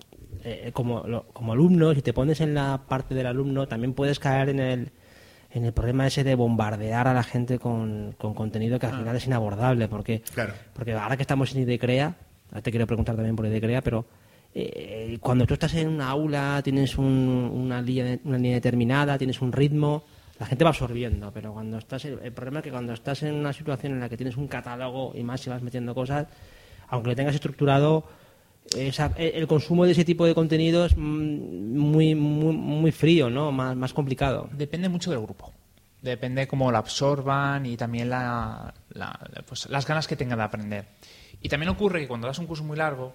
eh, 0.44 0.72
como, 0.74 1.04
lo- 1.06 1.28
como 1.28 1.54
alumno, 1.54 1.94
si 1.94 2.02
te 2.02 2.14
pones 2.14 2.42
en 2.42 2.56
la 2.56 2.82
parte 2.90 3.14
del 3.14 3.28
alumno, 3.28 3.68
también 3.68 3.94
puedes 3.94 4.18
caer 4.18 4.50
en 4.50 4.60
el, 4.60 4.92
en 5.52 5.66
el 5.66 5.72
problema 5.74 6.08
ese 6.08 6.24
de 6.24 6.34
bombardear 6.34 7.08
a 7.08 7.14
la 7.14 7.22
gente 7.22 7.60
con, 7.60 8.16
con 8.18 8.34
contenido 8.34 8.80
que 8.80 8.88
al 8.88 8.98
final 8.98 9.16
es 9.16 9.28
inabordable. 9.28 9.88
Porque, 9.88 10.22
Claro. 10.34 10.54
porque 10.74 10.94
ahora 10.94 11.16
que 11.16 11.22
estamos 11.22 11.54
en 11.54 11.62
IDECREA, 11.62 12.16
te 12.62 12.72
quiero 12.72 12.86
preguntar 12.88 13.16
también 13.16 13.36
por 13.36 13.46
IDECREA, 13.46 13.82
pero 13.82 14.06
eh, 14.54 15.18
cuando 15.20 15.46
tú 15.48 15.54
estás 15.56 15.74
en 15.76 15.88
una 15.88 16.10
aula, 16.10 16.62
tienes 16.64 16.98
un- 16.98 17.52
una, 17.54 17.82
línea, 17.82 18.20
una 18.24 18.38
línea 18.38 18.54
determinada, 18.56 19.18
tienes 19.18 19.42
un 19.42 19.52
ritmo, 19.52 20.04
la 20.40 20.46
gente 20.46 20.64
va 20.64 20.70
absorbiendo, 20.72 21.32
pero 21.34 21.54
cuando 21.54 21.78
estás, 21.78 22.06
el 22.06 22.32
problema 22.34 22.60
es 22.60 22.64
que 22.66 22.72
cuando 22.72 22.94
estás 22.94 23.24
en 23.24 23.34
una 23.36 23.54
situación 23.54 23.94
en 23.94 24.00
la 24.00 24.10
que 24.10 24.18
tienes 24.18 24.38
un 24.38 24.48
catálogo 24.48 25.14
y 25.16 25.24
más 25.24 25.42
si 25.42 25.50
vas 25.50 25.62
metiendo 25.62 25.96
cosas, 25.96 26.28
aunque 26.90 27.10
lo 27.10 27.16
tengas 27.16 27.36
estructurado, 27.36 28.04
esa- 28.78 29.12
el 29.18 29.36
el 29.36 29.48
consumo 29.48 29.86
de 29.86 29.92
ese 29.92 30.06
tipo 30.06 30.26
de 30.26 30.34
contenido 30.36 30.86
es 30.86 30.96
muy, 30.98 32.16
muy, 32.16 32.56
muy 32.56 32.92
frío, 32.92 33.30
¿no? 33.30 33.52
Más, 33.52 33.76
más 33.76 33.94
complicado. 33.94 34.50
Depende 34.54 34.88
mucho 34.90 35.12
del 35.12 35.20
grupo. 35.22 35.52
Depende 36.02 36.48
cómo 36.48 36.72
lo 36.72 36.78
absorban 36.78 37.66
y 37.66 37.78
también 37.78 38.10
la, 38.10 38.74
la- 38.94 39.20
pues, 39.48 39.70
las 39.70 39.88
ganas 39.88 40.08
que 40.08 40.16
tengan 40.16 40.38
de 40.40 40.44
aprender. 40.44 40.86
Y 41.44 41.50
también 41.50 41.70
ocurre 41.70 42.00
que 42.00 42.08
cuando 42.08 42.26
das 42.26 42.40
un 42.40 42.48
curso 42.48 42.64
muy 42.64 42.78
largo, 42.78 43.14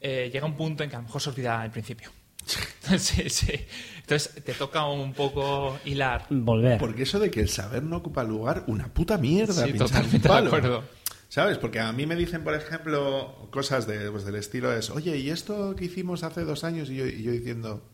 eh, 0.00 0.28
llega 0.32 0.44
un 0.44 0.56
punto 0.56 0.82
en 0.82 0.90
que 0.90 0.96
a 0.96 0.98
lo 0.98 1.04
mejor 1.04 1.22
se 1.22 1.30
olvida 1.30 1.64
el 1.64 1.70
principio. 1.70 2.10
sí, 2.98 3.30
sí. 3.30 3.52
Entonces 4.00 4.42
te 4.44 4.54
toca 4.54 4.84
un 4.86 5.14
poco 5.14 5.78
hilar. 5.84 6.26
Volver. 6.30 6.78
Porque 6.78 7.04
eso 7.04 7.18
de 7.18 7.30
que 7.30 7.40
el 7.40 7.48
saber 7.48 7.82
no 7.82 7.98
ocupa 7.98 8.24
lugar, 8.24 8.64
una 8.66 8.92
puta 8.92 9.18
mierda. 9.18 9.64
Sí, 9.64 9.72
totalmente 9.72 10.28
de 10.28 10.34
acuerdo. 10.34 10.84
¿Sabes? 11.28 11.58
Porque 11.58 11.78
a 11.78 11.92
mí 11.92 12.06
me 12.06 12.16
dicen, 12.16 12.42
por 12.42 12.54
ejemplo, 12.54 13.48
cosas 13.52 13.86
de, 13.86 14.10
pues, 14.10 14.24
del 14.24 14.34
estilo 14.34 14.72
es, 14.72 14.90
oye, 14.90 15.16
¿y 15.16 15.30
esto 15.30 15.76
que 15.76 15.84
hicimos 15.84 16.24
hace 16.24 16.44
dos 16.44 16.64
años? 16.64 16.90
Y 16.90 16.96
yo, 16.96 17.06
y 17.06 17.22
yo 17.22 17.30
diciendo, 17.30 17.88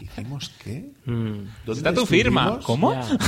¿hicimos 0.00 0.50
qué? 0.62 0.92
Mm. 1.04 1.46
¿Dónde 1.66 1.80
Está 1.80 1.92
tu 1.94 2.06
firma. 2.06 2.58
¿Cómo? 2.64 2.92
Ya. 2.92 3.18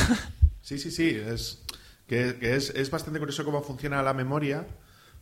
Sí, 0.62 0.78
sí, 0.78 0.90
sí. 0.90 1.10
Es, 1.10 1.62
que, 2.06 2.36
que 2.40 2.56
es, 2.56 2.70
es 2.70 2.90
bastante 2.90 3.18
curioso 3.18 3.44
cómo 3.44 3.62
funciona 3.62 4.02
la 4.02 4.14
memoria, 4.14 4.66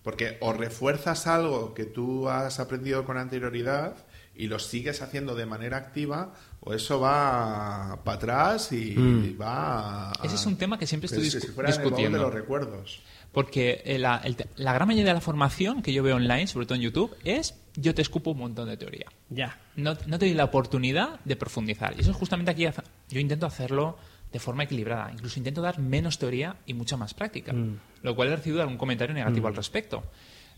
porque 0.07 0.37
o 0.41 0.53
refuerzas 0.53 1.27
algo 1.27 1.75
que 1.75 1.85
tú 1.85 2.29
has 2.29 2.61
aprendido 2.61 3.05
con 3.05 3.19
anterioridad 3.19 3.97
y 4.37 4.47
lo 4.47 4.61
sigues 4.61 5.03
haciendo 5.03 5.35
de 5.35 5.47
manera 5.47 5.79
activa, 5.79 6.33
o 6.61 6.75
eso 6.75 7.01
va 7.01 8.01
para 8.05 8.17
atrás 8.17 8.71
y, 8.71 8.95
Mm. 8.97 9.41
va 9.41 10.11
a... 10.11 10.13
Ese 10.23 10.37
es 10.37 10.47
un 10.47 10.57
tema 10.57 10.79
que 10.79 10.87
siempre 10.87 11.07
estoy 11.07 11.25
que 11.25 11.41
si 11.41 11.49
fuera 11.49 11.71
en 11.71 11.75
el 11.75 11.79
baúl 11.81 11.91
discutiendo. 11.91 12.19
de 12.19 12.25
los 12.25 12.33
recuerdos. 12.35 13.01
Porque 13.33 13.83
eh, 13.85 13.99
la, 13.99 14.19
el 14.25 14.37
te- 14.37 14.47
la 14.55 14.73
gran 14.75 14.87
mayoría 14.87 15.09
de 15.11 15.15
la 15.15 15.21
formación 15.21 15.83
que 15.83 15.93
yo 15.93 16.05
veo 16.05 16.15
online, 16.17 16.47
sobre 16.47 16.67
todo 16.67 16.77
en 16.77 16.83
YouTube, 16.83 17.17
es 17.25 17.55
yo 17.75 17.93
te 17.93 18.01
escupo 18.03 18.31
un 18.31 18.39
montón 18.39 18.69
de 18.69 18.77
teoría. 18.77 19.07
Ya. 19.29 19.59
No, 19.75 19.95
no 20.07 20.19
te 20.21 20.27
doy 20.27 20.35
la 20.35 20.45
oportunidad 20.45 21.19
de 21.25 21.35
profundizar. 21.35 21.95
Y 21.97 22.03
eso 22.03 22.13
es 22.13 22.17
justamente 22.17 22.53
aquí, 22.53 22.65
yo 23.09 23.19
intento 23.21 23.45
hacerlo 23.47 23.99
de 24.33 24.39
forma 24.39 24.64
equilibrada. 24.64 25.11
Incluso 25.12 25.39
intento 25.39 25.62
dar 25.62 25.79
menos 25.79 26.18
teoría 26.18 26.57
y 26.66 26.74
mucha 26.74 26.97
más 26.97 27.14
práctica. 27.14 27.53
Mm. 27.53 27.79
Lo 28.03 28.14
cual 28.16 28.29
he 28.29 28.37
recibido 28.37 28.62
algún 28.62 28.77
comentario 28.79 29.14
negativo 29.14 29.47
al 29.49 29.57
respecto. 29.57 30.03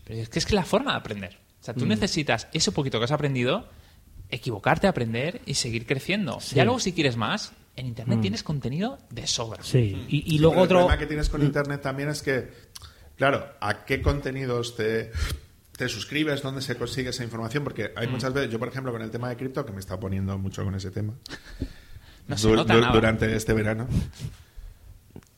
Pero 0.05 0.19
es 0.21 0.29
que 0.29 0.39
es 0.39 0.45
que 0.45 0.55
la 0.55 0.63
forma 0.65 0.91
de 0.91 0.97
aprender. 0.97 1.37
O 1.61 1.63
sea, 1.63 1.73
tú 1.73 1.85
Mm. 1.85 1.89
necesitas 1.89 2.47
ese 2.53 2.71
poquito 2.71 2.97
que 2.99 3.05
has 3.05 3.11
aprendido, 3.11 3.67
equivocarte, 4.29 4.87
aprender 4.87 5.41
y 5.45 5.53
seguir 5.55 5.85
creciendo. 5.85 6.39
Sí. 6.39 6.55
Ya 6.55 6.63
luego, 6.65 6.79
si 6.79 6.93
quieres 6.93 7.15
más, 7.17 7.53
en 7.75 7.85
Internet 7.87 8.17
Mm. 8.19 8.21
tienes 8.21 8.43
contenido 8.43 8.97
de 9.09 9.25
sobra. 9.27 9.63
Sí. 9.63 10.05
Y, 10.09 10.35
y 10.35 10.39
luego 10.39 10.53
pero 10.55 10.63
otro... 10.63 10.77
El 10.79 10.85
problema 10.85 10.99
que 10.99 11.07
tienes 11.07 11.29
con 11.29 11.41
Internet 11.43 11.81
también 11.81 12.09
es 12.09 12.21
que, 12.21 12.49
claro, 13.17 13.45
¿a 13.61 13.85
qué 13.85 14.01
contenidos 14.01 14.75
te, 14.75 15.11
te 15.77 15.87
suscribes? 15.89 16.41
¿Dónde 16.41 16.61
se 16.61 16.75
consigue 16.75 17.09
esa 17.09 17.23
información? 17.23 17.63
Porque 17.63 17.91
hay 17.95 18.07
muchas 18.07 18.33
veces, 18.33 18.51
yo 18.51 18.59
por 18.59 18.67
ejemplo 18.67 18.91
con 18.91 19.01
el 19.01 19.11
tema 19.11 19.29
de 19.29 19.37
cripto, 19.37 19.65
que 19.65 19.71
me 19.71 19.79
está 19.79 19.99
poniendo 19.99 20.37
mucho 20.37 20.63
con 20.63 20.75
ese 20.75 20.91
tema, 20.91 21.13
No 22.29 22.37
se 22.37 22.47
du- 22.47 22.55
nota 22.55 22.73
du- 22.75 22.81
nada. 22.81 22.93
durante 22.93 23.35
este 23.35 23.53
verano, 23.53 23.87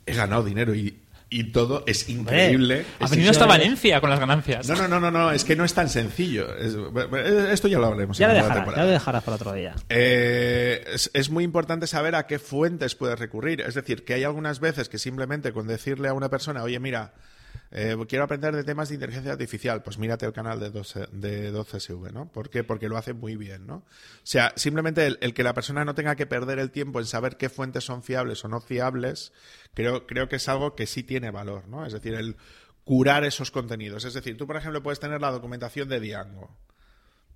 he 0.05 0.13
ganado 0.13 0.43
dinero 0.43 0.75
y 0.75 0.97
y 1.33 1.45
todo 1.45 1.85
es 1.87 2.09
increíble. 2.09 2.85
Ha 2.99 3.07
venido 3.07 3.31
hasta. 3.31 3.45
Valencia 3.45 4.01
con 4.01 4.09
las 4.09 4.19
ganancias. 4.19 4.67
No, 4.67 4.75
no, 4.75 4.89
no, 4.89 4.99
no, 4.99 5.11
no, 5.11 5.31
es 5.31 5.45
que 5.45 5.55
no 5.55 5.63
es 5.63 5.73
tan 5.73 5.87
sencillo. 5.87 6.53
Es- 6.57 6.75
esto 7.53 7.69
ya 7.69 7.79
lo 7.79 7.85
hablaremos. 7.85 8.17
Ya 8.17 8.25
en 8.25 8.31
lo 8.31 8.35
dejarás, 8.35 8.49
ya 8.57 8.61
temporada. 8.65 8.83
lo 8.85 8.91
dejarás 8.91 9.23
para 9.23 9.35
otro 9.35 9.53
día. 9.53 9.73
Eh, 9.87 10.83
es, 10.93 11.09
es 11.13 11.29
muy 11.29 11.45
importante 11.45 11.87
saber 11.87 12.15
a 12.15 12.27
qué 12.27 12.37
fuentes 12.37 12.95
puedes 12.95 13.17
recurrir. 13.17 13.61
Es 13.61 13.75
decir, 13.75 14.03
que 14.03 14.13
hay 14.15 14.25
algunas 14.25 14.59
veces 14.59 14.89
que 14.89 14.97
simplemente 14.97 15.53
con 15.53 15.67
decirle 15.67 16.09
a 16.09 16.13
una 16.13 16.27
persona, 16.27 16.63
oye, 16.63 16.81
mira, 16.81 17.13
eh, 17.72 17.95
quiero 18.07 18.26
aprender 18.26 18.53
de 18.53 18.65
temas 18.65 18.89
de 18.89 18.95
inteligencia 18.95 19.32
artificial, 19.32 19.82
pues 19.82 19.97
mírate 19.97 20.26
el 20.26 20.34
canal 20.34 20.59
de 20.59 20.69
12, 20.69 21.07
de 21.13 21.53
12SV, 21.53 22.11
¿no? 22.11 22.30
¿Por 22.30 22.49
qué? 22.49 22.65
Porque 22.65 22.89
lo 22.89 22.97
hace 22.97 23.13
muy 23.13 23.38
bien, 23.38 23.65
¿no? 23.65 23.76
O 23.76 23.86
sea, 24.24 24.51
simplemente 24.57 25.07
el, 25.07 25.34
que 25.34 25.43
la 25.43 25.53
persona 25.53 25.86
no 25.86 25.95
tenga 25.95 26.17
que 26.17 26.26
perder 26.26 26.59
el 26.59 26.72
tiempo 26.72 26.99
en 26.99 27.05
saber 27.05 27.38
qué 27.38 27.47
fuentes 27.47 27.86
son 27.86 28.03
fiables 28.03 28.43
o 28.43 28.49
no 28.49 28.59
fiables, 28.59 29.32
creo, 29.74 30.05
creo 30.05 30.28
que 30.28 30.36
es 30.36 30.49
algo 30.49 30.76
que 30.76 30.86
sí 30.86 31.03
tiene 31.03 31.32
valor, 31.32 31.69
¿no? 31.69 31.86
Es 31.86 31.93
decir, 31.93 32.13
el 32.13 32.36
curar 32.84 33.24
esos 33.24 33.51
contenidos. 33.51 34.03
Es 34.03 34.13
decir, 34.13 34.36
tú, 34.36 34.45
por 34.45 34.57
ejemplo, 34.57 34.84
puedes 34.84 34.99
tener 34.99 35.22
la 35.22 35.32
documentación 35.32 35.88
de 35.88 36.01
Diango 36.01 36.57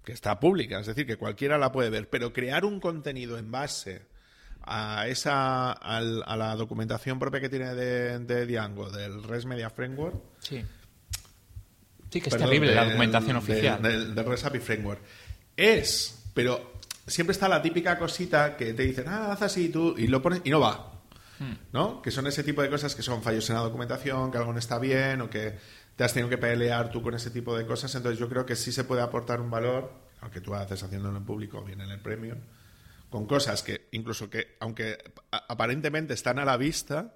que 0.03 0.11
está 0.11 0.39
pública, 0.39 0.79
es 0.79 0.85
decir, 0.85 1.07
que 1.07 1.17
cualquiera 1.17 1.57
la 1.57 1.71
puede 1.71 1.89
ver, 1.89 2.09
pero 2.09 2.31
crear 2.31 2.63
un 2.63 2.79
contenido 2.79 3.39
en 3.39 3.49
base 3.49 4.05
a 4.65 5.07
esa 5.07 5.71
al- 5.71 6.23
a 6.25 6.35
la 6.35 6.55
documentación 6.55 7.19
propia 7.19 7.39
que 7.39 7.49
tiene 7.49 7.73
de, 7.75 8.19
de 8.19 8.45
Django, 8.45 8.89
del 8.89 9.23
REST 9.23 9.45
Media 9.47 9.69
Framework, 9.69 10.15
Sí. 10.39 10.63
Sí, 12.09 12.21
que 12.21 12.29
es 12.29 12.35
perdón, 12.35 12.49
terrible 12.49 12.73
la 12.75 12.85
documentación 12.85 13.35
oficial. 13.37 13.81
Del, 13.81 14.15
del 14.15 14.25
REST 14.25 14.45
API 14.45 14.59
Framework. 14.59 15.01
Es, 15.57 16.23
pero 16.33 16.73
siempre 17.05 17.33
está 17.33 17.49
la 17.49 17.61
típica 17.61 17.97
cosita 17.97 18.55
que 18.55 18.73
te 18.73 18.83
dicen, 18.83 19.05
ah, 19.09 19.31
haz 19.33 19.41
así 19.41 19.69
tú, 19.69 19.95
y 19.97 20.07
lo 20.07 20.21
pones 20.21 20.41
y 20.45 20.49
no 20.49 20.59
va. 20.61 20.93
Hmm. 21.39 21.53
¿No? 21.73 22.01
Que 22.01 22.11
son 22.11 22.25
ese 22.27 22.43
tipo 22.43 22.61
de 22.61 22.69
cosas 22.69 22.95
que 22.95 23.01
son 23.01 23.21
fallos 23.21 23.49
en 23.49 23.55
la 23.57 23.61
documentación, 23.63 24.31
que 24.31 24.37
algo 24.37 24.53
no 24.53 24.59
está 24.59 24.79
bien 24.79 25.19
o 25.21 25.29
que 25.29 25.57
te 25.97 26.03
has 26.05 26.13
tenido 26.13 26.29
que 26.29 26.37
pelear 26.37 26.89
tú 26.89 27.01
con 27.01 27.13
ese 27.15 27.31
tipo 27.31 27.57
de 27.57 27.65
cosas. 27.65 27.93
Entonces 27.95 28.17
yo 28.19 28.29
creo 28.29 28.45
que 28.45 28.55
sí 28.55 28.71
se 28.71 28.85
puede 28.85 29.01
aportar 29.01 29.41
un 29.41 29.49
valor, 29.51 29.91
aunque 30.21 30.39
tú 30.39 30.55
haces 30.55 30.81
haciéndolo 30.83 31.17
en 31.17 31.25
público 31.25 31.57
o 31.59 31.63
bien 31.65 31.81
en 31.81 31.89
el 31.91 31.99
premium, 31.99 32.37
con 33.15 33.25
cosas 33.27 33.63
que 33.63 33.87
incluso 33.93 34.29
que, 34.29 34.57
aunque 34.59 34.97
aparentemente 35.31 36.13
están 36.13 36.37
a 36.37 36.43
la 36.43 36.57
vista, 36.57 37.13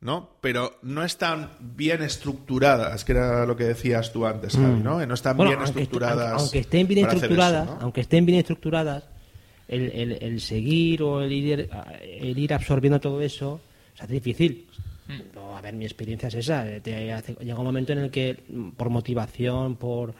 ¿no? 0.00 0.36
Pero 0.40 0.78
no 0.82 1.02
están 1.02 1.50
bien 1.60 2.02
estructuradas, 2.02 3.04
que 3.04 3.12
era 3.12 3.44
lo 3.44 3.56
que 3.56 3.64
decías 3.64 4.12
tú 4.12 4.24
antes, 4.24 4.54
Javi, 4.54 4.80
¿no? 4.82 5.04
No 5.04 5.14
están 5.14 5.34
Mm. 5.34 5.38
Bueno, 5.38 5.50
bien 5.50 5.60
aunque, 5.62 5.82
estructuradas. 5.82 6.26
aunque- 6.28 6.42
aunque 6.42 6.58
estén 6.60 6.86
bien 6.86 7.06
estructuradas, 7.06 7.64
eso, 7.66 7.74
¿no? 7.74 7.80
aunque 7.82 8.00
estén 8.02 8.26
bien 8.26 8.38
estructuradas, 8.38 9.04
el, 9.66 9.90
el- 9.92 10.18
el 10.22 10.40
seguir 10.40 11.02
o 11.02 11.22
el 11.22 11.32
ir, 11.32 11.68
el 12.02 12.38
ir 12.38 12.54
absorbiendo 12.54 13.00
todo 13.00 13.20
eso 13.20 13.60
se 13.94 14.04
hace 14.04 14.12
difícil. 14.12 14.68
No, 15.34 15.56
a 15.56 15.60
ver, 15.60 15.74
mi 15.74 15.84
experiencia 15.84 16.28
es 16.28 16.34
esa. 16.36 16.64
te 16.82 17.12
hace- 17.12 17.34
llega 17.40 17.58
un 17.58 17.64
momento 17.64 17.92
en 17.92 17.98
el 17.98 18.10
que, 18.12 18.44
mm, 18.48 18.70
por 18.70 18.90
motivación, 18.90 19.74
por, 19.76 20.14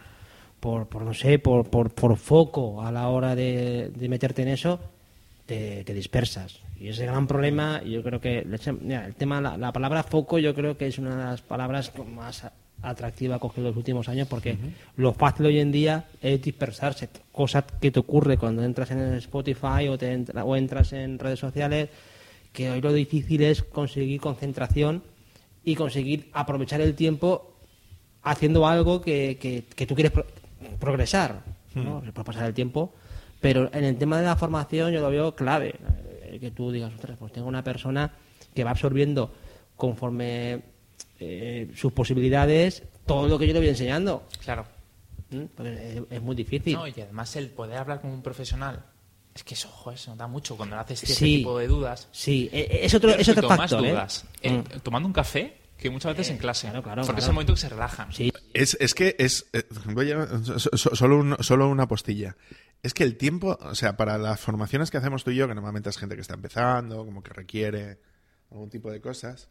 por, 0.59 0.89
por 0.89 1.03
no 1.03 1.13
sé, 1.15 1.39
por, 1.39 1.69
por, 1.71 1.91
por 1.95 2.17
foco 2.17 2.83
a 2.83 2.91
la 2.91 3.09
hora 3.09 3.35
de, 3.37 3.91
de 3.95 4.09
meterte 4.09 4.43
en 4.43 4.49
eso, 4.49 4.81
te, 5.47 5.85
te 5.85 5.95
dispersas. 5.95 6.61
Y 6.79 6.89
ese 6.89 7.07
gran 7.07 7.27
problema, 7.27 7.83
yo 7.83 8.03
creo 8.03 8.21
que 8.21 8.45
mira, 8.83 9.07
el 9.07 9.15
tema, 9.15 9.41
la, 9.41 9.57
la 9.57 9.73
palabra 9.73 10.03
foco, 10.03 10.39
yo 10.39 10.55
creo 10.55 10.77
que 10.77 10.87
es 10.89 10.99
una 10.99 11.11
de 11.17 11.25
las 11.25 11.41
palabras 11.43 11.93
más 12.15 12.47
atractiva 12.83 13.39
cogido 13.39 13.63
en 13.69 13.71
los 13.71 13.77
últimos 13.79 14.09
años, 14.09 14.29
porque 14.29 14.57
lo 14.97 15.13
fácil 15.15 15.47
hoy 15.47 15.59
en 15.61 15.73
día 15.73 16.05
es 16.21 16.43
dispersarse, 16.43 17.09
cosa 17.33 17.65
que 17.81 17.91
te 17.91 17.99
ocurre 18.01 18.37
cuando 18.37 18.63
entras 18.63 18.91
en 18.91 18.99
Spotify 19.15 19.89
o, 19.89 19.97
te 19.97 20.13
entra- 20.13 20.45
o 20.45 20.55
entras 20.57 20.93
en 20.93 21.19
redes 21.19 21.39
sociales, 21.39 21.89
que 22.53 22.71
hoy 22.71 22.81
lo 22.83 22.93
difícil 22.93 23.43
es 23.43 23.63
conseguir 23.63 24.21
concentración 24.21 25.03
y 25.65 25.75
conseguir 25.75 26.29
aprovechar 26.33 26.81
el 26.83 26.95
tiempo 26.95 27.55
haciendo 28.23 28.67
algo 28.67 29.01
que, 29.01 29.39
que- 29.41 29.65
que 29.75 29.87
tú 29.87 29.95
quieres 29.95 30.13
pro- 30.13 30.27
progresar, 30.79 31.43
¿no? 31.75 32.01
Puede 32.01 32.13
pasar 32.25 32.47
el 32.47 32.55
tiempo, 32.55 32.93
pero 33.47 33.71
en 33.73 33.85
el 33.85 33.97
tema 33.97 34.19
de 34.19 34.25
la 34.27 34.35
formación 34.35 34.91
yo 34.93 35.01
lo 35.01 35.09
veo 35.09 35.33
clave, 35.37 35.77
eh, 36.23 36.39
que 36.41 36.51
tú 36.51 36.73
digas, 36.73 36.93
ostras, 36.93 37.17
pues 37.17 37.33
tengo 37.33 37.47
una 37.47 37.63
persona 37.63 38.11
que 38.53 38.65
va 38.65 38.71
absorbiendo 38.73 39.33
conforme 39.77 40.63
eh, 41.21 41.71
sus 41.77 41.93
posibilidades 41.93 42.83
todo 43.07 43.29
lo 43.29 43.39
que 43.39 43.47
yo 43.47 43.53
le 43.53 43.61
voy 43.61 43.69
enseñando. 43.69 44.27
Claro. 44.43 44.67
¿m? 45.31 45.47
Porque 45.55 45.71
es, 45.71 46.03
es 46.11 46.21
muy 46.23 46.35
difícil. 46.35 46.75
No, 46.75 46.89
y 46.89 46.93
además 47.01 47.37
el 47.37 47.51
poder 47.51 47.79
hablar 47.79 48.01
con 48.01 48.11
un 48.11 48.21
profesional. 48.21 48.85
Es 49.33 49.45
que 49.45 49.55
eso, 49.55 49.69
ojo, 49.69 49.93
eso 49.93 50.17
da 50.17 50.27
mucho 50.27 50.57
cuando 50.57 50.77
haces 50.77 51.05
ese 51.05 51.15
Sí. 51.15 51.37
tipo 51.37 51.57
de 51.59 51.69
dudas. 51.69 52.09
Sí, 52.11 52.51
eh, 52.53 52.67
eh, 52.69 52.79
es 52.83 52.95
otro, 52.95 53.11
es 53.11 53.29
otro 53.29 53.49
factor. 53.49 53.85
¿eh? 53.87 53.91
dudas. 53.91 54.25
eh, 54.43 54.51
Mm. 54.59 54.81
tomando 54.83 55.07
un 55.07 55.13
café 55.13 55.59
que 55.79 55.89
muchas 55.91 56.17
veces 56.17 56.33
en 56.33 56.39
clase. 56.39 56.67
claro, 56.69 56.83
claro, 56.83 57.03
porque 57.03 57.21
es 57.21 57.25
claro. 57.27 57.31
el 57.31 57.35
momento 57.35 57.53
que 57.55 57.61
se 57.61 57.69
relajan. 57.69 58.13
Sí, 58.13 58.33
Es, 58.55 58.77
es 58.81 58.93
que 58.95 59.15
es. 59.21 59.47
eh, 59.53 59.63
voy 59.93 60.11
a- 60.11 60.27
so- 60.59 60.59
so- 60.77 60.97
solo, 60.97 61.19
un- 61.19 61.37
solo 61.41 61.69
una 61.69 61.87
postilla. 61.87 62.35
Es 62.87 62.95
que 62.95 63.03
el 63.03 63.17
tiempo, 63.17 63.59
o 63.61 63.75
sea, 63.75 63.97
para 63.97 64.17
las 64.17 64.39
formaciones 64.39 64.93
que 64.93 64.97
hacemos 64.97 65.25
tú 65.25 65.33
y 65.33 65.35
yo, 65.35 65.49
que 65.49 65.57
normalmente 65.57 65.91
es 65.91 65.99
gente 65.99 66.15
que 66.15 66.21
está 66.21 66.35
empezando, 66.35 67.05
como 67.05 67.21
que 67.21 67.33
requiere 67.33 67.99
algún 68.49 68.71
tipo 68.71 68.93
de 68.93 69.01
cosas, 69.01 69.49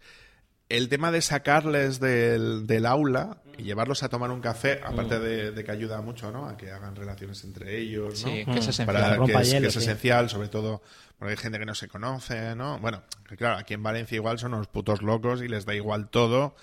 el 0.69 0.87
tema 0.87 1.11
de 1.11 1.21
sacarles 1.21 1.99
del, 1.99 2.65
del 2.65 2.85
aula 2.85 3.41
y 3.57 3.63
llevarlos 3.63 4.03
a 4.03 4.09
tomar 4.09 4.31
un 4.31 4.39
café, 4.39 4.79
aparte 4.81 5.19
de, 5.19 5.51
de 5.51 5.63
que 5.65 5.71
ayuda 5.71 5.99
mucho, 6.01 6.31
¿no? 6.31 6.47
A 6.47 6.55
que 6.55 6.71
hagan 6.71 6.95
relaciones 6.95 7.43
entre 7.43 7.77
ellos, 7.77 8.23
¿no? 8.23 8.31
Sí, 8.31 8.45
que 8.45 8.59
es 8.59 8.67
esencial. 8.69 8.85
Para, 8.85 9.25
que 9.25 9.33
es, 9.33 9.51
que 9.51 9.67
es 9.67 9.73
sí. 9.73 9.79
esencial, 9.79 10.29
sobre 10.29 10.47
todo 10.47 10.81
porque 11.19 11.31
hay 11.31 11.37
gente 11.37 11.59
que 11.59 11.65
no 11.65 11.75
se 11.75 11.89
conoce, 11.89 12.55
¿no? 12.55 12.79
Bueno, 12.79 13.03
que 13.27 13.35
claro, 13.35 13.57
aquí 13.57 13.73
en 13.73 13.83
Valencia 13.83 14.15
igual 14.15 14.39
son 14.39 14.53
unos 14.53 14.67
putos 14.67 15.01
locos 15.01 15.41
y 15.41 15.49
les 15.49 15.65
da 15.65 15.75
igual 15.75 16.07
todo 16.07 16.55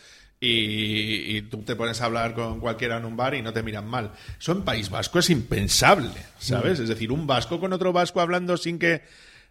y, 0.49 1.37
y 1.37 1.43
tú 1.43 1.63
te 1.63 1.77
pones 1.77 2.01
a 2.01 2.07
hablar 2.07 2.35
con 2.35 2.59
cualquiera 2.59 2.99
en 2.99 3.05
un 3.05 3.17
bar 3.17 3.35
y 3.35 3.43
no 3.43 3.53
te 3.53 3.63
miran 3.63 3.87
mal. 3.87 4.13
Eso 4.41 4.53
en 4.53 4.63
País 4.63 4.91
Vasco 4.91 5.21
es 5.21 5.31
impensable, 5.31 6.11
¿sabes? 6.39 6.81
Es 6.81 6.89
decir, 6.89 7.13
un 7.13 7.29
vasco 7.29 7.61
con 7.61 7.73
otro 7.73 7.93
vasco 7.93 8.21
hablando 8.21 8.57
sin 8.57 8.81
que 8.81 9.03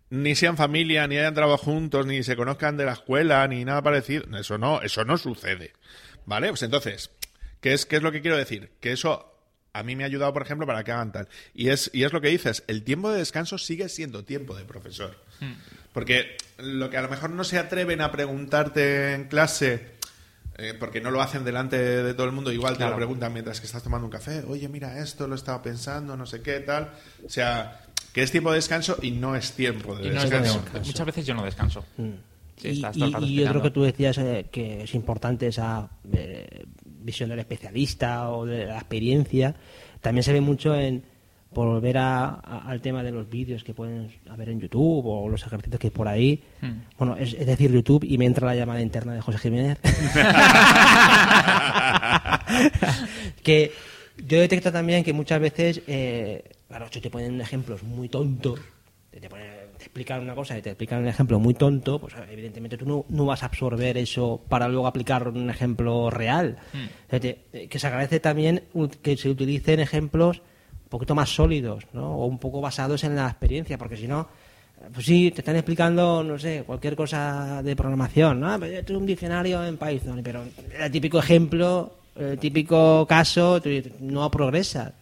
ni 0.09 0.35
sean 0.35 0.57
familia, 0.57 1.07
ni 1.07 1.17
hayan 1.17 1.33
trabajado 1.33 1.57
juntos, 1.57 2.05
ni 2.05 2.23
se 2.23 2.35
conozcan 2.35 2.75
de 2.75 2.83
la 2.83 2.91
escuela, 2.91 3.47
ni 3.47 3.63
nada 3.63 3.81
parecido. 3.81 4.25
Eso 4.37 4.57
no, 4.57 4.81
eso 4.81 5.05
no 5.05 5.17
sucede. 5.17 5.71
¿Vale? 6.25 6.49
Pues 6.49 6.61
entonces, 6.63 7.09
¿qué 7.61 7.73
es, 7.73 7.85
qué 7.85 7.95
es 7.95 8.03
lo 8.03 8.11
que 8.11 8.21
quiero 8.21 8.35
decir? 8.35 8.71
Que 8.81 8.91
eso 8.91 9.33
a 9.71 9.83
mí 9.83 9.95
me 9.95 10.03
ha 10.03 10.07
ayudado, 10.07 10.33
por 10.33 10.41
ejemplo, 10.41 10.67
para 10.67 10.83
que 10.83 10.91
hagan 10.91 11.13
tal. 11.13 11.29
Y 11.53 11.69
es, 11.69 11.89
y 11.93 12.03
es 12.03 12.11
lo 12.11 12.19
que 12.19 12.27
dices, 12.27 12.65
el 12.67 12.83
tiempo 12.83 13.09
de 13.09 13.19
descanso 13.19 13.57
sigue 13.57 13.87
siendo 13.87 14.25
tiempo 14.25 14.57
de 14.57 14.65
profesor. 14.65 15.17
Porque 15.93 16.35
lo 16.57 16.89
que 16.89 16.97
a 16.97 17.01
lo 17.01 17.09
mejor 17.09 17.29
no 17.29 17.45
se 17.45 17.57
atreven 17.57 18.01
a 18.01 18.11
preguntarte 18.11 19.13
en 19.13 19.29
clase, 19.29 20.00
eh, 20.61 20.73
porque 20.79 21.01
no 21.01 21.11
lo 21.11 21.21
hacen 21.21 21.43
delante 21.43 21.77
de 21.77 22.13
todo 22.13 22.25
el 22.27 22.31
mundo, 22.31 22.51
igual 22.51 22.73
te 22.73 22.77
Claro. 22.79 22.91
lo 22.91 22.97
preguntan 22.97 23.33
mientras 23.33 23.59
que 23.59 23.65
estás 23.65 23.83
tomando 23.83 24.05
un 24.05 24.11
café, 24.11 24.43
oye, 24.47 24.67
mira 24.69 24.99
esto, 24.99 25.27
lo 25.27 25.35
estaba 25.35 25.61
pensando, 25.61 26.15
no 26.15 26.25
sé 26.25 26.41
qué, 26.41 26.59
tal. 26.59 26.91
O 27.25 27.29
sea, 27.29 27.81
que 28.13 28.23
es 28.23 28.31
tiempo 28.31 28.51
de 28.51 28.57
descanso 28.57 28.97
y 29.01 29.11
no 29.11 29.35
es 29.35 29.53
tiempo 29.53 29.95
de 29.95 30.07
Y 30.07 30.11
no 30.11 30.17
es 30.21 30.29
descanso. 30.29 30.63
de- 30.73 30.79
muchas 30.79 31.05
veces 31.05 31.25
yo 31.25 31.33
no 31.33 31.43
descanso. 31.43 31.83
Sí, 32.57 32.69
y, 32.69 33.35
yo 33.35 33.49
creo 33.49 33.61
que 33.61 33.71
tú 33.71 33.81
decías 33.83 34.17
eh, 34.19 34.45
que 34.51 34.83
es 34.83 34.93
importante 34.93 35.47
esa 35.47 35.89
eh, 36.13 36.63
visión 36.85 37.29
del 37.29 37.39
especialista 37.39 38.29
o 38.29 38.45
de 38.45 38.65
la 38.67 38.75
experiencia. 38.77 39.55
También 39.99 40.23
se 40.23 40.31
ve 40.33 40.41
mucho 40.41 40.75
en 40.75 41.03
por 41.53 41.67
volver 41.67 41.97
a- 41.97 42.29
a- 42.29 42.63
al 42.67 42.81
tema 42.81 43.03
de 43.03 43.11
los 43.11 43.29
vídeos 43.29 43.63
que 43.63 43.73
pueden 43.73 44.09
haber 44.29 44.49
en 44.49 44.59
YouTube 44.61 45.05
o 45.05 45.27
los 45.29 45.45
ejercicios 45.45 45.79
que 45.79 45.87
hay 45.87 45.91
por 45.91 46.07
ahí. 46.07 46.43
Hmm. 46.61 46.81
Bueno, 46.97 47.15
es, 47.17 47.33
es 47.33 47.45
decir, 47.45 47.71
YouTube 47.71 48.03
y 48.05 48.17
me 48.17 48.25
entra 48.25 48.47
la 48.47 48.55
llamada 48.55 48.81
interna 48.81 49.13
de 49.13 49.21
José 49.21 49.37
Jiménez. 49.39 49.77
que 53.43 53.71
yo 54.25 54.39
detecto 54.39 54.71
también 54.71 55.03
que 55.03 55.13
muchas 55.13 55.39
veces, 55.39 55.81
eh, 55.87 56.43
claro, 56.67 56.87
te 56.89 57.09
ponen 57.09 57.41
ejemplos 57.41 57.83
muy 57.83 58.09
tontos, 58.09 58.59
te, 59.09 59.19
te 59.19 59.29
ponen- 59.29 59.49
te 59.77 59.83
explican 59.85 60.21
una 60.21 60.35
cosa 60.35 60.57
y 60.57 60.61
te 60.61 60.69
explican 60.69 60.99
un 61.01 61.07
ejemplo 61.07 61.39
muy 61.39 61.53
tonto, 61.55 61.99
pues 61.99 62.13
evidentemente 62.31 62.77
tú 62.77 62.85
no, 62.85 63.05
no 63.09 63.25
vas 63.25 63.41
a 63.43 63.47
absorber 63.47 63.97
eso 63.97 64.41
para 64.47 64.67
luego 64.67 64.85
aplicar 64.87 65.27
un 65.27 65.49
ejemplo 65.49 66.09
real. 66.11 66.57
O 67.07 67.09
sea, 67.09 67.19
te- 67.19 67.39
eh, 67.51 67.67
que 67.67 67.79
se 67.79 67.87
agradece 67.87 68.19
también 68.19 68.63
que 69.01 69.17
se 69.17 69.29
utilicen 69.29 69.79
ejemplos 69.79 70.41
poquito 70.91 71.15
más 71.15 71.33
sólidos, 71.33 71.85
¿no? 71.93 72.15
O 72.15 72.25
un 72.27 72.37
poco 72.37 72.61
basados 72.61 73.03
en 73.03 73.15
la 73.15 73.27
experiencia, 73.27 73.77
porque 73.77 73.97
si 73.97 74.07
no, 74.07 74.27
pues 74.93 75.05
sí, 75.05 75.31
te 75.31 75.41
están 75.41 75.55
explicando, 75.55 76.23
no 76.23 76.37
sé, 76.37 76.63
cualquier 76.65 76.95
cosa 76.95 77.63
de 77.63 77.75
programación, 77.75 78.39
¿no? 78.39 78.59
Pero 78.59 78.73
yo 78.73 78.85
tengo 78.85 78.99
un 78.99 79.05
diccionario 79.05 79.63
en 79.65 79.77
Python, 79.77 80.21
pero 80.23 80.43
el 80.79 80.91
típico 80.91 81.17
ejemplo, 81.17 81.95
el 82.15 82.37
típico 82.37 83.07
caso, 83.07 83.61
no 84.01 84.29
progresas. 84.29 84.93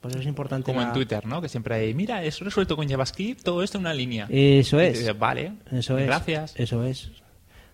Pues 0.00 0.14
eso 0.14 0.22
es 0.22 0.28
importante. 0.28 0.72
Como 0.72 0.82
en 0.82 0.92
Twitter, 0.92 1.24
¿no? 1.26 1.40
Que 1.40 1.48
siempre 1.48 1.76
hay, 1.76 1.94
mira, 1.94 2.24
es 2.24 2.40
resuelto 2.40 2.74
con 2.74 2.88
JavaScript 2.88 3.42
todo 3.42 3.62
esto 3.62 3.78
en 3.78 3.82
una 3.82 3.94
línea. 3.94 4.26
Eso 4.30 4.80
es. 4.80 4.98
dices, 4.98 5.16
vale, 5.16 5.52
Eso 5.70 5.96
es. 5.96 6.06
gracias. 6.06 6.54
Eso 6.56 6.84
es. 6.84 7.10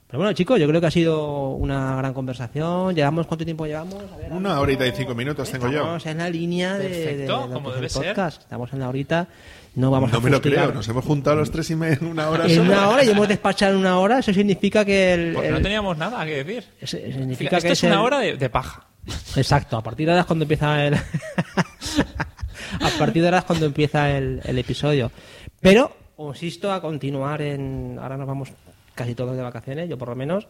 Pero 0.09 0.21
bueno, 0.21 0.33
chicos, 0.33 0.59
yo 0.59 0.67
creo 0.67 0.81
que 0.81 0.87
ha 0.87 0.91
sido 0.91 1.51
una 1.51 1.95
gran 1.97 2.15
conversación. 2.15 2.95
¿Llevamos 2.95 3.27
cuánto 3.27 3.45
tiempo 3.45 3.67
llevamos? 3.67 4.03
A 4.11 4.17
ver, 4.17 4.33
Una 4.33 4.59
horita 4.59 4.87
y 4.87 4.93
cinco 4.93 5.15
minutos 5.15 5.51
tengo 5.51 5.67
yo. 5.69 5.81
Estamos 5.81 6.07
en 6.07 6.19
la 6.19 6.31
línea 6.31 6.79
de, 6.79 6.89
de- 6.89 7.05
Perfecto, 7.05 7.47
de 7.49 7.53
como 7.55 7.69
es 7.71 7.75
debe 7.75 7.89
ser. 7.91 8.19
Estamos 8.19 8.73
en 8.73 8.79
la 8.79 8.89
horita. 8.89 9.29
No 9.75 9.91
vamos 9.91 10.11
No 10.11 10.19
a 10.19 10.21
me 10.23 10.31
lo 10.31 10.41
creo, 10.41 10.73
nos 10.73 10.89
hemos 10.89 11.05
juntado 11.05 11.37
los 11.37 11.51
tres 11.51 11.69
y 11.71 11.77
media 11.77 11.99
en 12.01 12.07
una 12.07 12.31
hora 12.31 12.47
En 12.47 12.57
solo. 12.57 12.73
una 12.73 12.89
hora 12.89 13.05
y 13.05 13.11
hemos 13.11 13.29
despachado 13.29 13.75
en 13.75 13.81
una 13.81 13.99
hora. 14.01 14.19
Eso 14.21 14.33
significa 14.33 14.83
que 14.85 15.13
el, 15.13 15.33
Porque 15.35 15.51
no 15.51 15.61
teníamos 15.61 15.97
nada 15.99 16.25
que 16.25 16.43
decir. 16.43 16.65
eso 16.81 16.97
Fíjate, 16.97 17.13
significa 17.13 17.57
Esto 17.59 17.67
que 17.69 17.73
es 17.75 17.85
el- 17.85 17.93
una 17.93 18.03
hora 18.03 18.19
de, 18.21 18.37
de 18.39 18.49
paja. 18.51 18.87
Exacto, 19.37 19.77
a 19.77 19.83
partir 19.83 20.07
de 20.07 20.13
ahora 20.13 20.21
es 20.23 20.27
cuando 20.27 20.45
empieza 20.45 20.85
el. 20.87 20.95
a 22.81 22.89
partir 22.99 23.23
de 23.23 23.29
ahora 23.29 23.39
es 23.39 23.45
cuando 23.45 23.67
empieza 23.67 24.11
el, 24.17 24.41
el 24.45 24.59
episodio. 24.59 25.13
Pero, 25.61 25.95
insisto, 26.19 26.73
a 26.73 26.81
continuar 26.81 27.43
en. 27.43 27.99
Ahora 28.01 28.17
nos 28.17 28.27
vamos 28.27 28.49
casi 28.99 29.15
todos 29.15 29.37
de 29.37 29.43
vacaciones, 29.43 29.89
yo 29.89 29.97
por 29.97 30.09
lo 30.09 30.17
menos. 30.17 30.47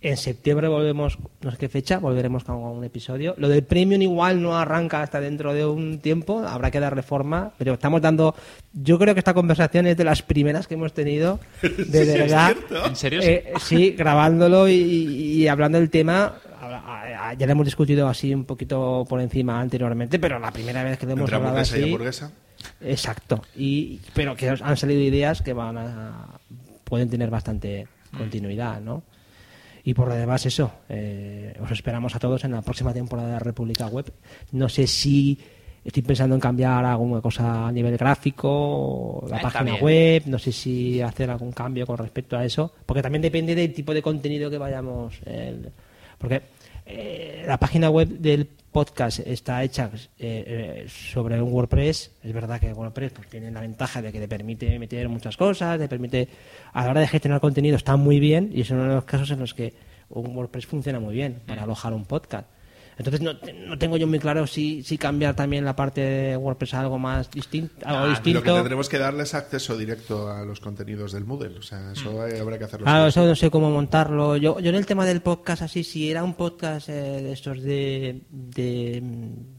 En 0.00 0.16
septiembre 0.16 0.66
volvemos, 0.68 1.18
no 1.40 1.50
sé 1.52 1.56
qué 1.56 1.68
fecha, 1.68 1.98
volveremos 1.98 2.42
con 2.44 2.56
un 2.56 2.84
episodio. 2.84 3.34
Lo 3.38 3.48
del 3.48 3.62
premium 3.62 4.02
igual 4.02 4.42
no 4.42 4.58
arranca 4.58 5.00
hasta 5.00 5.20
dentro 5.20 5.54
de 5.54 5.64
un 5.64 6.00
tiempo, 6.00 6.40
habrá 6.40 6.70
que 6.70 6.80
darle 6.80 7.02
forma, 7.02 7.52
pero 7.56 7.74
estamos 7.74 8.02
dando. 8.02 8.34
Yo 8.72 8.98
creo 8.98 9.14
que 9.14 9.20
esta 9.20 9.32
conversación 9.32 9.86
es 9.86 9.96
de 9.96 10.04
las 10.04 10.20
primeras 10.22 10.66
que 10.66 10.74
hemos 10.74 10.92
tenido, 10.92 11.38
de 11.62 12.04
verdad. 12.04 12.56
¿En 12.86 12.96
serio? 12.96 13.20
Eh, 13.22 13.52
sí, 13.60 13.92
grabándolo 13.92 14.68
y, 14.68 14.74
y 14.74 15.48
hablando 15.48 15.78
del 15.78 15.88
tema. 15.88 16.34
Ya 17.38 17.46
lo 17.46 17.52
hemos 17.52 17.64
discutido 17.64 18.08
así 18.08 18.34
un 18.34 18.44
poquito 18.44 19.06
por 19.08 19.20
encima 19.20 19.60
anteriormente, 19.60 20.18
pero 20.18 20.38
la 20.38 20.50
primera 20.50 20.82
vez 20.82 20.98
que 20.98 21.06
lo 21.06 21.12
hemos 21.12 21.22
Entre 21.22 21.36
hablado 21.36 21.56
hamburguesa 21.56 21.76
y 21.78 21.80
así. 21.80 21.88
hamburguesa. 21.92 22.32
Exacto. 22.82 23.42
Y, 23.56 24.00
pero 24.12 24.34
que 24.36 24.48
han 24.48 24.76
salido 24.76 25.00
ideas 25.00 25.40
que 25.40 25.52
van 25.52 25.78
a. 25.78 26.40
pueden 26.94 27.10
tener 27.10 27.28
bastante 27.28 27.86
continuidad, 28.16 28.80
¿no? 28.80 29.02
Y 29.82 29.92
por 29.94 30.08
lo 30.08 30.14
demás, 30.14 30.46
eso. 30.46 30.70
eh, 30.88 31.52
os 31.60 31.70
esperamos 31.70 32.14
a 32.14 32.18
todos 32.18 32.44
en 32.44 32.52
la 32.52 32.62
próxima 32.62 32.92
temporada 32.94 33.32
de 33.34 33.38
República 33.40 33.86
Web. 33.88 34.12
No 34.52 34.68
sé 34.68 34.86
si 34.86 35.38
estoy 35.84 36.02
pensando 36.02 36.34
en 36.36 36.40
cambiar 36.40 36.84
alguna 36.84 37.20
cosa 37.20 37.66
a 37.68 37.72
nivel 37.72 37.96
gráfico, 37.98 39.26
la 39.28 39.36
está 39.36 39.50
página 39.50 39.74
web, 39.82 40.22
no 40.26 40.38
sé 40.38 40.52
si 40.52 41.00
hacer 41.02 41.28
algún 41.30 41.52
cambio 41.52 41.84
con 41.86 41.98
respecto 41.98 42.36
a 42.38 42.44
eso, 42.44 42.72
porque 42.86 43.02
también 43.02 43.20
depende 43.22 43.54
del 43.54 43.74
tipo 43.74 43.92
de 43.92 44.00
contenido 44.00 44.48
que 44.50 44.56
vayamos. 44.58 45.20
el- 45.26 45.70
porque 46.16 46.40
eh, 46.86 47.44
la 47.46 47.58
página 47.58 47.90
web 47.90 48.08
del 48.08 48.48
podcast 48.74 49.20
está 49.20 49.62
hecha 49.62 49.88
eh, 49.94 50.02
eh, 50.18 50.86
sobre 50.88 51.40
un 51.40 51.52
WordPress. 51.52 52.10
Es 52.24 52.32
verdad 52.32 52.60
que 52.60 52.72
WordPress 52.72 53.12
pues, 53.12 53.28
tiene 53.28 53.52
la 53.52 53.60
ventaja 53.60 54.02
de 54.02 54.12
que 54.12 54.18
te 54.18 54.26
permite 54.26 54.76
meter 54.80 55.08
muchas 55.08 55.36
cosas, 55.36 55.78
te 55.78 55.88
permite, 55.88 56.28
a 56.72 56.84
la 56.84 56.90
hora 56.90 57.00
de 57.00 57.06
gestionar 57.06 57.40
contenido, 57.40 57.76
está 57.76 57.96
muy 57.96 58.18
bien 58.18 58.50
y 58.52 58.62
es 58.62 58.70
uno 58.70 58.82
de 58.82 58.94
los 58.96 59.04
casos 59.04 59.30
en 59.30 59.38
los 59.38 59.54
que 59.54 59.72
un 60.08 60.36
WordPress 60.36 60.66
funciona 60.66 60.98
muy 60.98 61.14
bien 61.14 61.40
para 61.46 61.62
alojar 61.62 61.94
un 61.94 62.04
podcast. 62.04 62.48
Entonces 62.96 63.20
no, 63.22 63.32
no 63.66 63.76
tengo 63.78 63.96
yo 63.96 64.06
muy 64.06 64.18
claro 64.20 64.46
si, 64.46 64.82
si 64.84 64.96
cambiar 64.98 65.34
también 65.34 65.64
la 65.64 65.74
parte 65.74 66.00
de 66.00 66.36
WordPress 66.36 66.74
a 66.74 66.80
algo 66.80 66.98
más 66.98 67.28
distinto, 67.30 67.74
algo 67.84 67.98
Ah, 67.98 68.02
Lo 68.04 68.10
distinto. 68.10 68.42
que 68.42 68.50
tendremos 68.52 68.88
que 68.88 68.98
darles 68.98 69.34
acceso 69.34 69.76
directo 69.76 70.30
a 70.30 70.44
los 70.44 70.60
contenidos 70.60 71.12
del 71.12 71.24
Moodle. 71.24 71.58
O 71.58 71.62
sea, 71.62 71.90
eso 71.92 72.12
Mm. 72.12 72.20
hay- 72.20 72.38
habrá 72.38 72.56
que 72.58 72.64
hacerlo. 72.64 72.84
Claro, 72.84 73.06
eso 73.08 73.26
no 73.26 73.34
sé 73.34 73.50
cómo 73.50 73.70
montarlo. 73.70 74.36
Yo, 74.36 74.60
yo 74.60 74.68
en 74.70 74.76
el 74.76 74.86
tema 74.86 75.04
del 75.06 75.22
podcast, 75.22 75.62
así, 75.62 75.82
si 75.82 76.08
era 76.10 76.22
un 76.22 76.34
podcast 76.34 76.88
eh, 76.88 76.92
de 76.92 77.32
estos 77.32 77.60
de, 77.62 78.22
de, 78.30 79.02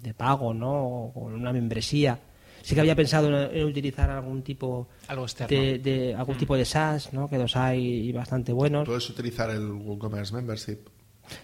de 0.02 0.14
pago, 0.14 0.54
¿no? 0.54 0.72
O 1.08 1.14
con 1.14 1.34
una 1.34 1.52
membresía, 1.52 2.18
sí 2.62 2.74
que 2.74 2.82
había 2.82 2.96
pensado 2.96 3.28
en, 3.28 3.58
en 3.58 3.66
utilizar 3.66 4.10
algún 4.10 4.44
tipo 4.44 4.88
Algo 5.08 5.24
externo. 5.26 5.56
de, 5.58 5.80
de- 5.80 6.16
algún 6.16 6.38
tipo 6.38 6.56
de 6.56 6.64
SaaS, 6.64 7.12
¿no? 7.12 7.30
Que 7.30 7.38
los 7.38 7.56
hay 7.58 8.12
bastante 8.14 8.54
buenos. 8.54 8.88
Puedes 8.88 9.10
utilizar 9.10 9.50
el 9.50 9.70
WooCommerce 9.72 10.34
Membership. 10.34 10.80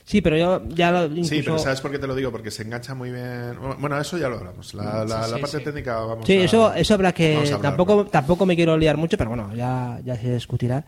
Sí, 0.03 0.21
pero 0.21 0.37
yo 0.37 0.61
ya 0.69 0.91
lo 0.91 1.05
incluso... 1.05 1.29
Sí, 1.29 1.41
pero 1.43 1.57
¿sabes 1.59 1.81
por 1.81 1.91
qué 1.91 1.99
te 1.99 2.07
lo 2.07 2.15
digo? 2.15 2.31
Porque 2.31 2.51
se 2.51 2.63
engancha 2.63 2.93
muy 2.95 3.11
bien. 3.11 3.57
Bueno, 3.79 3.99
eso 3.99 4.17
ya 4.17 4.29
lo 4.29 4.37
hablamos. 4.37 4.73
La, 4.73 5.03
la- 5.05 5.23
Sí, 5.25 5.31
la 5.31 5.37
sí, 5.37 5.41
parte 5.41 5.57
sí. 5.59 5.63
técnica 5.63 5.99
vamos 5.99 6.25
Sí, 6.25 6.33
a- 6.37 6.43
eso, 6.43 6.73
eso 6.73 6.93
habrá 6.93 7.11
que. 7.13 7.43
Tampoco, 7.61 8.05
tampoco 8.05 8.45
me 8.45 8.55
quiero 8.55 8.77
liar 8.77 8.97
mucho, 8.97 9.17
pero 9.17 9.29
bueno, 9.31 9.53
ya, 9.55 9.99
ya 10.05 10.15
se 10.15 10.33
discutirá. 10.33 10.85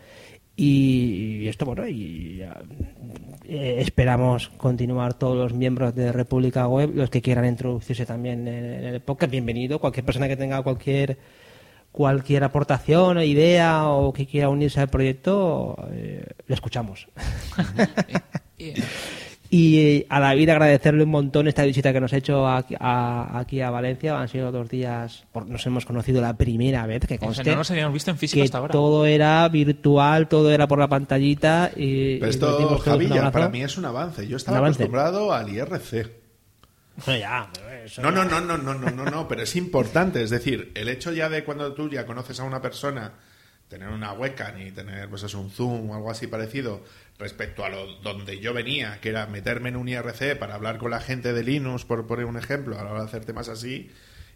Y, 0.56 1.40
y 1.42 1.48
esto, 1.48 1.64
bueno, 1.66 1.84
y 1.88 2.36
ya, 2.38 2.62
eh, 3.44 3.76
esperamos 3.80 4.50
continuar 4.56 5.14
todos 5.14 5.36
los 5.36 5.52
miembros 5.52 5.96
de 5.96 6.12
República 6.12 6.68
Web, 6.68 6.92
los 6.94 7.10
que 7.10 7.20
quieran 7.20 7.44
introducirse 7.46 8.06
también 8.06 8.46
en, 8.46 8.64
en 8.64 8.84
el 8.84 9.00
podcast, 9.00 9.32
bienvenido. 9.32 9.80
Cualquier 9.80 10.04
persona 10.06 10.28
que 10.28 10.36
tenga 10.36 10.62
cualquier 10.62 11.18
cualquier 11.90 12.42
aportación 12.44 13.18
o 13.18 13.22
idea 13.22 13.88
o 13.88 14.12
que 14.12 14.26
quiera 14.26 14.48
unirse 14.48 14.80
al 14.80 14.88
proyecto, 14.88 15.76
eh, 15.92 16.24
le 16.46 16.54
escuchamos. 16.54 17.08
Y- 18.58 18.72
Y 19.50 19.78
eh, 19.78 20.06
a 20.08 20.18
David 20.18 20.48
agradecerle 20.48 21.04
un 21.04 21.10
montón 21.10 21.46
esta 21.46 21.62
visita 21.64 21.92
que 21.92 22.00
nos 22.00 22.12
ha 22.12 22.16
hecho 22.16 22.48
aquí 22.48 22.74
a, 22.80 23.38
aquí 23.38 23.60
a 23.60 23.70
Valencia. 23.70 24.18
Han 24.18 24.26
sido 24.28 24.50
dos 24.50 24.68
días, 24.68 25.26
por- 25.30 25.46
nos 25.46 25.64
hemos 25.66 25.84
conocido 25.86 26.20
la 26.20 26.36
primera 26.36 26.86
vez, 26.86 27.06
que 27.06 27.14
o 27.14 27.18
sea, 27.18 27.26
conste. 27.28 27.50
no 27.50 27.56
nos 27.58 27.70
habíamos 27.70 27.92
visto 27.92 28.10
en 28.10 28.18
físico 28.18 28.40
que 28.40 28.44
hasta 28.46 28.58
ahora. 28.58 28.72
todo 28.72 29.06
era 29.06 29.46
virtual, 29.48 30.26
todo 30.28 30.50
era 30.50 30.66
por 30.66 30.80
la 30.80 30.88
pantallita. 30.88 31.70
Y, 31.76 32.16
Pero 32.18 32.30
esto, 32.30 32.78
Javi, 32.78 33.06
ya 33.06 33.30
para 33.30 33.48
mí 33.48 33.62
es 33.62 33.76
un 33.78 33.84
avance. 33.84 34.26
Yo 34.26 34.38
estaba 34.38 34.58
acostumbrado 34.58 35.32
al 35.32 35.48
IRC. 35.48 36.10
Bueno, 37.06 37.20
ya, 37.20 37.48
No, 38.02 38.10
ya- 38.10 38.10
no, 38.10 38.24
no, 38.24 38.40
no, 38.40 38.56
no, 38.58 38.74
no, 38.74 38.90
no, 38.90 39.04
no, 39.04 39.28
pero 39.28 39.42
es 39.42 39.54
importante. 39.54 40.22
Es 40.22 40.30
decir, 40.30 40.72
el 40.74 40.88
hecho 40.88 41.12
ya 41.12 41.28
de 41.28 41.44
cuando 41.44 41.72
tú 41.74 41.88
ya 41.90 42.06
conoces 42.06 42.40
a 42.40 42.44
una 42.44 42.60
persona, 42.60 43.12
tener 43.68 43.88
una 43.88 44.12
webcam 44.14 44.60
y 44.60 44.70
tener 44.72 45.08
pues 45.08 45.22
eso, 45.22 45.40
un 45.40 45.50
Zoom 45.50 45.90
o 45.90 45.94
algo 45.94 46.10
así 46.10 46.26
parecido 46.26 46.82
respecto 47.18 47.64
a 47.64 47.68
lo 47.68 47.86
donde 48.02 48.40
yo 48.40 48.52
venía, 48.52 48.98
que 49.00 49.08
era 49.10 49.26
meterme 49.26 49.68
en 49.68 49.76
un 49.76 49.88
IRC 49.88 50.36
para 50.38 50.54
hablar 50.56 50.78
con 50.78 50.90
la 50.90 51.00
gente 51.00 51.32
de 51.32 51.42
Linux, 51.44 51.84
por 51.84 52.06
poner 52.06 52.24
un 52.24 52.36
ejemplo, 52.36 52.78
a 52.78 52.84
la 52.84 52.90
hora 52.90 53.00
de 53.02 53.06
hacer 53.06 53.24
temas 53.24 53.48
así, 53.48 53.90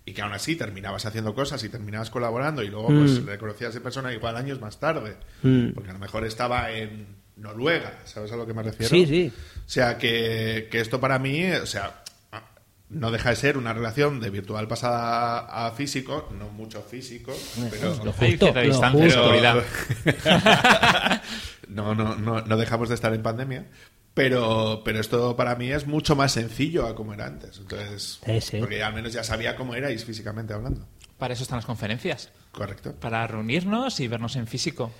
y 0.05 0.13
que 0.15 0.23
aún 0.23 0.33
así 0.33 0.57
terminabas 0.57 1.05
haciendo 1.05 1.35
cosas 1.35 1.63
y 1.65 1.69
terminabas 1.69 2.09
colaborando 2.11 2.63
y 2.63 2.69
luego 2.69 2.89
pues 2.89 3.23
le 3.25 3.37
conocías 3.37 3.75
en 3.77 3.83
persona 3.83 4.13
igual 4.13 4.37
años 4.37 4.61
más 4.61 4.79
tarde, 4.81 5.17
Mm. 5.43 5.73
porque 5.73 5.91
a 5.91 5.93
lo 5.93 5.99
mejor 5.99 6.25
estaba 6.25 6.71
en 6.73 7.17
Noruega, 7.37 7.99
¿sabes 8.05 8.33
a 8.33 8.37
lo 8.37 8.47
que 8.47 8.55
me 8.55 8.63
refiero? 8.63 8.89
Sí, 8.91 9.07
sí. 9.07 9.33
O 9.67 9.69
sea, 9.69 9.99
que, 9.99 10.69
que 10.71 10.81
esto 10.81 10.99
para 11.01 11.19
mí, 11.19 11.45
o 11.53 11.67
sea, 11.67 12.03
no 12.91 13.11
deja 13.11 13.29
de 13.31 13.37
ser 13.37 13.59
una 13.59 13.75
relación 13.75 14.19
de 14.19 14.31
virtual 14.31 14.67
pasada 14.67 15.67
a 15.67 15.71
físico, 15.73 16.31
no 16.39 16.49
mucho 16.49 16.81
físico, 16.81 17.37
pero... 17.71 17.91
Lo 18.03 18.13
justo, 18.13 18.53
cierta 18.53 18.65
lo 18.65 18.75
justo. 18.93 19.11
seguridad. 19.11 19.63
no, 21.69 21.95
no, 21.95 22.17
no, 22.17 22.41
no 22.43 22.57
dejamos 22.57 22.89
de 22.89 22.95
estar 22.95 23.13
en 23.15 23.23
pandemia, 23.23 23.67
pero, 24.15 24.83
pero 24.85 25.01
esto 25.01 25.37
para 25.37 25.55
mí 25.57 25.71
es 25.71 25.87
mucho 25.87 26.17
más 26.17 26.33
sencillo 26.33 26.87
a 26.87 26.95
como 26.95 27.15
era 27.15 27.27
antes. 27.27 27.59
Entonces, 27.59 28.21
Sí, 28.25 28.41
sí. 28.41 28.59
porque 28.59 28.83
al 28.83 28.95
menos 28.95 29.13
ya 29.13 29.23
sabía 29.23 29.55
cómo 29.57 29.75
erais 29.75 30.05
físicamente 30.05 30.53
hablando. 30.55 30.87
Para 31.19 31.35
eso 31.35 31.43
están 31.43 31.59
las 31.59 31.67
conferencias. 31.67 32.31
Correcto. 32.53 32.95
Para 33.01 33.27
reunirnos 33.27 34.01
y 34.01 34.09
vernos 34.09 34.37
en 34.37 34.47
físico. 34.47 34.91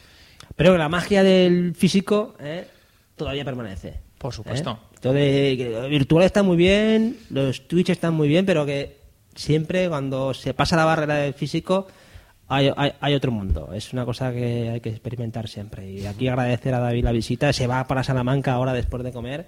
Pero 0.57 0.77
la 0.77 0.89
magia 0.89 1.23
del 1.23 1.75
físico 1.75 2.37
eh, 2.41 2.69
todavía 3.17 3.45
permanece. 3.45 4.01
Por 4.19 4.35
supuesto. 4.35 4.71
¿eh? 4.83 4.89
Entonces, 4.97 5.89
virtual 5.91 6.25
está 6.25 6.43
muy 6.43 6.57
bien, 6.57 7.19
los 7.31 7.69
Twitch 7.69 7.91
están 7.91 8.15
muy 8.15 8.27
bien, 8.29 8.45
pero 8.47 8.67
que 8.67 8.99
siempre 9.35 9.89
cuando 9.89 10.35
se 10.35 10.55
pasa 10.55 10.77
la 10.77 10.85
barrera 10.85 11.15
del 11.17 11.35
físico 11.35 11.87
hay, 12.49 12.73
hay- 12.77 12.93
hay 13.01 13.15
otro 13.15 13.31
mundo. 13.31 13.71
Es 13.73 13.93
una 13.93 14.05
cosa 14.05 14.33
que 14.33 14.71
hay 14.71 14.81
que 14.81 14.91
experimentar 14.91 15.49
siempre. 15.49 15.91
Y 15.91 16.07
aquí 16.07 16.29
agradecer 16.29 16.75
a 16.75 16.79
David 16.81 17.05
la 17.05 17.13
visita. 17.13 17.53
Se 17.53 17.67
va 17.67 17.87
para 17.87 18.03
Salamanca 18.03 18.53
ahora 18.53 18.73
después 18.73 19.03
de 19.05 19.13
comer. 19.13 19.47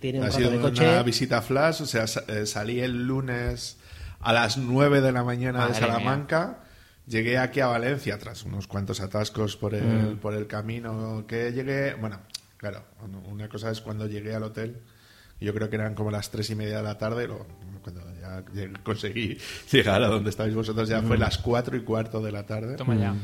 Tiene 0.00 0.20
un 0.20 0.26
Ha 0.26 0.30
sido 0.30 0.50
de 0.50 0.60
coche. 0.60 0.88
una 0.88 1.02
visita 1.02 1.42
flash, 1.42 1.82
o 1.82 1.86
sea, 1.86 2.04
eh, 2.28 2.46
salí 2.46 2.80
el 2.80 3.06
lunes 3.06 3.78
a 4.20 4.32
las 4.32 4.56
9 4.56 5.00
de 5.00 5.10
la 5.12 5.24
mañana 5.24 5.64
de 5.66 5.70
mía. 5.72 5.80
Salamanca. 5.80 6.58
Llegué 7.06 7.38
aquí 7.38 7.60
a 7.60 7.66
Valencia 7.68 8.18
tras 8.18 8.44
unos 8.44 8.66
cuantos 8.66 9.00
atascos 9.00 9.56
por 9.56 9.74
el, 9.74 10.12
Mm. 10.14 10.16
por 10.18 10.34
el 10.34 10.46
camino 10.46 11.24
que 11.26 11.52
llegué. 11.52 11.94
Bueno, 11.94 12.20
claro, 12.58 12.84
una 13.30 13.48
cosa 13.48 13.70
es 13.70 13.80
cuando 13.80 14.06
llegué 14.06 14.34
al 14.34 14.42
hotel. 14.42 14.76
Yo 15.40 15.54
creo 15.54 15.70
que 15.70 15.76
eran 15.76 15.94
como 15.94 16.10
las 16.10 16.30
tres 16.30 16.50
y 16.50 16.54
media 16.54 16.76
de 16.78 16.82
la 16.82 16.98
tarde. 16.98 17.26
Luego, 17.26 17.46
cuando 17.82 18.07
ya 18.54 18.62
conseguí 18.82 19.36
llegar 19.72 20.02
a 20.02 20.08
donde 20.08 20.30
estáis 20.30 20.54
vosotros, 20.54 20.88
ya 20.88 21.00
Mm. 21.02 21.06
fue 21.06 21.18
las 21.18 21.38
cuatro 21.38 21.76
y 21.76 21.80
cuarto 21.80 22.20
de 22.20 22.32
la 22.32 22.44
tarde. 22.46 22.76
Toma 22.76 22.94
ya. 22.96 23.14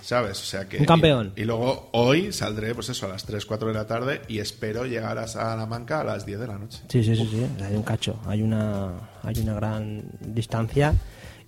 ¿Sabes? 0.00 0.40
O 0.40 0.44
sea 0.44 0.68
que. 0.68 0.78
Un 0.78 0.84
campeón. 0.84 1.32
Y, 1.36 1.42
y 1.42 1.44
luego 1.44 1.88
hoy 1.92 2.32
saldré, 2.32 2.74
pues 2.74 2.88
eso, 2.88 3.06
a 3.06 3.10
las 3.10 3.24
3, 3.24 3.46
4 3.46 3.68
de 3.68 3.74
la 3.74 3.86
tarde 3.86 4.20
y 4.26 4.40
espero 4.40 4.84
llegar 4.84 5.16
a 5.18 5.28
Salamanca 5.28 6.00
a 6.00 6.04
las 6.04 6.26
10 6.26 6.40
de 6.40 6.46
la 6.48 6.58
noche. 6.58 6.80
Sí, 6.88 7.04
sí, 7.04 7.14
sí, 7.14 7.28
sí. 7.30 7.46
Hay 7.64 7.76
un 7.76 7.84
cacho. 7.84 8.18
Hay 8.26 8.42
una, 8.42 8.90
hay 9.22 9.38
una 9.40 9.54
gran 9.54 10.02
distancia. 10.20 10.92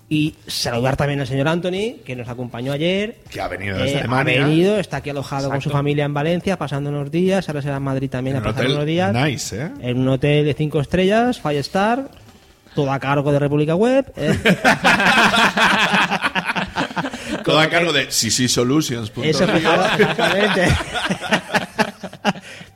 Y 0.08 0.36
saludar 0.46 0.96
también 0.96 1.18
al 1.18 1.26
señor 1.26 1.48
Anthony, 1.48 1.96
que 2.04 2.14
nos 2.14 2.28
acompañó 2.28 2.70
ayer. 2.72 3.16
Que 3.28 3.40
ha 3.40 3.48
venido 3.48 3.76
desde 3.76 3.92
Eh, 3.94 3.96
ha 3.96 4.00
Alemania. 4.00 4.44
venido, 4.46 4.76
está 4.78 4.98
aquí 4.98 5.10
alojado 5.10 5.48
con 5.48 5.60
su 5.60 5.70
Exacto. 5.70 5.78
familia 5.78 6.04
en 6.04 6.14
Valencia, 6.14 6.56
pasando 6.58 6.90
unos 6.90 7.10
días. 7.10 7.48
Ahora 7.48 7.60
será 7.62 7.78
en 7.78 7.82
Madrid 7.82 8.08
también 8.10 8.36
En 8.36 8.42
a 8.42 8.44
pasar 8.44 8.60
hotel 8.66 8.72
unos 8.76 8.86
días. 8.86 9.12
nice, 9.14 9.60
¿eh? 9.64 9.70
En 9.80 9.98
un 9.98 10.08
hotel 10.10 10.44
de 10.44 10.54
cinco 10.54 10.78
estrellas, 10.80 11.40
Five 11.40 11.58
Star, 11.58 12.08
todo 12.74 12.92
a 12.92 12.98
cargo 12.98 13.32
de 13.32 13.38
República 13.38 13.74
Web. 13.74 14.12
¿eh? 14.16 14.38
Todo 17.44 17.60
a 17.60 17.68
cargo 17.68 17.92
de 17.92 18.10
CC 18.10 18.48
Solutions. 18.48 19.12
Eso, 19.22 19.46
fijaros, 19.46 19.86
exactamente. 19.98 20.68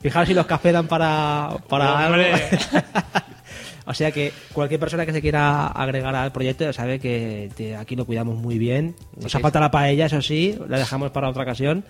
Fijaos 0.01 0.27
si 0.27 0.33
los 0.33 0.45
cafés 0.45 0.73
dan 0.73 0.87
para, 0.87 1.49
para 1.67 2.05
algo. 2.05 2.23
O 3.85 3.93
sea 3.95 4.11
que 4.11 4.31
cualquier 4.53 4.79
persona 4.79 5.03
que 5.03 5.11
se 5.13 5.19
quiera 5.19 5.65
agregar 5.65 6.15
al 6.15 6.31
proyecto 6.31 6.63
ya 6.63 6.71
sabe 6.73 6.99
que 6.99 7.49
te- 7.57 7.75
aquí 7.75 7.95
lo 7.95 8.05
cuidamos 8.05 8.37
muy 8.37 8.59
bien. 8.59 8.95
Nos 9.19 9.31
Sí, 9.31 9.39
ha 9.39 9.41
falta 9.41 9.59
la 9.59 9.71
paella, 9.71 10.05
eso 10.05 10.21
sí, 10.21 10.55
la 10.67 10.77
dejamos 10.77 11.09
para 11.09 11.27
otra 11.27 11.41
ocasión. 11.41 11.83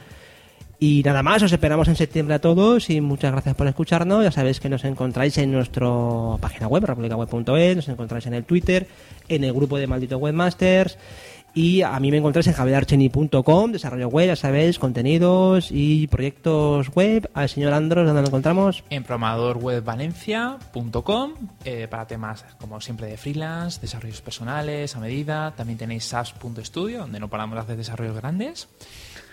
Y 0.82 1.04
nada 1.04 1.24
más, 1.24 1.44
os 1.44 1.52
esperamos 1.52 1.90
en 1.90 1.98
septiembre 1.98 2.36
a 2.36 2.40
todos 2.40 2.90
y 2.90 3.02
muchas 3.02 3.34
gracias 3.34 3.56
por 3.56 3.68
escucharnos. 3.68 4.24
Ya 4.24 4.32
sabéis 4.32 4.62
que 4.62 4.70
nos 4.70 4.86
encontráis 4.86 5.38
en 5.38 5.52
nuestra 5.52 5.90
página 6.40 6.68
web, 6.68 6.86
republicaweb.es, 6.86 7.76
nos 7.76 7.90
encontráis 7.90 8.26
en 8.28 8.34
el 8.34 8.46
Twitter, 8.46 8.88
en 9.28 9.44
el 9.44 9.52
grupo 9.52 9.78
de 9.78 9.88
Malditos 9.88 10.22
Webmasters 10.22 10.98
y 11.54 11.82
a 11.82 12.00
mí 12.00 12.10
me 12.12 12.18
encontráis 12.18 12.46
en 12.48 12.54
javierarcheni.com, 12.54 13.72
desarrollo 13.72 14.08
web, 14.08 14.28
ya 14.28 14.36
sabéis, 14.36 14.78
contenidos 14.78 15.70
y 15.72 16.06
proyectos 16.08 16.90
web. 16.90 17.28
Al 17.34 17.50
señor 17.50 17.74
Andros, 17.74 18.06
¿dónde 18.06 18.22
lo 18.22 18.28
encontramos? 18.28 18.84
En 18.90 19.04
programadorwebvalencia.com 19.04 21.34
eh, 21.66 21.88
para 21.90 22.06
temas 22.08 22.46
como 22.60 22.80
siempre 22.82 23.08
de 23.08 23.18
freelance, 23.18 23.82
desarrollos 23.82 24.22
personales 24.22 24.96
a 24.96 25.00
medida. 25.00 25.56
También 25.56 25.80
tenéis 25.80 26.06
SaaS.studio, 26.06 27.00
donde 27.00 27.20
no 27.20 27.30
paramos 27.30 27.56
de 27.56 27.62
hacer 27.62 27.78
desarrollos 27.78 28.16
grandes. 28.16 28.68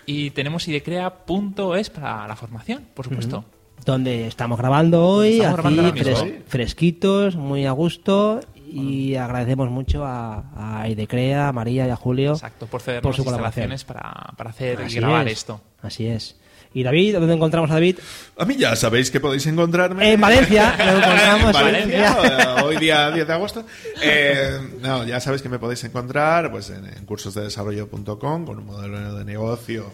Y 0.06 0.30
tenemos 0.30 0.66
idecrea.es 0.68 1.90
para 1.90 2.26
la 2.28 2.36
formación, 2.36 2.86
por 2.94 3.04
supuesto. 3.06 3.44
Donde 3.84 4.26
estamos 4.26 4.58
grabando 4.58 5.04
hoy, 5.06 5.34
Estamos 5.34 5.54
grabando 5.58 5.86
aquí 5.88 6.00
mismo. 6.04 6.28
fresquitos, 6.46 7.36
muy 7.36 7.66
a 7.66 7.72
gusto. 7.72 8.40
Y 8.68 9.14
agradecemos 9.14 9.70
mucho 9.70 10.04
a, 10.04 10.80
a 10.80 10.88
Idecrea, 10.88 11.48
a 11.48 11.52
María 11.52 11.86
y 11.86 11.90
a 11.90 11.96
Julio 11.96 12.32
Exacto, 12.32 12.66
por 12.66 12.82
cedernos 12.82 13.02
por 13.02 13.14
su 13.14 13.22
las 13.22 13.26
colaboración. 13.26 13.72
instalaciones 13.72 13.84
para, 13.84 14.36
para 14.36 14.50
hacer 14.50 14.80
Así 14.82 14.96
y 14.96 15.00
grabar 15.00 15.26
es, 15.28 15.32
esto. 15.34 15.60
Así 15.82 16.06
es. 16.06 16.36
¿Y 16.76 16.82
David? 16.82 17.14
¿Dónde 17.14 17.32
encontramos 17.32 17.70
a 17.70 17.74
David? 17.74 18.00
A 18.36 18.44
mí 18.44 18.54
ya 18.54 18.76
sabéis 18.76 19.10
que 19.10 19.18
podéis 19.18 19.46
encontrarme. 19.46 20.12
En 20.12 20.20
Valencia. 20.20 20.76
Lo 20.84 20.98
encontramos 20.98 21.40
en 21.40 21.46
en 21.46 21.52
Valencia, 21.52 22.12
Valencia. 22.12 22.54
eh, 22.58 22.62
hoy 22.64 22.76
día 22.76 23.10
10 23.10 23.26
de 23.26 23.32
agosto. 23.32 23.64
Eh, 24.02 24.60
no, 24.82 25.02
ya 25.06 25.18
sabéis 25.18 25.40
que 25.40 25.48
me 25.48 25.58
podéis 25.58 25.82
encontrar 25.84 26.50
pues, 26.50 26.68
en, 26.68 26.84
en 26.84 27.06
cursosdedesarrollo.com 27.06 28.44
con 28.44 28.58
un 28.58 28.66
modelo 28.66 29.14
de 29.14 29.24
negocio 29.24 29.90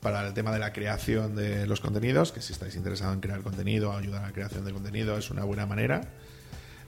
para 0.00 0.26
el 0.26 0.32
tema 0.32 0.52
de 0.52 0.58
la 0.58 0.72
creación 0.72 1.36
de 1.36 1.66
los 1.66 1.80
contenidos, 1.80 2.32
que 2.32 2.40
si 2.40 2.54
estáis 2.54 2.76
interesados 2.76 3.12
en 3.12 3.20
crear 3.20 3.42
contenido 3.42 3.90
o 3.90 3.92
ayudar 3.98 4.24
a 4.24 4.28
la 4.28 4.32
creación 4.32 4.64
de 4.64 4.72
contenido 4.72 5.18
es 5.18 5.30
una 5.30 5.44
buena 5.44 5.66
manera. 5.66 6.00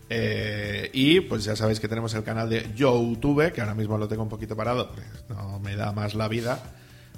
Eh, 0.09 0.89
y 0.95 1.21
pues 1.21 1.45
ya 1.45 1.55
sabéis 1.55 1.81
que 1.81 1.89
tenemos 1.89 2.15
el 2.15 2.25
canal 2.25 2.49
de 2.49 2.71
YouTube, 2.75 3.53
que 3.53 3.61
ahora 3.61 3.75
mismo 3.75 3.99
lo 3.99 4.09
tengo 4.09 4.23
un 4.23 4.31
poquito 4.31 4.57
parado, 4.57 4.89
porque 4.89 5.03
no 5.29 5.61
me 5.61 5.77
da 5.77 5.93
más 5.93 6.15
la 6.15 6.29
vida, 6.29 6.63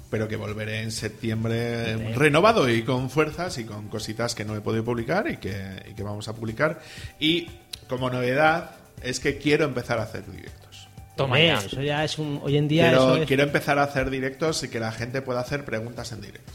pero 0.09 0.27
que 0.27 0.35
volveré 0.35 0.81
en 0.81 0.91
septiembre 0.91 2.13
renovado 2.15 2.69
y 2.69 2.83
con 2.83 3.09
fuerzas 3.09 3.57
y 3.57 3.65
con 3.65 3.87
cositas 3.89 4.35
que 4.35 4.45
no 4.45 4.55
he 4.55 4.61
podido 4.61 4.83
publicar 4.85 5.27
y 5.29 5.37
que, 5.37 5.83
y 5.89 5.93
que 5.93 6.03
vamos 6.03 6.27
a 6.27 6.33
publicar. 6.33 6.79
Y 7.19 7.49
como 7.89 8.09
novedad 8.09 8.71
es 9.01 9.19
que 9.19 9.37
quiero 9.37 9.65
empezar 9.65 9.99
a 9.99 10.03
hacer 10.03 10.23
directos. 10.31 10.87
Toma 11.15 11.39
ya. 11.39 11.57
Eso 11.57 11.81
ya 11.81 12.03
es 12.03 12.17
un. 12.19 12.39
Hoy 12.43 12.57
en 12.57 12.67
día. 12.67 12.89
Quiero, 12.89 13.13
eso 13.13 13.21
es- 13.23 13.27
quiero 13.27 13.43
empezar 13.43 13.79
a 13.79 13.83
hacer 13.83 14.09
directos 14.09 14.63
y 14.63 14.69
que 14.69 14.79
la 14.79 14.91
gente 14.91 15.21
pueda 15.21 15.39
hacer 15.39 15.65
preguntas 15.65 16.11
en 16.11 16.21
directo. 16.21 16.51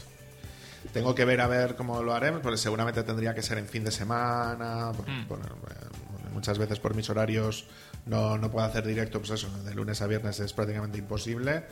Tengo 0.93 1.15
que 1.15 1.25
ver 1.25 1.41
a 1.41 1.47
ver 1.47 1.75
cómo 1.75 2.03
lo 2.03 2.13
haremos, 2.13 2.41
porque 2.41 2.57
seguramente 2.57 3.03
tendría 3.03 3.33
que 3.33 3.41
ser 3.41 3.57
en 3.57 3.67
fin 3.67 3.83
de 3.83 3.91
semana. 3.91 4.91
porque, 4.95 5.11
Mm. 5.11 5.27
bueno, 5.27 5.45
eh, 5.45 6.29
muchas 6.33 6.57
veces 6.57 6.79
por 6.79 6.95
mis 6.95 7.09
horarios 7.09 7.65
no, 8.05 8.37
no 8.37 8.51
puedo 8.51 8.65
hacer 8.65 8.85
directo, 8.85 9.19
pues 9.19 9.31
eso, 9.31 9.49
de 9.63 9.73
lunes 9.73 10.01
a 10.01 10.07
viernes 10.07 10.39
es 10.39 10.53
prácticamente 10.53 10.97
imposible. 10.97 11.63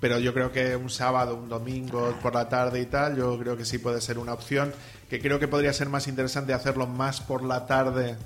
Pero 0.00 0.18
yo 0.18 0.32
creo 0.32 0.50
que 0.50 0.76
un 0.76 0.88
sábado, 0.88 1.36
un 1.36 1.48
domingo 1.48 2.16
por 2.22 2.34
la 2.34 2.48
tarde 2.48 2.80
y 2.80 2.86
tal, 2.86 3.16
yo 3.16 3.38
creo 3.38 3.56
que 3.56 3.64
sí 3.66 3.78
puede 3.78 4.00
ser 4.00 4.18
una 4.18 4.32
opción. 4.32 4.72
Que 5.10 5.20
creo 5.20 5.38
que 5.38 5.46
podría 5.48 5.72
ser 5.72 5.88
más 5.88 6.08
interesante 6.08 6.54
hacerlo 6.54 6.86
más 6.86 7.20
por 7.20 7.42
la 7.44 7.66
tarde, 7.66 8.16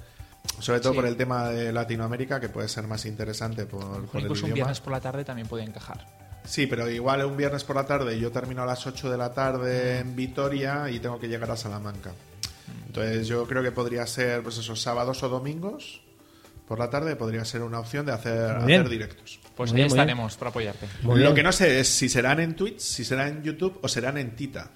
sobre 0.60 0.78
todo 0.80 0.92
Sí. 0.92 0.98
por 0.98 1.06
el 1.08 1.16
tema 1.16 1.48
de 1.48 1.72
Latinoamérica, 1.72 2.38
que 2.38 2.48
puede 2.48 2.68
ser 2.68 2.86
más 2.86 3.04
interesante 3.06 3.66
por, 3.66 4.06
por 4.06 4.16
el 4.20 4.22
Incluso 4.22 4.44
un 4.44 4.50
idioma. 4.52 4.54
viernes 4.54 4.80
por 4.80 4.92
la 4.92 5.00
tarde 5.00 5.24
también 5.24 5.48
puede 5.48 5.64
encajar. 5.64 6.06
Sí, 6.44 6.66
pero 6.66 6.88
igual 6.90 7.24
un 7.24 7.36
viernes 7.38 7.64
por 7.64 7.74
la 7.74 7.86
tarde 7.86 8.18
yo 8.20 8.30
termino 8.30 8.62
a 8.62 8.66
las 8.66 8.86
8 8.86 9.10
de 9.10 9.16
la 9.16 9.32
tarde 9.32 9.98
en 10.00 10.14
Vitoria 10.14 10.90
y 10.90 11.00
tengo 11.00 11.18
que 11.18 11.26
llegar 11.26 11.50
a 11.50 11.56
Salamanca. 11.56 12.12
Entonces 12.86 13.26
yo 13.26 13.46
creo 13.48 13.62
que 13.62 13.72
podría 13.72 14.06
ser 14.06 14.42
pues 14.42 14.58
esos 14.58 14.80
sábados 14.80 15.22
o 15.22 15.28
domingos 15.28 16.02
por 16.66 16.78
la 16.78 16.90
tarde 16.90 17.16
podría 17.16 17.44
ser 17.44 17.62
una 17.62 17.78
opción 17.78 18.06
de 18.06 18.12
hacer, 18.12 18.88
directos. 18.88 19.40
Pues 19.54 19.70
Muy 19.72 19.80
ahí 19.80 19.84
bien, 19.84 19.90
muy 19.90 19.96
bien. 19.96 20.08
estaremos 20.08 20.36
para 20.36 20.50
apoyarte. 20.50 20.86
Muy 21.02 21.16
Lo 21.16 21.22
bien. 21.26 21.34
que 21.34 21.42
no 21.42 21.52
sé 21.52 21.80
es 21.80 21.88
si 21.88 22.08
serán 22.08 22.40
en 22.40 22.54
Twitch, 22.56 22.78
si 22.78 23.04
serán 23.04 23.28
en 23.28 23.42
YouTube 23.42 23.78
o 23.82 23.88
serán 23.88 24.18
en 24.18 24.34
Tita. 24.34 24.70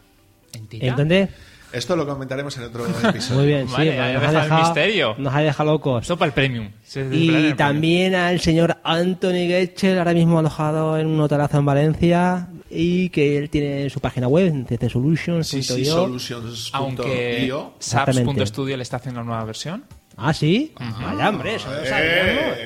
¿En 0.52 0.66
Tita? 0.66 0.86
¿En 0.86 0.96
dónde? 0.96 1.28
Esto 1.72 1.96
lo 1.96 2.06
comentaremos 2.06 2.56
en 2.56 2.64
otro 2.64 2.86
episodio. 3.08 3.38
Muy 3.40 3.46
bien, 3.46 3.66
sí. 3.68 3.72
nos, 3.72 3.78
ha 3.78 3.82
el 3.82 4.20
dejado, 4.22 4.62
misterio. 4.64 5.14
nos 5.18 5.34
ha 5.34 5.40
dejado 5.40 5.72
locos. 5.72 6.02
Esto 6.02 6.16
para 6.16 6.28
el 6.28 6.32
premium. 6.32 6.70
Y 6.94 6.98
el 6.98 7.06
premium. 7.06 7.56
también 7.56 8.14
al 8.14 8.40
señor 8.40 8.78
Anthony 8.84 9.46
Getchel, 9.48 9.98
ahora 9.98 10.14
mismo 10.14 10.38
alojado 10.38 10.98
en 10.98 11.06
un 11.06 11.20
hotelazo 11.20 11.58
en 11.58 11.66
Valencia, 11.66 12.48
y 12.70 13.10
que 13.10 13.36
él 13.36 13.50
tiene 13.50 13.90
su 13.90 14.00
página 14.00 14.28
web, 14.28 14.66
ccsolutions.io. 14.66 15.44
Sí, 15.44 15.62
sí, 15.62 15.84
solutions.io. 15.84 16.70
Aunque. 16.72 17.52
Saps.studio 17.78 18.76
le 18.76 18.82
está 18.82 18.96
haciendo 18.96 19.20
una 19.20 19.28
nueva 19.30 19.44
versión. 19.44 19.84
Ah, 20.18 20.34
sí. 20.34 20.72
Vaya, 21.00 21.28
hombre, 21.28 21.54
eso 21.54 21.70
lo 21.72 21.80
Eh, 21.82 21.86
sabíamos. 21.86 22.58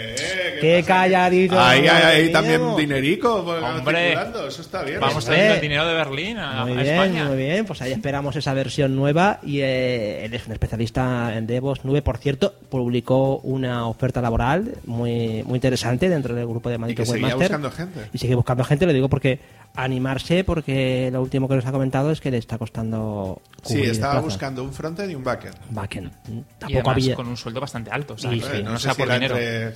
Qué 0.63 0.83
calladito. 0.87 1.61
Ahí 1.61 1.81
hay, 1.87 1.89
hay 1.89 2.33
teníamos. 2.33 2.77
también 2.77 2.77
dinerico 2.89 3.45
pues, 3.45 3.63
Hombre. 3.63 4.13
eso 4.49 4.63
está 4.63 4.83
bien. 4.83 5.01
Vamos 5.01 5.29
Eh. 5.29 5.55
el 5.55 5.61
dinero 5.61 5.87
de 5.87 5.95
Berlín 5.95 6.39
a, 6.39 6.63
Muy 6.65 6.73
a 6.73 6.83
bien, 6.83 6.87
España. 6.95 7.25
muy 7.27 7.37
bien. 7.37 7.67
Pues 7.67 7.83
ahí 7.83 7.93
esperamos 7.93 8.37
esa 8.37 8.55
versión 8.55 8.95
nueva. 8.97 9.41
Y 9.43 9.61
eh, 9.61 10.25
él 10.25 10.35
es 10.35 10.47
un 10.47 10.53
especialista 10.53 11.37
en 11.37 11.47
DevOps 11.47 11.81
9. 11.85 12.03
Por 12.03 12.19
cierto, 12.19 12.55
publicó 12.71 13.39
una 13.39 13.87
oferta 13.87 14.21
laboral 14.23 14.77
muy, 14.87 15.43
muy 15.45 15.57
interesante 15.57 16.09
dentro 16.09 16.35
del 16.35 16.47
grupo 16.47 16.71
de 16.71 16.77
Y 16.77 16.79
seguía 16.97 17.13
Webmaster. 17.13 17.39
buscando 17.39 17.71
gente. 17.71 18.01
Y 18.13 18.19
sigue 18.19 18.35
buscando 18.35 18.65
gente, 18.65 18.87
lo 18.87 18.93
digo 18.93 19.09
porque 19.09 19.41
animarse, 19.75 20.45
porque 20.45 21.09
lo 21.13 21.23
último 21.23 21.49
que 21.49 21.55
nos 21.57 21.67
ha 21.67 21.73
comentado 21.73 22.11
es 22.11 22.21
que 22.21 22.31
le 22.31 22.39
está 22.39 22.59
costando. 22.59 23.41
Sí, 23.63 23.81
estaba 23.83 24.21
buscando 24.21 24.63
un 24.63 24.73
frontend 24.73 25.11
y 25.11 25.15
un 25.15 25.25
backend. 25.25 25.57
Backend. 25.71 26.13
Mm, 26.29 26.39
Y 26.39 26.43
Tampoco 26.59 26.91
además 26.91 26.97
había. 26.97 27.15
con 27.17 27.27
un 27.29 27.37
sueldo 27.37 27.61
bastante 27.61 27.91
alto. 27.91 28.15
O 28.15 28.19
sea, 28.19 28.31
Sí, 28.31 28.41
sí. 28.41 28.63
no, 28.63 28.73
no 28.73 28.79
sea 28.79 28.93
si 28.93 28.99
por 29.03 29.13
dinero. 29.13 29.37
entre 29.37 29.73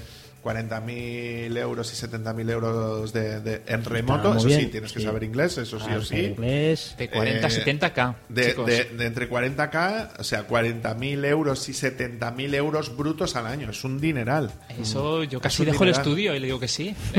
40.000 0.46 1.56
euros 1.58 1.92
y 1.92 2.06
70.000 2.06 2.50
euros 2.50 3.12
de, 3.12 3.40
de- 3.40 3.62
en 3.66 3.84
remoto. 3.84 4.36
Eso 4.36 4.48
sí, 4.48 4.66
tienes 4.66 4.92
que 4.92 5.00
sí. 5.00 5.04
saber 5.04 5.24
inglés, 5.24 5.58
eso 5.58 5.80
sí 5.80 5.86
Ah, 5.90 5.96
o 5.98 6.02
sí. 6.02 6.16
inglés. 6.16 6.94
De 6.96 7.10
40 7.10 7.46
a 7.46 7.50
Eh, 7.50 7.64
70k. 7.64 8.14
De, 8.28 8.46
chicos. 8.50 8.66
de- 8.66 8.84
de 8.84 9.06
entre 9.06 9.28
40k, 9.28 10.10
o 10.20 10.24
sea, 10.24 10.46
40.000 10.46 11.24
euros 11.24 11.68
y 11.68 11.72
70.000 11.72 12.54
euros 12.54 12.96
brutos 12.96 13.34
al 13.36 13.46
año. 13.46 13.70
Es 13.70 13.82
un 13.84 14.00
dineral. 14.00 14.52
Eso 14.80 15.24
yo 15.24 15.40
casi 15.40 15.62
un 15.62 15.70
dejo 15.72 15.82
el 15.84 15.90
estudio 15.90 16.34
y 16.34 16.38
le 16.40 16.46
digo 16.46 16.60
que 16.60 16.68
sí. 16.68 16.94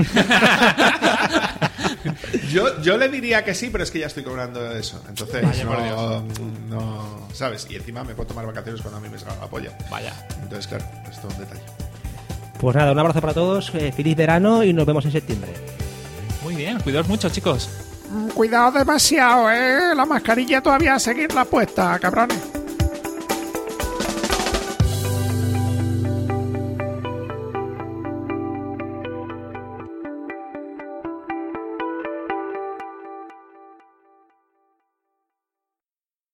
Yo, 2.51 2.81
yo 2.81 2.97
le 2.97 3.09
diría 3.09 3.43
que 3.43 3.53
sí, 3.53 3.69
pero 3.71 3.83
es 3.83 3.91
que 3.91 3.99
ya 3.99 4.07
estoy 4.07 4.23
cobrando 4.23 4.71
eso. 4.71 5.01
Entonces, 5.09 5.43
Vaya 5.43 5.63
no, 5.65 6.23
no- 6.69 7.27
¿Sabes? 7.33 7.67
Y 7.69 7.75
encima 7.75 8.03
me 8.03 8.15
puedo 8.15 8.27
tomar 8.27 8.45
vacaciones 8.45 8.81
cuando 8.81 8.97
a 8.97 9.01
mí 9.01 9.09
me 9.09 9.17
salga 9.19 9.35
la 9.41 9.47
polla. 9.47 9.77
Vaya. 9.89 10.13
Entonces, 10.41 10.67
claro, 10.67 10.85
esto 11.09 11.27
es 11.27 11.33
un 11.35 11.39
detalle. 11.41 11.61
Pues 12.59 12.75
nada, 12.75 12.91
un 12.91 12.99
abrazo 12.99 13.21
para 13.21 13.33
todos. 13.33 13.71
eh, 13.75 13.91
feliz 13.91 14.15
verano 14.15 14.63
y 14.63 14.73
nos 14.73 14.85
vemos 14.85 15.05
en 15.05 15.11
septiembre. 15.11 15.53
Muy 16.43 16.55
bien, 16.55 16.79
cuidaos 16.79 17.07
mucho, 17.07 17.29
chicos. 17.29 17.69
Cuidado 18.33 18.71
demasiado, 18.71 19.51
¿eh? 19.51 19.93
La 19.95 20.05
mascarilla 20.05 20.61
todavía 20.61 20.95
a 20.95 20.99
seguirla 20.99 21.43
puesta, 21.45 21.99
cabrones. 21.99 22.39